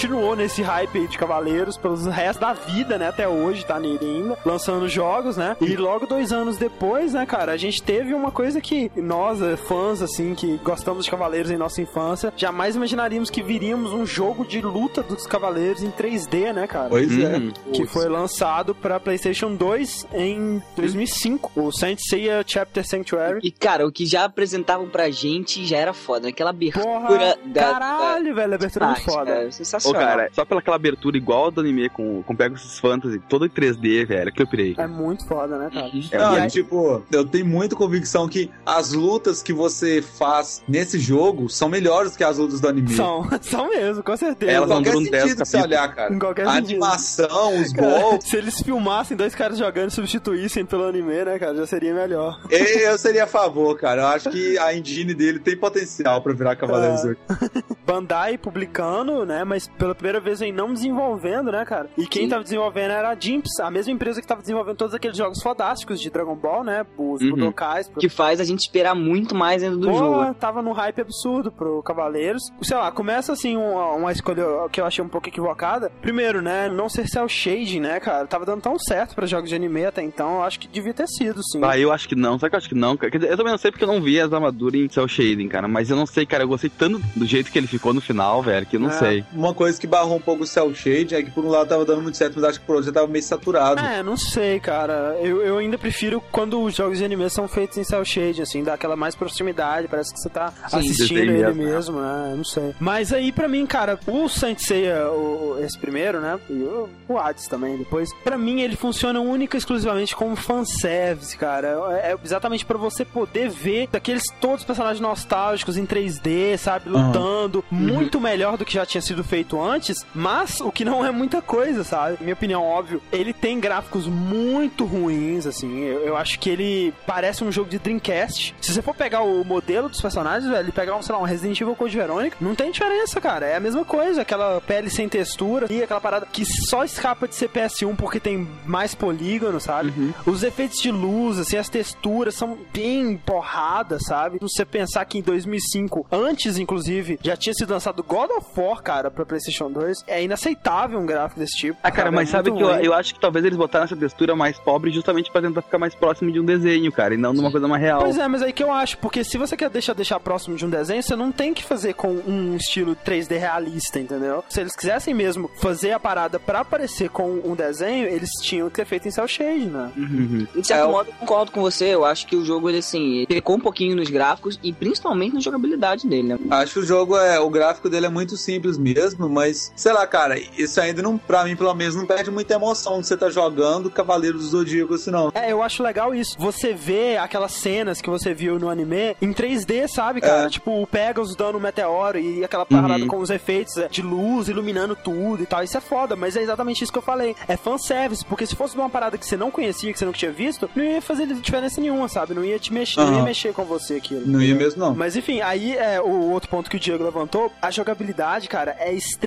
continuou 0.01 0.35
nesse 0.35 0.63
hype 0.63 0.97
aí 0.97 1.07
de 1.07 1.19
Cavaleiros 1.19 1.77
pelos 1.77 2.07
restos 2.07 2.41
da 2.41 2.55
vida, 2.55 2.97
né? 2.97 3.09
Até 3.09 3.29
hoje, 3.29 3.67
tá 3.67 3.79
nele 3.79 3.99
ainda, 4.01 4.39
lançando 4.47 4.89
jogos, 4.89 5.37
né? 5.37 5.55
E 5.61 5.77
logo 5.77 6.07
dois 6.07 6.33
anos 6.33 6.57
depois, 6.57 7.13
né, 7.13 7.27
cara, 7.27 7.53
a 7.53 7.57
gente 7.59 7.83
teve 7.83 8.15
uma 8.15 8.31
coisa 8.31 8.63
que 8.63 8.91
nós, 8.97 9.43
eh, 9.43 9.57
fãs, 9.57 10.01
assim, 10.01 10.35
que 10.35 10.59
gostamos 10.65 11.05
de 11.05 11.11
Cavaleiros 11.11 11.51
em 11.51 11.59
nossa 11.59 11.83
infância, 11.83 12.33
jamais 12.35 12.77
imaginaríamos 12.77 13.29
que 13.29 13.43
viríamos 13.43 13.93
um 13.93 14.07
jogo 14.07 14.43
de 14.43 14.63
luta 14.63 15.03
dos 15.03 15.27
Cavaleiros 15.27 15.83
em 15.83 15.91
3D, 15.91 16.55
né, 16.55 16.67
cara? 16.67 16.89
Pois 16.89 17.19
é. 17.19 17.37
Uhum. 17.37 17.51
Que 17.71 17.85
foi 17.85 18.09
lançado 18.09 18.75
pra 18.75 18.99
PlayStation 18.99 19.55
2 19.55 20.07
em 20.15 20.63
2005, 20.77 21.53
o 21.55 21.71
Saint 21.71 21.99
Seiya 22.01 22.43
Chapter 22.47 22.87
Sanctuary. 22.87 23.41
E, 23.43 23.51
cara, 23.51 23.87
o 23.87 23.93
que 23.93 24.07
já 24.07 24.25
apresentavam 24.25 24.89
pra 24.89 25.11
gente 25.11 25.67
já 25.67 25.77
era 25.77 25.93
foda. 25.93 26.29
Aquela 26.29 26.51
abertura 26.51 26.87
Porra, 26.87 27.37
da. 27.45 27.61
caralho, 27.61 28.35
velho, 28.35 28.53
a 28.53 28.57
abertura 28.57 28.85
é 28.87 28.89
muito 28.89 29.03
foda. 29.03 29.27
cara, 29.27 29.51
Ô, 29.90 29.90
sensacional. 29.93 30.17
cara, 30.19 30.31
só 30.33 30.45
pela 30.45 30.61
aquela 30.61 30.77
abertura 30.77 31.17
igual 31.17 31.51
do 31.51 31.61
anime 31.61 31.89
com, 31.89 32.23
com 32.23 32.35
Pegasus 32.37 32.79
Fantasy, 32.79 33.19
todo 33.29 33.47
em 33.47 33.49
3D, 33.49 34.07
velho, 34.07 34.33
que 34.33 34.43
eu 34.43 34.47
pirei. 34.47 34.75
É 34.79 34.87
muito 34.87 35.27
foda, 35.27 35.59
né, 35.59 35.71
cara? 35.73 35.91
É 36.13 36.19
Não, 36.19 36.31
muito- 36.33 36.45
e, 36.47 36.51
tipo, 36.51 37.03
eu 37.13 37.25
tenho 37.25 37.47
muita 37.47 37.75
convicção 37.77 38.29
que 38.29 38.51
as 38.65 38.93
lutas 38.93 39.43
que 39.43 39.53
você 39.53 40.03
faz 40.03 40.63
nesse 40.69 40.99
jogo 40.99 41.49
são 41.49 41.69
melhores 41.69 42.17
que 42.17 42.25
as 42.25 42.39
lutas 42.39 42.61
do 42.61 42.69
anime. 42.69 42.93
São, 42.95 43.29
são 43.41 43.69
mesmo, 43.69 44.03
com 44.03 44.17
certeza. 44.17 44.53
Elas 44.53 44.69
Em 44.71 44.73
não 44.75 44.83
qualquer 44.83 44.93
duram 44.93 45.11
10 45.11 45.23
sentido 45.23 45.43
que 45.43 45.49
você 45.49 45.57
capítulos. 45.59 45.79
olhar, 45.81 45.95
cara. 45.95 46.15
Em 46.15 46.19
qualquer 46.19 46.47
A 46.47 46.53
sentido. 46.53 46.71
animação, 46.71 47.61
os 47.61 47.73
Cara, 47.73 48.01
golpes. 48.01 48.29
se 48.29 48.37
eles 48.37 48.61
filmassem 48.61 49.17
dois 49.17 49.35
caras 49.35 49.59
jogando 49.59 49.91
e 49.91 49.95
substituíssem 49.95 50.65
pelo 50.65 50.85
anime, 50.87 51.25
né, 51.25 51.39
cara, 51.39 51.55
já 51.57 51.67
seria 51.67 51.95
melhor. 51.95 52.41
Eu 52.51 52.99
seria 52.99 53.25
a 53.25 53.27
favor, 53.27 53.77
cara. 53.79 54.03
Eu 54.03 54.07
acho 54.09 54.31
que 54.31 54.59
a 54.59 54.75
engine 54.75 55.15
dele 55.15 55.39
tem 55.39 55.57
potencial 55.57 56.21
pra 56.23 56.33
virar 56.33 56.57
Cavaleiro 56.57 57.17
É. 57.31 57.61
Bandai 57.87 58.39
publicando, 58.39 59.25
né, 59.27 59.45
mas 59.45 59.69
pela 59.81 59.95
primeira 59.95 60.21
vez 60.21 60.41
aí 60.43 60.53
não 60.53 60.73
desenvolvendo, 60.73 61.51
né, 61.51 61.65
cara? 61.65 61.89
E 61.97 62.07
quem 62.07 62.29
tava 62.29 62.43
desenvolvendo 62.45 62.91
era 62.93 63.11
a 63.11 63.17
Jimps, 63.19 63.59
a 63.61 63.71
mesma 63.71 63.93
empresa 63.93 64.21
que 64.21 64.27
tava 64.27 64.43
desenvolvendo 64.43 64.77
todos 64.77 64.95
aqueles 64.95 65.17
jogos 65.17 65.43
fodásticos 65.43 66.01
de 66.01 66.11
Dragon 66.11 66.37
Ball, 66.37 66.63
né, 66.63 66.85
os 66.99 67.23
Uhum. 67.23 67.31
Budokais. 67.31 67.91
Que 67.99 68.09
faz 68.09 68.41
a 68.41 68.45
gente 68.45 68.61
esperar 68.61 68.95
muito 68.95 69.35
mais 69.35 69.63
ainda 69.63 69.77
do 69.77 69.89
Pô, 69.91 69.99
jogo. 69.99 70.35
tava 70.35 70.61
num 70.63 70.73
hype 70.73 71.01
absurdo 71.01 71.51
pro 71.51 71.83
Cavaleiros. 71.83 72.43
Sei 72.63 72.77
lá, 72.77 72.93
começa 72.93 73.33
assim 73.33 73.57
uma, 73.57 73.93
uma 73.95 74.13
escolha 74.13 74.45
que 74.71 74.81
eu 74.81 74.85
achei 74.87 75.03
um 75.05 75.09
pouco 75.09 75.29
equivocada. 75.29 75.91
Primeiro, 76.03 76.43
né, 76.43 76.69
não 76.69 76.89
ser 76.89 77.09
cel 77.09 77.29
shading, 77.29 77.81
né, 77.81 77.99
cara? 78.01 78.27
Tava 78.27 78.45
dando 78.45 78.61
tão 78.61 78.79
certo 78.79 79.15
pra 79.15 79.27
jogos 79.27 79.49
de 79.49 79.55
anime 79.57 79.87
até 79.87 80.03
então, 80.03 80.37
eu 80.37 80.43
acho 80.43 80.61
que 80.61 80.69
devia 80.69 80.93
ter 80.93 81.07
sido, 81.09 81.41
sim. 81.43 81.61
Ah, 81.65 81.79
eu 81.79 81.91
acho 81.93 82.07
que 82.09 82.15
não, 82.15 82.39
sabe 82.39 82.51
que 82.51 82.57
eu 82.57 82.59
acho 82.59 82.69
que 82.69 82.75
não? 82.75 82.97
cara? 82.97 83.11
Quer 83.11 83.19
dizer, 83.19 83.33
eu 83.33 83.37
também 83.37 83.53
não 83.53 83.59
sei 83.59 83.71
porque 83.71 83.85
eu 83.85 83.89
não 83.89 84.03
vi 84.03 84.21
as 84.21 84.33
armaduras 84.33 84.81
em 84.81 84.89
Cell 84.89 85.09
Shading, 85.09 85.49
cara. 85.49 85.67
Mas 85.67 85.89
eu 85.91 85.97
não 85.97 86.05
sei, 86.07 86.27
cara. 86.27 86.45
Eu 86.45 86.49
gostei 86.49 86.69
tanto 86.71 87.01
do 87.17 87.25
jeito 87.25 87.51
que 87.51 87.59
ele 87.59 87.67
ficou 87.67 87.95
no 87.95 88.01
final, 88.01 88.43
velho, 88.43 88.67
que 88.67 88.77
eu 88.77 88.81
não 88.81 88.89
É, 88.91 88.93
sei. 88.93 89.25
Uma 89.33 89.55
coisa 89.55 89.70
que 89.79 89.87
barrou 89.87 90.17
um 90.17 90.21
pouco 90.21 90.45
o 90.45 90.47
Cell 90.47 90.75
Shade 90.75 91.15
é 91.15 91.23
que 91.23 91.31
por 91.31 91.45
um 91.45 91.49
lado 91.49 91.69
tava 91.69 91.85
dando 91.85 92.03
muito 92.03 92.17
certo, 92.17 92.35
mas 92.37 92.45
acho 92.45 92.61
que 92.61 92.67
por 92.67 92.77
outro 92.77 92.87
já 92.87 92.93
tava 92.93 93.07
meio 93.07 93.23
saturado. 93.23 93.81
É, 93.81 94.03
não 94.03 94.17
sei, 94.17 94.61
cara. 94.61 95.17
Eu, 95.21 95.43
eu 95.43 95.59
ainda 95.59 95.79
prefiro 95.79 96.23
quando 96.33 96.61
os 96.61 96.75
jogos 96.75 96.99
de 96.99 97.05
anime 97.05 97.29
são 97.31 97.47
feitos 97.49 97.77
em 97.79 97.85
cel 97.85 98.05
shade, 98.05 98.43
assim, 98.43 98.63
dá 98.63 98.75
aquela 98.75 98.97
mais 98.97 99.15
proximidade, 99.15 99.89
parece 99.89 100.13
que 100.13 100.21
você 100.21 100.29
tá 100.29 100.53
Sim, 100.69 100.79
assistindo 100.79 101.19
ele 101.19 101.33
mesmo, 101.33 101.63
mesmo, 101.63 102.01
né? 102.01 102.35
Não 102.37 102.45
sei. 102.45 102.75
Mas 102.79 103.13
aí, 103.13 103.33
pra 103.33 103.49
mim, 103.49 103.67
cara, 103.67 103.99
o 104.07 104.29
Saint 104.29 104.59
Seiya, 104.59 105.11
o, 105.11 105.59
esse 105.61 105.79
primeiro, 105.79 106.21
né? 106.21 106.39
E 106.49 106.63
o, 106.63 106.89
o 107.09 107.19
Hades 107.19 107.47
também, 107.47 107.77
depois. 107.77 108.13
Pra 108.25 108.39
mim, 108.39 108.61
ele 108.61 108.77
funciona 108.77 109.21
única 109.21 109.57
e 109.57 109.59
exclusivamente 109.59 110.15
como 110.15 110.37
fanservice, 110.37 111.37
cara. 111.37 111.79
É, 112.03 112.13
é 112.13 112.19
exatamente 112.25 112.65
pra 112.65 112.79
você 112.79 113.05
poder 113.05 113.49
ver 113.49 113.89
daqueles 113.89 114.23
todos 114.41 114.61
os 114.61 114.65
personagens 114.65 115.01
nostálgicos 115.01 115.77
em 115.77 115.87
3D, 115.87 116.57
sabe? 116.57 116.89
Lutando. 116.89 117.65
Uhum. 117.71 117.79
Muito 117.79 118.21
melhor 118.21 118.57
do 118.57 118.65
que 118.65 118.75
já 118.75 118.87
tinha 118.87 119.01
sido 119.01 119.25
feito 119.25 119.57
antes, 119.63 120.05
mas 120.15 120.61
o 120.61 120.71
que 120.71 120.85
não 120.85 121.05
é 121.05 121.11
muita 121.11 121.41
coisa, 121.43 121.85
sabe? 121.85 122.19
Minha 122.21 122.35
opinião, 122.35 122.63
óbvio, 122.63 123.03
ele 123.13 123.33
tem 123.33 123.61
gráficos 123.61 124.07
muito 124.07 124.85
ruins, 124.85 125.47
assim. 125.47 125.81
Eu, 125.81 126.01
eu 126.01 126.17
acho 126.17 126.39
que 126.39 126.51
ele 126.51 126.95
parece 127.07 127.45
um 127.45 127.53
jogo 127.53 127.71
de 127.71 127.79
Dreamcast. 127.79 128.55
Se 128.61 128.73
você 128.73 128.83
for 128.83 128.95
pegar 128.95 129.23
o 129.23 129.45
modelo 129.45 129.89
dos 129.89 130.01
personagens, 130.01 130.51
velho, 130.51 130.69
e 130.69 130.73
pegar 130.73 130.97
um, 130.97 131.03
sei 131.03 131.15
lá, 131.15 131.21
um 131.21 131.25
Resident 131.25 131.61
Evil 131.61 131.75
Code 131.75 131.97
Verônica, 131.97 132.37
não 132.41 132.55
tem 132.55 132.71
diferença, 132.71 133.21
cara. 133.21 133.47
É 133.47 133.57
a 133.57 133.61
mesma 133.61 133.85
coisa, 133.85 134.23
aquela 134.23 134.61
pele 134.61 134.91
sem 134.91 135.09
textura 135.09 135.67
e 135.71 135.83
aquela 135.83 136.01
parada 136.01 136.27
que 136.31 136.45
só 136.45 136.85
escapa 136.85 137.27
de 137.27 137.35
CPS1 137.35 137.97
porque 137.97 138.21
tem 138.21 138.49
mais 138.67 138.95
polígono, 138.95 139.61
sabe? 139.61 139.93
Os 140.27 140.43
efeitos 140.43 140.79
de 140.81 140.91
luz, 140.91 141.39
assim, 141.39 141.57
as 141.57 141.69
texturas 141.69 142.35
são 142.35 142.59
bem 142.73 143.17
porradas, 143.17 144.03
sabe? 144.05 144.39
Se 144.39 144.45
você 144.45 144.65
pensar 144.65 145.05
que 145.05 145.19
em 145.19 145.23
2005, 145.23 146.07
antes, 146.11 146.59
inclusive, 146.59 147.19
já 147.23 147.37
tinha 147.37 147.55
sido 147.55 147.73
lançado 147.73 148.03
God 148.03 148.31
of 148.31 148.47
War, 148.57 148.83
cara, 148.83 149.11
pra 149.11 149.27
PlayStation 149.27 149.50
2, 149.59 150.05
é 150.07 150.23
inaceitável 150.23 150.99
um 150.99 151.07
gráfico 151.07 151.41
desse 151.41 151.57
tipo. 151.57 151.79
Ah, 151.83 151.91
cara, 151.91 152.05
sabe? 152.05 152.17
mas 152.17 152.29
É 152.29 152.33
sabe 152.33 152.53
que 152.53 152.63
eu, 152.63 152.71
eu 152.71 152.95
acho 152.95 153.15
que 153.15 153.21
talvez 153.21 153.45
eles 153.45 153.59
botaram 153.59 153.85
essa 153.85 153.97
textura 153.97 154.35
mais 154.37 154.59
pobre 154.59 154.91
justamente 154.91 155.31
pra 155.31 155.41
tentar 155.41 155.63
ficar 155.63 155.79
mais 155.79 155.95
próximo 155.95 156.31
de 156.31 156.41
um 156.41 156.45
desenho, 156.45 156.91
cara, 156.93 157.15
e 157.15 157.17
não 157.17 157.33
de 157.33 157.41
uma 157.41 157.51
coisa 157.51 157.67
mais 157.69 157.83
real. 157.83 158.03
Pois 158.03 158.19
é, 158.19 158.27
mas 158.29 158.43
aí 158.43 158.53
que 158.53 158.63
eu 158.63 158.73
acho, 158.73 158.99
porque 158.99 159.25
se 159.25 159.37
você 159.39 159.57
quer 159.57 159.71
deixar, 159.71 159.95
deixar 159.95 160.21
próximo 160.21 160.57
de 160.57 160.65
um 160.65 160.71
desenho, 160.71 161.03
você 161.03 161.17
não 161.17 161.33
tem 161.33 161.53
que 161.53 161.65
fazer 161.65 161.95
com 161.95 162.09
um 162.09 162.57
estilo 162.57 162.97
3D 162.97 163.39
realista, 163.39 163.99
entendeu? 163.99 164.45
Se 164.49 164.61
eles 164.61 164.75
quisessem 164.77 165.15
mesmo 165.15 165.51
fazer 165.57 165.93
a 165.93 166.01
parada 166.01 166.39
pra 166.39 166.65
parecer 166.65 167.09
com 167.09 167.41
um 167.45 167.55
desenho, 167.55 168.07
eles 168.07 168.31
tinham 168.43 168.69
que 168.69 168.77
ter 168.77 168.85
feito 168.85 169.09
em 169.09 169.11
cel 169.11 169.27
shade, 169.27 169.67
né? 169.67 169.91
Uhum. 169.97 170.47
De 170.55 170.67
certo 170.67 170.91
modo, 170.91 171.09
eu 171.09 171.15
concordo 171.15 171.53
com 171.53 171.61
você. 171.61 171.87
Eu 171.87 172.05
acho 172.05 172.27
que 172.27 172.37
o 172.37 172.45
jogo, 172.45 172.69
ele, 172.69 172.79
assim, 172.79 173.25
pecou 173.27 173.57
um 173.57 173.61
pouquinho 173.61 173.97
nos 173.97 174.11
gráficos 174.11 174.59
e 174.63 174.73
principalmente 174.73 175.35
na 175.35 175.41
jogabilidade 175.41 176.07
dele, 176.07 176.29
né? 176.29 176.39
Acho 176.51 176.75
que 176.75 176.79
o 176.81 176.85
jogo 176.85 177.17
é 177.17 177.39
o 177.41 177.49
gráfico 177.51 177.89
dele 177.89 178.07
é 178.07 178.09
muito 178.09 178.37
simples 178.37 178.79
mesmo, 178.79 179.29
mas 179.29 179.40
sei 179.75 179.93
lá, 179.93 180.07
cara, 180.07 180.39
isso 180.39 180.81
ainda 180.81 181.03
não, 181.03 181.17
pra 181.19 181.45
mim, 181.45 181.57
pelo 181.57 181.75
menos, 181.75 181.95
não 181.95 182.07
perde 182.07 182.31
muita 182.31 182.55
emoção 182.55 183.01
de 183.01 183.07
você 183.07 183.17
tá 183.17 183.29
jogando 183.31 183.91
Cavaleiro 183.91 184.39
do 184.39 184.45
Zodíaco, 184.45 184.95
assim, 184.95 185.11
não. 185.11 185.31
É, 185.35 185.53
eu 185.53 185.63
acho 185.63 185.83
legal 185.83 186.15
isso. 186.15 186.37
Você 186.39 186.73
vê 186.73 187.17
aquelas 187.17 187.53
cenas 187.53 188.01
que 188.01 188.09
você 188.11 188.33
viu 188.35 188.59
no 188.59 188.69
anime 188.69 189.17
em 189.21 189.33
3D, 189.33 189.89
sabe, 189.89 190.21
cara? 190.21 190.47
É. 190.47 190.49
Tipo, 190.51 190.83
o 190.83 190.87
Pegasus 190.87 191.35
dando 191.37 191.59
um 191.59 191.61
meteoro 191.61 192.19
e 192.19 192.45
aquela 192.45 192.67
parada 192.67 193.03
Uhum. 193.03 193.09
com 193.09 193.19
os 193.19 193.31
efeitos 193.31 193.77
é, 193.77 193.89
de 193.89 194.03
luz 194.03 194.49
iluminando 194.49 194.97
tudo 194.97 195.43
e 195.43 195.47
tal. 195.47 195.63
Isso 195.63 195.77
é 195.77 195.81
foda, 195.81 196.17
mas 196.17 196.37
é 196.37 196.43
exatamente 196.43 196.83
isso 196.83 196.93
que 196.93 196.99
eu 196.99 197.03
falei. 197.03 197.35
É 197.49 197.57
fanservice, 197.57 198.25
porque 198.25 198.47
se 198.47 198.57
fosse 198.57 198.75
uma 198.77 198.89
parada 198.91 199.17
que 199.17 199.25
você 199.27 199.37
não 199.37 199.51
conhecia, 199.51 199.93
que 199.93 199.99
você 199.99 200.05
não 200.05 200.13
tinha 200.13 200.31
visto, 200.33 200.69
não 200.75 200.83
ia 200.85 201.01
fazer 201.01 201.27
diferença 201.27 201.81
nenhuma, 201.81 202.09
sabe? 202.09 202.35
Não 202.35 202.45
ia 202.45 202.59
te 202.59 202.73
mexer, 202.73 203.01
não 203.01 203.15
ia 203.15 203.23
mexer 203.23 203.53
com 203.53 203.65
você 203.65 203.95
aquilo. 203.95 204.23
Não 204.27 204.41
ia 204.43 204.55
mesmo, 204.55 204.81
não. 204.81 204.95
Mas 204.95 205.17
enfim, 205.17 205.41
aí 205.41 205.77
é 205.77 206.01
o 206.01 206.31
outro 206.31 206.49
ponto 206.49 206.69
que 206.71 206.77
o 206.77 206.81
Diego 206.81 207.05
levantou, 207.05 207.53
a 207.63 207.71
jogabilidade, 207.71 208.49
cara, 208.49 208.77
é 208.79 208.93
extremamente 208.93 209.20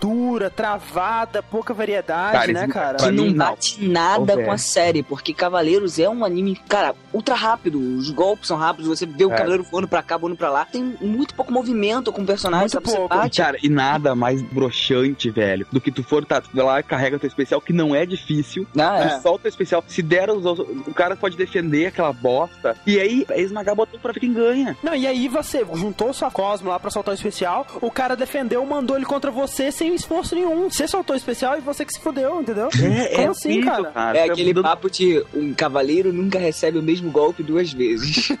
dura, 0.00 0.50
travada, 0.50 1.42
pouca 1.42 1.72
variedade, 1.74 2.32
Cara, 2.32 2.52
né, 2.52 2.68
cara? 2.68 2.96
Que 2.98 3.10
não 3.10 3.32
bate 3.32 3.86
nada 3.86 4.38
Ô, 4.38 4.44
com 4.44 4.52
a 4.52 4.58
série, 4.58 5.02
porque 5.02 5.32
Cavaleiros 5.32 5.98
é 5.98 6.08
um 6.08 6.24
anime, 6.24 6.56
cara, 6.68 6.94
ultra 7.12 7.34
rápido. 7.34 7.78
Os 7.80 8.10
golpes 8.10 8.48
são 8.48 8.56
rápidos, 8.56 8.88
você 8.88 9.06
vê 9.06 9.24
o 9.24 9.32
É. 9.32 9.36
cavaleiro 9.36 9.62
voando 9.64 9.88
pra 9.88 10.02
cá, 10.02 10.16
voando 10.16 10.36
pra 10.36 10.50
lá. 10.50 10.64
Tem 10.64 10.82
muito 11.00 11.34
pouco 11.34 11.52
movimento 11.52 12.12
com 12.12 12.22
o 12.22 12.26
personagem, 12.26 12.68
sabe? 12.68 12.86
Você 12.90 13.08
bate. 13.08 13.38
Cara, 13.40 13.58
e 13.62 13.68
nada 13.68 14.14
mais 14.14 14.42
broxante, 14.42 15.30
velho, 15.30 15.66
do 15.70 15.80
que 15.80 15.90
tu 15.90 16.02
for, 16.02 16.24
tá, 16.24 16.40
tu 16.40 16.50
lá, 16.56 16.82
carrega 16.82 17.18
teu 17.18 17.28
especial, 17.28 17.60
que 17.60 17.72
não 17.72 17.94
é 17.94 18.04
difícil. 18.06 18.66
Ah, 18.78 18.98
tu 19.00 19.14
é. 19.14 19.20
solta 19.20 19.46
o 19.46 19.48
especial. 19.48 19.84
Se 19.86 20.02
der, 20.02 20.30
os, 20.30 20.44
o 20.44 20.94
cara 20.94 21.16
pode 21.16 21.36
defender 21.36 21.86
aquela 21.86 22.12
bosta. 22.12 22.76
E 22.86 22.98
aí, 22.98 23.26
é 23.30 23.40
esmagar 23.40 23.74
o 23.74 23.76
botão 23.76 24.00
pra 24.00 24.12
ver 24.12 24.20
quem 24.20 24.32
ganha. 24.32 24.76
Não, 24.82 24.94
e 24.94 25.06
aí 25.06 25.28
você 25.28 25.64
juntou 25.74 26.12
sua 26.12 26.30
Cosmo 26.30 26.70
lá 26.70 26.78
pra 26.78 26.90
soltar 26.90 27.12
o 27.12 27.14
especial, 27.14 27.66
o 27.80 27.90
cara 27.90 28.14
defendeu, 28.16 28.64
mandou 28.64 28.96
ele 28.96 29.04
contra 29.04 29.19
você 29.28 29.70
sem 29.70 29.94
esforço 29.94 30.34
nenhum. 30.34 30.70
Você 30.70 30.88
soltou 30.88 31.12
o 31.12 31.16
especial 31.18 31.58
e 31.58 31.60
você 31.60 31.84
que 31.84 31.92
se 31.92 32.00
fudeu, 32.00 32.40
entendeu? 32.40 32.68
Como 33.16 33.30
assim, 33.32 33.60
cara? 33.60 33.92
É 34.14 34.24
aquele 34.24 34.54
papo 34.54 34.88
de 34.88 35.22
um 35.34 35.52
cavaleiro 35.52 36.12
nunca 36.12 36.38
recebe 36.38 36.78
o 36.78 36.82
mesmo 36.82 37.10
golpe 37.10 37.42
duas 37.42 37.70
vezes. 37.72 38.28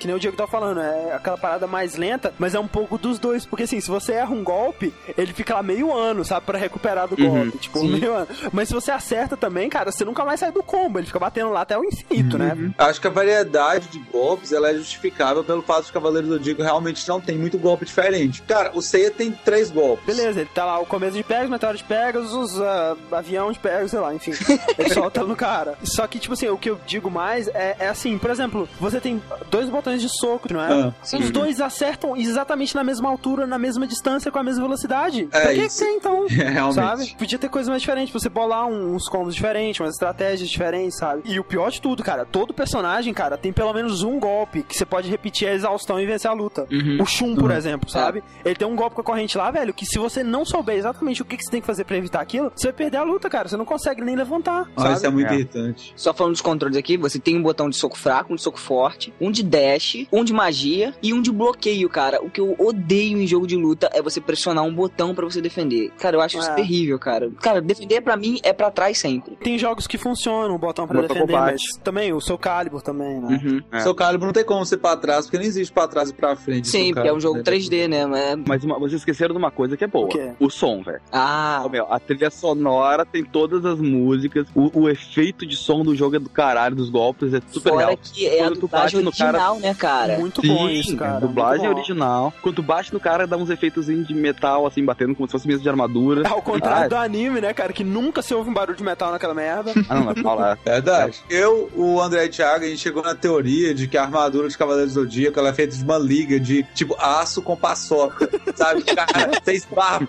Que 0.00 0.06
nem 0.06 0.16
o 0.16 0.18
Diego 0.18 0.36
tá 0.36 0.46
falando, 0.46 0.80
é 0.80 1.12
aquela 1.12 1.36
parada 1.36 1.66
mais 1.66 1.96
lenta, 1.96 2.32
mas 2.38 2.54
é 2.54 2.58
um 2.60 2.66
pouco 2.66 2.96
dos 2.96 3.18
dois. 3.18 3.44
Porque 3.44 3.64
assim, 3.64 3.80
se 3.80 3.88
você 3.90 4.12
erra 4.12 4.30
um 4.32 4.42
golpe, 4.42 4.94
ele 5.16 5.32
fica 5.32 5.54
lá 5.54 5.62
meio 5.62 5.92
ano, 5.92 6.24
sabe, 6.24 6.46
pra 6.46 6.58
recuperar 6.58 7.06
do 7.08 7.20
Uhum, 7.20 7.44
golpe. 7.44 7.58
Tipo, 7.58 7.80
sim. 7.80 7.88
meio 7.98 8.14
ano. 8.14 8.28
Mas 8.52 8.68
se 8.68 8.74
você 8.74 8.90
acerta 8.90 9.36
também, 9.36 9.68
cara, 9.68 9.90
você 9.92 10.04
nunca 10.04 10.24
mais 10.24 10.40
sai 10.40 10.52
do 10.52 10.62
combo. 10.62 10.98
Ele 10.98 11.06
fica 11.06 11.18
batendo 11.18 11.50
lá 11.50 11.60
até 11.62 11.76
o 11.76 11.84
infinito, 11.84 12.38
né? 12.38 12.56
Acho 12.78 13.00
que 13.00 13.06
a 13.06 13.10
variedade 13.10 13.88
de 13.88 13.98
golpes 13.98 14.52
ela 14.52 14.70
é 14.70 14.74
justificável 14.74 15.44
pelo 15.44 15.60
fato 15.62 15.86
de 15.86 15.92
Cavaleiro 15.92 16.26
do 16.28 16.34
Zodíaco 16.34 16.62
realmente 16.62 17.06
não 17.08 17.20
tem 17.20 17.36
muito 17.36 17.58
golpe 17.58 17.84
diferente. 17.84 18.42
Cara, 18.42 18.70
o 18.74 18.80
Seiya 18.80 19.10
tem 19.10 19.30
três 19.32 19.70
golpes. 19.70 20.07
Beleza, 20.16 20.40
ele 20.40 20.50
tá 20.54 20.64
lá 20.64 20.78
o 20.78 20.86
começo 20.86 21.16
de 21.16 21.22
Pegasus, 21.22 21.50
meteoro 21.50 21.76
de 21.76 21.84
Pegasus, 21.84 22.60
ah, 22.60 22.96
avião 23.12 23.52
de 23.52 23.58
Pegasus, 23.58 23.90
sei 23.90 24.00
lá, 24.00 24.14
enfim. 24.14 24.32
Ele 24.78 24.88
solta 24.94 25.22
no 25.22 25.36
cara. 25.36 25.76
Só 25.84 26.06
que, 26.06 26.18
tipo 26.18 26.32
assim, 26.34 26.48
o 26.48 26.56
que 26.56 26.70
eu 26.70 26.80
digo 26.86 27.10
mais 27.10 27.46
é, 27.48 27.76
é 27.78 27.88
assim, 27.88 28.16
por 28.16 28.30
exemplo, 28.30 28.68
você 28.80 29.00
tem 29.00 29.22
dois 29.50 29.68
botões 29.68 30.00
de 30.00 30.08
soco, 30.08 30.50
não 30.52 30.60
é? 30.62 30.72
Ah, 30.72 30.92
Os 31.18 31.30
dois 31.30 31.60
acertam 31.60 32.16
exatamente 32.16 32.74
na 32.74 32.82
mesma 32.82 33.08
altura, 33.08 33.46
na 33.46 33.58
mesma 33.58 33.86
distância, 33.86 34.30
com 34.30 34.38
a 34.38 34.42
mesma 34.42 34.62
velocidade. 34.62 35.28
É, 35.32 35.40
pra 35.40 35.54
que 35.54 35.60
isso- 35.64 35.78
que 35.78 35.84
tem, 35.84 35.96
então? 35.96 36.26
É, 36.38 36.48
realmente. 36.50 36.74
Sabe? 36.74 37.14
Podia 37.18 37.38
ter 37.38 37.48
coisa 37.50 37.70
mais 37.70 37.82
diferente, 37.82 38.12
você 38.12 38.28
bolar 38.28 38.66
uns 38.66 39.08
combos 39.08 39.34
diferentes, 39.34 39.80
umas 39.80 39.92
estratégias 39.94 40.48
diferentes, 40.48 40.96
sabe? 40.96 41.22
E 41.24 41.38
o 41.38 41.44
pior 41.44 41.70
de 41.70 41.80
tudo, 41.82 42.02
cara, 42.02 42.24
todo 42.24 42.54
personagem, 42.54 43.12
cara, 43.12 43.36
tem 43.36 43.52
pelo 43.52 43.72
menos 43.74 44.02
um 44.02 44.18
golpe 44.18 44.62
que 44.62 44.74
você 44.76 44.86
pode 44.86 45.10
repetir 45.10 45.48
a 45.48 45.52
exaustão 45.52 46.00
e 46.00 46.06
vencer 46.06 46.30
a 46.30 46.34
luta. 46.34 46.66
Uhum. 46.70 46.98
O 47.00 47.06
Shun, 47.06 47.34
por 47.34 47.50
Uhum. 47.50 47.56
exemplo, 47.56 47.90
sabe? 47.90 48.22
Ele 48.44 48.54
tem 48.54 48.66
um 48.66 48.76
golpe 48.76 48.94
com 48.94 49.00
a 49.02 49.04
corrente 49.04 49.36
lá, 49.36 49.50
velho, 49.50 49.74
que 49.74 49.84
se 49.84 49.97
você 49.98 50.22
não 50.22 50.44
souber 50.44 50.76
exatamente 50.76 51.22
o 51.22 51.24
que, 51.24 51.36
que 51.36 51.44
você 51.44 51.50
tem 51.50 51.60
que 51.60 51.66
fazer 51.66 51.84
pra 51.84 51.96
evitar 51.96 52.20
aquilo, 52.20 52.52
você 52.54 52.68
vai 52.68 52.72
perder 52.74 52.96
a 52.98 53.02
luta, 53.02 53.28
cara. 53.28 53.48
Você 53.48 53.56
não 53.56 53.64
consegue 53.64 54.02
nem 54.02 54.16
levantar. 54.16 54.68
Ah, 54.76 54.82
sabe? 54.82 54.94
isso 54.94 55.06
é 55.06 55.10
muito 55.10 55.32
irritante. 55.32 55.92
Só 55.96 56.12
falando 56.14 56.32
dos 56.32 56.40
controles 56.42 56.76
aqui, 56.76 56.96
você 56.96 57.18
tem 57.18 57.36
um 57.36 57.42
botão 57.42 57.68
de 57.68 57.76
soco 57.76 57.96
fraco, 57.98 58.32
um 58.32 58.36
de 58.36 58.42
soco 58.42 58.58
forte, 58.58 59.12
um 59.20 59.30
de 59.30 59.42
dash, 59.42 60.06
um 60.12 60.24
de 60.24 60.32
magia 60.32 60.94
e 61.02 61.12
um 61.12 61.20
de 61.22 61.30
bloqueio, 61.32 61.88
cara. 61.88 62.22
O 62.22 62.30
que 62.30 62.40
eu 62.40 62.54
odeio 62.58 63.18
em 63.20 63.26
jogo 63.26 63.46
de 63.46 63.56
luta 63.56 63.90
é 63.92 64.02
você 64.02 64.20
pressionar 64.20 64.64
um 64.64 64.74
botão 64.74 65.14
pra 65.14 65.24
você 65.24 65.40
defender. 65.40 65.90
Cara, 65.98 66.16
eu 66.16 66.20
acho 66.20 66.38
isso 66.38 66.50
É. 66.50 66.54
terrível, 66.54 66.98
cara. 66.98 67.30
Cara, 67.40 67.60
defender 67.60 68.00
pra 68.00 68.16
mim 68.16 68.38
é 68.42 68.52
pra 68.52 68.70
trás 68.70 68.98
sempre. 68.98 69.36
Tem 69.36 69.58
jogos 69.58 69.86
que 69.86 69.98
funcionam, 69.98 70.54
o 70.54 70.58
botão 70.58 70.86
pra 70.86 71.00
Botão 71.02 71.14
defender, 71.14 71.32
combate. 71.32 71.52
mas 71.74 71.82
também 71.82 72.12
o 72.12 72.20
seu 72.20 72.36
Calibur 72.38 72.82
também, 72.82 73.20
né? 73.20 73.40
Uhum. 73.42 73.62
É. 73.72 73.80
Seu 73.80 73.94
Calibur 73.94 74.26
não 74.26 74.32
tem 74.32 74.44
como 74.44 74.64
ser 74.64 74.76
pra 74.78 74.96
trás, 74.96 75.26
porque 75.26 75.38
não 75.38 75.44
existe 75.44 75.72
pra 75.72 75.86
trás 75.88 76.10
e 76.10 76.14
pra 76.14 76.36
frente. 76.36 76.68
Sim, 76.68 76.92
porque 76.94 77.08
é 77.08 77.12
um 77.12 77.20
jogo 77.20 77.38
né? 77.38 77.42
3D, 77.42 77.88
né? 77.88 78.06
Mas... 78.06 78.38
Mas 78.46 78.64
uma- 78.64 78.78
vocês 78.78 79.00
esqueceram 79.00 79.32
de 79.34 79.38
uma 79.38 79.50
coisa 79.50 79.76
que 79.76 79.84
é 79.84 79.87
boa. 79.88 80.06
O 80.06 80.08
quê? 80.08 80.30
O 80.40 80.50
som, 80.50 80.82
velho. 80.82 81.00
Ah. 81.12 81.66
Meu, 81.70 81.86
a 81.92 81.98
trilha 81.98 82.30
sonora 82.30 83.04
tem 83.04 83.24
todas 83.24 83.64
as 83.64 83.78
músicas. 83.78 84.46
O, 84.54 84.82
o 84.82 84.88
efeito 84.88 85.46
de 85.46 85.56
som 85.56 85.82
do 85.82 85.94
jogo 85.94 86.16
é 86.16 86.18
do 86.18 86.28
caralho, 86.30 86.74
dos 86.76 86.90
golpes, 86.90 87.34
é 87.34 87.40
super 87.50 87.70
Fora 87.70 87.86
real. 87.86 87.98
que 88.02 88.26
é 88.26 88.40
a 88.40 88.44
Quando 88.48 88.60
dublagem 88.60 89.02
no 89.02 89.12
cara- 89.12 89.28
original, 89.38 89.58
né, 89.60 89.74
cara? 89.74 90.18
Muito 90.18 90.40
Sim, 90.40 90.48
bom 90.48 90.68
isso, 90.68 90.96
cara. 90.96 91.20
dublagem 91.20 91.68
original. 91.68 92.32
Quando 92.42 92.56
tu 92.56 92.62
bate 92.62 92.92
no 92.92 93.00
cara, 93.00 93.26
dá 93.26 93.36
uns 93.36 93.50
efeitos 93.50 93.86
de 93.86 94.14
metal, 94.14 94.66
assim, 94.66 94.84
batendo 94.84 95.14
como 95.14 95.26
se 95.28 95.32
fosse 95.32 95.46
mesmo 95.46 95.62
de 95.62 95.68
armadura. 95.68 96.28
Ao 96.28 96.40
contrário 96.42 96.84
Ah, 96.84 96.88
do 96.88 96.96
anime, 96.96 97.40
né, 97.40 97.52
cara? 97.52 97.72
Que 97.72 97.84
nunca 97.84 98.22
se 98.22 98.34
ouve 98.34 98.50
um 98.50 98.54
barulho 98.54 98.76
de 98.76 98.82
metal 98.84 99.10
naquela 99.12 99.34
merda. 99.34 99.72
Ah, 99.88 99.94
não, 99.96 100.04
mas 100.04 100.20
fala. 100.20 100.58
Verdade. 100.64 101.18
Eu, 101.30 101.70
o 101.74 102.00
André 102.00 102.26
e 102.26 102.28
o 102.28 102.30
Thiago, 102.30 102.64
a 102.64 102.68
gente 102.68 102.80
chegou 102.80 103.02
na 103.02 103.14
teoria 103.14 103.74
de 103.74 103.86
que 103.88 103.96
a 103.96 104.02
armadura 104.02 104.48
de 104.48 104.56
Cavaleiro 104.58 104.86
do 104.88 104.92
Zodíaco 104.94 105.38
ela 105.38 105.48
é 105.50 105.52
feita 105.52 105.76
de 105.76 105.82
uma 105.84 105.98
liga 105.98 106.38
de, 106.40 106.62
tipo, 106.74 106.94
aço 106.98 107.42
com 107.42 107.56
paçoca. 107.56 108.28
sabe? 108.54 108.82
Cara, 108.82 109.30
você 109.42 109.52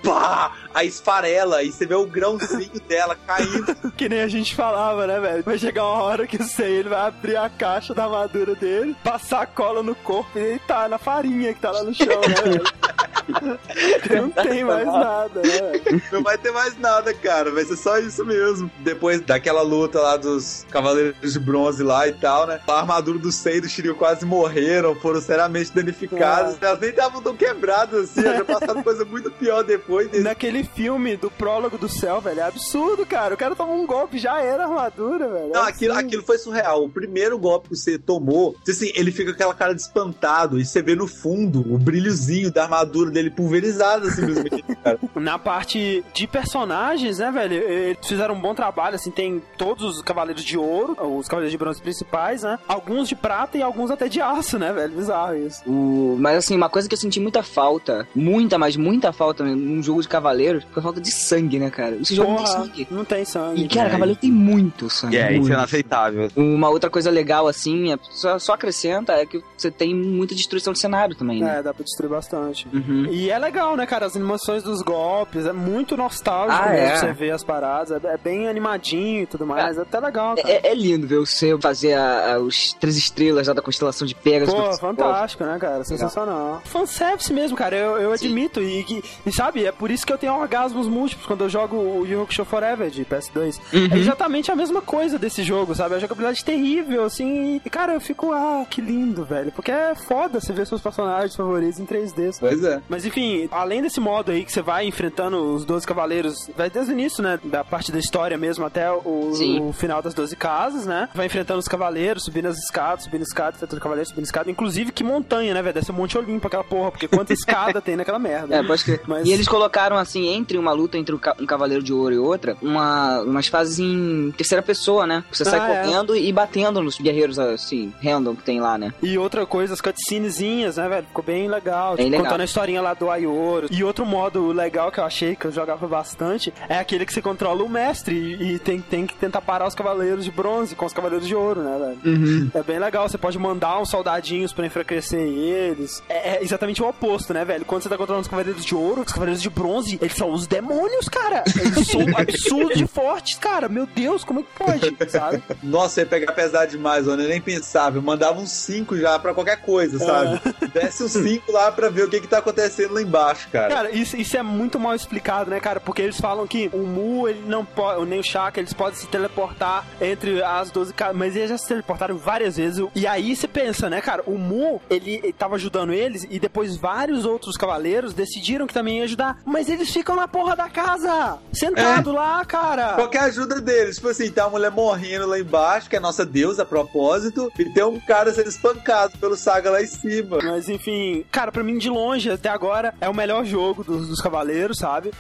pá, 0.03 0.51
aí 0.73 0.87
esfarela, 0.87 1.57
aí 1.57 1.71
você 1.71 1.85
vê 1.85 1.95
o 1.95 2.05
grãozinho 2.05 2.79
dela 2.87 3.15
caindo. 3.27 3.75
Que 3.95 4.07
nem 4.07 4.21
a 4.21 4.27
gente 4.27 4.55
falava, 4.55 5.05
né, 5.05 5.19
velho? 5.19 5.43
Vai 5.43 5.57
chegar 5.57 5.85
uma 5.85 6.03
hora 6.03 6.25
que 6.27 6.37
o 6.37 6.43
Sei, 6.43 6.77
ele 6.77 6.89
vai 6.89 7.07
abrir 7.07 7.35
a 7.35 7.49
caixa 7.49 7.93
da 7.93 8.05
armadura 8.05 8.55
dele, 8.55 8.95
passar 9.03 9.41
a 9.41 9.45
cola 9.45 9.83
no 9.83 9.93
corpo 9.95 10.37
e 10.37 10.41
ele 10.41 10.59
tá 10.59 10.87
na 10.87 10.97
farinha 10.97 11.53
que 11.53 11.59
tá 11.59 11.71
lá 11.71 11.83
no 11.83 11.93
chão, 11.93 12.07
né, 12.07 12.41
velho? 12.43 12.63
Não 14.09 14.29
tem 14.31 14.63
mais 14.63 14.85
nada, 14.85 15.41
né? 15.41 16.01
Não 16.11 16.23
vai 16.23 16.37
ter 16.37 16.51
mais 16.51 16.77
nada, 16.77 17.13
cara. 17.13 17.51
Vai 17.51 17.63
ser 17.65 17.77
só 17.77 17.97
isso 17.97 18.25
mesmo. 18.25 18.69
Depois 18.79 19.21
daquela 19.21 19.61
luta 19.61 19.99
lá 19.99 20.17
dos 20.17 20.65
Cavaleiros 20.69 21.33
de 21.33 21.39
Bronze 21.39 21.83
lá 21.83 22.07
e 22.07 22.13
tal, 22.13 22.47
né? 22.47 22.59
A 22.67 22.79
armadura 22.79 23.17
do 23.19 23.31
Sei 23.31 23.57
e 23.57 23.61
do 23.61 23.69
Shiryu 23.69 23.95
quase 23.95 24.25
morreram, 24.25 24.95
foram 24.95 25.21
seriamente 25.21 25.71
danificadas. 25.73 26.57
Elas 26.61 26.79
nem 26.79 26.89
estavam 26.89 27.21
tão 27.21 27.35
quebradas 27.35 28.11
assim, 28.11 28.21
já 28.21 28.45
passaram 28.45 28.83
coisa 28.83 29.05
muito 29.05 29.31
pior 29.31 29.63
depois. 29.63 30.09
Desse... 30.09 30.23
Naquele 30.23 30.63
filme 30.63 31.15
do 31.17 31.29
prólogo 31.29 31.77
do 31.77 31.89
céu, 31.89 32.21
velho, 32.21 32.39
é 32.39 32.43
absurdo, 32.43 33.05
cara. 33.05 33.33
O 33.33 33.37
cara 33.37 33.55
tomou 33.55 33.75
um 33.75 33.85
golpe, 33.85 34.17
já 34.17 34.41
era 34.41 34.63
armadura, 34.63 35.27
velho. 35.27 35.49
Não, 35.53 35.65
É 35.65 35.69
aquilo, 35.69 35.93
absurdo. 35.93 36.07
aquilo 36.07 36.23
foi 36.23 36.37
surreal. 36.37 36.83
O 36.85 36.89
primeiro 36.89 37.37
golpe 37.37 37.69
que 37.69 37.75
você 37.75 37.97
tomou, 37.97 38.55
assim, 38.67 38.91
ele 38.95 39.11
fica 39.11 39.31
com 39.31 39.35
aquela 39.35 39.53
cara 39.53 39.73
de 39.75 39.81
espantado. 39.81 40.59
E 40.59 40.65
você 40.65 40.81
vê 40.81 40.95
no 40.95 41.07
fundo 41.07 41.59
o 41.73 41.77
brilhozinho 41.77 42.51
da 42.51 42.63
armadura 42.63 43.11
dele 43.11 43.18
pulverizada, 43.29 44.07
assim, 44.07 44.25
mesmo. 44.25 44.43
cara. 44.83 44.99
Na 45.15 45.37
parte 45.39 46.03
de 46.13 46.27
personagens, 46.27 47.19
né, 47.19 47.31
velho? 47.31 47.53
Eles 47.55 47.97
fizeram 48.07 48.35
um 48.35 48.39
bom 48.39 48.53
trabalho, 48.53 48.95
assim, 48.95 49.11
tem 49.11 49.41
todos 49.57 49.97
os 49.97 50.01
Cavaleiros 50.01 50.43
de 50.43 50.57
Ouro, 50.57 50.95
os 51.17 51.27
Cavaleiros 51.27 51.51
de 51.51 51.57
Bronze 51.57 51.81
principais, 51.81 52.43
né? 52.43 52.57
Alguns 52.67 53.07
de 53.09 53.15
prata 53.15 53.57
e 53.57 53.61
alguns 53.61 53.91
até 53.91 54.07
de 54.07 54.21
aço, 54.21 54.57
né, 54.59 54.71
velho? 54.71 54.93
Bizarro 54.95 55.35
isso. 55.35 55.61
O... 55.67 56.15
Mas 56.19 56.37
assim, 56.37 56.55
uma 56.55 56.69
coisa 56.69 56.87
que 56.87 56.93
eu 56.93 56.99
senti 56.99 57.19
muita 57.19 57.41
falta, 57.43 58.07
muita, 58.15 58.57
mas 58.57 58.75
muita 58.77 59.11
falta 59.11 59.43
num 59.43 59.81
jogo 59.81 60.01
de 60.01 60.07
cavaleiros, 60.07 60.63
foi 60.71 60.79
a 60.81 60.83
falta 60.83 61.01
de 61.01 61.11
sangue, 61.11 61.57
né, 61.59 61.69
cara? 61.69 61.95
Esse 61.95 62.15
jogo 62.15 62.29
não 62.29 62.37
tem 62.37 62.45
Porra, 62.45 62.63
sangue. 62.63 62.87
Não 62.91 63.05
tem 63.05 63.25
sangue. 63.25 63.63
E, 63.63 63.67
cara, 63.67 63.87
É. 63.87 63.91
Cavaleiro 63.91 64.19
tem 64.21 64.31
muito 64.31 64.89
sangue. 64.89 65.17
É, 65.17 65.31
isso 65.31 65.39
muito. 65.41 65.51
é 65.51 65.55
inaceitável. 65.55 66.29
Uma 66.35 66.69
outra 66.69 66.89
coisa 66.89 67.09
legal, 67.09 67.47
assim, 67.47 67.91
é- 67.93 67.97
só, 68.11 68.37
só 68.37 68.53
acrescenta, 68.53 69.13
é 69.13 69.25
que 69.25 69.41
você 69.57 69.71
tem 69.71 69.93
muita 69.95 70.35
destruição 70.35 70.73
de 70.73 70.79
cenário 70.79 71.15
também, 71.15 71.41
né? 71.41 71.59
É, 71.59 71.63
dá 71.63 71.73
pra 71.73 71.83
destruir 71.83 72.09
bastante. 72.09 72.67
Uhum. 72.73 73.07
E 73.09 73.29
é 73.29 73.37
legal, 73.37 73.75
né, 73.75 73.85
cara? 73.85 74.05
As 74.05 74.15
animações 74.15 74.63
dos 74.63 74.81
golpes, 74.81 75.45
é 75.45 75.53
muito 75.53 75.95
nostálgico 75.97 76.61
Ah, 76.63 76.69
mesmo 76.69 76.85
é. 76.87 76.95
você 76.97 77.13
ver 77.13 77.31
as 77.31 77.43
paradas, 77.43 78.03
é, 78.03 78.07
é 78.13 78.17
bem 78.17 78.47
animadinho 78.47 79.23
e 79.23 79.25
tudo 79.25 79.45
mais, 79.45 79.77
é 79.77 79.81
até 79.81 79.99
legal, 79.99 80.35
cara. 80.35 80.49
É, 80.49 80.67
é 80.69 80.73
lindo 80.75 81.07
ver 81.07 81.19
você 81.19 81.57
fazer 81.59 81.93
a- 81.93 82.35
a- 82.35 82.39
os 82.39 82.73
três 82.73 82.97
estrelas 82.97 83.47
lá 83.47 83.53
da 83.53 83.61
constelação 83.61 84.07
de 84.07 84.15
Pegasus. 84.15 84.53
Pô, 84.53 84.73
fantástico, 84.77 85.43
né, 85.43 85.57
cara? 85.59 85.83
Sensacional. 85.83 86.61
Fanservice 86.65 87.31
mesmo, 87.33 87.55
cara, 87.57 87.75
eu, 87.75 87.97
eu 87.97 88.11
admito. 88.13 88.61
E, 88.61 88.81
e- 88.81 89.03
e 89.25 89.31
sabe, 89.31 89.65
é 89.65 89.71
por 89.71 89.89
isso 89.91 90.05
que 90.05 90.13
eu 90.13 90.17
tenho 90.17 90.33
orgasmos 90.39 90.87
múltiplos 90.87 91.25
quando 91.27 91.43
eu 91.43 91.49
jogo 91.49 91.75
o 91.77 92.05
Yu 92.05 92.21
Hakusho 92.23 92.45
Forever 92.45 92.89
de 92.89 93.03
PS2. 93.05 93.59
Uhum. 93.73 93.87
É 93.91 93.97
exatamente 93.97 94.51
a 94.51 94.55
mesma 94.55 94.81
coisa 94.81 95.17
desse 95.17 95.43
jogo, 95.43 95.73
sabe? 95.75 95.95
A 95.95 95.99
jogabilidade 95.99 96.43
terrível, 96.43 97.03
assim. 97.05 97.61
E, 97.65 97.69
cara, 97.69 97.93
eu 97.93 98.01
fico, 98.01 98.31
ah, 98.31 98.65
que 98.69 98.81
lindo, 98.81 99.23
velho. 99.23 99.51
Porque 99.51 99.71
é 99.71 99.95
foda 99.95 100.39
você 100.39 100.53
ver 100.53 100.65
seus 100.67 100.81
personagens 100.81 101.35
favoritos 101.35 101.79
em 101.79 101.85
3D. 101.85 102.31
sabe? 102.33 102.37
Pois 102.55 102.63
é. 102.63 102.81
Mas 102.89 102.98
Mas 102.99 103.05
enfim, 103.05 103.47
além 103.49 103.81
desse 103.81 103.97
modo 104.01 104.29
aí 104.29 104.43
que 104.43 104.51
você 104.51 104.61
vai 104.61 104.85
enfrentando 104.85 105.53
os 105.55 105.63
12 105.63 105.87
cavaleiros, 105.87 106.49
vai 106.57 106.69
desde 106.69 106.91
o 106.91 106.93
início, 106.93 107.23
né? 107.23 107.39
Da 107.45 107.63
parte 107.63 107.93
da 107.93 107.97
história 107.99 108.37
mesmo 108.37 108.65
até 108.65 108.91
o, 108.91 109.31
o 109.69 109.71
final 109.71 110.01
das 110.01 110.13
12 110.13 110.35
casas, 110.35 110.85
né? 110.85 111.07
Vai 111.15 111.27
enfrentando 111.27 111.59
os 111.59 111.67
cavaleiros, 111.67 112.25
subindo 112.25 112.47
as 112.47 112.57
escadas, 112.57 113.05
subindo 113.05 113.21
escadas, 113.21 113.55
enfrentando 113.55 113.77
os 113.77 113.83
cavaleiros, 113.83 114.09
subindo 114.09 114.25
escadas. 114.25 114.49
Inclusive, 114.51 114.91
que 114.91 115.01
montanha, 115.01 115.53
né, 115.53 115.61
velho? 115.61 115.73
Deve 115.75 115.85
ser 115.85 115.93
Monte 115.93 116.17
Olimpo 116.17 116.45
aquela 116.47 116.63
porra, 116.63 116.91
porque 116.91 117.07
quanta 117.07 117.31
escada 117.31 117.79
tem 117.81 117.95
naquela 117.95 118.19
merda. 118.19 118.49
É, 118.59 118.63
pode 118.63 118.83
crer. 118.83 119.01
Mas- 119.07 119.25
E 119.25 119.31
eles 119.31 119.47
colocaram, 119.47 119.95
assim, 119.95 120.27
entre 120.27 120.57
uma 120.57 120.73
luta 120.73 120.97
entre 120.97 121.15
um 121.15 121.45
Cavaleiro 121.45 121.81
de 121.81 121.93
Ouro 121.93 122.13
e 122.13 122.17
outra, 122.19 122.57
uma, 122.61 123.21
umas 123.21 123.47
fases 123.47 123.79
em 123.79 124.33
terceira 124.35 124.61
pessoa, 124.61 125.07
né? 125.07 125.23
Você 125.31 125.45
sai 125.45 125.59
Ah, 125.59 125.69
é. 125.69 125.83
correndo 125.83 126.15
e 126.17 126.33
batendo 126.33 126.81
nos 126.81 126.99
guerreiros, 126.99 127.39
assim, 127.39 127.93
random 128.03 128.35
que 128.35 128.43
tem 128.43 128.59
lá, 128.59 128.77
né? 128.77 128.93
E 129.01 129.17
outra 129.17 129.45
coisa, 129.45 129.73
as 129.73 129.79
cutscenezinhas, 129.79 130.75
né, 130.77 130.89
velho? 130.89 131.07
Ficou 131.07 131.23
bem 131.23 131.47
legal. 131.47 131.95
Bem 131.95 132.05
tipo, 132.07 132.11
legal. 132.17 132.25
Contando 132.25 132.41
a 132.41 132.45
historinha 132.45 132.78
lá 132.81 132.93
do 132.93 133.09
Aioro. 133.09 133.67
E 133.71 133.83
outro 133.83 134.05
modo 134.05 134.51
legal 134.51 134.91
que 134.91 134.99
eu 134.99 135.03
achei, 135.03 135.35
que 135.35 135.45
eu 135.45 135.51
jogava 135.51 135.87
bastante, 135.87 136.53
é 136.67 136.77
aquele 136.77 137.05
que 137.05 137.13
você 137.13 137.21
controla 137.21 137.63
o 137.63 137.69
mestre 137.69 138.15
e, 138.15 138.53
e 138.53 138.59
tem, 138.59 138.81
tem 138.81 139.05
que 139.05 139.15
tentar 139.15 139.41
parar 139.41 139.67
os 139.67 139.75
cavaleiros 139.75 140.25
de 140.25 140.31
bronze 140.31 140.75
com 140.75 140.85
os 140.85 140.93
cavaleiros 140.93 141.27
de 141.27 141.35
ouro, 141.35 141.61
né, 141.61 141.77
velho? 141.77 142.15
Uhum. 142.15 142.51
É 142.53 142.63
bem 142.63 142.79
legal, 142.79 143.07
você 143.07 143.17
pode 143.17 143.37
mandar 143.37 143.79
uns 143.79 143.89
soldadinhos 143.89 144.53
pra 144.53 144.65
enfraquecer 144.65 145.19
eles. 145.19 146.01
É, 146.09 146.37
é 146.37 146.43
exatamente 146.43 146.81
o 146.81 146.87
oposto, 146.87 147.33
né, 147.33 147.43
velho? 147.45 147.65
Quando 147.65 147.83
você 147.83 147.89
tá 147.89 147.97
controlando 147.97 148.23
os 148.23 148.27
cavaleiros 148.27 148.65
de 148.65 148.75
ouro, 148.75 149.01
os 149.01 149.11
cavaleiros 149.11 149.41
de 149.41 149.49
bronze, 149.49 149.97
eles 150.01 150.15
são 150.15 150.31
os 150.31 150.47
demônios, 150.47 151.07
cara. 151.09 151.43
Eles 151.59 151.87
são 151.87 152.01
absurdos 152.17 152.77
de 152.77 152.87
fortes, 152.87 153.37
cara. 153.37 153.67
Meu 153.69 153.85
Deus, 153.85 154.23
como 154.23 154.39
é 154.39 154.43
que 154.43 154.49
pode, 154.57 155.11
sabe? 155.11 155.43
Nossa, 155.63 156.01
ia 156.01 156.05
pegar 156.05 156.31
pesado 156.33 156.71
demais, 156.71 157.05
mano. 157.05 157.23
Eu 157.23 157.29
nem 157.29 157.41
pensava. 157.41 157.97
Eu 157.97 158.01
mandava 158.01 158.39
uns 158.39 158.51
5 158.51 158.97
já 158.97 159.17
pra 159.19 159.33
qualquer 159.33 159.61
coisa, 159.61 159.99
sabe? 159.99 160.39
Desce 160.73 161.03
uns 161.03 161.13
5 161.13 161.51
lá 161.51 161.71
pra 161.71 161.89
ver 161.89 162.03
o 162.03 162.09
que 162.09 162.21
que 162.21 162.27
tá 162.27 162.39
acontecendo 162.39 162.68
lá 162.89 163.01
embaixo, 163.01 163.47
cara. 163.51 163.73
Cara, 163.73 163.91
isso, 163.91 164.17
isso 164.17 164.37
é 164.37 164.43
muito 164.43 164.79
mal 164.79 164.95
explicado, 164.95 165.49
né, 165.49 165.59
cara? 165.59 165.79
Porque 165.79 166.01
eles 166.01 166.19
falam 166.19 166.47
que 166.47 166.69
o 166.73 166.79
Mu, 166.79 167.27
ele 167.27 167.43
não 167.45 167.63
pode, 167.65 168.05
nem 168.05 168.19
o 168.19 168.23
Shaka, 168.23 168.59
eles 168.59 168.73
podem 168.73 168.99
se 168.99 169.07
teleportar 169.07 169.85
entre 170.01 170.41
as 170.43 170.71
12 170.71 170.93
casas, 170.93 171.15
mas 171.15 171.35
eles 171.35 171.49
já 171.49 171.57
se 171.57 171.67
teleportaram 171.67 172.17
várias 172.17 172.57
vezes. 172.57 172.85
E 172.95 173.07
aí 173.07 173.35
você 173.35 173.47
pensa, 173.47 173.89
né, 173.89 174.01
cara? 174.01 174.23
O 174.25 174.37
Mu, 174.37 174.81
ele, 174.89 175.15
ele 175.23 175.33
tava 175.33 175.55
ajudando 175.55 175.93
eles 175.93 176.27
e 176.29 176.39
depois 176.39 176.75
vários 176.75 177.25
outros 177.25 177.55
cavaleiros 177.57 178.13
decidiram 178.13 178.67
que 178.67 178.73
também 178.73 178.99
ia 178.99 179.03
ajudar. 179.03 179.37
Mas 179.45 179.69
eles 179.69 179.91
ficam 179.91 180.15
na 180.15 180.27
porra 180.27 180.55
da 180.55 180.69
casa, 180.69 181.39
sentado 181.51 182.11
lá, 182.11 182.43
cara. 182.45 182.93
Qualquer 182.93 183.21
ajuda 183.21 183.59
deles. 183.61 183.95
Tipo 183.95 184.09
assim, 184.09 184.31
tá 184.31 184.45
uma 184.45 184.51
mulher 184.51 184.71
morrendo 184.71 185.27
lá 185.27 185.39
embaixo, 185.39 185.89
que 185.89 185.95
é 185.95 185.99
nossa 185.99 186.25
deusa 186.25 186.63
a 186.63 186.65
propósito, 186.65 187.51
e 187.57 187.65
tem 187.65 187.83
um 187.83 187.99
cara 187.99 188.33
sendo 188.33 188.49
espancado 188.49 189.17
pelo 189.17 189.35
Saga 189.35 189.71
lá 189.71 189.81
em 189.81 189.87
cima. 189.87 190.37
Mas 190.43 190.69
enfim, 190.69 191.25
cara, 191.31 191.51
pra 191.51 191.63
mim 191.63 191.77
de 191.77 191.89
longe 191.89 192.29
até 192.31 192.49
agora 192.49 192.58
é 192.99 193.09
o 193.09 193.13
melhor 193.13 193.45
jogo 193.45 193.83
dos, 193.83 194.07
dos 194.07 194.21
cavaleiros, 194.21 194.77
sabe? 194.77 195.11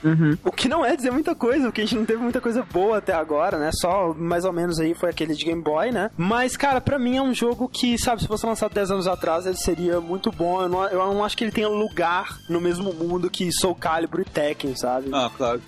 O 0.43 0.51
que 0.51 0.67
não 0.67 0.85
é 0.85 0.95
dizer 0.95 1.11
muita 1.11 1.35
coisa, 1.35 1.65
porque 1.65 1.81
a 1.81 1.85
gente 1.85 1.95
não 1.95 2.05
teve 2.05 2.21
muita 2.21 2.41
coisa 2.41 2.65
boa 2.71 2.97
até 2.97 3.13
agora, 3.13 3.57
né? 3.57 3.71
Só 3.73 4.13
mais 4.13 4.45
ou 4.45 4.53
menos 4.53 4.79
aí 4.79 4.93
foi 4.93 5.09
aquele 5.09 5.33
de 5.33 5.45
Game 5.45 5.61
Boy, 5.61 5.91
né? 5.91 6.11
Mas, 6.17 6.55
cara, 6.57 6.81
pra 6.81 6.99
mim 6.99 7.17
é 7.17 7.21
um 7.21 7.33
jogo 7.33 7.67
que, 7.67 7.97
sabe, 7.97 8.21
se 8.21 8.27
fosse 8.27 8.45
lançado 8.45 8.73
10 8.73 8.91
anos 8.91 9.07
atrás, 9.07 9.45
ele 9.45 9.57
seria 9.57 9.99
muito 9.99 10.31
bom. 10.31 10.61
Eu 10.61 10.69
não, 10.69 10.87
eu 10.87 11.13
não 11.13 11.23
acho 11.23 11.37
que 11.37 11.43
ele 11.43 11.51
tenha 11.51 11.67
lugar 11.67 12.37
no 12.49 12.59
mesmo 12.59 12.93
mundo 12.93 13.29
que 13.29 13.51
Soul 13.51 13.75
Calibur 13.75 14.21
e 14.21 14.25
Tekken, 14.25 14.75
sabe? 14.75 15.09
Ah, 15.13 15.29
claro. 15.35 15.61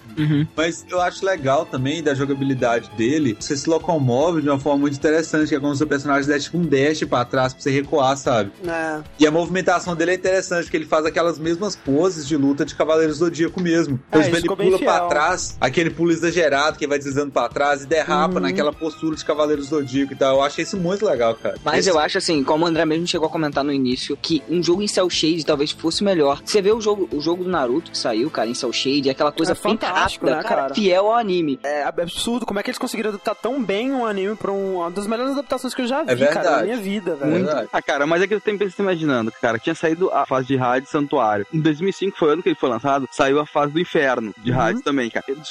Mas 0.56 0.86
eu 0.90 1.00
acho 1.02 1.26
legal 1.26 1.66
também 1.66 2.04
da 2.04 2.14
jogabilidade 2.14 2.90
dele. 2.98 3.38
Você 3.40 3.56
se 3.56 3.70
locomove 3.70 4.42
de 4.42 4.50
uma 4.50 4.60
forma 4.60 4.82
muito 4.82 4.96
interessante, 4.96 5.50
que 5.50 5.56
é 5.56 5.60
como 5.60 5.76
se 5.76 5.84
o 5.84 5.88
personagem 5.88 6.28
desse 6.28 6.46
tipo 6.46 6.58
um 6.58 6.66
dash 6.66 7.04
pra 7.04 7.26
trás 7.26 7.54
pra 7.54 7.62
você 7.62 7.72
recuar, 7.72 8.18
sabe? 8.18 8.52
É. 8.68 9.02
E 9.20 9.28
a 9.28 9.32
movimentação 9.32 9.96
dele 9.96 10.12
é 10.12 10.16
interessante, 10.16 10.64
porque 10.64 10.78
ele 10.78 10.86
faz 10.86 11.06
aquelas 11.06 11.40
mesmas 11.40 11.61
poses 11.76 12.28
de 12.28 12.36
luta 12.38 12.66
de 12.66 12.76
Cavaleiros 12.76 13.20
do 13.20 13.26
Zodíaco 13.26 13.62
mesmo. 13.62 14.00
É, 14.12 14.18
Então, 14.20 14.22
tipo, 14.24 14.38
ele 14.38 14.48
pula 14.72 14.80
pra 14.80 14.98
fiel. 15.00 15.08
trás, 15.10 15.58
aquele 15.60 15.90
pulo 15.90 16.12
exagerado 16.12 16.78
que 16.78 16.88
vai 16.88 16.98
deslizando 16.98 17.32
pra 17.32 17.48
trás 17.50 17.84
e 17.84 17.88
derrapa 17.88 18.36
Uhum. 18.36 18.40
naquela 18.42 18.72
postura 18.74 19.16
de 19.16 19.24
Cavaleiros 19.26 19.70
do 19.70 19.76
Zodíaco 19.78 20.14
e 20.14 20.16
tal. 20.16 20.38
Eu 20.38 20.44
achei 20.44 20.64
isso 20.64 20.78
muito 20.78 21.06
legal, 21.06 21.36
cara. 21.36 21.56
Mas 21.64 21.80
Esse- 21.80 21.90
eu 21.90 22.00
acho 22.00 22.18
assim, 22.18 22.44
como 22.44 22.66
o 22.66 22.68
André 22.68 22.86
mesmo 22.86 23.08
chegou 23.08 23.28
a 23.28 23.32
comentar 23.32 23.64
no 23.64 23.72
início, 23.72 24.18
que 24.18 24.42
um 24.50 24.62
jogo 24.64 24.82
em 24.82 24.88
Cell 24.88 25.10
Shade 25.10 25.46
talvez 25.46 25.72
fosse 25.72 26.04
melhor. 26.04 26.42
Você 26.44 26.62
vê 26.62 26.72
o 26.72 26.82
jogo, 26.82 27.08
o 27.12 27.22
jogo 27.22 27.44
do 27.44 27.50
Naruto 27.50 27.92
que 27.92 27.98
saiu, 27.98 28.30
cara, 28.30 28.50
em 28.50 28.54
Cell 28.54 28.72
Shade, 28.74 29.10
é 29.10 29.12
aquela 29.12 29.32
coisa 29.32 29.52
É 29.54 29.56
rápida, 29.88 30.36
né, 30.38 30.44
cara, 30.44 30.62
cara? 30.62 30.76
fiel 30.76 31.08
ao 31.08 31.16
anime. 31.16 31.60
É 31.64 31.84
absurdo 31.84 32.46
como 32.46 32.60
é 32.60 32.64
que 32.64 32.70
eles 32.70 32.78
conseguiram 32.78 33.10
adaptar 33.10 33.36
tão 33.36 33.62
bem 33.64 33.92
um 33.92 34.06
anime 34.06 34.36
pra 34.36 34.52
um- 34.52 34.78
uma 34.78 34.92
das 34.92 35.06
melhores 35.08 35.34
adaptações 35.34 35.74
que 35.74 35.82
eu 35.82 35.88
já 35.88 36.04
vi, 36.04 36.24
É 36.24 36.28
cara, 36.28 36.58
na 36.58 36.64
minha 36.64 36.78
vida, 36.78 37.16
velho. 37.16 37.32
Muito. 37.32 37.70
Ah, 37.72 37.82
cara, 37.82 38.06
mas 38.08 38.22
é 38.22 38.28
que 38.28 38.34
eu 38.34 38.40
sempre 38.40 38.70
se 38.70 38.82
imaginando, 38.82 39.32
cara, 39.42 39.58
tinha 39.60 39.76
saído 39.76 40.10
a 40.12 40.26
fase 40.26 40.48
de 40.48 40.58
Hades 40.58 40.90
Santuário. 40.90 41.46
Em 41.54 41.60
2005 41.60 42.18
foi 42.18 42.30
o 42.30 42.32
ano 42.32 42.44
que 42.44 42.50
ele 42.50 42.56
foi 42.56 42.70
lançado, 42.70 43.08
saiu 43.12 43.40
a 43.40 43.46
fase 43.46 43.74
do 43.74 43.80
Inferno 43.80 44.34
de 44.38 44.52
Uhum. 44.52 44.60
Hades 44.60 44.82
também, 44.82 45.10
cara. 45.10 45.26
Eles, 45.28 45.48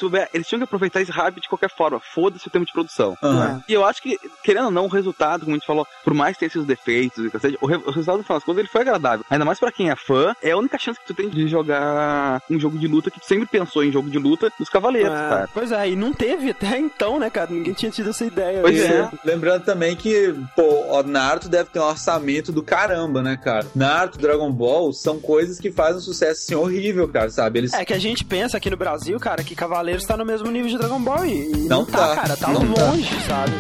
tinham 0.47 0.59
que 0.61 0.65
aproveitar 0.65 1.01
esse 1.01 1.11
hype 1.13 1.41
de 1.41 1.49
qualquer 1.49 1.71
forma, 1.71 2.01
foda-se 2.01 2.47
o 2.47 2.51
tempo 2.51 2.67
de 2.67 2.73
produção. 2.73 3.17
Aham. 3.23 3.63
E 3.69 3.73
eu 3.73 3.85
acho 3.85 4.03
que, 4.03 4.19
querendo 4.43 4.67
ou 4.67 4.71
não, 4.71 4.85
o 4.85 4.89
resultado, 4.89 5.41
como 5.45 5.53
a 5.55 5.59
gente 5.59 5.67
falou, 5.67 5.87
por 6.05 6.15
mais 6.15 6.35
que 6.35 6.41
tenha 6.41 6.51
seus 6.51 6.65
defeitos 6.67 7.25
e 7.25 7.31
cacete, 7.31 7.59
o, 7.61 7.67
re- 7.67 7.77
o 7.77 7.91
resultado, 7.91 8.19
no 8.19 8.25
final 8.25 8.39
das 8.39 8.45
contas, 8.45 8.59
ele 8.61 8.69
foi 8.69 8.81
agradável. 8.83 9.25
Ainda 9.31 9.45
mais 9.45 9.59
pra 9.59 9.73
quem 9.73 9.91
é 9.91 9.97
fã, 9.97 10.35
é 10.43 10.51
a 10.53 10.57
única 10.57 10.79
chance 10.79 10.99
que 11.01 11.07
tu 11.07 11.15
tem 11.15 11.29
de 11.29 11.47
jogar 11.49 12.43
um 12.51 12.59
jogo 12.59 12.79
de 12.79 12.87
luta 12.87 13.11
que 13.11 13.21
tu 13.21 13.27
sempre 13.27 13.47
pensou 13.47 13.85
em 13.85 13.93
jogo 13.93 14.11
de 14.11 14.19
luta 14.19 14.51
dos 14.59 14.69
Cavaleiros, 14.69 15.11
É, 15.13 15.29
cara. 15.29 15.49
Pois 15.53 15.73
é, 15.73 15.91
e 15.91 15.97
não 15.97 16.13
teve 16.13 16.51
até 16.51 16.79
então, 16.79 17.19
né, 17.19 17.31
cara? 17.31 17.51
Ninguém 17.51 17.73
tinha 17.75 17.91
tido 17.91 18.11
essa 18.11 18.25
ideia. 18.25 18.61
Pois 18.61 18.77
E- 18.77 18.83
é. 18.85 19.09
Lembrando 19.25 19.65
também 19.65 19.97
que, 19.97 20.35
pô, 20.57 20.97
o 20.99 21.03
Naruto 21.03 21.49
deve 21.49 21.71
ter 21.71 21.81
um 21.81 21.85
orçamento 21.85 22.53
do 22.53 22.63
caramba, 22.63 23.23
né, 23.23 23.37
cara? 23.37 23.67
Naruto, 23.75 24.19
Dragon 24.19 24.51
Ball 24.51 24.93
são 24.93 25.19
coisas 25.21 25.59
que 25.59 25.71
fazem 25.71 25.90
um 25.97 26.01
sucesso 26.01 26.43
assim 26.43 26.55
horrível, 26.55 27.09
cara, 27.09 27.31
sabe? 27.31 27.59
Eles 27.61 27.73
É 27.73 27.85
que 27.85 27.93
a 27.93 27.99
gente 27.99 28.25
pensa 28.25 28.57
aqui 28.57 28.71
no 28.71 28.77
Brasil, 28.77 29.19
cara, 29.19 29.43
que 29.43 29.55
Cavaleiros 29.55 30.05
tá 30.05 30.17
no 30.17 30.25
mesmo 30.25 30.51
nível 30.51 30.69
de 30.71 30.79
Dragon 30.79 31.01
Ball 31.01 31.25
e, 31.27 31.51
e 31.51 31.57
não, 31.69 31.81
Não 31.81 31.85
tá, 31.85 32.09
tá. 32.09 32.15
cara, 32.17 32.37
tá 32.37 32.47
tá. 32.47 32.53
longe, 32.53 33.21
sabe? 33.29 33.53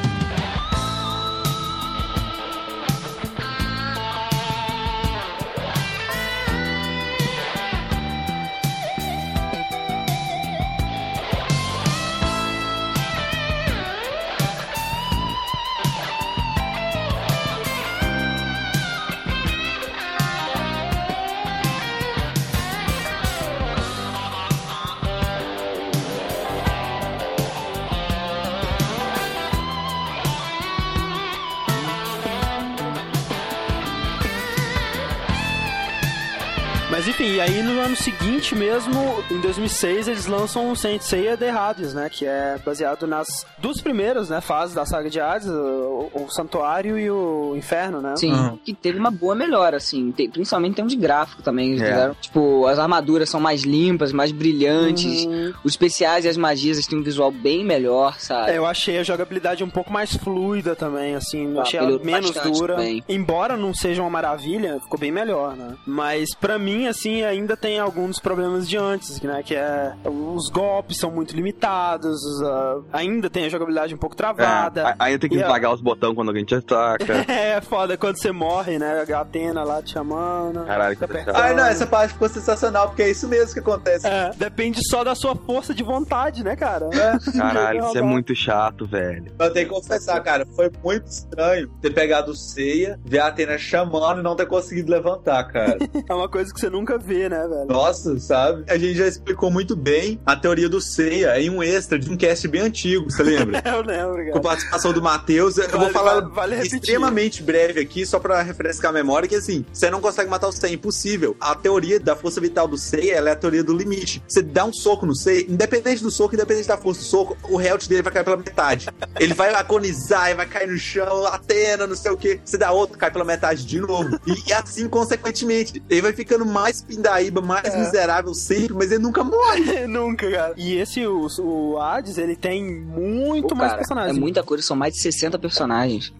No 37.80 37.86
ano 37.86 37.96
seguinte 37.96 38.54
mesmo, 38.54 38.92
em 39.30 39.40
2006, 39.40 40.06
eles 40.08 40.26
lançam 40.26 40.70
o 40.70 40.76
Saint 40.76 41.00
Seiya 41.00 41.34
The 41.36 41.48
Hades, 41.50 41.94
né? 41.94 42.10
Que 42.10 42.26
é 42.26 42.58
baseado 42.64 43.06
nas 43.06 43.46
duas 43.58 43.80
primeiras 43.80 44.28
né, 44.28 44.40
fases 44.42 44.74
da 44.74 44.84
saga 44.84 45.08
de 45.08 45.18
Hades, 45.18 45.48
o, 45.48 46.10
o 46.14 46.26
Santuário 46.30 46.98
e 46.98 47.10
o 47.10 47.54
Inferno, 47.56 48.02
né? 48.02 48.14
Sim, 48.16 48.58
que 48.64 48.74
teve 48.74 48.98
uma 48.98 49.10
boa 49.10 49.34
melhora, 49.34 49.78
assim, 49.78 50.12
tem- 50.12 50.28
principalmente 50.28 50.72
em 50.72 50.74
termos 50.74 50.92
de 50.92 50.98
gráfico 50.98 51.42
também. 51.42 51.70
eles 51.70 51.80
É. 51.82 51.86
fizeram, 51.90 52.14
tipo, 52.20 52.66
as 52.66 52.78
armaduras 52.78 53.30
são 53.30 53.40
mais 53.40 53.62
limpas, 53.62 54.12
mais 54.12 54.30
brilhantes, 54.30 55.24
Uhum. 55.24 55.52
os 55.64 55.72
especiais 55.72 56.24
e 56.24 56.28
as 56.28 56.36
magias 56.36 56.76
eles 56.76 56.86
têm 56.86 56.98
um 56.98 57.02
visual 57.02 57.30
bem 57.30 57.64
melhor, 57.64 58.18
sabe? 58.18 58.50
É, 58.52 58.58
eu 58.58 58.66
achei 58.66 58.98
a 58.98 59.02
jogabilidade 59.02 59.64
um 59.64 59.70
pouco 59.70 59.90
mais 59.92 60.14
fluida 60.16 60.76
também, 60.76 61.14
assim, 61.14 61.52
eu 61.54 61.60
Ah, 61.60 61.62
achei 61.62 61.78
ela 61.80 61.98
menos 62.02 62.30
dura. 62.32 62.74
também. 62.76 63.02
Embora 63.08 63.56
não 63.56 63.72
seja 63.72 64.02
uma 64.02 64.10
maravilha, 64.10 64.78
ficou 64.80 64.98
bem 64.98 65.10
melhor, 65.10 65.56
né? 65.56 65.74
Mas 65.86 66.34
pra 66.34 66.58
mim, 66.58 66.86
assim, 66.86 67.22
ainda 67.22 67.56
tem 67.56 67.69
alguns 67.78 68.18
problemas 68.18 68.68
de 68.68 68.76
antes, 68.76 69.20
né? 69.20 69.42
Que 69.42 69.54
é 69.54 69.92
os 70.04 70.48
golpes 70.50 70.98
são 70.98 71.10
muito 71.10 71.34
limitados, 71.34 72.18
ah, 72.42 72.80
ainda 72.92 73.28
tem 73.30 73.44
a 73.44 73.48
jogabilidade 73.48 73.94
um 73.94 73.98
pouco 73.98 74.16
travada. 74.16 74.90
É, 74.90 74.94
aí 74.98 75.18
tem 75.18 75.28
que 75.30 75.36
a- 75.38 75.42
esmagar 75.42 75.72
os 75.72 75.80
botões 75.80 76.14
quando 76.14 76.28
alguém 76.28 76.44
te 76.44 76.54
ataca. 76.54 77.24
É, 77.30 77.60
foda 77.60 77.96
quando 77.96 78.16
você 78.20 78.32
morre, 78.32 78.78
né? 78.78 79.04
A 79.14 79.20
Atena 79.20 79.62
lá 79.64 79.82
te 79.82 79.92
chamando. 79.92 80.64
Caralho, 80.64 80.96
que 80.96 81.06
Fica 81.06 81.32
Ai, 81.34 81.54
não, 81.54 81.64
essa 81.66 81.86
parte 81.86 82.12
ficou 82.12 82.28
sensacional, 82.28 82.88
porque 82.88 83.02
é 83.02 83.10
isso 83.10 83.26
mesmo 83.28 83.52
que 83.54 83.60
acontece. 83.60 84.06
É, 84.06 84.30
depende 84.36 84.80
só 84.88 85.02
da 85.04 85.14
sua 85.14 85.34
força 85.34 85.74
de 85.74 85.82
vontade, 85.82 86.44
né, 86.44 86.54
cara? 86.56 86.88
Caralho, 87.36 87.86
isso 87.86 87.98
é 87.98 88.02
muito 88.02 88.34
chato, 88.34 88.86
velho. 88.86 89.32
Eu 89.38 89.52
tenho 89.52 89.68
que 89.68 89.74
confessar, 89.74 90.20
cara, 90.22 90.46
foi 90.54 90.70
muito 90.82 91.06
estranho 91.06 91.68
ter 91.80 91.92
pegado 91.92 92.32
o 92.32 92.36
Ceia, 92.36 92.98
ver 93.04 93.18
a 93.20 93.26
Atena 93.28 93.58
chamando 93.58 94.20
e 94.20 94.22
não 94.22 94.36
ter 94.36 94.46
conseguido 94.46 94.90
levantar, 94.90 95.44
cara. 95.44 95.78
É 96.08 96.14
uma 96.14 96.28
coisa 96.28 96.52
que 96.52 96.58
você 96.60 96.68
nunca 96.70 96.98
vê, 96.98 97.28
né, 97.28 97.46
velho? 97.46 97.59
Nossa, 97.66 98.18
sabe? 98.18 98.64
A 98.68 98.76
gente 98.78 98.96
já 98.96 99.06
explicou 99.06 99.50
muito 99.50 99.74
bem 99.76 100.20
a 100.24 100.36
teoria 100.36 100.68
do 100.68 100.80
Seiya 100.80 101.40
em 101.40 101.50
um 101.50 101.62
extra 101.62 101.98
de 101.98 102.10
um 102.10 102.16
cast 102.16 102.46
bem 102.48 102.62
antigo, 102.62 103.10
você 103.10 103.22
lembra? 103.22 103.62
eu 103.66 103.82
lembro. 103.82 104.32
Com 104.32 104.40
participação 104.40 104.92
do 104.92 105.02
Matheus. 105.02 105.56
Eu 105.58 105.68
vou 105.70 105.80
Vale- 105.80 105.92
falar 105.92 106.20
vale- 106.20 106.34
vale 106.56 106.62
extremamente 106.66 107.42
breve 107.42 107.80
aqui, 107.80 108.04
só 108.06 108.18
pra 108.18 108.42
refrescar 108.42 108.90
a 108.90 108.94
memória, 108.94 109.28
que 109.28 109.34
assim, 109.34 109.64
você 109.72 109.90
não 109.90 110.00
consegue 110.00 110.30
matar 110.30 110.48
o 110.48 110.52
Seiya, 110.52 110.72
é 110.72 110.74
impossível. 110.74 111.36
A 111.40 111.54
teoria 111.54 111.98
da 112.00 112.14
força 112.16 112.40
vital 112.40 112.66
do 112.68 112.76
Seiya, 112.78 113.14
ela 113.14 113.30
é 113.30 113.32
a 113.32 113.36
teoria 113.36 113.62
do 113.64 113.76
limite. 113.76 114.22
Você 114.28 114.42
dá 114.42 114.64
um 114.64 114.72
soco 114.72 115.06
no 115.06 115.14
Seiya, 115.14 115.46
independente 115.48 116.02
do 116.02 116.10
soco, 116.10 116.34
independente 116.34 116.68
da 116.68 116.76
força 116.76 117.00
do 117.00 117.06
soco, 117.06 117.36
o 117.48 117.60
health 117.60 117.86
dele 117.88 118.02
vai 118.02 118.12
cair 118.12 118.24
pela 118.24 118.36
metade. 118.36 118.88
Ele 119.18 119.34
vai 119.34 119.52
agonizar, 119.54 120.30
e 120.30 120.34
vai 120.34 120.46
cair 120.46 120.68
no 120.68 120.78
chão, 120.78 121.26
Atena, 121.26 121.86
não 121.86 121.96
sei 121.96 122.10
o 122.10 122.16
que. 122.16 122.40
Você 122.44 122.56
dá 122.58 122.70
outro, 122.72 122.98
cai 122.98 123.10
pela 123.10 123.24
metade 123.24 123.64
de 123.64 123.80
novo. 123.80 124.18
E 124.46 124.52
assim, 124.52 124.88
consequentemente, 124.88 125.82
ele 125.90 126.02
vai 126.02 126.12
ficando 126.12 126.44
mais 126.46 126.82
pindaíba, 126.82 127.40
mais 127.50 127.74
É. 127.74 127.78
miserável 127.78 128.32
sempre, 128.34 128.74
mas 128.74 128.90
ele 128.92 129.02
nunca 129.02 129.22
morre. 129.24 129.86
nunca, 129.88 130.30
cara. 130.30 130.54
E 130.56 130.76
esse, 130.76 131.04
o, 131.06 131.26
o 131.40 131.78
Hades, 131.80 132.16
ele 132.16 132.36
tem 132.36 132.64
muito 132.64 133.48
Pô, 133.48 133.54
mais 133.56 133.70
cara, 133.72 133.78
personagens. 133.78 134.16
É 134.16 134.20
muita 134.20 134.42
coisa, 134.42 134.62
são 134.62 134.76
mais 134.76 134.94
de 134.94 135.00
60 135.00 135.38
personagens. 135.38 136.12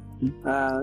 Ah, 0.45 0.83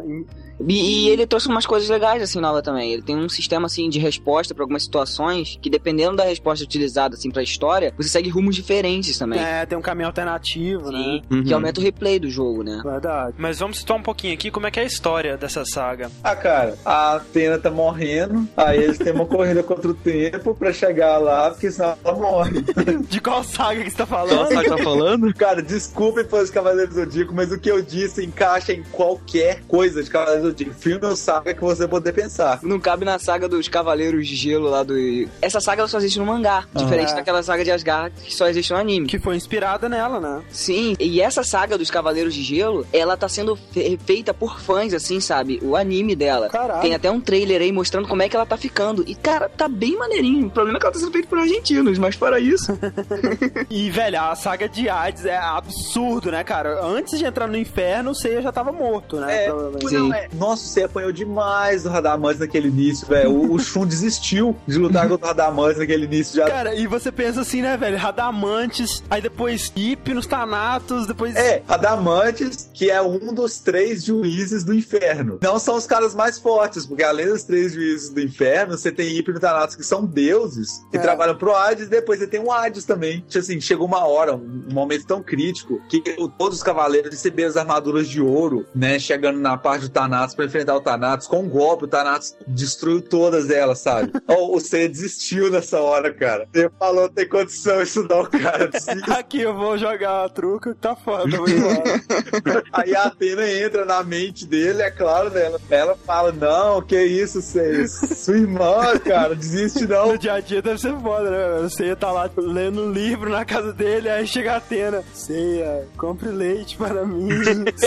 E, 0.60 1.06
e 1.06 1.10
ele 1.10 1.26
trouxe 1.26 1.48
umas 1.48 1.66
coisas 1.66 1.90
legais, 1.90 2.22
assim, 2.22 2.40
nova 2.40 2.62
também. 2.62 2.94
Ele 2.94 3.02
tem 3.02 3.16
um 3.16 3.30
sistema, 3.30 3.68
assim, 3.68 3.90
de 3.90 4.00
resposta 4.00 4.54
pra 4.54 4.64
algumas 4.64 4.84
situações 4.84 5.58
que, 5.62 5.70
dependendo 5.70 6.18
da 6.18 6.24
resposta 6.24 6.64
utilizada, 6.64 7.16
assim, 7.16 7.30
pra 7.30 7.44
história, 7.44 7.94
você 7.98 8.10
segue 8.10 8.30
rumos 8.30 8.56
diferentes 8.56 9.18
também. 9.18 9.40
É, 9.40 9.66
tem 9.66 9.78
um 9.78 9.82
caminho 9.82 10.08
alternativo, 10.08 10.92
né? 10.92 11.22
Que 11.46 11.54
aumenta 11.54 11.80
o 11.80 11.84
replay 11.84 12.20
do 12.20 12.30
jogo, 12.30 12.64
né? 12.64 12.82
Verdade. 12.84 13.36
Mas 13.38 13.60
vamos 13.60 13.80
situar 13.80 14.00
um 14.00 14.04
pouquinho 14.04 14.34
aqui 14.34 14.50
como 14.52 14.68
é 14.68 14.72
que 14.72 14.80
é 14.80 14.84
a 14.84 14.86
história 14.86 15.38
dessa 15.38 15.64
saga. 15.66 16.12
Ah, 16.24 16.36
cara, 16.36 16.78
a 16.86 17.16
Atena 17.16 17.58
tá 17.58 17.70
morrendo, 17.70 18.48
aí 18.56 18.84
eles 18.84 18.98
têm 18.98 19.14
uma 19.14 19.26
corrida 19.26 19.64
contra 19.64 19.90
o 19.90 19.94
tempo 19.94 20.56
pra 20.56 20.72
chegar 20.74 21.18
lá, 21.18 21.52
porque 21.52 21.72
senão 21.72 21.96
ela 22.04 22.18
morre. 22.18 22.64
De 23.08 23.20
qual 23.22 23.44
saga 23.44 23.84
que 23.84 23.90
você 23.90 23.98
tá 23.98 24.06
falando? 24.06 24.38
Qual 24.38 24.64
saga 24.64 24.70
tá 24.70 24.84
falando? 24.84 25.34
Cara, 25.36 25.62
desculpem 25.62 26.26
fãs 26.26 26.48
de 26.48 26.54
Cavaleiros 26.54 26.94
do 26.94 27.02
Zodíaco, 27.02 27.34
mas 27.34 27.52
o 27.52 27.60
que 27.60 27.70
eu 27.70 27.82
disse 27.82 28.26
encaixa 28.26 28.74
em 28.74 28.84
qualquer 28.84 29.62
coisa 29.68 30.04
de 30.04 30.10
Cavaleiros 30.10 30.47
do 30.48 30.57
Zodíaco. 30.57 30.76
Filme 30.80 31.06
ou 31.06 31.15
saga 31.15 31.53
que 31.53 31.61
você 31.61 31.88
poder 31.88 32.14
pensar. 32.14 32.60
Não 32.64 32.80
cabe 32.80 33.06
na 33.06 33.18
saga 33.19 33.48
dos 33.48 33.68
Cavaleiros 33.68 34.28
de 34.28 34.36
Gelo 34.36 34.69
lá 34.69 34.84
do. 34.84 34.95
Essa 35.41 35.60
saga 35.60 35.82
ela 35.82 35.88
só 35.88 35.98
existe 35.98 36.19
no 36.19 36.26
mangá. 36.26 36.65
Diferente 36.76 37.11
É. 37.11 37.15
daquela 37.15 37.41
saga 37.44 37.64
de 37.64 37.72
Asgard 37.72 38.14
que 38.24 38.34
só 38.34 38.48
existe 38.48 38.72
no 38.74 38.80
anime. 38.80 39.07
Que 39.07 39.19
foi 39.19 39.36
inspirada 39.36 39.88
nela, 39.90 40.19
né? 40.19 40.41
Sim, 40.49 40.95
e 40.99 41.22
essa 41.22 41.44
saga 41.44 41.78
dos 41.78 41.90
Cavaleiros 41.91 42.34
de 42.34 42.44
Gelo, 42.44 42.86
ela 42.91 43.15
tá 43.18 43.28
sendo 43.30 43.56
fe- 43.56 43.98
feita 44.06 44.34
por 44.34 44.60
fãs, 44.60 44.94
assim, 44.94 45.19
sabe? 45.19 45.60
O 45.61 45.76
anime 45.76 46.15
dela. 46.15 46.49
Caralho. 46.49 46.82
Tem 46.82 46.94
até 46.95 47.10
um 47.11 47.19
trailer 47.19 47.61
aí 47.61 47.72
mostrando 47.72 48.07
como 48.07 48.22
é 48.22 48.30
que 48.30 48.36
ela 48.36 48.45
tá 48.45 48.57
ficando. 48.57 49.03
E, 49.07 49.15
cara, 49.15 49.49
tá 49.49 49.68
bem 49.68 49.98
maneirinho. 49.98 50.48
O 50.48 50.52
problema 50.52 50.78
é 50.78 50.80
que 50.80 50.86
ela 50.86 50.94
tá 50.94 50.99
sendo 50.99 51.11
feita 51.11 51.28
por 51.28 51.40
argentinos, 51.40 51.98
mas 51.98 52.15
para 52.15 52.40
isso. 52.40 52.78
E, 53.69 53.90
velho, 53.90 54.19
a 54.22 54.36
saga 54.36 54.68
de 54.69 54.90
Hades 54.90 55.26
é 55.26 55.38
absurdo, 55.38 56.32
né, 56.32 56.44
cara? 56.44 56.84
Antes 56.84 57.18
de 57.19 57.26
entrar 57.26 57.48
no 57.48 57.57
inferno, 57.57 58.11
o 58.11 58.15
Seiya 58.15 58.41
já 58.41 58.52
tava 58.52 58.72
morto, 58.72 59.18
né? 59.18 59.45
É, 59.45 59.48
provavelmente. 59.48 59.94
não, 59.94 60.14
é. 60.14 60.28
Nossa, 60.38 60.66
você 60.68 60.84
apanhou 60.84 61.12
demais 61.12 61.84
do 61.84 61.90
Radamantes 61.90 62.40
naquele 62.40 62.68
início, 62.68 63.08
velho. 63.08 63.32
O, 63.32 63.54
o 63.54 63.60
Shun 63.60 63.86
desistiu 63.86 64.56
de 64.68 64.78
lutar 64.78 65.08
contra 65.10 65.26
o 65.26 65.28
Radamantes 65.28 65.78
naquele 65.80 66.06
início 66.06 66.36
já. 66.36 66.46
Cara, 66.48 66.76
e 66.76 66.86
você 66.88 67.12
pensa 67.12 67.42
assim, 67.42 67.62
né, 67.62 67.76
velho? 67.78 67.98
Radamantes, 67.98 69.04
aí 69.10 69.22
depois 69.22 69.72
Hipnos, 69.76 70.26
Thanatos, 70.28 71.08
depois. 71.08 71.36
É, 71.36 71.62
Radamantes, 71.68 72.70
que 72.74 72.90
é 72.90 73.02
um 73.02 73.34
dos 73.34 73.60
três 73.60 74.04
juízes 74.04 74.64
do 74.64 74.74
inferno. 74.74 75.40
Não 75.42 75.58
são 75.60 75.76
os 75.76 75.86
caras 75.86 76.14
mais 76.14 76.38
fortes, 76.40 76.86
porque 76.86 77.04
além 77.04 77.28
dos 77.28 77.44
três 77.44 77.74
juízes 77.74 78.10
do 78.10 78.22
inferno, 78.22 78.78
você 78.78 78.92
tem 78.92 79.16
Hipno 79.18 79.38
e 79.38 79.40
Thanatos, 79.40 79.76
que 79.76 79.84
são 79.84 80.06
deuses, 80.06 80.86
que 80.92 80.98
É. 80.98 81.00
trabalham 81.02 81.36
pro 81.36 81.56
Hades, 81.56 81.88
e 81.88 81.90
depois 81.90 82.20
você 82.20 82.28
tem 82.28 82.40
o 82.40 82.52
Hades 82.52 82.86
também. 82.86 83.22
Tipo 83.28 83.40
assim, 83.40 83.60
chegou 83.62 83.88
uma 83.88 84.06
hora, 84.06 84.36
um 84.36 84.74
momento 84.74 85.06
tão 85.06 85.22
crítico, 85.24 85.82
que 85.90 86.04
o- 86.20 86.28
todos 86.30 86.58
os 86.58 86.64
cavaleiros 86.64 87.10
receberam 87.12 87.50
as 87.50 87.58
armaduras 87.58 88.08
de 88.08 88.22
ouro, 88.22 88.66
né, 88.76 89.00
chegando 89.00 89.40
na 89.40 89.58
parte 89.58 89.82
do 89.84 89.90
Thanatos 89.90 90.27
pra 90.36 90.45
enfrentar 90.45 90.76
o 90.76 90.82
Thanatos. 90.82 91.28
Com 91.28 91.40
um 91.40 91.49
golpe, 91.49 91.86
o 91.86 91.88
Thanatos 91.88 92.36
destruiu 92.48 93.02
todas 93.02 93.49
elas, 93.49 93.80
sabe? 93.80 94.12
Ó, 94.28 94.56
o 94.56 94.60
Seiya 94.60 94.90
desistiu 94.90 95.52
nessa 95.52 95.80
hora, 95.80 96.14
cara. 96.14 96.48
Ele 96.54 96.70
falou, 96.78 97.10
tem 97.10 97.28
condição 97.28 97.82
isso 97.82 98.06
não, 98.10 98.26
cara. 98.26 98.70
Aqui 99.18 99.41
eu 99.41 99.56
vou 99.56 99.78
jogar 99.78 100.26
a 100.26 100.30
truca, 100.30 100.76
tá 100.80 100.95
foda, 100.95 101.38
vou. 101.38 101.48
Aí 102.74 102.95
a 102.95 103.04
Atena 103.04 103.48
entra 103.49 103.86
na 103.86 104.04
mente 104.04 104.45
dele, 104.45 104.82
é 104.82 104.91
claro, 104.91 105.30
né? 105.30 105.45
Ela, 105.45 105.60
ela 105.70 105.95
fala: 105.95 106.32
Não, 106.32 106.82
que 106.82 107.02
isso, 107.02 107.41
Seiya? 107.41 107.88
Sua 107.88 108.38
irmã, 108.38 108.98
cara, 109.06 109.36
desiste 109.36 109.86
não. 109.88 110.14
No 110.14 110.18
dia 110.18 110.34
a 110.34 110.40
dia 110.40 110.62
deve 110.62 110.80
ser 110.80 110.95
foda, 110.99 111.30
né? 111.30 111.62
Você 111.64 111.95
tá 111.95 112.12
lá 112.12 112.30
lendo 112.38 112.84
um 112.84 112.91
livro 112.91 113.30
na 113.30 113.45
casa 113.45 113.72
dele, 113.74 114.10
aí 114.10 114.26
chega 114.28 114.54
a 114.54 114.58
Atena. 114.58 115.04
Ceia, 115.14 115.88
compre 115.98 116.30
leite 116.30 116.78
para 116.78 117.06
mim, 117.06 117.30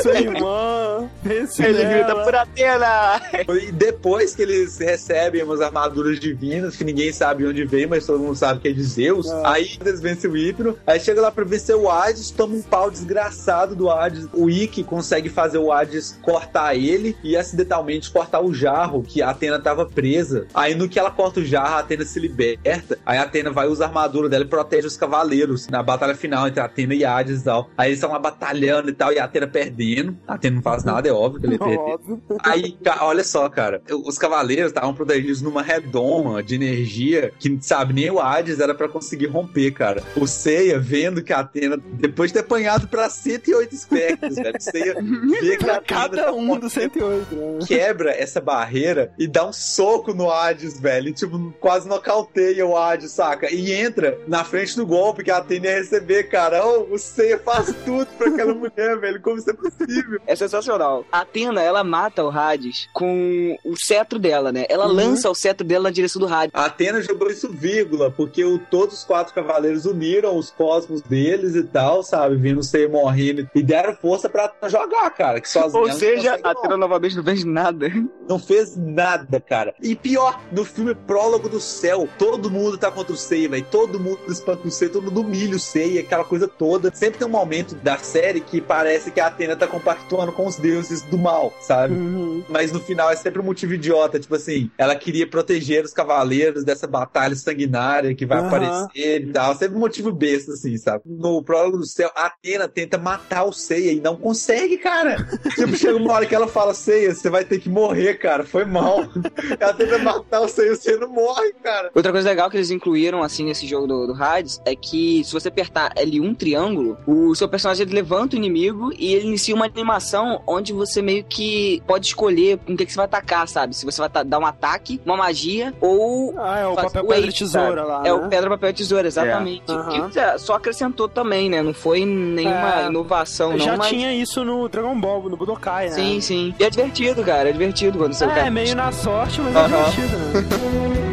sua 0.03 0.19
irmã, 0.21 1.11
pense 1.23 1.62
Ele 1.62 1.83
nela. 1.85 1.95
grita 1.95 2.25
por 2.31 2.36
Atena! 2.36 3.20
E 3.61 3.73
depois 3.73 4.35
que 4.35 4.43
eles 4.43 4.78
recebem 4.78 5.43
umas 5.43 5.61
armaduras 5.61 6.20
divinas, 6.20 6.77
que 6.77 6.85
ninguém 6.85 7.12
sabe 7.12 7.47
onde 7.47 7.65
vem, 7.65 7.86
mas 7.86 8.07
todo 8.07 8.20
mundo 8.20 8.36
sabe 8.36 8.61
que 8.61 8.69
é 8.69 8.73
de 8.73 8.82
Zeus, 8.82 9.27
É. 9.31 9.43
aí 9.44 9.77
eles 9.81 10.01
vencem 10.01 10.31
o 10.31 10.36
Hipno, 10.36 10.77
aí 10.86 11.01
chega 11.01 11.20
lá 11.20 11.31
pra 11.32 11.44
vencer 11.44 11.74
o 11.74 11.90
Hades, 11.90 12.31
toma 12.31 12.55
um 12.55 12.62
pau 12.62 12.90
desgraçado 12.90 13.74
do 13.74 13.90
Hades. 13.90 14.28
O 14.32 14.48
Ikki 14.48 14.85
consegue 14.85 15.28
fazer 15.28 15.59
o 15.59 15.73
Hades 15.73 16.19
cortar 16.23 16.74
ele 16.77 17.16
e 17.24 17.36
acidentalmente 17.36 18.11
cortar 18.11 18.40
o 18.40 18.55
jarro, 18.55 19.02
que 19.02 19.20
a 19.20 19.31
Atena 19.31 19.59
tava 19.59 19.85
presa. 19.86 20.47
Aí 20.55 20.74
no 20.74 20.89
que 20.89 20.98
ela 20.98 21.11
corta 21.11 21.40
o 21.40 21.44
jarro, 21.44 21.74
a 21.74 21.78
Atena 21.81 22.05
se 22.05 22.20
liberta, 22.20 22.98
aí 23.05 23.19
a 23.19 23.23
Atena 23.23 23.51
vai 23.51 23.66
usar 23.66 23.86
a 23.86 23.89
armadura 23.89 24.28
dela 24.28 24.44
e 24.44 24.48
protege 24.48 24.86
os 24.86 24.97
cavaleiros 24.97 25.66
na 25.69 25.82
batalha 25.82 26.15
final 26.15 26.47
entre 26.47 26.61
a 26.61 26.65
Atena 26.66 26.94
e 26.94 27.05
Hades 27.05 27.40
e 27.40 27.44
tal. 27.44 27.69
Aí 27.77 27.89
eles 27.89 27.98
estão 27.98 28.12
lá 28.12 28.19
batalhando 28.19 28.89
e 28.90 28.93
tal, 28.93 29.12
e 29.12 29.19
a 29.19 29.24
Atena 29.24 29.47
perdendo. 29.47 30.16
A 30.27 30.35
Atena 30.35 30.57
não 30.57 30.62
faz 30.62 30.85
nada, 30.85 31.09
é 31.09 31.12
óbvio 31.12 31.40
que 31.40 31.47
ele 31.47 31.59
perdeu. 31.59 32.20
Aí, 32.43 32.77
olha 33.01 33.25
só, 33.25 33.49
cara. 33.49 33.83
Os 34.05 34.19
cavaleiros 34.19 34.69
estavam 34.69 34.95
protegidos 34.95 35.43
numa 35.43 35.63
redoma 35.63 36.43
de 36.43 36.55
energia 36.55 37.33
que, 37.39 37.59
sabe, 37.61 37.93
nem 37.95 38.11
o 38.11 38.21
Hades 38.21 38.61
era 38.61 38.75
pra 38.75 38.89
conseguir 38.89 39.27
romper, 39.27 39.73
cara. 39.73 40.03
O 40.17 40.27
Seiya, 40.27 40.79
vendo 40.79 41.23
que 41.23 41.33
a 41.33 41.41
Atena, 41.41 41.77
depois 41.95 42.31
de 42.31 42.35
ter 42.35 42.41
apanhado 42.41 42.89
pra 42.89 43.09
108 43.09 43.75
espectros, 43.75 44.37
velho, 44.37 44.57
o 44.57 44.63
Seiya 44.63 44.95
vê 45.41 45.57
que 45.57 45.71
a 45.71 45.81
Cada 45.81 46.25
tá 46.25 46.33
um 46.33 46.59
dos 46.59 46.73
108, 46.73 47.35
né? 47.35 47.59
quebra 47.67 48.11
essa 48.13 48.41
barreira 48.41 49.13
e 49.19 49.27
dá 49.27 49.47
um 49.47 49.53
soco 49.53 50.13
no 50.15 50.31
Hades, 50.31 50.79
velho. 50.81 51.09
E, 51.09 51.13
tipo, 51.13 51.53
quase 51.61 51.89
nocauteia 51.89 52.67
o 52.67 52.77
Hades, 52.77 53.11
saca? 53.13 53.53
E 53.53 53.73
entra 53.73 54.19
na 54.29 54.45
frente 54.45 54.77
do 54.77 54.87
golpe 54.87 55.25
que 55.25 55.31
a 55.31 55.39
Atena 55.39 55.67
ia 55.67 55.79
receber, 55.79 56.25
cara. 56.25 56.65
Oh, 56.65 56.95
o 56.95 56.99
Seiya 56.99 57.39
faz 57.39 57.75
tudo 57.85 58.07
pra 58.19 58.29
aquela 58.29 58.55
mulher, 58.55 58.99
velho. 58.99 59.21
Como 59.21 59.39
isso 59.39 59.51
é 59.51 59.55
possível? 59.55 60.21
É 60.27 60.37
sensacional. 60.37 61.05
A 61.11 61.21
Atena, 61.21 61.63
ela 61.63 61.83
mata 61.85 62.10
o 62.24 62.31
Hades 62.31 62.89
com 62.93 63.57
o 63.65 63.74
cetro 63.77 64.19
dela, 64.19 64.51
né? 64.53 64.66
Ela 64.69 64.87
Uhum. 64.87 64.93
lança 64.93 65.31
o 65.31 65.35
cetro 65.35 65.66
dela 65.66 65.85
na 65.85 65.91
direção 65.91 66.20
do 66.20 66.32
Hades. 66.32 66.51
A 66.55 66.65
Atena 66.66 67.01
jogou 67.03 67.31
isso 67.31 67.49
vírgula, 67.51 68.11
porque 68.11 68.45
o, 68.45 68.59
todos 68.59 68.99
os 68.99 69.05
quatro 69.05 69.35
cavaleiros 69.35 69.87
uniram 69.87 70.37
os 70.37 70.51
cosmos 70.51 71.01
deles 71.03 71.55
e 71.55 71.62
tal, 71.62 72.03
sabe? 72.03 72.37
Vindo 72.37 72.61
o 72.61 72.62
Seiya 72.62 72.89
morrendo 72.89 73.49
e 73.55 73.62
deram 73.62 73.95
força 73.95 74.28
pra 74.28 74.53
jogar, 74.69 75.11
cara. 75.11 75.41
Que 75.41 75.49
sozinha 75.49 75.81
Ou 75.82 75.91
seja, 75.93 76.39
a. 76.43 76.51
Atena 76.51 76.77
novamente 76.77 77.16
não 77.16 77.24
fez 77.24 77.45
nada. 77.45 77.89
Não 78.31 78.39
fez 78.39 78.77
nada, 78.77 79.41
cara. 79.41 79.74
E 79.82 79.97
pior, 79.97 80.41
no 80.53 80.65
filme 80.65 80.95
Prólogo 80.95 81.49
do 81.49 81.59
Céu, 81.59 82.09
todo 82.16 82.49
mundo 82.49 82.78
tá 82.78 82.89
contra 82.89 83.12
o 83.12 83.16
Seiya, 83.16 83.49
velho. 83.49 83.66
Todo 83.69 83.99
mundo 83.99 84.20
espanta 84.28 84.69
o 84.69 84.70
Seiya, 84.70 84.93
todo 84.93 85.03
mundo 85.07 85.23
humilha 85.23 85.57
o 85.57 85.59
Seiya, 85.59 86.01
aquela 86.03 86.23
coisa 86.24 86.47
toda. 86.47 86.95
Sempre 86.95 87.19
tem 87.19 87.27
um 87.27 87.31
momento 87.31 87.74
da 87.74 87.99
série 87.99 88.41
que 88.41 88.61
parece 88.61 89.11
que 89.11 89.19
a 89.19 89.27
Atena 89.27 89.57
tá 89.57 89.66
compactuando 89.66 90.31
com 90.31 90.47
os 90.47 90.55
deuses 90.55 91.03
do 91.03 91.19
mal, 91.19 91.53
sabe? 91.61 91.90
Uhum. 91.93 92.45
Mas 92.49 92.73
no 92.73 92.81
final 92.81 93.11
é 93.11 93.17
sempre 93.17 93.41
um 93.41 93.45
motivo 93.45 93.75
idiota, 93.75 94.19
tipo 94.19 94.35
assim, 94.35 94.71
ela 94.77 94.95
queria 94.95 95.27
proteger 95.27 95.85
os 95.85 95.93
cavaleiros 95.93 96.65
dessa 96.65 96.87
batalha 96.87 97.35
sanguinária 97.35 98.15
que 98.15 98.27
vai 98.27 98.39
Aham. 98.39 98.47
aparecer 98.47 99.23
e 99.23 99.33
tal. 99.33 99.55
Sempre 99.55 99.77
um 99.77 99.81
motivo 99.81 100.12
besta, 100.12 100.53
assim, 100.53 100.77
sabe? 100.77 101.05
No 101.07 101.43
Prólogo 101.43 101.79
do 101.79 101.87
Céu, 101.87 102.11
a 102.17 102.27
Atena 102.27 102.69
tenta 102.69 102.99
matar 102.99 103.45
o 103.45 103.53
Seiya 103.53 103.93
e 103.93 104.01
não 104.01 104.17
consegue, 104.17 104.79
cara. 104.79 105.17
tipo, 105.55 105.77
chega 105.77 105.97
uma 105.97 106.12
hora 106.12 106.27
que 106.27 106.35
ela 106.35 106.49
fala, 106.49 106.75
Seiya, 106.75 107.15
você 107.15 107.31
vai 107.31 107.45
ter 107.45 107.59
que 107.61 107.69
morrer, 107.69 108.15
cara. 108.15 108.45
Foi 108.45 108.65
mal. 108.65 109.01
ela 109.59 109.75
tenta 109.75 109.99
matar 109.99 110.41
o 110.41 110.49
Seiya, 110.49 110.75
você 110.75 110.97
não 110.97 111.09
morre, 111.09 111.53
cara. 111.62 111.91
Outra 111.95 112.12
coisa 112.12 112.29
legal 112.29 112.51
que 112.51 112.57
eles 112.57 112.71
incluíram, 112.71 113.23
assim, 113.23 113.45
nesse 113.45 113.67
jogo 113.67 113.87
do, 113.87 114.07
do 114.07 114.23
Hades, 114.23 114.61
é 114.65 114.75
que 114.75 115.23
se 115.25 115.33
você 115.33 115.49
apertar 115.49 115.95
L1 115.95 116.37
triângulo, 116.37 116.97
o 117.07 117.35
seu 117.35 117.49
personagem 117.49 117.87
levanta 117.87 118.35
o 118.35 118.39
inimigo 118.39 118.93
e 118.97 119.15
ele 119.15 119.27
inicia 119.27 119.55
uma 119.55 119.67
animação 119.67 120.43
onde 120.47 120.73
você 120.73 121.03
meio 121.03 121.25
que 121.25 121.80
pode 121.86 122.07
escolher 122.07 122.59
com 122.59 122.73
o 122.73 122.77
que, 122.77 122.86
que 122.86 122.93
você 122.93 122.97
vai 122.97 123.07
atacar, 123.07 123.47
sabe? 123.48 123.74
Se 123.74 123.85
você 123.85 124.01
vai 124.01 124.24
dar 124.24 124.39
um 124.39 124.47
ataque, 124.47 125.01
uma 125.05 125.16
magia 125.16 125.73
ou... 125.81 126.35
Ah, 126.39 126.59
é 126.59 126.66
o 126.66 126.74
papel, 126.74 127.05
o 127.05 127.09
pedra, 127.09 127.28
ace, 127.28 127.39
tesoura 127.39 127.77
sabe? 127.82 127.89
lá, 127.89 128.01
É 128.01 128.05
né? 128.05 128.12
o 128.12 128.28
pedra, 128.28 128.51
papel, 128.51 128.73
tesoura, 128.73 129.07
exatamente. 129.09 129.70
Aham. 129.70 130.11
Que 130.11 130.19
é, 130.19 130.39
só 130.39 130.55
acrescentou 130.55 131.09
também, 131.09 131.48
né? 131.51 131.62
Não 131.62 131.74
foi 131.74 132.05
nenhuma 132.05 132.82
É, 132.82 132.86
inovação, 132.86 133.51
não, 133.51 133.59
Já 133.59 133.77
mas... 133.77 133.89
tinha 133.89 134.12
isso 134.15 134.44
no 134.44 134.69
Dragon 134.69 134.98
Ball, 135.01 135.28
no 135.28 135.36
Budokai, 135.36 135.86
né? 135.89 135.94
Sim, 135.94 136.20
sim. 136.20 136.55
E 136.59 136.65
é 136.65 136.70
divertido, 136.70 137.23
cara. 137.24 137.48
É 137.48 137.52
divertido 137.52 137.98
quando 137.98 138.12
você... 138.15 138.24
É, 138.24 138.51
meio 138.51 138.74
na 138.77 138.93
sorte, 138.93 139.40
mas 139.40 139.55
Aham. 139.57 139.65
é 139.65 139.90
divertido, 139.90 140.19
né? 140.19 141.01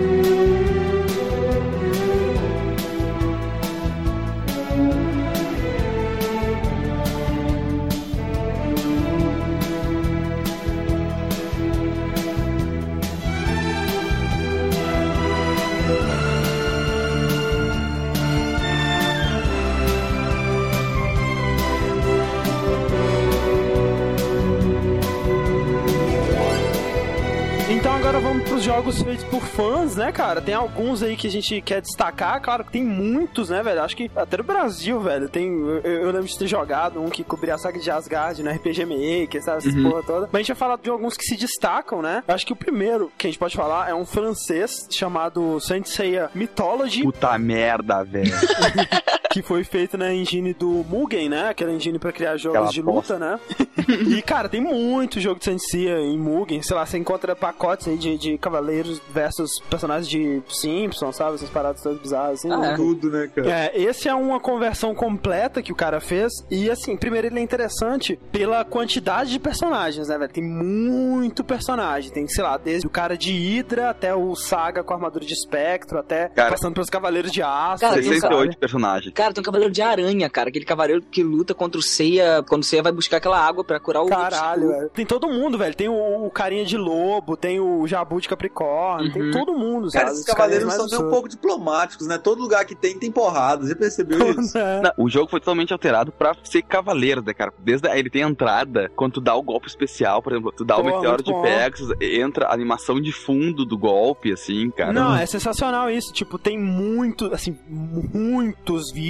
né, 29.97 30.11
cara? 30.11 30.41
Tem 30.41 30.53
alguns 30.55 31.03
aí 31.03 31.15
que 31.17 31.27
a 31.27 31.31
gente 31.31 31.59
quer 31.61 31.81
destacar. 31.81 32.41
Claro 32.41 32.63
que 32.63 32.71
tem 32.71 32.83
muitos, 32.83 33.49
né, 33.49 33.61
velho? 33.61 33.81
Acho 33.81 33.95
que 33.95 34.09
até 34.15 34.37
no 34.37 34.43
Brasil, 34.43 34.99
velho, 35.01 35.27
tem. 35.27 35.47
Eu, 35.47 35.81
eu 35.83 36.11
lembro 36.11 36.27
de 36.27 36.37
ter 36.37 36.47
jogado 36.47 37.01
um 37.01 37.09
que 37.09 37.23
cobria 37.23 37.55
a 37.55 37.57
saga 37.57 37.79
de 37.79 37.89
Asgard 37.91 38.41
no 38.41 38.49
RPG 38.51 38.85
Maker, 38.85 39.43
sabe? 39.43 39.57
Essas 39.59 39.73
Uhum. 39.73 39.89
porra 39.89 40.03
toda. 40.03 40.29
Mas 40.31 40.35
a 40.35 40.37
gente 40.39 40.47
vai 40.49 40.55
falar 40.57 40.77
de 40.77 40.89
alguns 40.89 41.17
que 41.17 41.23
se 41.25 41.35
destacam, 41.35 42.01
né? 42.01 42.23
Acho 42.27 42.45
que 42.45 42.53
o 42.53 42.55
primeiro 42.55 43.11
que 43.17 43.27
a 43.27 43.29
gente 43.29 43.39
pode 43.39 43.55
falar 43.55 43.89
é 43.89 43.93
um 43.93 44.05
francês 44.05 44.87
chamado 44.91 45.59
Saint 45.59 45.85
Seiya 45.85 46.29
Mythology. 46.33 47.03
Puta 47.03 47.37
merda, 47.37 48.03
velho. 48.03 48.31
que 49.37 49.41
foi 49.43 49.63
feito 49.63 49.97
na 49.97 50.11
engine 50.11 50.51
do 50.51 50.83
Mugen, 50.89 51.29
né? 51.29 51.49
Aquela 51.49 51.71
engine 51.71 51.99
pra 51.99 52.11
criar 52.11 52.37
jogos 52.37 52.57
Aquela 52.57 52.71
de 52.71 52.81
bosta. 52.81 53.13
luta, 53.13 53.25
né? 53.25 53.39
e, 54.17 54.19
cara, 54.23 54.49
tem 54.49 54.59
muito 54.59 55.19
jogo 55.19 55.37
de 55.37 55.45
Sensei 55.45 55.89
em 55.89 56.17
Mugen. 56.17 56.61
Sei 56.63 56.75
lá, 56.75 56.85
você 56.85 56.97
encontra 56.97 57.35
pacotes 57.35 57.87
aí 57.87 57.97
de, 57.97 58.17
de 58.17 58.37
cavaleiros 58.39 58.99
versus 59.11 59.51
personagens 59.69 60.07
de 60.07 60.41
Simpsons, 60.49 61.15
sabe? 61.15 61.35
Essas 61.35 61.49
paradas 61.49 61.83
todas 61.83 61.99
bizarras, 61.99 62.39
assim. 62.39 62.51
Ah, 62.51 62.71
é. 62.71 62.75
Tudo, 62.75 63.11
né, 63.11 63.29
cara? 63.33 63.49
É, 63.49 63.79
esse 63.79 64.09
é 64.09 64.15
uma 64.15 64.39
conversão 64.39 64.95
completa 64.95 65.61
que 65.61 65.71
o 65.71 65.75
cara 65.75 65.99
fez. 65.99 66.31
E, 66.49 66.69
assim, 66.71 66.97
primeiro 66.97 67.27
ele 67.27 67.39
é 67.39 67.43
interessante 67.43 68.19
pela 68.31 68.65
quantidade 68.65 69.29
de 69.29 69.39
personagens, 69.39 70.07
né, 70.07 70.17
velho? 70.17 70.31
Tem 70.31 70.43
muito 70.43 71.43
personagem. 71.43 72.11
Tem, 72.11 72.27
sei 72.27 72.43
lá, 72.43 72.57
desde 72.57 72.87
o 72.87 72.89
cara 72.89 73.15
de 73.15 73.31
Hydra 73.31 73.91
até 73.91 74.15
o 74.15 74.35
Saga 74.35 74.83
com 74.83 74.93
armadura 74.95 75.25
de 75.25 75.33
espectro, 75.33 75.99
até 75.99 76.29
Cara. 76.29 76.49
passando 76.49 76.73
pelos 76.73 76.89
Cavaleiros 76.89 77.31
de 77.31 77.43
Aço. 77.43 77.81
Cara, 77.81 78.01
tem 78.01 78.09
um 78.09 78.13
68 78.13 78.57
personagens. 78.57 79.13
Cara, 79.13 79.26
tem 79.33 79.41
um 79.41 79.45
cavaleiro 79.45 79.73
de 79.73 79.81
aranha, 79.81 80.29
cara. 80.29 80.49
Aquele 80.49 80.65
cavaleiro 80.65 81.01
que 81.01 81.23
luta 81.23 81.53
contra 81.53 81.79
o 81.79 81.83
Seiya 81.83 82.43
quando 82.47 82.63
o 82.63 82.65
Seiya 82.65 82.83
vai 82.83 82.91
buscar 82.91 83.17
aquela 83.17 83.39
água 83.39 83.63
pra 83.63 83.79
curar 83.79 84.03
o 84.03 84.07
Caralho, 84.07 84.69
velho. 84.69 84.89
Tem 84.89 85.05
todo 85.05 85.27
mundo, 85.27 85.57
velho. 85.57 85.75
Tem 85.75 85.89
o, 85.89 86.25
o 86.25 86.29
carinha 86.29 86.65
de 86.65 86.77
lobo, 86.77 87.37
tem 87.37 87.59
o 87.59 87.85
jabu 87.87 88.19
de 88.19 88.27
capricórnio, 88.27 89.11
tem 89.11 89.31
todo 89.31 89.53
mundo, 89.53 89.91
Cara, 89.91 90.07
sabe? 90.07 90.17
esses 90.17 90.27
Os 90.27 90.33
carinhas 90.33 90.63
cavaleiros 90.63 90.73
são 90.73 90.85
até 90.85 91.07
um 91.07 91.09
pouco 91.09 91.29
diplomáticos, 91.29 92.07
né? 92.07 92.17
Todo 92.17 92.41
lugar 92.41 92.65
que 92.65 92.75
tem, 92.75 92.97
tem 92.97 93.11
porrada. 93.11 93.67
Já 93.67 93.75
percebeu 93.75 94.31
isso? 94.31 94.57
Não, 94.57 95.05
o 95.05 95.09
jogo 95.09 95.29
foi 95.29 95.39
totalmente 95.39 95.73
alterado 95.73 96.11
pra 96.11 96.35
ser 96.43 96.61
cavaleiro, 96.61 97.21
né, 97.21 97.33
cara? 97.33 97.53
Desde 97.59 97.87
a, 97.87 97.97
ele 97.97 98.09
tem 98.09 98.21
entrada, 98.21 98.91
quando 98.95 99.13
tu 99.13 99.21
dá 99.21 99.35
o 99.35 99.41
golpe 99.41 99.67
especial, 99.67 100.21
por 100.21 100.33
exemplo, 100.33 100.51
tu 100.51 100.65
dá 100.65 100.77
o 100.77 100.83
meteoro 100.83 101.23
de. 101.23 101.37
Pegasus, 101.41 101.89
entra 102.01 102.47
a 102.47 102.53
animação 102.53 102.99
de 102.99 103.11
fundo 103.11 103.65
do 103.65 103.77
golpe, 103.77 104.31
assim, 104.31 104.69
cara. 104.71 104.91
Não, 104.91 105.15
é 105.15 105.25
sensacional 105.25 105.89
isso. 105.89 106.11
Tipo, 106.11 106.37
tem 106.37 106.57
muito, 106.57 107.33
assim, 107.33 107.57
muitos 107.67 108.91
vídeos, 108.91 109.06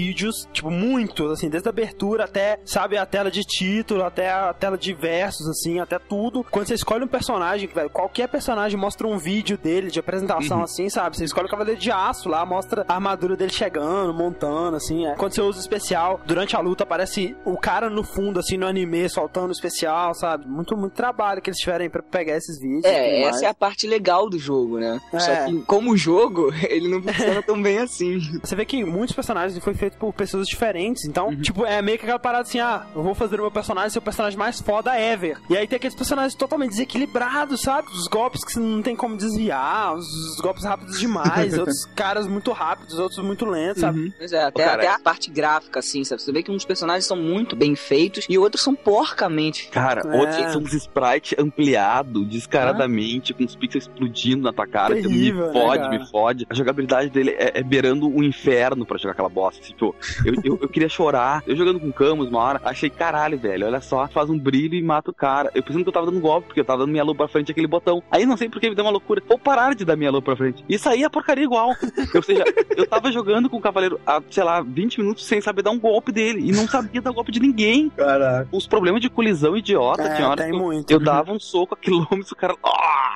tipo, 0.51 0.69
muitos, 0.69 1.31
assim, 1.31 1.49
desde 1.49 1.67
a 1.67 1.71
abertura 1.71 2.25
até, 2.25 2.59
sabe, 2.65 2.97
a 2.97 3.05
tela 3.05 3.29
de 3.31 3.41
título, 3.43 4.03
até 4.03 4.29
a 4.31 4.53
tela 4.53 4.77
de 4.77 4.93
versos, 4.93 5.47
assim, 5.47 5.79
até 5.79 5.97
tudo. 5.99 6.43
Quando 6.49 6.67
você 6.67 6.73
escolhe 6.73 7.03
um 7.03 7.07
personagem, 7.07 7.67
velho, 7.67 7.89
qualquer 7.89 8.27
personagem 8.27 8.79
mostra 8.79 9.07
um 9.07 9.17
vídeo 9.17 9.57
dele 9.57 9.89
de 9.89 9.99
apresentação, 9.99 10.57
Uhum. 10.57 10.63
assim, 10.63 10.89
sabe? 10.89 11.17
Você 11.17 11.23
escolhe 11.25 11.47
o 11.47 11.49
Cavaleiro 11.49 11.79
de 11.79 11.91
Aço 11.91 12.29
lá, 12.29 12.45
mostra 12.45 12.85
a 12.87 12.93
armadura 12.95 13.35
dele 13.35 13.51
chegando, 13.51 14.13
montando, 14.13 14.77
assim. 14.77 15.05
é. 15.05 15.15
Quando 15.15 15.33
você 15.33 15.41
usa 15.41 15.57
o 15.57 15.61
especial, 15.61 16.19
durante 16.25 16.55
a 16.55 16.59
luta 16.59 16.83
aparece 16.83 17.35
o 17.45 17.57
cara 17.57 17.89
no 17.89 18.03
fundo, 18.03 18.39
assim, 18.39 18.57
no 18.57 18.65
anime, 18.67 19.07
soltando 19.09 19.49
o 19.49 19.51
especial, 19.51 20.13
sabe? 20.13 20.47
Muito, 20.47 20.75
muito 20.77 20.93
trabalho 20.93 21.41
que 21.41 21.49
eles 21.49 21.59
tiverem 21.59 21.89
pra 21.89 22.01
pegar 22.01 22.35
esses 22.35 22.59
vídeos. 22.59 22.83
É, 22.85 23.21
essa 23.23 23.45
é 23.45 23.49
a 23.49 23.53
parte 23.53 23.87
legal 23.87 24.29
do 24.29 24.37
jogo, 24.37 24.79
né? 24.79 24.99
É. 25.13 25.19
Só 25.19 25.45
que, 25.45 25.61
como 25.63 25.95
jogo, 25.97 26.51
ele 26.69 26.87
não 26.89 27.01
funciona 27.01 27.41
tão 27.43 27.61
bem 27.61 27.79
assim. 27.79 28.19
Você 28.43 28.55
vê 28.55 28.65
que 28.65 28.83
muitos 28.83 29.15
personagens 29.15 29.57
foi 29.63 29.73
feito 29.73 29.86
por 29.95 30.13
pessoas 30.13 30.47
diferentes, 30.47 31.05
então, 31.05 31.27
Uhum. 31.29 31.41
tipo, 31.41 31.65
é 31.65 31.81
meio 31.81 31.97
que 31.97 32.03
aquela 32.05 32.19
parada 32.19 32.43
assim, 32.43 32.59
ah, 32.59 32.85
eu 32.95 33.01
vou 33.03 33.15
fazer 33.15 33.35
o 33.39 33.43
meu 33.43 33.51
personagem 33.51 33.89
ser 33.91 33.99
o 33.99 34.01
personagem 34.01 34.37
mais 34.37 34.59
foda 34.59 34.99
ever. 34.99 35.37
E 35.49 35.55
aí 35.55 35.67
tem 35.67 35.77
aqueles 35.77 35.95
personagens 35.95 36.33
totalmente 36.35 36.71
desequilibrados, 36.71 37.61
sabe? 37.61 37.87
Os 37.91 38.07
golpes 38.07 38.43
que 38.43 38.51
você 38.53 38.59
não 38.59 38.81
tem 38.81 38.95
como 38.95 39.15
desviar, 39.15 39.93
os, 39.95 40.05
os 40.33 40.41
golpes 40.41 40.63
rápidos 40.63 40.99
demais, 40.99 41.55
outros 41.57 41.85
caras 41.95 42.27
muito 42.27 42.51
rápidos, 42.51 42.97
outros 42.99 43.23
muito 43.23 43.45
lentos, 43.45 43.81
sabe? 43.81 44.13
Pois 44.17 44.31
é, 44.33 44.43
até, 44.43 44.63
cara, 44.65 44.81
até 44.83 44.87
a 44.91 44.99
parte 44.99 45.29
gráfica, 45.31 45.79
assim, 45.79 46.03
sabe? 46.03 46.21
Você 46.21 46.31
vê 46.31 46.43
que 46.43 46.51
uns 46.51 46.65
personagens 46.65 47.05
são 47.05 47.17
muito 47.17 47.55
bem 47.55 47.75
feitos 47.75 48.25
e 48.29 48.37
outros 48.37 48.63
são 48.63 48.75
porcamente. 48.75 49.67
Cara, 49.69 50.01
É. 50.01 50.17
outros 50.17 50.51
são 50.51 50.61
uns 50.61 50.73
sprites 50.73 51.37
ampliado 51.37 52.25
descaradamente, 52.25 53.33
com 53.33 53.43
os 53.43 53.55
pixels 53.55 53.85
explodindo 53.85 54.43
na 54.43 54.53
tua 54.53 54.67
cara. 54.67 54.95
Terrível, 54.95 55.47
me 55.47 55.53
né, 55.53 55.61
fode, 55.61 55.83
cara? 55.83 55.99
me 55.99 56.05
fode. 56.09 56.47
A 56.49 56.53
jogabilidade 56.53 57.09
dele 57.09 57.31
é, 57.37 57.59
é 57.59 57.63
beirando 57.63 58.07
o 58.09 58.23
inferno 58.23 58.85
pra 58.85 58.97
jogar 58.97 59.11
aquela 59.13 59.29
bosta. 59.29 59.61
Tipo, 59.77 59.95
eu, 60.25 60.33
eu, 60.43 60.59
eu 60.63 60.67
queria 60.69 60.89
chorar. 60.89 61.43
Eu 61.45 61.55
jogando 61.55 61.79
com 61.79 61.91
Camus 61.91 62.29
uma 62.29 62.39
hora, 62.39 62.61
achei 62.63 62.89
caralho, 62.89 63.37
velho. 63.37 63.67
Olha 63.67 63.79
só, 63.79 64.07
faz 64.07 64.27
um 64.29 64.37
brilho 64.37 64.73
e 64.75 64.81
mata 64.81 65.11
o 65.11 65.13
cara. 65.13 65.51
Eu 65.53 65.61
pensando 65.61 65.83
que 65.83 65.89
eu 65.89 65.93
tava 65.93 66.07
dando 66.07 66.19
golpe, 66.19 66.47
porque 66.47 66.59
eu 66.59 66.65
tava 66.65 66.79
dando 66.79 66.91
minha 66.91 67.03
lupa 67.03 67.17
pra 67.25 67.27
frente 67.27 67.51
aquele 67.51 67.67
botão. 67.67 68.01
Aí 68.11 68.25
não 68.25 68.35
sei 68.35 68.49
porque 68.49 68.69
me 68.69 68.75
deu 68.75 68.83
uma 68.85 68.91
loucura. 68.91 69.21
Vou 69.27 69.37
parar 69.37 69.75
de 69.75 69.85
dar 69.85 69.95
minha 69.95 70.09
lupa 70.11 70.25
pra 70.31 70.35
frente. 70.35 70.65
Isso 70.67 70.89
aí 70.89 71.03
é 71.03 71.09
porcaria 71.09 71.43
igual. 71.43 71.75
Ou 72.15 72.21
seja, 72.23 72.43
eu 72.75 72.87
tava 72.87 73.11
jogando 73.11 73.49
com 73.49 73.57
o 73.57 73.61
cavaleiro 73.61 73.99
há, 74.05 74.21
sei 74.31 74.43
lá, 74.43 74.61
20 74.61 74.99
minutos 74.99 75.25
sem 75.25 75.39
saber 75.41 75.61
dar 75.61 75.71
um 75.71 75.79
golpe 75.79 76.11
dele. 76.11 76.41
E 76.47 76.51
não 76.51 76.67
sabia 76.67 77.01
dar 77.01 77.11
golpe 77.11 77.31
de 77.31 77.39
ninguém. 77.39 77.89
Caraca. 77.89 78.47
Os 78.51 78.65
problemas 78.67 79.01
de 79.01 79.09
colisão 79.09 79.55
idiota, 79.55 80.01
É, 80.03 80.15
tinha 80.15 80.27
hora 80.27 80.41
tem 80.43 80.51
que 80.51 80.57
eu, 80.57 80.61
muito. 80.63 80.91
eu 80.91 80.99
dava 80.99 81.31
um 81.31 81.39
soco 81.39 81.75
a 81.75 81.77
quilômetros, 81.77 82.31
o 82.31 82.35
cara. 82.35 82.55
Ah! 82.63 83.15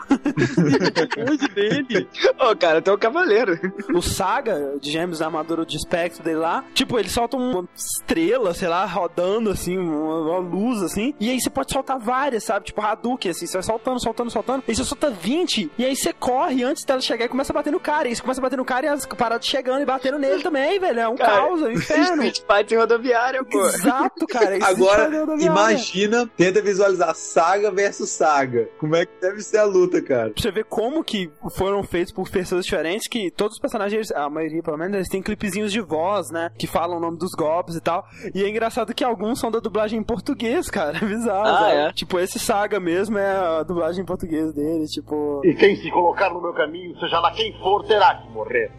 longe 1.17 1.47
dele. 1.53 2.07
Ô, 2.39 2.55
cara, 2.55 2.81
tem 2.81 2.93
o 2.93 2.97
cavaleiro. 2.97 3.59
O 3.93 4.01
Saga 4.01 4.75
de 4.79 4.91
Gêmeos 4.91 5.19
da 5.19 5.25
armadura 5.25 5.65
de 5.65 5.77
espectro 5.77 6.23
dele 6.23 6.37
lá, 6.37 6.50
tipo, 6.73 6.97
ele 6.99 7.09
solta 7.09 7.37
uma 7.37 7.67
estrela, 7.75 8.53
sei 8.53 8.67
lá, 8.67 8.85
rodando 8.85 9.49
assim, 9.49 9.77
uma, 9.77 10.21
uma 10.21 10.39
luz 10.39 10.81
assim, 10.81 11.13
e 11.19 11.29
aí 11.29 11.39
você 11.39 11.49
pode 11.49 11.71
soltar 11.71 11.99
várias, 11.99 12.43
sabe? 12.43 12.65
Tipo 12.65 12.81
Hadouken, 12.81 13.31
assim, 13.31 13.45
você 13.45 13.53
vai 13.53 13.63
soltando, 13.63 14.01
soltando, 14.01 14.31
soltando, 14.31 14.63
e 14.67 14.75
você 14.75 14.83
solta 14.83 15.09
20, 15.09 15.71
e 15.77 15.85
aí 15.85 15.95
você 15.95 16.13
corre 16.13 16.63
antes 16.63 16.83
dela 16.83 17.01
chegar 17.01 17.25
e 17.25 17.29
começa 17.29 17.51
a 17.51 17.55
bater 17.55 17.71
no 17.71 17.79
cara, 17.79 18.07
e 18.07 18.15
você 18.15 18.21
começa 18.21 18.41
a 18.41 18.43
bater 18.43 18.57
no 18.57 18.65
cara 18.65 18.85
e 18.85 18.89
as 18.89 19.05
paradas 19.05 19.45
chegando 19.45 19.81
e 19.81 19.85
batendo 19.85 20.17
nele 20.17 20.41
também, 20.41 20.79
velho. 20.79 20.99
É 20.99 21.07
um 21.07 21.15
Cara, 21.15 21.31
caos, 21.31 21.61
é 21.61 21.65
um 21.65 21.71
inferno. 21.73 22.23
Street 22.23 22.41
Fighter 22.47 22.79
rodoviária, 22.79 23.43
pô. 23.43 23.65
Exato, 23.67 24.27
cara. 24.27 24.57
Agora, 24.65 25.09
imagina, 25.39 26.29
tenta 26.37 26.61
visualizar 26.61 27.13
Saga 27.15 27.71
versus 27.71 28.09
Saga. 28.09 28.69
Como 28.79 28.95
é 28.95 29.05
que 29.05 29.11
deve 29.21 29.41
ser 29.41 29.57
a 29.57 29.63
luta, 29.63 30.01
cara? 30.01 30.31
Pra 30.31 30.41
você 30.41 30.51
ver 30.51 30.65
como 30.65 31.03
que 31.03 31.29
foram 31.55 31.83
feitos 31.83 32.13
por 32.13 32.29
pessoas 32.29 32.65
diferentes, 32.65 33.07
que 33.07 33.31
todos 33.31 33.55
os 33.55 33.61
personagens, 33.61 34.11
a 34.11 34.29
maioria 34.29 34.61
pelo 34.63 34.77
menos, 34.77 34.95
eles 34.95 35.09
têm 35.09 35.21
clipezinhos 35.21 35.71
de 35.71 35.81
voz, 35.81 36.29
né? 36.31 36.40
Que 36.57 36.67
falam 36.67 36.97
o 36.97 36.99
nome 36.99 37.17
dos 37.17 37.31
golpes 37.31 37.75
e 37.75 37.81
tal. 37.81 38.05
E 38.33 38.43
é 38.43 38.49
engraçado 38.49 38.93
que 38.93 39.03
alguns 39.03 39.39
são 39.39 39.51
da 39.51 39.59
dublagem 39.59 39.99
em 39.99 40.03
português, 40.03 40.69
cara. 40.69 40.97
É 41.01 41.05
bizarro. 41.05 41.47
Ah, 41.47 41.59
sabe? 41.59 41.75
é? 41.75 41.93
Tipo, 41.93 42.19
esse 42.19 42.37
Saga 42.39 42.79
mesmo 42.79 43.17
é 43.17 43.59
a 43.59 43.63
dublagem 43.63 44.03
em 44.03 44.05
português 44.05 44.53
dele, 44.53 44.85
tipo... 44.85 45.41
E 45.43 45.53
quem 45.55 45.75
se 45.75 45.89
colocar 45.91 46.29
no 46.29 46.41
meu 46.41 46.53
caminho, 46.53 46.97
seja 46.99 47.19
lá 47.19 47.31
quem 47.31 47.57
for, 47.59 47.83
terá 47.85 48.15
que 48.15 48.29
morrer. 48.29 48.71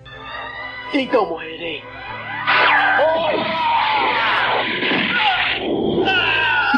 Então 0.94 1.28
morrerei. 1.28 1.82
Ó, 3.00 3.30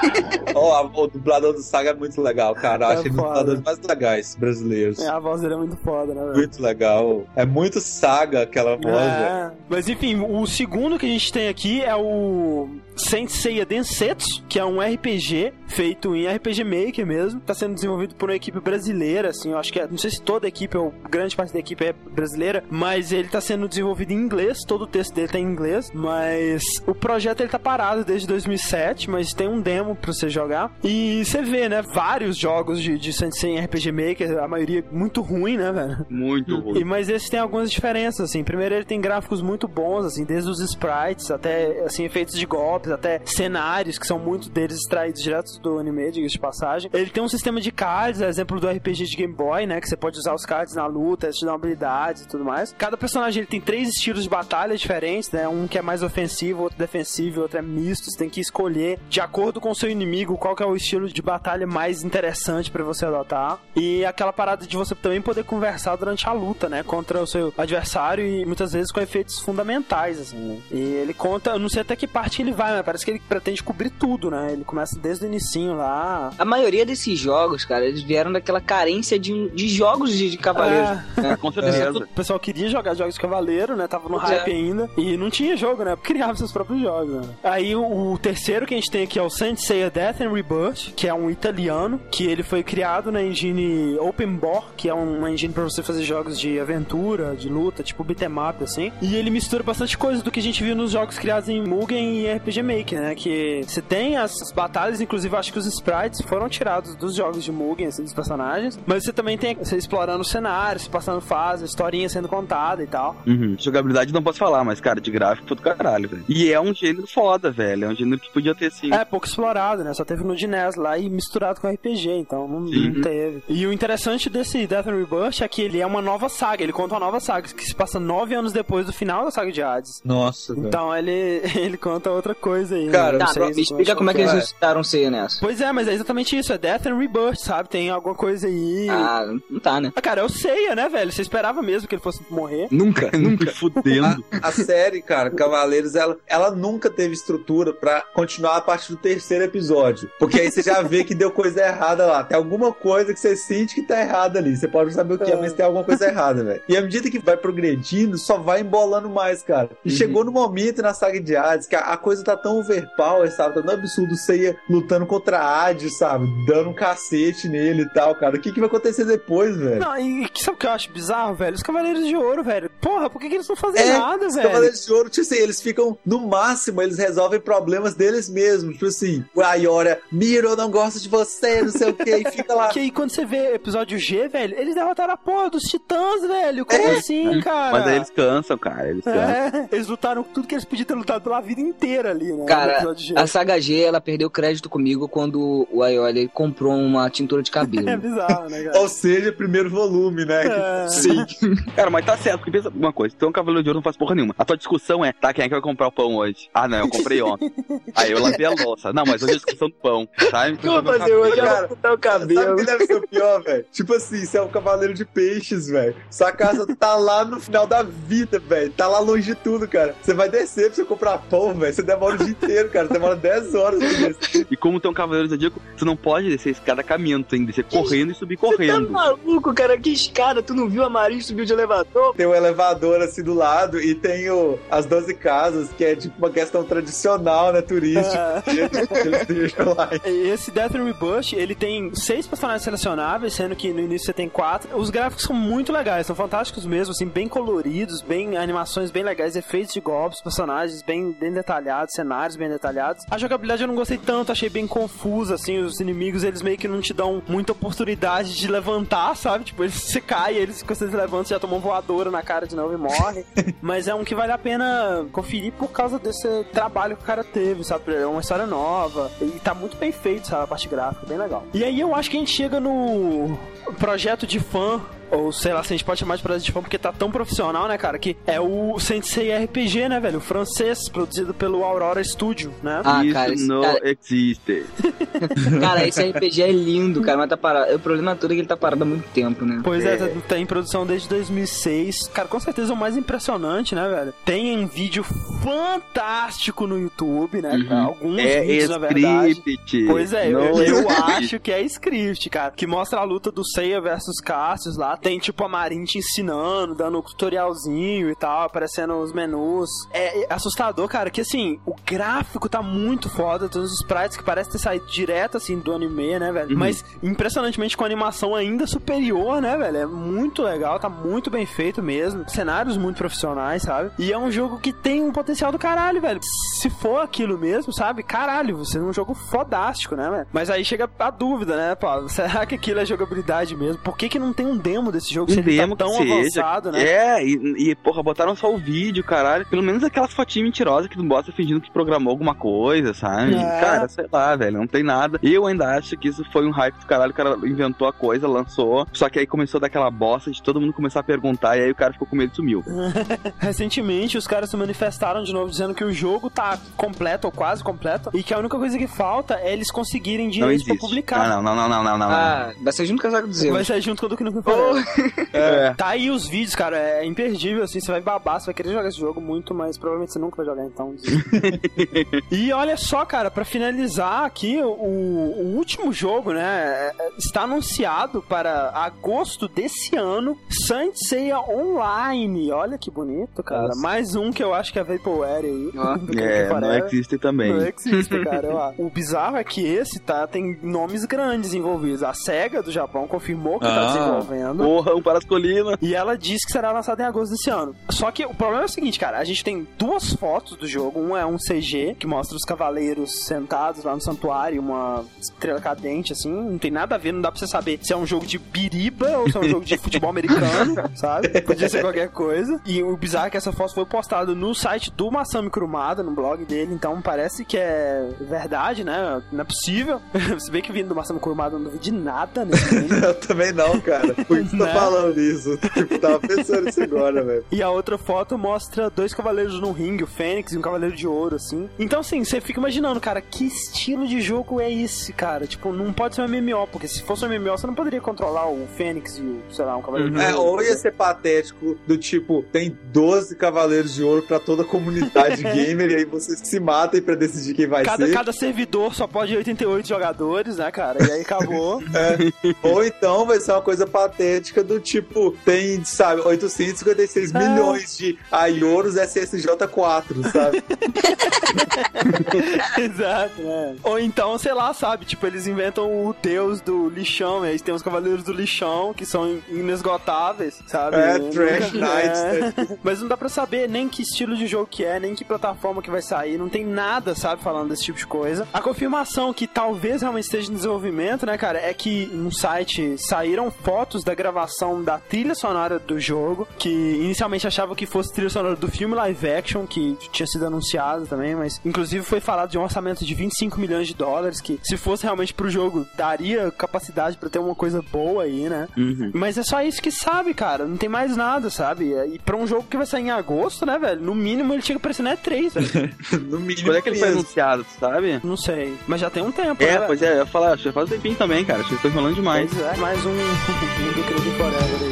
a- 0.75 0.83
o 0.83 1.07
dublador 1.07 1.53
do 1.53 1.61
Saga 1.63 1.91
é 1.91 1.95
muito 1.95 2.21
legal, 2.21 2.55
cara. 2.55 2.87
Eu 2.87 2.91
É 2.91 2.95
acho 2.95 3.03
ele 3.03 3.11
um 3.11 3.13
dos 3.17 3.25
dubladores 3.25 3.61
mais 3.63 3.79
legais 3.81 4.37
brasileiros. 4.37 4.99
É, 5.01 5.09
a 5.09 5.19
voz 5.19 5.41
dele 5.41 5.55
é 5.55 5.57
muito 5.57 5.77
foda, 5.77 6.15
né, 6.15 6.21
velho? 6.23 6.37
Muito 6.37 6.63
legal. 6.63 7.25
É 7.37 7.45
muito 7.45 7.81
Saga 7.81 8.43
aquela 8.43 8.77
voz. 8.77 8.95
É, 8.95 9.51
mas 9.69 9.89
enfim, 9.89 10.21
o 10.21 10.47
segundo 10.47 10.99
que 10.99 11.07
a 11.07 11.09
gente 11.09 11.33
tem 11.33 11.49
aqui 11.49 11.83
é 11.83 11.95
o 11.97 12.69
Saint 12.97 13.29
Seiya 13.29 13.65
Densetsu, 13.65 14.43
que 14.49 14.59
é 14.59 14.65
um 14.65 14.81
RPG 14.81 15.53
feito 15.67 16.15
em 16.15 16.27
RPG 16.27 16.65
Maker 16.65 17.07
mesmo. 17.07 17.41
Tá 17.41 17.55
sendo 17.55 17.75
desenvolvido 17.75 18.15
por 18.15 18.31
uma 18.31 18.37
equipe 18.37 18.61
brasileira, 18.61 19.31
assim, 19.31 19.51
eu 19.51 19.59
acho 19.59 19.73
que 19.73 19.81
é, 19.81 19.87
não 19.87 19.99
sei 19.99 20.11
se 20.11 20.23
toda 20.23 20.47
a 20.47 20.49
equipe 20.49 20.77
ou 20.77 20.93
grande 21.11 21.35
parte 21.35 21.53
da 21.53 21.59
equipe 21.59 21.85
é 21.85 21.93
brasileira, 21.93 22.65
mas 22.71 23.13
ele 23.13 23.29
tá 23.29 23.41
sendo 23.41 23.69
desenvolvido 23.69 24.13
em 24.13 24.17
inglês, 24.17 24.59
todo 24.67 24.83
o 24.83 24.87
texto 24.87 25.15
dele 25.15 25.29
tá 25.29 25.39
em 25.39 25.45
inglês, 25.45 25.91
mas 25.93 26.63
o 26.87 26.95
projeto 26.95 27.41
ele 27.41 27.49
tá 27.49 27.59
parado 27.59 28.05
desde 28.05 28.27
2007, 28.29 29.11
mas 29.11 29.33
tem 29.33 29.49
um 29.49 29.61
demo 29.61 29.95
pra 29.97 30.13
você 30.13 30.29
jogar. 30.29 30.73
E 30.83 31.25
você 31.25 31.43
vê, 31.43 31.69
né, 31.69 31.83
vários 31.83 32.37
jogos 32.37 32.81
de, 32.81 32.99
de 32.99 33.13
Saint 33.13 33.33
Seiya 33.33 33.61
em 33.61 33.65
RPG 33.65 33.93
Maker, 33.93 34.39
a 34.39 34.49
maioria 34.49 34.85
muito 34.91 35.21
ruim, 35.21 35.57
né, 35.57 35.73
velho? 35.73 36.07
Muito 36.09 36.59
ruim. 36.59 36.81
E, 36.81 36.85
mas 36.85 37.09
esse 37.09 37.31
tem 37.31 37.41
algumas 37.41 37.71
diferenças, 37.71 38.31
assim. 38.31 38.45
Primeiro, 38.45 38.75
ele 38.75 38.85
tem 38.85 39.01
gráficos 39.01 39.43
muito 39.43 39.67
bons, 39.67 40.05
assim, 40.05 40.25
desde 40.25 40.51
os 40.51 40.61
sprites 40.61 41.31
até, 41.31 41.85
assim, 41.85 42.05
efeitos 42.05 42.39
de 42.39 42.47
golpes, 42.85 42.91
até 42.91 43.21
cenários, 43.25 43.99
que 43.99 44.07
são 44.07 44.19
muito 44.19 44.49
deles 44.49 44.77
extraídos 44.77 45.23
direto 45.23 45.59
do 45.61 45.79
anime, 45.79 46.11
diga 46.11 46.29
de 46.29 46.39
passagem. 46.39 46.91
Ele 46.93 47.11
tem 47.11 47.23
um 47.23 47.29
sistema 47.29 47.61
de 47.61 47.73
cards, 47.73 48.21
exemplo 48.21 48.61
do 48.61 48.69
RPG 48.69 49.07
de 49.07 49.17
Game 49.17 49.33
Boy, 49.33 49.67
né, 49.67 49.81
que 49.81 49.89
você 49.89 49.97
pode 49.97 50.19
usar 50.19 50.35
os 50.35 50.45
cards 50.45 50.75
na 50.75 50.87
luta, 50.87 51.31
te 51.31 51.49
habilidades 51.49 52.23
e 52.23 52.29
tudo 52.29 52.45
mais. 52.45 52.75
Cada 52.77 52.97
personagem, 52.97 53.41
ele 53.41 53.47
tem 53.47 53.61
três 53.61 53.89
estilos 53.89 54.25
de 54.25 54.29
batalha 54.29 54.77
diferentes, 54.77 55.31
né, 55.31 55.49
um 55.49 55.67
que 55.67 55.79
é 55.79 55.83
mais 55.83 56.03
ofensivo, 56.03 56.63
outro 56.63 56.79
defensivo, 56.79 57.43
outro 57.43 57.59
é 57.59 57.63
misto. 57.63 58.11
Você 58.11 58.19
tem 58.19 58.29
que 58.29 58.41
escolher, 58.41 58.99
de 59.09 59.21
acordo 59.21 59.61
com 59.61 59.71
o 59.71 59.75
seu 59.75 59.89
inimigo, 59.89 60.37
qual 60.37 60.57
que 60.57 60.63
é 60.63 60.67
o 60.67 60.77
estilo 60.77 61.09
de 61.09 61.23
batalha 61.23 61.67
mais 61.67 62.03
interessante 62.03 62.71
pra 62.71 62.83
você 62.83 63.07
adotar. 63.07 63.59
E 63.77 64.05
aquela 64.05 64.33
parada 64.33 64.67
de 64.67 64.77
você 64.77 64.95
também 64.95 65.21
poder 65.21 65.45
conversar 65.45 65.97
durante 65.97 66.29
a 66.29 66.33
luta, 66.33 66.69
né? 66.69 66.83
Contra 66.83 67.21
o 67.21 67.27
seu 67.27 67.53
adversário 67.57 68.27
e 68.27 68.45
muitas 68.45 68.73
vezes 68.73 68.91
com 68.91 69.01
efeitos 69.01 69.41
fundamentais, 69.41 70.21
assim. 70.21 70.37
né? 70.37 70.61
E 70.71 70.81
ele 70.81 71.15
conta, 71.15 71.51
eu 71.51 71.59
não 71.59 71.69
sei 71.69 71.83
até 71.83 71.95
que 71.95 72.07
parte 72.07 72.43
ele 72.43 72.53
vai 72.53 72.74
né? 72.77 72.83
Parece 72.83 73.05
que 73.05 73.11
ele 73.11 73.23
pretende 73.29 73.63
cobrir 73.63 73.91
tudo, 73.91 74.31
né? 74.31 74.53
Ele 74.53 74.65
começa 74.65 74.99
desde 74.99 75.25
o 75.25 75.29
inicinho 75.29 75.77
lá. 75.77 76.33
A 76.39 76.45
maioria 76.45 76.85
desses 76.85 77.19
jogos, 77.19 77.65
cara, 77.65 77.85
eles 77.85 78.03
vieram 78.03 78.33
daquela 78.33 78.61
carência 78.61 79.19
de, 79.19 79.49
de 79.51 79.69
jogos 79.69 80.13
de, 80.13 80.31
de 80.31 80.37
cavaleiro. 80.39 81.01
É. 81.17 81.21
né? 81.21 81.37
Com 81.37 81.53
certeza. 81.53 81.91
O 81.91 82.07
pessoal 82.09 82.39
queria 82.39 82.69
jogar 82.69 82.95
jogos 82.95 83.15
de 83.15 83.21
cavaleiro, 83.21 83.77
né? 83.77 83.87
Tava 83.87 84.09
no 84.09 84.19
Pois 84.19 84.31
é. 84.31 84.37
hype 84.39 84.53
ainda. 84.53 84.91
E 84.97 85.17
não 85.17 85.31
tinha 85.31 85.57
jogo, 85.57 85.85
né? 85.85 85.97
Criava 86.03 86.37
seus 86.37 86.53
próprios 86.53 86.81
jogos, 86.81 87.27
né? 87.27 87.35
Aí 87.43 87.75
o, 87.75 88.13
o 88.13 88.19
terceiro 88.19 88.67
que 88.67 88.75
a 88.75 88.77
gente 88.77 88.91
tem 88.91 89.05
aqui 89.05 89.19
é 89.19 89.23
o 89.23 89.31
Saint 89.31 89.59
Seiya 89.59 89.91
Death 89.91 90.21
and 90.21 90.33
Rebirth, 90.33 90.93
que 90.97 91.09
é 91.09 91.15
um 91.15 91.31
italiano, 91.31 92.01
que 92.11 92.27
ele 92.27 92.43
foi 92.43 92.63
criado 92.63 93.11
na 93.11 93.23
engine 93.23 93.99
Open 93.99 94.35
Bore, 94.35 94.65
que 94.77 94.89
é 94.89 94.95
uma 94.95 95.31
engine 95.31 95.53
pra 95.53 95.65
você 95.65 95.83
fazer 95.83 96.03
jogos 96.03 96.39
de 96.39 96.59
aventura, 96.59 97.35
de 97.37 97.49
luta, 97.49 97.83
tipo 97.83 98.03
beat'em 98.05 98.29
up, 98.29 98.63
assim. 98.63 98.93
E 99.01 99.15
ele 99.17 99.31
mistura 99.31 99.63
bastante 99.63 99.97
coisa 99.97 100.23
do 100.23 100.31
que 100.31 100.41
a 100.41 100.43
gente 100.43 100.63
viu 100.63 100.75
nos 100.75 100.93
jogos 100.93 101.19
criados 101.19 101.49
em 101.49 101.63
Mugen 101.63 102.21
e 102.21 102.33
RPG 102.33 102.63
Maker, 102.65 103.01
né? 103.01 103.15
Que 103.15 103.63
você 103.67 103.83
tem 103.83 104.17
as, 104.17 104.41
as 104.43 104.53
batalhas, 104.53 105.01
inclusive 105.01 105.37
acho 105.37 105.53
que 105.53 105.59
os 105.59 105.67
sprites 105.67 106.21
foram 106.23 106.49
tirados 106.49 106.95
dos 106.97 107.15
jogos 107.15 107.45
de 107.45 107.53
Mugen, 107.53 107.87
assim, 107.87 108.03
dos 108.03 108.13
personagens. 108.13 108.79
Mas 108.87 109.05
você 109.05 109.13
também 109.13 109.39
tem 109.39 109.55
você 109.55 109.77
explorando 109.77 110.23
o 110.23 110.25
cenário, 110.25 110.81
você 110.81 110.89
passando 110.89 111.21
fase, 111.21 111.65
a 111.65 111.67
historinha 111.67 112.09
sendo 112.09 112.29
contada 112.29 112.83
e 112.83 112.87
tal. 112.87 113.17
Uhum. 113.27 113.57
Jogabilidade 113.59 114.13
não 114.13 114.23
posso 114.23 114.39
falar, 114.39 114.65
mas, 114.65 114.81
cara, 114.81 115.01
de 115.01 115.11
gráfico 115.11 115.49
foi 115.49 115.57
do 115.57 115.63
caralho, 115.63 116.09
velho. 116.09 116.25
E 116.29 116.51
é 116.53 116.61
um 116.61 116.75
gênero 116.75 117.07
foda, 117.07 117.51
velho. 117.51 117.87
É 117.87 117.89
um 117.89 117.95
gênero 117.95 118.21
que 118.21 118.33
podia 118.33 118.55
ter, 118.55 118.71
sim. 118.71 118.93
É, 118.93 119.05
pouco 119.05 119.27
explorado, 119.27 119.85
né? 119.85 119.93
Só 119.95 120.05
teve 120.05 120.25
no 120.25 120.35
Dines 120.35 120.77
lá 120.77 120.99
e 120.99 121.09
misturado 121.09 121.61
com 121.61 121.69
RPG, 121.69 122.11
então 122.11 122.49
não, 122.49 122.61
não 122.61 123.01
teve. 123.03 123.43
E 123.49 123.67
o 123.67 123.73
interessante 123.73 124.29
desse 124.31 124.67
Death 124.67 124.87
and 124.87 124.97
Rebirth 124.97 125.43
é 125.43 125.49
que 125.49 125.63
ele 125.63 125.81
é 125.81 125.87
uma 125.87 126.01
nova 126.01 126.29
saga, 126.29 126.63
ele 126.63 126.73
conta 126.73 126.95
uma 126.95 127.01
nova 127.01 127.21
saga, 127.21 127.49
que 127.49 127.65
se 127.65 127.75
passa 127.75 128.01
nove 128.01 128.35
anos 128.35 128.53
depois 128.53 128.87
do 128.87 128.93
final 128.93 129.25
da 129.25 129.31
saga 129.31 129.53
de 129.53 129.63
Hades. 129.63 130.01
Nossa, 130.05 130.55
velho. 130.55 130.69
Então 130.69 130.95
ele, 130.97 131.43
ele 131.55 131.77
conta 131.77 132.11
outra 132.11 132.35
coisa 132.35 132.54
aí. 132.73 132.89
Cara, 132.89 133.13
né? 133.13 133.19
Não 133.19 133.27
tá, 133.27 133.33
sei 133.33 133.55
me 133.55 133.63
explica 133.63 133.97
como 133.97 134.11
é 134.11 134.15
que 134.15 134.21
eles 134.21 134.33
ressuscitaram 134.33 134.83
Ceia 134.83 135.11
nessa. 135.11 135.39
Pois 135.41 135.61
é, 135.61 135.73
mas 135.73 135.89
é 135.89 135.95
exatamente 135.95 136.37
isso, 136.37 136.53
é 136.53 136.59
Death 136.59 136.87
and 136.87 136.97
Rebirth, 136.97 137.39
sabe? 137.39 137.69
Tem 137.69 137.91
alguma 137.91 138.15
coisa 138.15 138.47
aí. 138.47 138.89
Ah, 138.91 139.27
não 139.51 139.61
tá, 139.61 139.81
né? 139.81 139.93
Ah, 139.95 140.01
cara, 140.01 140.21
eu 140.21 140.29
sei, 140.29 140.75
né, 140.75 140.89
velho? 140.89 141.13
Você 141.13 141.23
esperava 141.23 141.63
mesmo 141.63 141.89
que 141.89 141.95
ele 141.95 142.03
fosse 142.03 142.21
morrer? 142.31 142.69
Nunca, 142.71 143.11
nunca 143.17 143.51
fudendo. 143.53 144.25
A 144.43 144.53
série, 144.53 145.01
cara, 145.03 145.31
Cavaleiros, 145.31 145.95
ela, 145.95 146.17
ela 146.27 146.51
nunca 146.51 146.91
teve 146.91 147.15
estrutura 147.15 147.73
pra 147.73 148.03
continuar 148.15 148.57
a 148.57 148.61
partir 148.61 148.93
do 148.93 148.99
terceiro 148.99 149.45
episódio. 149.45 150.11
Porque 150.19 150.41
aí 150.41 150.51
você 150.51 150.63
já 150.63 150.83
vê 150.83 151.05
que 151.05 151.15
deu 151.15 151.31
coisa 151.31 151.61
errada 151.61 152.07
lá. 152.07 152.25
Tem 152.25 152.37
alguma 152.37 152.73
coisa 152.73 153.13
que 153.13 153.21
você 153.21 153.37
sente 153.37 153.75
que 153.75 153.83
tá 153.83 154.01
errada 154.01 154.39
ali. 154.39 154.57
Você 154.57 154.69
pode 154.69 154.87
não 154.87 154.95
saber 154.95 155.15
o 155.15 155.19
que 155.19 155.31
é, 155.31 155.37
mas 155.37 155.53
tem 155.53 155.65
alguma 155.65 155.85
coisa 155.85 156.07
errada, 156.07 156.45
velho. 156.45 156.63
E 156.69 156.77
à 156.77 156.83
medida 156.83 157.11
que 157.11 157.19
vai 157.19 157.37
progredindo, 157.37 158.19
só 158.19 158.39
vai 158.39 158.61
embolando 158.61 159.09
mais, 159.09 159.43
cara. 159.43 159.71
E 159.85 159.91
chegou 159.91 160.25
no 160.25 160.33
momento 160.33 160.83
na 160.83 160.95
saga 160.95 161.21
de 161.21 161.37
Hades 161.37 161.67
que 161.67 161.77
a, 161.77 161.81
a 161.81 161.97
coisa 161.97 162.25
tá 162.25 162.37
tão 162.45 162.59
overpower, 162.59 163.31
sabe? 163.33 163.55
Tá 163.57 163.63
tão 163.63 163.75
absurdo. 163.75 164.17
Você 164.17 164.37
ia 164.37 164.57
lutando 164.69 165.07
contra 165.07 165.41
Hades, 165.41 165.97
sabe? 165.99 166.27
Dando 166.47 166.71
um 166.71 166.75
cacete 166.75 167.49
nele 167.49 167.83
e 167.83 167.89
tal, 167.91 168.15
cara. 168.15 168.37
O 168.37 168.41
que, 168.41 168.53
que 168.53 168.61
vai 168.61 168.69
acontecer 168.69 169.05
depois, 169.05 169.57
velho? 169.57 169.81
Não, 169.81 169.99
e 169.99 170.29
que- 170.29 170.43
sabe 170.43 170.57
o 170.57 170.59
que 170.61 170.67
eu 170.67 170.71
acho 170.71 170.93
bizarro, 170.93 171.35
velho? 171.35 171.55
Os 171.57 171.63
Cavaleiros 171.63 172.07
de 172.07 172.15
Ouro, 172.17 172.45
velho. 172.45 172.71
Porra, 172.81 173.09
por 173.11 173.21
que, 173.21 173.29
que 173.29 173.35
eles 173.37 173.49
não 173.49 173.57
fazem 173.57 173.83
É, 173.83 173.99
nada, 173.99 174.27
os 174.27 174.35
velho? 174.35 174.49
Cavaleiros 174.49 174.85
de 174.85 174.93
Ouro, 174.93 175.09
tipo 175.11 175.23
assim, 175.27 175.43
eles 175.43 175.61
ficam, 175.61 175.97
no 176.05 176.21
máximo, 176.29 176.83
eles 176.83 176.99
resolvem 176.99 177.41
problemas 177.41 177.95
deles 177.95 178.29
mesmos. 178.29 178.75
Tipo 178.75 178.87
assim, 178.87 179.25
o 179.35 179.41
Ayora, 179.43 180.01
Miro, 180.13 180.49
eu 180.51 180.57
não 180.57 180.71
gosto 180.71 181.01
de 181.01 181.09
você, 181.09 181.63
não 181.63 181.71
sei 181.71 181.89
o 181.91 181.95
que, 181.95 182.11
e 182.17 182.31
fica 182.31 182.55
lá. 182.55 182.69
Que 182.75 182.81
aí 182.81 182.91
quando 182.91 183.11
você 183.11 183.25
vê 183.25 183.55
episódio 183.55 183.99
G, 183.99 184.29
velho, 184.29 184.59
eles 184.59 184.75
derrotaram 184.75 185.15
a 185.15 185.17
porra 185.17 185.49
dos 185.51 185.63
titãs, 185.65 186.23
velho. 186.23 186.67
Como 186.67 186.83
É. 186.83 186.97
assim, 186.97 187.41
cara? 187.41 187.73
Mas 187.73 187.87
aí 187.87 187.97
eles 187.97 188.11
cansam, 188.11 188.59
cara. 188.59 188.89
Eles 188.91 189.05
cansam. 189.05 189.21
É, 189.23 189.69
eles 189.73 189.87
lutaram 189.87 190.23
tudo 190.23 190.47
que 190.49 190.55
eles 190.55 190.65
podiam 190.65 190.85
ter 190.87 190.95
lutado 190.95 191.23
pela 191.23 191.41
vida 191.41 191.61
inteira 191.61 192.11
ali, 192.11 192.33
né? 192.39 192.47
Cara, 192.47 192.95
a 193.17 193.27
saga 193.27 193.61
G, 193.61 193.81
ela 193.81 194.01
perdeu 194.01 194.29
crédito 194.31 194.69
comigo 194.69 195.09
quando 195.09 195.67
o 195.71 195.83
Aioli 195.83 196.29
comprou 196.29 196.73
uma 196.75 197.09
tintura 197.11 197.43
de 197.43 197.51
cabelo. 197.51 197.85
É 197.95 197.97
bizarro, 197.97 198.49
né, 198.49 198.63
cara? 198.65 198.81
Ou 198.81 198.89
seja, 198.89 199.31
primeiro 199.31 199.71
volume, 199.71 200.25
né? 200.25 200.45
É. 200.47 200.89
Sim. 200.89 201.25
Cara, 201.77 201.91
mas 201.91 202.05
tá 202.05 202.17
certo, 202.17 202.39
porque 202.39 202.51
pensa 202.51 202.71
uma 202.71 202.93
coisa, 202.93 203.15
então 203.17 203.29
um 203.29 203.33
cavaleiro 203.33 203.63
de 203.63 203.69
ouro 203.69 203.79
não 203.79 203.83
faz 203.83 203.97
porra 203.97 204.15
nenhuma. 204.15 204.35
A 204.39 204.45
tua 204.45 204.57
discussão 204.57 205.05
é, 205.05 205.13
tá, 205.13 205.33
quem 205.33 205.45
é 205.45 205.49
que 205.49 205.55
vai 205.55 205.61
comprar 205.61 205.89
o 205.89 205.93
pão 205.93 206.17
hoje? 206.17 206.49
Ah, 206.53 206.67
não, 206.67 206.79
eu 206.79 206.89
comprei 206.89 207.23
ontem. 207.23 207.53
Aí 207.95 208.11
eu 208.11 208.21
lavei 208.21 208.47
a 208.47 208.51
louça. 208.51 208.93
Não, 208.93 209.05
mas 209.07 209.23
hoje 209.23 209.33
é 209.33 209.35
a 209.35 209.39
discussão 209.39 209.69
do 209.69 209.75
pão, 209.75 210.09
sabe? 210.31 210.59
Eu 210.63 210.83
vou 210.83 210.93
fazer 210.93 211.15
hoje, 211.15 211.39
eu 211.39 211.45
vou 211.45 211.55
o 211.55 211.79
Sabe 211.81 211.95
o 211.95 211.99
cabelo. 211.99 212.57
que 212.57 212.65
deve 212.65 212.87
ser 212.87 212.97
o 212.97 213.09
pior, 213.09 213.43
velho? 213.43 213.65
Tipo 213.71 213.95
assim, 213.95 214.25
você 214.25 214.39
é 214.39 214.43
um 214.43 214.49
cavaleiro 214.49 214.95
de 214.95 215.05
peixes, 215.05 215.69
velho. 215.69 215.95
Sua 216.11 216.33
casa 216.33 216.67
tá 216.77 216.97
lá 216.97 217.25
no 217.25 217.41
final 217.41 217.67
da 217.67 217.83
vida, 217.83 218.39
velho. 218.39 218.73
Tá 218.73 218.87
lá 218.87 218.99
longe 218.99 219.23
de 219.23 219.35
tudo, 219.35 219.69
cara. 219.69 219.95
Você 220.03 220.15
vai 220.15 220.29
descer 220.29 220.67
pra 220.67 220.75
você 220.77 220.85
comprar 220.85 221.19
pão, 221.19 221.55
velho. 221.55 221.73
Você 221.73 221.83
demora 221.83 222.14
o 222.15 222.19
dia 222.19 222.31
inteiro, 222.31 222.69
cara. 222.71 222.87
Você 222.87 222.93
demora 222.95 223.17
10 223.17 223.55
horas 223.55 223.79
pra 223.79 224.09
descer. 224.09 224.47
E 224.51 224.57
como 224.57 224.81
tem 224.81 224.91
um 224.91 224.95
cavaleiro 224.95 225.29
zodíaco, 225.29 225.61
tu 225.77 225.85
não 225.85 225.97
pode 225.97 226.29
descer 226.29 226.51
escada 226.51 226.83
caminhando, 226.83 227.25
tu 227.25 227.31
tem 227.31 227.41
que 227.41 227.47
descer 227.47 227.65
correndo 227.65 228.13
e 228.13 228.15
subir 228.15 228.37
Tá 228.37 228.47
correndo. 228.49 228.91
maluco, 228.91 229.53
cara? 229.55 229.79
Que 229.79 229.91
escada? 229.91 230.43
Tu 230.43 230.55
não 230.55 230.69
viu 230.69 230.85
a 230.85 230.91
Maria 230.91 231.21
subiu 231.23 231.45
de 231.45 231.53
elevador? 231.53 232.15
Tem 232.15 232.27
um 232.27 232.35
elevador 232.35 233.01
assim 233.01 233.23
do 233.23 233.35
lado 233.35 233.81
e 233.81 233.95
tem 233.95 234.29
o, 234.31 234.59
as 234.71 234.87
12 234.87 235.15
casas, 235.15 235.71
que 235.77 235.85
é 235.85 235.95
tipo 235.97 236.15
uma 236.19 236.31
questão 236.31 236.65
tradicional, 236.65 237.53
né? 237.53 237.63
Turística. 237.63 238.43
Lá. 239.77 239.91
Esse 240.05 240.51
Death 240.51 240.73
Rebirth, 240.73 241.33
ele 241.35 241.55
tem 241.55 241.95
seis 241.95 242.27
personagens 242.27 242.63
selecionáveis, 242.63 243.33
sendo 243.35 243.55
que 243.57 243.73
no 243.73 243.81
início 243.81 244.07
você 244.07 244.13
tem 244.13 244.29
quatro. 244.29 244.77
Os 244.77 244.91
gráficos 244.91 245.25
são 245.25 245.35
muito 245.35 245.73
legais, 245.73 246.07
são 246.07 246.15
fantásticos 246.17 246.67
mesmo, 246.67 246.93
assim, 246.93 247.07
bem 247.07 247.29
coloridos, 247.29 248.01
bem 248.03 248.37
animações 248.37 248.91
bem 248.91 249.03
legais, 249.03 249.37
efeitos 249.37 249.73
de 249.73 249.81
golpes, 249.81 250.21
personagens 250.21 250.83
bem, 250.83 251.13
bem 251.13 251.33
detalhados, 251.33 251.95
cenários 252.05 252.37
bem 252.37 252.49
detalhados. 252.49 253.05
A 253.11 253.17
jogabilidade 253.17 253.63
eu 253.63 253.69
não 253.69 253.75
gostei 253.75 253.97
tanto, 253.99 254.31
achei 254.31 254.51
bem 254.51 254.67
confusa, 254.67 255.35
assim, 255.35 255.59
os 255.59 255.81
inimigos 255.81 256.23
eles 256.23 256.43
meio 256.43 256.59
que 256.59 256.69
não 256.69 256.81
te 256.81 256.93
dão 256.93 257.23
muita 257.27 257.53
oportunidade 257.53 258.37
de 258.37 258.47
levantar, 258.47 259.17
sabe? 259.17 259.45
Tipo, 259.45 259.65
eles, 259.65 259.75
você 259.75 260.01
cai, 260.01 260.37
eles 260.37 260.63
quando 260.63 260.79
você 260.79 260.85
levanta, 260.87 261.25
você 261.25 261.35
já 261.35 261.41
tomam 261.41 261.59
voadora 261.59 262.11
na 262.11 262.23
cara 262.23 262.47
de 262.47 262.55
novo 262.55 262.75
e 262.75 262.77
morre. 262.77 263.25
Mas 263.63 263.89
é 263.89 263.95
um 263.95 264.05
que 264.05 264.15
vale 264.15 264.33
a 264.33 264.39
pena 264.39 265.07
conferir 265.11 265.53
por 265.53 265.71
causa 265.71 265.99
desse 265.99 266.45
trabalho 266.53 266.97
que 266.97 267.03
o 267.03 267.07
cara 267.07 267.25
teve, 267.25 267.65
sabe? 267.65 267.95
É 267.95 268.07
uma 268.07 268.21
história 268.21 268.47
nova 268.47 269.11
e 269.21 269.41
tá 269.41 269.55
muito 269.55 269.77
bem 269.77 269.91
feito, 269.91 270.29
sabe? 270.29 270.45
A 270.45 270.47
parte 270.47 270.69
gráfica, 270.69 271.07
bem 271.07 271.19
legal. 271.19 271.45
E 271.55 271.65
aí 271.65 271.81
eu 271.81 271.95
acho 271.95 272.11
que 272.11 272.17
a 272.17 272.21
gente 272.21 272.33
chega 272.33 272.61
no 272.61 273.39
projeto 273.79 274.27
de 274.27 274.39
fã 274.39 274.81
ou 275.15 275.33
sei 275.33 275.53
lá 275.53 275.63
se 275.63 275.73
a 275.73 275.77
gente 275.77 275.85
pode 275.85 276.01
chamar 276.01 276.17
de 276.17 276.23
projeto 276.23 276.45
de 276.45 276.53
fã 276.53 276.61
porque 276.61 276.79
tá 276.79 276.93
tão 276.93 277.11
profissional, 277.11 277.67
né, 277.69 277.79
cara? 277.79 277.99
Que 277.99 278.17
é 278.27 278.41
o 278.41 278.79
Sensei 278.79 279.33
RPG, 279.35 279.89
né, 279.89 280.01
velho? 280.01 280.19
O 280.19 280.21
francês, 280.21 280.89
produzido 280.89 281.33
pelo 281.35 281.65
Aurora 281.65 282.03
Studio, 282.03 282.53
né? 282.63 282.81
Ah, 282.85 283.05
Isso 283.05 283.15
cara, 283.15 283.33
esse 283.35 283.47
não 283.47 283.63
cara- 283.63 283.81
existe. 283.85 284.65
Cara, 285.61 285.87
esse 285.87 286.03
RPG 286.03 286.43
é 286.43 286.53
lindo, 286.53 287.01
cara, 287.03 287.19
mas 287.19 287.29
tá 287.29 287.37
parado. 287.37 287.75
O 287.75 287.79
problema 287.79 288.15
todo 288.17 288.31
é 288.33 288.35
que 288.35 288.41
ele 288.41 288.49
tá 288.49 288.57
parado 288.57 288.83
há 288.83 288.87
muito 288.87 289.09
tempo, 289.11 289.45
né? 289.45 289.61
Pois 289.63 289.85
é, 289.85 289.97
tá, 289.97 290.09
tá 290.29 290.39
em 290.39 290.47
produção 290.47 290.87
desde 290.87 291.09
2006. 291.09 292.09
Cara, 292.09 292.29
com 292.29 292.39
certeza 292.41 292.73
é 292.73 292.75
o 292.75 292.79
mais 292.79 292.97
impressionante, 292.97 293.75
né, 293.75 293.89
velho? 293.89 294.13
Tem 294.25 294.57
um 294.59 294.67
vídeo 294.67 295.05
fantástico 295.43 296.67
no 296.67 296.79
YouTube, 296.79 297.41
né? 297.43 297.53
Uhum. 297.55 297.79
Alguns 297.85 298.19
É 298.19 298.41
vídeos, 298.43 298.71
na 298.71 298.79
verdade. 298.79 299.31
script. 299.33 299.87
Pois 299.87 300.13
é, 300.13 300.29
eu, 300.29 300.41
Não 300.41 300.63
eu 300.63 300.89
acho 300.91 301.39
que 301.41 301.51
é 301.53 301.63
script, 301.63 302.31
cara. 302.31 302.53
Que 302.53 302.67
mostra 302.67 303.01
a 303.01 303.05
luta 303.05 303.31
do 303.31 303.45
Seiya 303.47 303.81
versus 303.81 304.21
Cassius 304.21 304.77
lá. 304.77 304.97
Tem 305.05 305.19
tipo 305.19 305.45
a 305.45 305.49
Marin 305.51 305.85
te 305.85 305.99
ensinando, 305.99 306.75
dando 306.75 306.99
um 306.99 307.03
tutorialzinho 307.03 308.09
e 308.09 308.15
tal, 308.15 308.45
aparecendo 308.45 308.95
os 308.95 309.13
menus. 309.13 309.69
É, 309.93 310.23
é 310.23 310.27
assustador, 310.33 310.89
cara, 310.89 311.11
que 311.11 311.21
assim, 311.21 311.61
o 311.67 311.75
gráfico 311.85 312.49
tá 312.49 312.63
muito 312.63 313.11
foda. 313.11 313.47
Todos 313.47 313.71
os 313.71 313.81
sprites 313.83 314.17
que 314.17 314.25
parecem 314.25 314.53
ter 314.53 314.59
saído 314.61 314.87
direto 314.87 315.37
assim 315.37 315.59
do 315.59 315.75
anime, 315.75 316.19
né, 316.19 316.33
velho? 316.33 316.53
Uhum. 316.53 316.59
Mas 316.59 316.83
impressionantemente 317.03 317.77
com 317.77 317.85
animação 317.85 318.35
ainda 318.35 318.67
superior, 318.67 319.43
né, 319.43 319.55
velho? 319.59 319.77
É 319.77 319.85
muito 319.87 320.43
legal, 320.43 320.81
tá 320.81 320.89
muito 320.89 321.31
bem 321.31 321.45
feito 321.45 321.83
mesmo. 321.83 322.27
Cenários 322.27 322.79
muito 322.79 322.97
profissionais, 322.97 323.61
sabe? 323.61 323.91
E 323.99 324.11
é 324.11 324.17
um 324.17 324.31
jogo 324.31 324.59
que 324.59 324.73
tem 324.73 325.03
um 325.03 325.13
potencial 325.13 325.53
do 325.53 325.59
caralho, 325.59 326.01
velho. 326.01 326.21
Se 326.59 326.71
for 326.71 327.03
aquilo 327.03 327.37
mesmo, 327.37 327.75
sabe? 327.75 328.03
Caralho, 328.03 328.57
você 328.57 328.79
é 328.79 328.81
um 328.81 328.93
jogo 328.93 329.13
fodástico, 329.13 329.95
né, 329.95 330.09
velho? 330.09 330.27
Mas 330.33 330.49
aí 330.49 330.65
chega 330.65 330.89
a 330.99 331.11
dúvida, 331.11 331.57
né, 331.57 331.75
Paulo? 331.75 332.09
Será 332.09 332.47
que 332.47 332.55
aquilo 332.55 332.81
é 332.81 332.87
jogabilidade 332.87 333.55
mesmo? 333.55 333.83
Por 333.83 333.99
que, 333.99 334.09
que 334.09 334.19
não 334.19 334.33
tem 334.33 334.47
um 334.47 334.57
demo 334.57 334.84
desse 334.93 335.13
jogo 335.13 335.33
Um 335.33 335.43
demo 335.43 335.77
tá 335.77 335.85
tão 335.85 335.97
que 335.97 336.03
seja. 336.03 336.15
avançado, 336.15 336.73
né? 336.73 336.83
É, 336.83 337.25
e, 337.25 337.71
e, 337.71 337.75
porra, 337.75 338.03
botaram 338.03 338.35
só 338.37 338.53
o 338.53 338.59
vídeo, 338.59 339.03
caralho. 339.05 339.47
Pelo 339.47 339.63
menos 339.63 339.83
aquelas 339.85 340.13
fotinhas 340.13 340.47
mentirosas 340.47 340.89
que 340.89 340.97
tu 340.97 341.03
bota 341.05 341.33
fingindo 341.33 341.61
que 341.61 341.71
programou 341.71 342.11
alguma 342.11 342.35
coisa, 342.35 342.95
sabe? 342.95 343.35
É. 343.35 343.61
Cara, 343.61 343.89
sei 343.89 344.07
lá, 344.13 344.35
velho, 344.37 344.59
não 344.59 344.67
tem 344.67 344.83
nada. 344.83 345.19
Eu 345.23 345.47
ainda 345.47 345.77
acho 345.77 345.97
que 345.97 346.09
isso 346.09 346.25
foi 346.33 346.47
um 346.47 346.51
hype 346.51 346.77
do 346.77 346.87
caralho. 346.87 347.13
O 347.13 347.15
cara 347.15 347.37
inventou 347.45 347.87
a 347.89 347.93
coisa, 347.93 348.27
lançou. 348.29 348.87
Só 348.93 349.09
que 349.09 349.19
aí 349.19 349.27
começou 349.27 349.61
daquela 349.61 349.91
bosta 349.91 350.31
de 350.31 350.43
todo 350.43 350.61
mundo 350.61 350.73
começar 350.73 351.01
a 351.01 351.05
perguntar. 351.05 351.57
E 351.57 351.63
aí 351.63 351.71
o 351.71 351.75
cara 351.75 351.93
ficou 351.93 352.07
com 352.07 352.17
medo 352.17 352.33
e 352.33 352.37
sumiu. 352.37 352.65
Recentemente, 353.39 354.17
os 354.17 354.27
caras 354.27 354.51
se 354.51 354.57
manifestaram 354.57 355.23
de 355.23 355.33
novo 355.33 355.51
dizendo 355.51 355.75
que 355.75 355.85
o 355.85 355.93
jogo 355.93 356.31
tá 356.31 356.59
completo 356.77 357.27
ou 357.27 357.33
quase 357.33 357.63
completo 357.63 358.11
e 358.15 358.23
que 358.23 358.33
a 358.35 358.39
única 358.39 358.57
coisa 358.57 358.77
que 358.79 358.87
falta 358.87 359.35
é 359.35 359.53
eles 359.53 359.71
conseguirem 359.71 360.27
Não 360.27 360.33
direitos 360.33 360.65
pra 360.65 360.77
publicar. 360.77 361.21
Ah, 361.25 361.29
não, 361.29 361.43
não, 361.43 361.55
não, 361.57 361.69
não, 361.69 361.85
não, 361.85 361.99
não. 361.99 362.11
Ah, 362.11 362.53
vai 362.63 362.73
ser 362.73 362.87
junto 362.87 363.01
com 363.03 363.09
a 363.09 363.11
saga 363.11 363.27
do 363.27 363.33
Zeus. 363.33 363.55
Vai 363.55 363.65
ser 363.65 363.81
junto 363.81 364.01
com 364.01 364.07
o 364.07 364.09
Duke 364.09 364.25
Nukem 364.25 364.43
Porra, 364.75 365.27
É. 365.35 365.75
Tá 365.75 365.89
aí 365.89 366.11
os 366.11 366.27
vídeos, 366.29 366.55
cara, 366.55 366.77
é 366.79 367.05
imperdível, 367.05 367.65
assim, 367.65 367.81
você 367.81 367.91
vai 367.91 368.01
babar, 368.01 368.39
você 368.41 368.47
vai 368.47 368.55
querer 368.55 368.73
jogar 368.73 368.89
esse 368.89 368.99
jogo 368.99 369.21
muito, 369.21 369.53
mas 369.55 369.77
provavelmente 369.77 370.13
você 370.13 370.19
nunca 370.19 370.37
vai 370.37 370.47
jogar, 370.47 370.65
então. 370.65 370.95
e 372.31 372.53
olha 372.53 372.77
só, 372.77 373.05
cara, 373.05 373.31
pra 373.31 373.45
finalizar 373.45 374.25
aqui, 374.25 374.61
o, 374.63 374.67
o 374.69 375.55
último 375.57 375.93
jogo, 375.93 376.33
né, 376.33 376.93
está 377.19 377.43
anunciado 377.43 378.23
para 378.23 378.71
agosto 378.75 379.49
desse 379.49 379.97
ano, 379.97 380.39
Saint 380.67 380.95
Seiya 380.95 381.39
Online. 381.41 382.51
Olha 382.53 382.79
que 382.79 382.91
bonito, 382.91 383.43
cara. 383.43 383.69
Nossa. 383.69 383.81
Mais 383.81 384.15
um 384.15 384.31
que 384.33 384.43
eu 384.43 384.55
acho 384.55 384.73
que 384.73 384.79
é 384.79 384.85
Vaporware 384.85 385.45
aí. 385.45 385.71
que 386.13 386.21
É, 386.21 386.49
não 386.61 386.73
existe 386.79 387.19
também. 387.19 387.53
Não 387.53 387.67
existe, 387.67 388.25
cara. 388.25 388.47
eu 388.47 388.59
acho. 388.63 388.83
O 388.83 388.91
bizarro 388.91 389.37
é 389.37 389.45
que 389.45 389.65
esse 389.67 389.99
tá, 390.01 390.27
tem 390.27 390.59
nomes 390.63 391.05
grandes 391.05 391.55
envolvidos. 391.55 392.03
A 392.03 392.13
SEGA 392.15 392.63
do 392.63 392.71
Japão 392.71 393.07
confirmou 393.07 393.59
que 393.59 393.67
tá 393.67 393.75
Ah. 393.75 393.87
desenvolvendo. 393.93 394.64
Porra, 394.65 394.95
um 394.95 395.03
para 395.03 395.19
as 395.19 395.25
colinas. 395.27 395.77
E 395.83 395.95
ela 395.95 396.17
disse 396.17 396.47
que 396.47 396.53
será 396.53 396.73
lançado 396.73 396.99
em 397.01 397.05
agosto 397.05 397.33
desse 397.33 397.51
ano. 397.51 397.77
Só 397.91 398.11
que 398.11 398.25
o 398.25 398.33
problema 398.35 398.63
é 398.63 398.65
o 398.65 398.69
seguinte, 398.69 398.99
cara. 398.99 399.19
A 399.19 399.25
gente 399.25 399.45
tem 399.45 399.69
duas 399.79 400.15
fotos 400.15 400.57
do 400.57 400.67
jogo. 400.67 400.99
Um 400.99 401.15
é 401.15 401.27
um 401.27 401.37
CG, 401.37 401.95
que 401.99 402.07
mostra 402.07 402.35
os 402.35 402.45
cavaleiros 402.45 403.27
sentados 403.27 403.85
lá 403.85 403.95
no 403.95 404.01
santuário, 404.01 404.63
uma 404.63 405.05
estrela 405.21 405.61
cadente, 405.61 406.15
assim. 406.15 406.33
Não 406.33 406.57
tem 406.57 406.71
nada 406.71 406.95
a 406.95 406.99
ver, 406.99 407.13
não 407.13 407.21
dá 407.21 407.31
pra 407.31 407.39
você 407.39 407.47
saber 407.47 407.79
se 407.83 407.93
é 407.93 407.97
um 407.97 408.07
jogo 408.07 408.25
de 408.25 408.39
biriba 408.39 409.19
ou 409.19 409.31
se 409.31 409.37
é 409.37 409.41
um 409.41 409.49
jogo 409.49 409.67
de 409.67 409.77
futebol 409.77 410.09
americano, 410.09 410.75
sabe? 410.97 411.29
Podia 411.43 411.69
ser 411.69 411.83
qualquer 411.83 412.09
coisa. 412.09 412.59
E 412.65 412.83
o 412.83 412.97
bizarro 412.97 413.27
é 413.27 413.31
que 413.31 413.37
essa 413.37 413.53
foto 413.53 413.75
foi 413.75 413.85
postada 413.85 414.35
no 414.35 414.55
site 414.55 414.91
do 414.91 415.11
Masami 415.11 415.51
Kurumada, 415.51 416.03
no 416.03 416.13
blog 416.13 416.43
dele. 416.47 416.73
Então 416.73 417.03
parece 417.03 417.45
que 417.45 417.59
é 417.59 418.09
verdade, 418.19 418.83
né? 418.83 419.23
Não 419.31 419.43
é 419.43 419.45
possível. 419.45 420.01
Se 420.41 420.51
bem 420.51 420.63
que 420.63 420.73
vindo 420.73 420.89
do 420.89 420.95
Masami 420.95 421.21
Kurumada, 421.21 421.57
eu 421.57 421.59
não 421.59 421.67
duvido 421.67 421.83
de 421.83 421.93
nada 421.93 422.47
nesse 422.47 422.65
vídeo. 422.81 422.97
Eu 422.97 423.15
também 423.21 423.53
não, 423.53 423.79
cara. 423.83 424.15
Por 424.15 424.39
tá 424.59 424.65
Né? 424.67 424.73
falando 424.73 425.21
isso? 425.21 425.57
Tipo, 425.75 425.99
tava 425.99 426.21
pensando 426.21 426.69
isso 426.69 426.83
agora, 426.83 427.23
velho. 427.23 427.45
E 427.51 427.63
a 427.63 427.71
outra 427.71 427.97
foto 427.99 428.37
mostra 428.39 428.91
dois 428.91 429.13
cavaleiros 429.15 429.61
no 429.61 429.73
ringue, 429.73 430.05
o 430.05 430.07
Fênix 430.07 430.53
e 430.53 430.59
um 430.59 430.63
cavaleiro 430.63 430.95
de 430.97 431.07
ouro, 431.07 431.37
assim. 431.37 431.69
Então, 431.79 432.01
assim, 432.01 432.25
você 432.25 432.41
fica 432.41 432.59
imaginando, 432.59 433.01
cara, 433.01 433.21
que 433.21 433.45
estilo 433.47 434.07
de 434.07 434.21
jogo 434.21 434.61
é 434.61 434.73
esse, 434.73 435.13
cara? 435.13 435.47
Tipo, 435.47 435.73
não 435.73 435.93
pode 435.93 436.15
ser 436.15 436.23
um 436.23 436.29
MMO, 436.29 436.67
porque 436.69 436.89
se 436.89 437.03
fosse 437.03 437.25
um 437.25 437.29
MMO, 437.29 437.51
você 437.59 437.67
não 437.67 437.75
poderia 437.75 438.01
controlar 438.01 438.49
o 438.49 438.67
Fênix 438.77 439.19
e 439.19 439.23
o, 439.23 439.43
sei 439.51 439.65
lá, 439.65 439.77
um 439.77 439.83
cavaleiro 439.83 440.13
de 440.15 440.21
É, 440.21 440.35
ouro. 440.35 440.63
ou 440.63 440.63
ia 440.63 440.77
ser 440.77 440.93
patético, 440.93 441.77
do 441.87 441.97
tipo, 441.97 442.43
tem 442.53 442.77
12 442.93 443.37
cavaleiros 443.37 443.95
de 443.95 444.03
ouro 444.03 444.23
pra 444.23 444.39
toda 444.39 444.63
a 444.63 444.67
comunidade 444.67 445.43
gamer, 445.43 445.91
e 445.91 445.95
aí 445.97 446.05
vocês 446.05 446.41
se 446.43 446.61
matem 446.61 447.01
pra 447.03 447.15
decidir 447.15 447.55
quem 447.55 447.67
vai 447.67 447.85
Cada, 447.85 448.07
ser. 448.07 448.13
cada 448.13 448.33
servidor 448.33 448.95
só 448.95 449.07
pode 449.07 449.37
88 449.37 449.87
jogadores, 449.89 450.57
né, 450.57 450.71
cara? 450.71 451.03
E 451.07 451.11
aí 451.11 451.21
acabou. 451.23 451.83
É. 451.95 452.17
Ou 452.63 452.85
então 452.85 453.25
vai 453.27 453.39
ser 453.41 453.53
uma 453.53 453.63
coisa 453.63 453.87
patética 453.87 454.35
do 454.65 454.81
tipo, 454.81 455.33
tem, 455.45 455.85
sabe, 455.85 456.21
856 456.23 457.35
É. 457.35 457.39
milhões 457.39 457.97
de 457.97 458.19
Aioros 458.31 458.95
SSJ4, 458.97 460.33
sabe? 460.33 460.63
Exato, 462.79 463.43
né? 463.43 463.77
Ou 463.83 463.99
então, 463.99 464.37
sei 464.39 464.53
lá, 464.53 464.73
sabe? 464.75 465.05
Tipo, 465.05 465.27
eles 465.27 465.47
inventam 465.47 466.07
o 466.07 466.15
deus 466.23 466.61
do 466.61 466.89
lixão, 466.89 467.45
e 467.45 467.51
aí 467.51 467.61
tem 467.61 467.75
os 467.75 467.83
cavaleiros 467.83 468.25
do 468.25 468.33
lixão, 468.33 468.93
que 468.95 469.05
são 469.07 469.39
inesgotáveis, 469.49 470.61
sabe? 470.67 470.97
É, 470.97 471.19
Trash 471.19 471.73
Knights, 471.73 472.21
É. 472.25 472.41
né? 472.41 472.55
Mas 472.83 473.01
não 473.01 473.09
dá 473.09 473.17
pra 473.17 473.29
saber 473.29 473.69
nem 473.69 473.89
que 473.89 474.03
estilo 474.03 474.37
de 474.37 474.47
jogo 474.47 474.67
que 474.71 474.85
é, 474.85 474.99
nem 475.01 475.15
que 475.15 475.25
plataforma 475.25 475.83
que 475.83 475.91
vai 475.91 476.03
sair, 476.03 476.39
não 476.39 476.49
tem 476.49 476.65
nada, 476.65 477.15
sabe, 477.15 477.43
falando 477.43 477.69
desse 477.71 477.85
tipo 477.85 477.99
de 477.99 478.07
coisa. 478.07 478.47
A 478.53 478.61
confirmação 478.61 479.33
que 479.33 479.47
talvez 479.47 480.03
realmente 480.03 480.25
esteja 480.25 480.51
em 480.51 480.55
desenvolvimento, 480.55 481.27
né, 481.27 481.37
cara, 481.39 481.59
é 481.59 481.73
que 481.73 482.07
no 482.07 482.33
site 482.33 482.97
saíram 482.99 483.51
fotos 483.51 484.03
da 484.05 484.15
gravação 484.15 484.34
da 484.83 484.99
trilha 484.99 485.35
sonora 485.35 485.79
do 485.79 485.99
jogo, 485.99 486.47
que 486.59 486.69
inicialmente 486.69 487.47
achavam 487.47 487.75
que 487.75 487.87
fosse 487.87 488.13
trilha 488.13 488.31
sonora 488.31 488.57
do 488.57 488.69
filme 488.69 488.95
live 488.95 489.31
action, 489.31 489.67
que 489.67 489.97
tinha 490.13 490.27
sido 490.27 490.47
anunciado 490.47 491.07
também, 491.07 491.35
mas 491.35 491.61
inclusive 491.65 492.05
foi 492.05 492.21
falado 492.21 492.51
de 492.51 492.59
um 492.59 492.63
orçamento 492.63 493.05
de 493.05 493.15
25 493.15 493.59
milhões 493.61 493.87
de 493.89 493.95
dólares, 493.95 494.41
que 494.41 494.59
se 494.63 494.77
fosse 494.77 495.05
realmente 495.05 495.33
pro 495.35 495.51
jogo, 495.51 495.87
daria 495.97 496.51
capacidade 496.51 497.17
pra 497.17 497.29
ter 497.29 497.39
uma 497.39 497.55
coisa 497.55 497.83
boa 497.93 498.25
aí, 498.25 498.49
né? 498.49 498.69
Uhum. 498.77 499.11
Mas 499.15 499.39
é 499.39 499.43
só 499.43 499.63
isso 499.63 499.81
que 499.83 499.91
sabe, 499.91 500.35
cara. 500.35 500.65
Não 500.67 500.77
tem 500.77 500.89
mais 500.89 501.17
nada, 501.17 501.51
sabe? 501.51 501.93
E 502.13 502.19
pra 502.19 502.37
um 502.37 502.47
jogo 502.47 502.67
que 502.69 502.77
vai 502.77 502.87
sair 502.87 503.03
em 503.05 503.11
agosto, 503.11 503.65
né, 503.67 503.79
velho? 503.79 504.01
No 504.01 504.15
mínimo 504.15 504.53
ele 504.53 504.63
chega 504.63 504.79
aparecendo 504.79 505.09
é 505.11 505.17
3, 505.17 505.55
velho. 505.55 505.95
no 506.31 506.41
mínimo. 506.41 506.69
Quando 506.69 506.77
é 506.77 506.83
que 506.83 506.89
ele 506.89 506.99
foi 506.99 507.09
anunciado, 507.09 507.65
sabe? 507.79 508.21
Não 508.25 508.37
sei. 508.37 508.75
Mas 508.87 509.01
já 509.01 509.11
tem 509.11 509.23
um 509.23 509.33
tempo, 509.33 509.63
É, 509.63 509.79
né? 509.81 509.87
pois 509.87 510.03
é, 510.03 510.13
eu 510.13 510.17
ia 510.19 510.27
falar, 510.27 510.53
acho 510.53 510.63
que 510.65 510.73
faz 510.73 510.89
um 510.89 510.93
tempinho 510.93 511.15
também, 511.17 511.45
cara. 511.45 511.61
Acho 511.61 511.71
que 511.71 511.77
foi 511.77 511.91
enrolando 511.91 512.15
demais. 512.15 512.51
Pois 512.53 512.65
é, 512.65 512.77
mais 512.77 512.99
um 513.05 513.13
do 513.15 514.24
Crazy 514.25 514.39
Forever. 514.39 514.85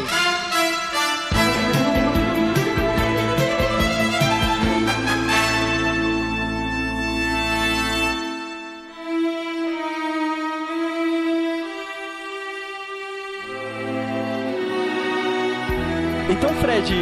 Então, 16.29 16.55
Fred, 16.61 16.93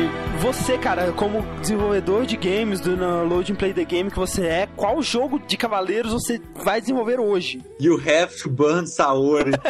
você, 0.40 0.78
cara, 0.78 1.12
como 1.12 1.42
desenvolvedor 1.60 2.24
de 2.24 2.34
games 2.34 2.80
do 2.80 2.96
Load 2.96 3.52
and 3.52 3.56
Play 3.56 3.74
the 3.74 3.84
Game 3.84 4.10
que 4.10 4.18
você 4.18 4.46
é, 4.46 4.68
qual 4.74 5.02
jogo 5.02 5.38
de 5.38 5.54
cavaleiros 5.54 6.14
você 6.14 6.40
vai 6.54 6.80
desenvolver 6.80 7.20
hoje? 7.20 7.62
You 7.78 7.96
have 7.96 8.34
to 8.42 8.48
burn 8.48 8.86
Saori. 8.86 9.52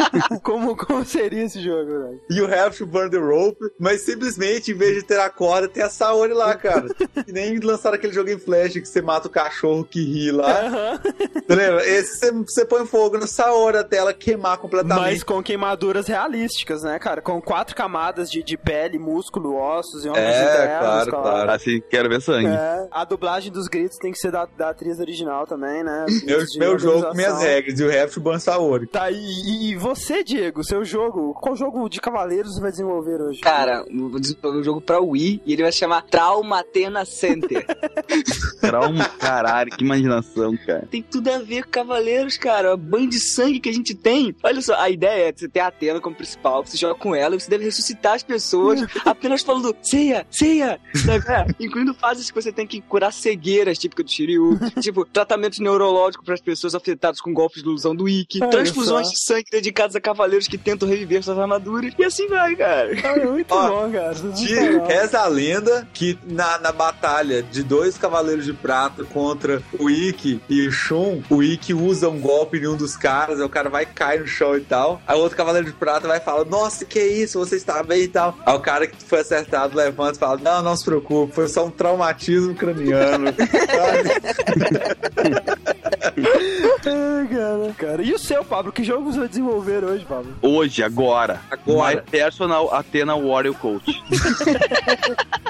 como, 0.42 0.76
como 0.76 1.04
seria 1.04 1.44
esse 1.44 1.62
jogo, 1.62 1.86
velho? 1.86 2.20
You 2.30 2.44
have 2.44 2.76
to 2.76 2.86
burn 2.86 3.10
the 3.10 3.18
rope, 3.18 3.58
mas 3.78 4.02
simplesmente, 4.02 4.72
em 4.72 4.74
vez 4.74 4.96
de 4.96 5.02
ter 5.02 5.18
a 5.18 5.30
corda, 5.30 5.66
tem 5.66 5.82
a 5.82 5.88
Saori 5.88 6.34
lá, 6.34 6.54
cara. 6.54 6.86
E 7.26 7.32
nem 7.32 7.58
lançaram 7.58 7.96
aquele 7.96 8.12
jogo 8.12 8.28
em 8.28 8.38
flash 8.38 8.74
que 8.74 8.84
você 8.84 9.00
mata 9.00 9.28
o 9.28 9.30
cachorro 9.30 9.82
que 9.82 10.02
ri 10.04 10.30
lá. 10.30 11.00
Lembra? 11.48 11.86
Esse 11.86 12.30
você, 12.32 12.66
põe 12.66 12.84
fogo 12.84 13.16
na 13.16 13.26
Saori 13.26 13.78
até 13.78 13.96
ela 13.96 14.12
queimar 14.12 14.58
completamente. 14.58 15.00
Mas 15.00 15.22
com 15.22 15.42
queimaduras 15.42 16.06
realísticas, 16.06 16.82
né, 16.82 16.98
cara? 16.98 17.22
Com 17.22 17.40
quatro 17.40 17.74
camadas 17.74 18.30
de, 18.30 18.42
de 18.42 18.58
pele, 18.74 18.98
músculo, 18.98 19.54
ossos 19.54 20.04
e 20.04 20.08
órgãos 20.08 20.26
É, 20.26 20.42
internos. 20.42 20.78
claro, 20.80 21.10
com- 21.12 21.22
claro. 21.22 21.50
Assim, 21.52 21.80
quero 21.88 22.08
ver 22.08 22.20
sangue. 22.20 22.48
É, 22.48 22.88
a 22.90 23.04
dublagem 23.04 23.52
dos 23.52 23.68
gritos 23.68 23.98
tem 23.98 24.10
que 24.10 24.18
ser 24.18 24.32
da, 24.32 24.46
da 24.56 24.70
atriz 24.70 24.98
original 24.98 25.46
também, 25.46 25.84
né? 25.84 26.06
Meu, 26.24 26.44
De 26.44 26.58
meu 26.58 26.78
jogo 26.78 27.14
minhas 27.14 27.40
regras. 27.40 27.78
You 27.78 27.88
have 27.90 28.12
to 28.12 28.20
burn 28.20 28.40
Saori. 28.40 28.86
Tá, 28.88 29.10
e, 29.10 29.14
e- 29.16 29.70
e 29.70 29.76
você, 29.76 30.24
Diego, 30.24 30.64
seu 30.64 30.84
jogo, 30.84 31.34
qual 31.34 31.54
jogo 31.54 31.88
de 31.88 32.00
cavaleiros 32.00 32.54
você 32.54 32.60
vai 32.60 32.70
desenvolver 32.72 33.20
hoje? 33.22 33.40
Cara, 33.40 33.84
vou 33.94 34.18
desenvolver 34.18 34.58
um 34.58 34.64
jogo 34.64 34.80
pra 34.80 34.98
Wii 35.00 35.42
e 35.46 35.52
ele 35.52 35.62
vai 35.62 35.70
se 35.72 35.78
chamar 35.78 36.02
Traumatena 36.02 37.04
Center. 37.04 37.64
Trauma, 38.60 39.04
caralho, 39.18 39.70
que 39.70 39.84
imaginação, 39.84 40.56
cara. 40.66 40.86
tem 40.90 41.02
tudo 41.02 41.28
a 41.30 41.38
ver 41.38 41.64
com 41.64 41.70
Cavaleiros, 41.70 42.36
cara. 42.36 42.74
O 42.74 42.76
banho 42.76 43.08
de 43.08 43.20
sangue 43.20 43.60
que 43.60 43.68
a 43.68 43.72
gente 43.72 43.94
tem. 43.94 44.34
Olha 44.42 44.60
só, 44.62 44.74
a 44.80 44.88
ideia 44.90 45.28
é 45.28 45.32
você 45.32 45.48
ter 45.48 45.60
a 45.60 45.66
Atena 45.68 46.00
como 46.00 46.16
principal, 46.16 46.64
você 46.64 46.76
joga 46.76 46.94
com 46.94 47.14
ela 47.14 47.34
e 47.36 47.40
você 47.40 47.50
deve 47.50 47.64
ressuscitar 47.64 48.14
as 48.14 48.22
pessoas 48.22 48.63
apenas 49.04 49.42
falando 49.42 49.74
ceia, 49.82 50.26
ceia, 50.30 50.80
sabe? 50.94 51.24
É, 51.28 51.46
incluindo 51.64 51.94
fases 51.94 52.30
que 52.30 52.40
você 52.40 52.52
tem 52.52 52.66
que 52.66 52.80
curar 52.80 53.12
cegueiras, 53.12 53.78
típica 53.78 54.02
do 54.02 54.10
Shiryu, 54.10 54.58
tipo, 54.80 55.04
tratamento 55.04 55.62
neurológico 55.62 56.24
para 56.24 56.34
as 56.34 56.40
pessoas 56.40 56.74
afetadas 56.74 57.20
com 57.20 57.32
golpes 57.32 57.62
de 57.62 57.68
ilusão 57.68 57.94
do 57.94 58.08
Ikki, 58.08 58.40
Olha 58.42 58.50
transfusões 58.50 59.06
só. 59.08 59.12
de 59.12 59.20
sangue 59.20 59.46
dedicadas 59.50 59.96
a 59.96 60.00
cavaleiros 60.00 60.48
que 60.48 60.58
tentam 60.58 60.88
reviver 60.88 61.22
suas 61.22 61.38
armaduras, 61.38 61.92
e 61.98 62.04
assim 62.04 62.26
vai, 62.28 62.54
cara. 62.56 62.92
É 62.98 63.26
muito 63.26 63.52
Ó, 63.52 63.68
bom, 63.68 63.92
cara. 63.92 64.14
De, 64.14 64.54
reza 64.86 65.20
a 65.20 65.26
lenda 65.26 65.86
que 65.92 66.18
na, 66.24 66.58
na 66.58 66.72
batalha 66.72 67.42
de 67.42 67.62
dois 67.62 67.96
cavaleiros 67.96 68.44
de 68.44 68.52
prata 68.52 69.04
contra 69.04 69.62
o 69.78 69.90
Ikki 69.90 70.40
e 70.48 70.66
o 70.66 70.72
Shun, 70.72 71.22
o 71.30 71.42
Ikki 71.42 71.74
usa 71.74 72.08
um 72.08 72.20
golpe 72.20 72.58
em 72.58 72.66
um 72.66 72.76
dos 72.76 72.96
caras, 72.96 73.38
aí 73.38 73.46
o 73.46 73.48
cara 73.48 73.68
vai 73.68 73.86
cair 73.86 74.20
no 74.20 74.26
chão 74.26 74.56
e 74.56 74.60
tal. 74.60 75.00
Aí 75.06 75.16
o 75.16 75.20
outro 75.20 75.36
cavaleiro 75.36 75.66
de 75.66 75.72
prata 75.72 76.06
vai 76.06 76.20
falar: 76.20 76.44
Nossa, 76.44 76.84
que 76.84 77.00
isso, 77.00 77.38
você 77.38 77.56
está 77.56 77.82
bem 77.82 78.02
e 78.02 78.08
tal. 78.08 78.36
Aí 78.44 78.53
o 78.54 78.60
cara 78.60 78.86
que 78.86 78.96
foi 79.02 79.20
acertado 79.20 79.76
levanta 79.76 80.16
e 80.16 80.18
fala: 80.18 80.38
Não, 80.42 80.62
não 80.62 80.76
se 80.76 80.84
preocupe, 80.84 81.34
foi 81.34 81.48
só 81.48 81.66
um 81.66 81.70
traumatismo 81.70 82.54
craniano. 82.54 83.32
Ai, 86.86 87.28
cara, 87.28 87.74
cara. 87.76 88.02
E 88.02 88.12
o 88.12 88.18
seu, 88.18 88.44
Pablo? 88.44 88.72
Que 88.72 88.84
jogo 88.84 89.12
você 89.12 89.18
vai 89.20 89.28
desenvolver 89.28 89.84
hoje, 89.84 90.04
Pablo? 90.04 90.34
Hoje, 90.42 90.82
agora. 90.82 91.40
Agora. 91.50 91.96
My 91.96 92.02
personal 92.02 92.72
Athena 92.74 93.14
Warrior 93.16 93.54
Coach. 93.56 94.02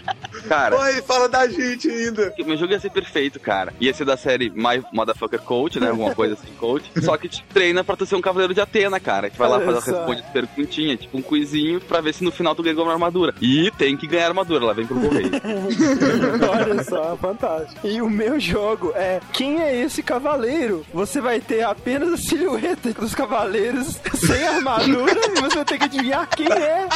Cara. 0.49 0.77
Oi, 0.79 1.01
fala 1.03 1.29
da 1.29 1.49
gente 1.49 1.89
ainda. 1.89 2.33
Meu 2.45 2.57
jogo 2.57 2.73
ia 2.73 2.81
ser 2.81 2.91
perfeito, 2.91 3.41
cara. 3.41 3.73
Ia 3.81 3.95
ser 3.95 4.05
da 4.05 4.17
série 4.17 4.51
My 4.51 4.85
Motherfucker 4.93 5.41
Coach, 5.41 5.81
né? 5.81 5.89
Alguma 5.89 6.15
coisa 6.15 6.35
assim, 6.35 6.53
coach. 6.59 6.85
Só 7.03 7.17
que 7.17 7.29
te 7.29 7.43
treina 7.53 7.83
pra 7.83 7.97
tu 7.97 8.05
ser 8.05 8.17
um 8.17 8.21
cavaleiro 8.21 8.53
de 8.53 8.61
Atena, 8.61 9.01
cara. 9.01 9.31
Tu 9.31 9.39
vai 9.39 9.49
lá, 9.49 9.57
Olha 9.57 9.73
faz, 9.73 9.85
só. 9.85 9.93
responde 9.93 10.21
as 10.23 10.29
perguntinhas, 10.31 11.01
tipo 11.01 11.17
um 11.17 11.23
quizinho, 11.23 11.81
pra 11.81 12.01
ver 12.01 12.13
se 12.13 12.23
no 12.23 12.31
final 12.31 12.55
tu 12.55 12.63
ganhou 12.63 12.85
uma 12.85 12.94
armadura. 12.95 13.35
E 13.41 13.71
tem 13.73 13.97
que 13.97 14.07
ganhar 14.07 14.29
armadura, 14.29 14.65
ela 14.65 14.75
vem 14.75 14.87
pro 14.87 15.01
correio. 15.01 15.31
Olha 16.51 16.83
só, 16.85 17.16
fantástico. 17.16 17.87
E 17.87 18.01
o 18.01 18.09
meu 18.09 18.41
jogo 18.41 18.93
é 18.95 19.21
quem 19.33 19.61
é 19.62 19.81
esse 19.83 20.03
cavaleiro? 20.03 20.85
Você 20.93 21.21
vai 21.21 21.41
ter 21.41 21.62
apenas 21.62 22.12
a 22.12 22.16
silhueta 22.16 22.93
dos 22.93 23.15
cavaleiros 23.15 23.99
sem 24.15 24.47
armadura 24.47 25.21
e 25.37 25.41
você 25.41 25.57
vai 25.57 25.65
ter 25.65 25.79
que 25.79 25.85
adivinhar 25.85 26.29
quem 26.29 26.47
é. 26.47 26.89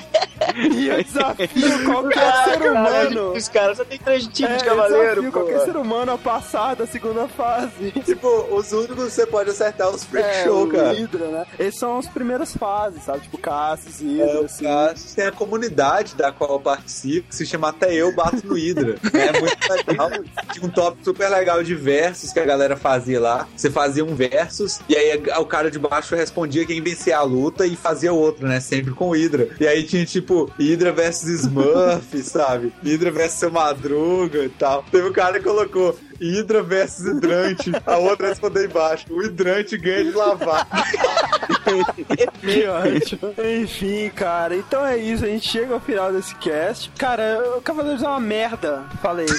E 0.56 0.88
eu 0.88 1.02
desafio 1.04 1.84
qualquer 1.84 2.44
ser 2.44 2.62
humano. 2.70 3.32
Os 3.32 3.48
caras 3.48 3.76
só 3.76 3.84
tem 3.84 3.98
três 3.98 4.26
tipos 4.26 4.50
É, 4.54 4.56
de 4.56 4.64
eu 4.64 4.68
cavaleiro, 4.70 5.06
desafio 5.22 5.32
pô. 5.32 5.38
qualquer 5.40 5.60
ser 5.64 5.76
humano 5.76 6.12
a 6.12 6.18
passar 6.18 6.74
da 6.76 6.86
segunda 6.86 7.28
fase. 7.28 7.92
Tipo, 8.04 8.28
os 8.50 8.72
únicos 8.72 9.04
que 9.04 9.10
você 9.10 9.26
pode 9.26 9.50
acertar 9.50 9.88
os 9.90 10.02
Freak 10.04 10.26
É, 10.28 10.44
Show, 10.44 10.66
cara. 10.68 10.92
Hydra, 10.92 11.26
né? 11.28 11.46
Esses 11.58 11.78
são 11.78 11.98
as 11.98 12.06
primeiras 12.08 12.56
fases, 12.56 13.02
sabe? 13.04 13.20
Tipo, 13.20 13.38
Cassis, 13.38 14.00
Hydra, 14.00 14.40
É, 14.64 14.90
assim. 14.90 15.14
tem 15.14 15.26
a 15.26 15.32
comunidade 15.32 16.14
da 16.16 16.32
qual 16.32 16.52
eu 16.54 16.60
participo, 16.60 17.28
que 17.28 17.36
se 17.36 17.46
chama 17.46 17.68
Até 17.68 17.92
Eu 17.94 18.12
Bato 18.14 18.44
no 18.46 18.54
Hydra. 18.54 18.96
É 19.12 19.40
muito 19.40 19.56
legal. 19.88 20.10
Tinha 20.52 20.66
um 20.66 20.70
top 20.70 20.98
super 21.04 21.28
legal 21.28 21.62
de 21.62 21.74
versos 21.74 22.32
que 22.32 22.40
a 22.40 22.44
galera 22.44 22.76
fazia 22.76 23.20
lá. 23.20 23.46
Você 23.56 23.70
fazia 23.70 24.04
um 24.04 24.14
versus, 24.14 24.80
e 24.88 24.96
aí 24.96 25.22
o 25.38 25.44
cara 25.44 25.70
de 25.70 25.78
baixo 25.78 26.14
respondia 26.16 26.64
quem 26.66 26.80
vencia 26.82 27.16
a 27.18 27.22
luta 27.22 27.66
e 27.66 27.76
fazia 27.76 28.12
outro, 28.12 28.46
né? 28.48 28.58
Sempre 28.60 28.92
com 28.92 29.08
o 29.10 29.12
Hydra. 29.14 29.48
E 29.60 29.66
aí 29.66 29.84
tinha 29.84 30.04
tipo 30.10 30.50
Hydra 30.58 30.92
versus 30.92 31.42
Smurf, 31.42 32.14
sabe? 32.24 32.72
Hydra 32.82 33.10
versus 33.10 33.38
seu 33.38 33.50
Madruga 33.50 34.44
e 34.44 34.48
tal. 34.48 34.84
Teve 34.90 35.08
um 35.08 35.12
cara 35.12 35.38
que 35.38 35.44
colocou 35.44 35.96
Hydra 36.20 36.62
versus 36.62 37.06
Hidrante. 37.06 37.72
A 37.86 37.96
outra 37.98 38.28
respondeu 38.28 38.64
embaixo. 38.64 39.06
O 39.10 39.22
Hidrante 39.22 39.76
ganha 39.78 40.04
de 40.04 40.12
lavar. 40.12 40.66
Que 42.40 42.66
ótimo. 42.66 43.34
Enfim, 43.62 44.10
cara, 44.10 44.56
então 44.56 44.84
é 44.84 44.96
isso. 44.96 45.24
A 45.24 45.28
gente 45.28 45.48
chega 45.48 45.74
ao 45.74 45.80
final 45.80 46.12
desse 46.12 46.34
cast. 46.36 46.90
Cara, 46.98 47.56
o 47.56 47.60
Cavaleiros 47.60 48.02
é 48.02 48.08
uma 48.08 48.20
merda. 48.20 48.84
Falei. 49.02 49.26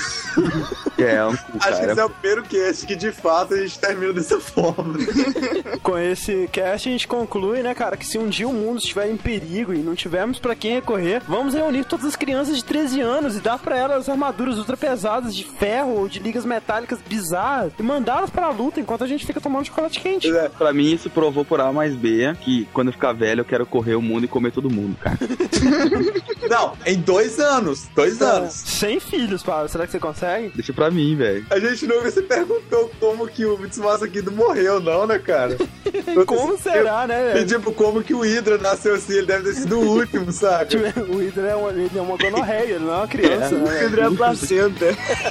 É, 0.97 1.25
um 1.25 1.35
cu, 1.35 1.57
Acho 1.61 1.79
que 1.79 1.85
esse 1.87 1.99
é 1.99 2.05
o 2.05 2.09
primeiro 2.11 2.43
cast 2.43 2.85
que 2.85 2.95
de 2.95 3.11
fato 3.11 3.55
a 3.55 3.57
gente 3.57 3.79
termina 3.79 4.13
dessa 4.13 4.39
forma. 4.39 4.99
Com 5.81 5.97
esse 5.97 6.47
cast 6.51 6.87
a 6.87 6.91
gente 6.91 7.07
conclui, 7.07 7.63
né, 7.63 7.73
cara, 7.73 7.97
que 7.97 8.05
se 8.05 8.19
um 8.19 8.29
dia 8.29 8.47
o 8.47 8.53
mundo 8.53 8.77
estiver 8.77 9.09
em 9.09 9.17
perigo 9.17 9.73
e 9.73 9.79
não 9.79 9.95
tivermos 9.95 10.37
pra 10.37 10.53
quem 10.53 10.75
recorrer, 10.75 11.23
vamos 11.27 11.55
reunir 11.55 11.85
todas 11.85 12.05
as 12.05 12.15
crianças 12.15 12.55
de 12.55 12.63
13 12.63 13.01
anos 13.01 13.35
e 13.35 13.39
dar 13.39 13.57
pra 13.57 13.75
elas 13.75 14.07
armaduras 14.07 14.59
ultra 14.59 14.77
pesadas 14.77 15.35
de 15.35 15.43
ferro 15.43 15.95
ou 15.95 16.07
de 16.07 16.19
ligas 16.19 16.45
metálicas 16.45 16.99
bizarras 17.01 17.71
e 17.79 17.81
mandá-las 17.81 18.29
pra 18.29 18.49
luta 18.49 18.79
enquanto 18.79 19.03
a 19.03 19.07
gente 19.07 19.25
fica 19.25 19.41
tomando 19.41 19.65
chocolate 19.65 19.99
quente. 19.99 20.31
Pra 20.55 20.71
mim, 20.71 20.93
isso 20.93 21.09
provou 21.09 21.43
por 21.43 21.59
A 21.59 21.71
mais 21.71 21.95
B 21.95 22.20
que 22.41 22.67
quando 22.73 22.87
eu 22.87 22.93
ficar 22.93 23.13
velho 23.13 23.41
eu 23.41 23.45
quero 23.45 23.65
correr 23.65 23.95
o 23.95 24.01
mundo 24.01 24.25
e 24.25 24.27
comer 24.27 24.51
todo 24.51 24.69
mundo, 24.69 24.95
cara. 24.99 25.17
Não, 26.49 26.73
em 26.85 26.97
dois 26.99 27.39
anos. 27.39 27.87
Dois 27.95 28.21
anos. 28.21 28.53
Sem 28.53 28.99
filhos, 28.99 29.41
Pablo. 29.43 29.69
Será 29.69 29.85
que 29.85 29.91
você 29.91 29.99
consegue? 29.99 30.51
Deixa 30.55 30.73
pra 30.73 30.91
mim, 30.91 31.15
velho. 31.15 31.45
A 31.49 31.59
gente 31.59 31.85
nunca 31.87 32.11
se 32.11 32.21
perguntou 32.21 32.91
como 32.99 33.27
que 33.27 33.45
o 33.45 33.57
Mitsumasa 33.57 34.07
Kido 34.07 34.31
morreu, 34.31 34.79
não, 34.79 35.05
né, 35.07 35.17
cara? 35.19 35.57
Como 36.25 36.57
será, 36.57 37.05
né, 37.07 37.31
E 37.31 37.33
velho? 37.33 37.47
tipo, 37.47 37.71
como 37.73 38.01
que 38.03 38.13
o 38.13 38.21
Hydra 38.21 38.57
nasceu 38.57 38.95
assim? 38.95 39.13
Ele 39.17 39.25
deve 39.27 39.43
ter 39.45 39.53
sido 39.55 39.79
o 39.79 39.97
último, 39.97 40.31
sabe? 40.31 40.75
O 41.09 41.17
Hydra 41.17 41.47
é 41.49 41.55
uma, 41.55 41.69
ele 41.69 41.89
é 41.95 42.01
uma 42.01 42.17
gonorreia, 42.17 42.63
ele 42.75 42.79
não 42.85 42.93
é 42.93 42.97
uma 42.97 43.07
criança, 43.07 43.55
É. 43.55 43.57
né? 43.57 43.63
O 43.63 43.67
Hydra 43.85 44.01
é 44.01 44.05
a 44.07 44.11
placenta. 44.11 44.85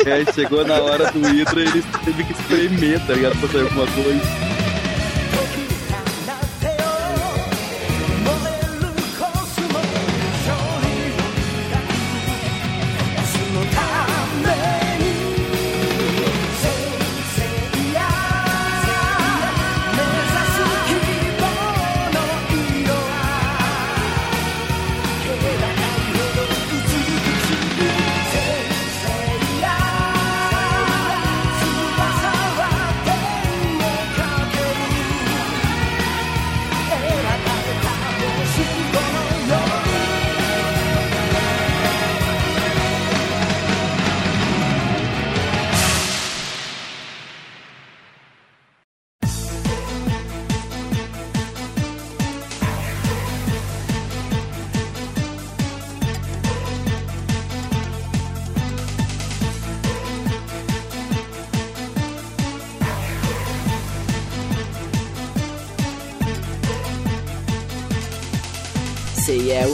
É, 0.07 0.33
chegou 0.33 0.65
na 0.67 0.75
hora 0.81 1.11
do 1.13 1.21
Hydra 1.21 1.61
ele 1.61 1.83
teve 2.05 2.25
que 2.25 2.33
espremer, 2.33 3.07
tá 3.07 3.15
ligado? 3.15 3.39
Pra 3.41 3.49
sair 3.49 3.63
alguma 3.63 3.87
coisa. 3.87 4.60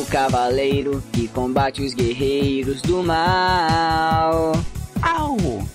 Cavaleiro 0.06 1.02
que 1.12 1.28
combate 1.28 1.82
os 1.82 1.94
guerreiros 1.94 2.80
do 2.82 3.02
mal. 3.02 4.52
Au! 5.02 5.66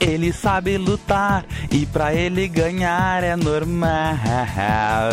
Ele 0.00 0.32
sabe 0.32 0.76
lutar 0.76 1.46
e 1.70 1.86
pra 1.86 2.14
ele 2.14 2.48
ganhar 2.48 3.22
é 3.22 3.36
normal. 3.36 5.12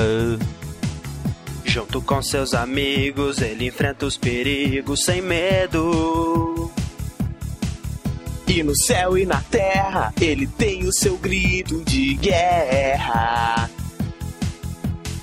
Junto 1.63 2.01
com 2.01 2.21
seus 2.21 2.53
amigos, 2.53 3.39
ele 3.39 3.67
enfrenta 3.67 4.05
os 4.05 4.17
perigos 4.17 5.05
sem 5.05 5.21
medo. 5.21 6.69
E 8.47 8.61
no 8.63 8.75
céu 8.75 9.17
e 9.17 9.25
na 9.25 9.41
terra, 9.41 10.13
ele 10.19 10.45
tem 10.45 10.85
o 10.85 10.91
seu 10.91 11.17
grito 11.17 11.81
de 11.85 12.15
guerra. 12.15 13.69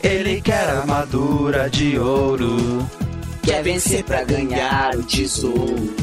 Ele 0.03 0.41
quer 0.41 0.71
armadura 0.71 1.69
de 1.69 1.99
ouro. 1.99 2.89
Quer 3.49 3.63
vencer 3.63 4.05
pra 4.05 4.23
ganhar 4.25 4.95
o 4.95 5.03
tesouro. 5.03 5.97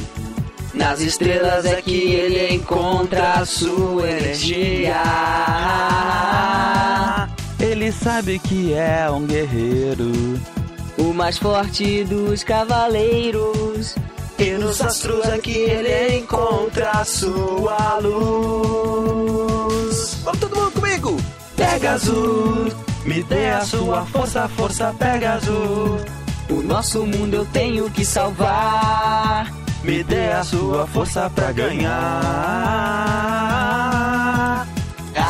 Nas 0.73 0.99
estrelas 0.99 1.63
é 1.63 1.79
que 1.79 2.11
ele 2.11 2.55
encontra 2.55 3.33
a 3.33 3.45
sua 3.45 4.09
energia. 4.09 5.03
Ele 7.59 7.91
sabe 7.91 8.39
que 8.39 8.73
é 8.73 9.07
um 9.11 9.27
guerreiro. 9.27 10.11
O 10.97 11.13
mais 11.13 11.37
forte 11.37 12.03
dos 12.05 12.43
cavaleiros. 12.43 13.93
E 14.39 14.49
nos 14.53 14.81
astros 14.81 15.27
é 15.27 15.37
que 15.37 15.55
ele 15.55 16.17
encontra 16.17 16.89
a 16.89 17.05
sua 17.05 17.99
luz. 17.99 19.05
Vamos 20.23 20.39
todo 20.39 20.55
mundo 20.55 20.71
comigo! 20.71 21.15
Pegasus, 21.55 22.75
me 23.05 23.21
dê 23.21 23.51
a 23.51 23.61
sua 23.61 24.03
força, 24.07 24.47
força 24.47 24.91
Pegasus. 24.97 26.14
O 26.49 26.61
nosso 26.61 27.05
mundo 27.05 27.33
eu 27.33 27.45
tenho 27.45 27.89
que 27.89 28.05
salvar. 28.05 29.51
Me 29.83 30.03
dê 30.03 30.31
a 30.31 30.43
sua 30.43 30.85
força 30.87 31.29
pra 31.29 31.51
ganhar. 31.51 31.91
Ah, 35.17 35.25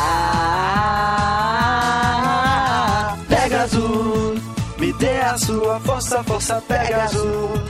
Pegasus, 3.28 4.40
me 4.78 4.92
dê 4.94 5.18
a 5.20 5.36
sua 5.38 5.78
força, 5.80 6.22
força 6.24 6.62
Pegasus. 6.66 7.60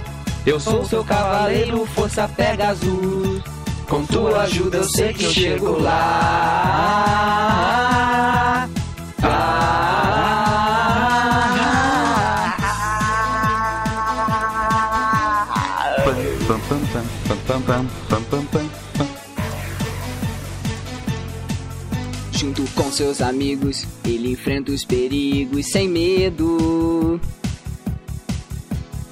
Eu 0.44 0.60
sou 0.60 0.85
seu 0.85 1.05
cavaleiro, 1.05 1.85
força 1.86 2.28
Pegasus. 2.28 3.43
Com 3.89 4.05
tua 4.06 4.43
ajuda 4.43 4.78
eu 4.78 4.85
sei 4.85 5.12
que 5.12 5.24
eu 5.24 5.31
chego 5.31 5.81
lá. 5.81 7.27
Pam, 17.61 17.87
pam, 18.09 18.23
pam, 18.23 18.45
pam, 18.45 18.45
pam. 18.45 19.07
Junto 22.33 22.62
com 22.74 22.93
seus 22.93 23.23
amigos, 23.23 23.87
ele 24.05 24.33
enfrenta 24.33 24.70
os 24.70 24.85
perigos 24.85 25.66
sem 25.66 25.89
medo. 25.89 27.20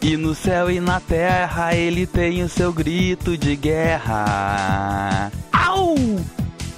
E 0.02 0.16
no 0.16 0.34
céu 0.34 0.70
e 0.70 0.80
na 0.80 1.00
terra 1.00 1.74
ele 1.74 2.06
tem 2.06 2.42
o 2.42 2.48
seu 2.48 2.72
grito 2.72 3.38
de 3.38 3.56
guerra. 3.56 5.32
Au! 5.50 5.94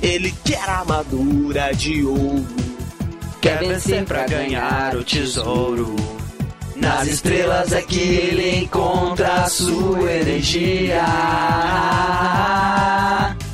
Ele 0.01 0.33
quer 0.45 0.69
armadura 0.69 1.73
de 1.73 2.05
ouro. 2.05 2.47
Quer 3.41 3.59
vencer 3.59 4.05
pra 4.05 4.27
ganhar 4.27 4.95
o 4.95 5.03
tesouro. 5.03 6.16
Nas 6.77 7.09
estrelas 7.09 7.73
é 7.73 7.81
que 7.81 7.99
ele 7.99 8.59
encontra 8.65 9.45
a 9.45 9.49
sua 9.49 10.13
energia. 10.13 11.05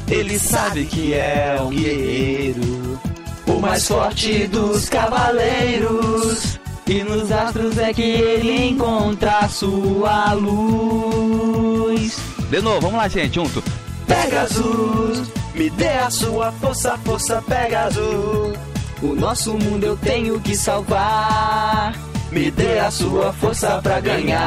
Ele 0.09 0.39
sabe 0.39 0.85
que 0.87 1.15
é 1.15 1.57
um 1.61 1.71
guerreiro, 1.71 3.01
o 3.47 3.61
mais 3.61 3.87
forte 3.87 4.47
dos 4.49 4.89
cavaleiros. 4.89 6.59
E 6.87 7.05
nos 7.05 7.31
astros 7.31 7.79
é 7.79 7.95
que 7.95 8.03
ele 8.03 8.67
encontra 8.71 9.39
a 9.39 9.49
sua 9.49 10.33
luz. 10.35 12.19
De 12.51 12.61
novo, 12.61 12.81
vamos 12.81 12.97
lá, 12.97 13.07
gente, 13.09 13.37
junto. 13.37 13.63
Pegasus, 14.07 15.31
me 15.55 15.71
dê 15.71 15.89
a 15.89 16.11
sua 16.11 16.51
força, 16.53 16.99
força 17.05 17.41
Pegasus. 17.41 18.59
O 19.01 19.15
nosso 19.15 19.55
mundo 19.55 19.85
eu 19.85 19.97
tenho 19.97 20.41
que 20.41 20.57
salvar. 20.57 21.95
Me 22.33 22.51
dê 22.51 22.79
a 22.79 22.91
sua 22.91 23.31
força 23.35 23.79
pra 23.83 24.01
ganhar. 24.01 24.41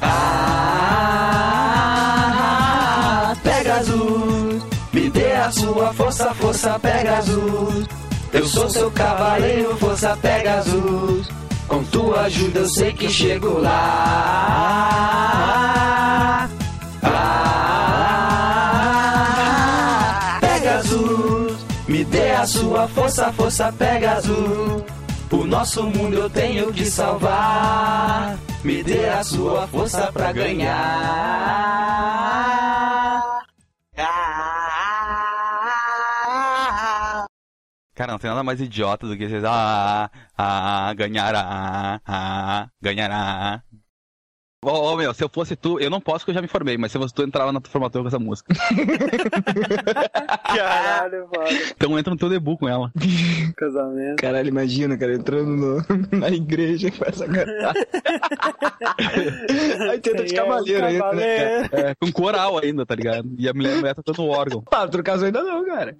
Ah, 0.00 0.54
Pegasus, 3.42 4.62
me 4.92 5.10
dê 5.10 5.32
a 5.32 5.50
sua 5.50 5.92
força, 5.92 6.32
força 6.34 6.78
Pegasus. 6.78 7.84
Eu 8.32 8.46
sou 8.46 8.70
seu 8.70 8.88
cavaleiro, 8.92 9.76
força 9.76 10.16
Pegasus. 10.22 11.28
Com 11.66 11.82
tua 11.84 12.20
ajuda 12.20 12.60
eu 12.60 12.68
sei 12.68 12.92
que 12.92 13.08
chego 13.08 13.58
lá. 13.58 13.80
Ah, 17.02 17.49
a 22.40 22.46
sua 22.46 22.88
força, 22.88 23.30
força 23.34 23.70
Pegasus. 23.70 24.82
O 25.30 25.44
nosso 25.46 25.82
mundo 25.84 26.14
eu 26.14 26.30
tenho 26.30 26.72
que 26.72 26.86
salvar. 26.86 28.38
Me 28.64 28.82
dê 28.82 29.10
a 29.10 29.22
sua 29.22 29.66
força 29.68 30.10
pra 30.10 30.32
ganhar. 30.32 30.70
Cara, 37.94 38.12
não 38.12 38.18
tem 38.18 38.30
nada 38.30 38.42
mais 38.42 38.58
idiota 38.58 39.06
do 39.06 39.14
que 39.18 39.28
vocês. 39.28 39.44
Ah, 39.44 40.10
ah, 40.38 40.94
ganhará, 40.94 42.00
ah, 42.06 42.68
ganhará. 42.80 43.62
Ô, 44.62 44.68
ô, 44.70 44.94
meu, 44.96 45.14
se 45.14 45.24
eu 45.24 45.28
fosse 45.32 45.56
tu, 45.56 45.80
eu 45.80 45.88
não 45.88 46.02
posso 46.02 46.18
porque 46.18 46.32
eu 46.32 46.34
já 46.34 46.42
me 46.42 46.46
formei, 46.48 46.76
mas 46.76 46.92
se 46.92 46.98
eu 46.98 47.00
fosse 47.00 47.14
tu, 47.14 47.22
entrar 47.22 47.46
lá 47.46 47.52
na 47.52 47.62
tua 47.62 47.72
formatura 47.72 48.02
com 48.04 48.08
essa 48.08 48.18
música. 48.18 48.52
Caralho, 50.44 51.28
mano. 51.34 51.48
Então 51.74 51.98
entra 51.98 52.10
no 52.12 52.18
teu 52.18 52.28
debut 52.28 52.58
com 52.58 52.68
ela. 52.68 52.92
Casamento. 53.56 54.16
Caralho, 54.20 54.48
imagina, 54.48 54.98
cara, 54.98 55.14
entrando 55.14 55.48
no- 55.56 55.82
na 56.18 56.28
igreja 56.28 56.90
com 56.90 57.04
essa 57.06 57.26
cantar. 57.26 57.72
Aí 59.90 59.98
tenta 59.98 60.24
de 60.24 60.34
é 60.34 60.36
cavaleiro 60.36 60.84
ainda, 60.84 61.12
né, 61.14 61.68
cara? 61.68 61.90
É, 61.90 61.94
com 61.94 62.12
coral 62.12 62.58
ainda, 62.58 62.84
tá 62.84 62.94
ligado? 62.94 63.30
E 63.38 63.48
a 63.48 63.54
mulher, 63.54 63.72
a 63.72 63.76
mulher 63.76 63.94
tá 63.94 64.02
tocando 64.02 64.28
órgão. 64.28 64.62
Ah, 64.70 64.86
tu 64.86 64.98
não 64.98 65.04
casou 65.04 65.24
ainda 65.24 65.42
não, 65.42 65.64
cara. 65.64 65.96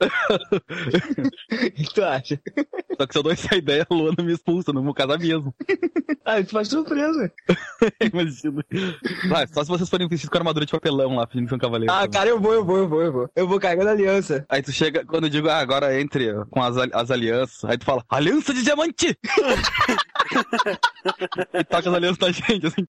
O 1.50 1.70
que 1.70 1.94
tu 1.94 2.04
acha? 2.04 2.38
Só 2.98 3.06
que 3.06 3.12
se 3.14 3.18
eu 3.18 3.22
dou 3.22 3.32
essa 3.32 3.56
ideia, 3.56 3.86
a 3.88 3.94
Luana 3.94 4.22
me 4.22 4.34
expulsa, 4.34 4.70
não 4.70 4.82
vou 4.84 4.92
casar 4.92 5.18
mesmo. 5.18 5.54
Ah, 6.26 6.42
tu 6.42 6.50
faz 6.50 6.68
surpresa. 6.68 7.32
Imagina. 8.12 8.49
Vai, 9.28 9.46
só 9.46 9.62
se 9.62 9.68
vocês 9.68 9.88
forem 9.88 10.08
vestidos 10.08 10.30
com 10.30 10.38
armadura 10.38 10.66
de 10.66 10.72
papelão 10.72 11.16
lá, 11.16 11.26
fingindo 11.26 11.46
que 11.46 11.50
são 11.50 11.58
cavaleiros. 11.58 11.94
Ah, 11.94 12.08
cara, 12.08 12.30
eu 12.30 12.40
vou, 12.40 12.52
eu 12.52 12.64
vou, 12.64 12.78
eu 12.78 12.88
vou, 12.88 13.02
eu 13.02 13.12
vou. 13.12 13.30
Eu 13.34 13.48
vou 13.48 13.60
carregando 13.60 13.90
a 13.90 13.92
aliança. 13.92 14.44
Aí 14.48 14.62
tu 14.62 14.72
chega, 14.72 15.04
quando 15.04 15.24
eu 15.24 15.30
digo, 15.30 15.48
ah, 15.48 15.58
agora 15.58 16.00
entre 16.00 16.32
com 16.50 16.62
as, 16.62 16.76
as 16.76 17.10
alianças, 17.10 17.64
aí 17.64 17.78
tu 17.78 17.84
fala, 17.84 18.04
aliança 18.08 18.54
de 18.54 18.62
diamante! 18.62 19.16
e 21.54 21.64
toca 21.64 21.88
as 21.88 21.94
alianças 21.94 22.18
da 22.18 22.30
gente, 22.30 22.66
assim. 22.66 22.76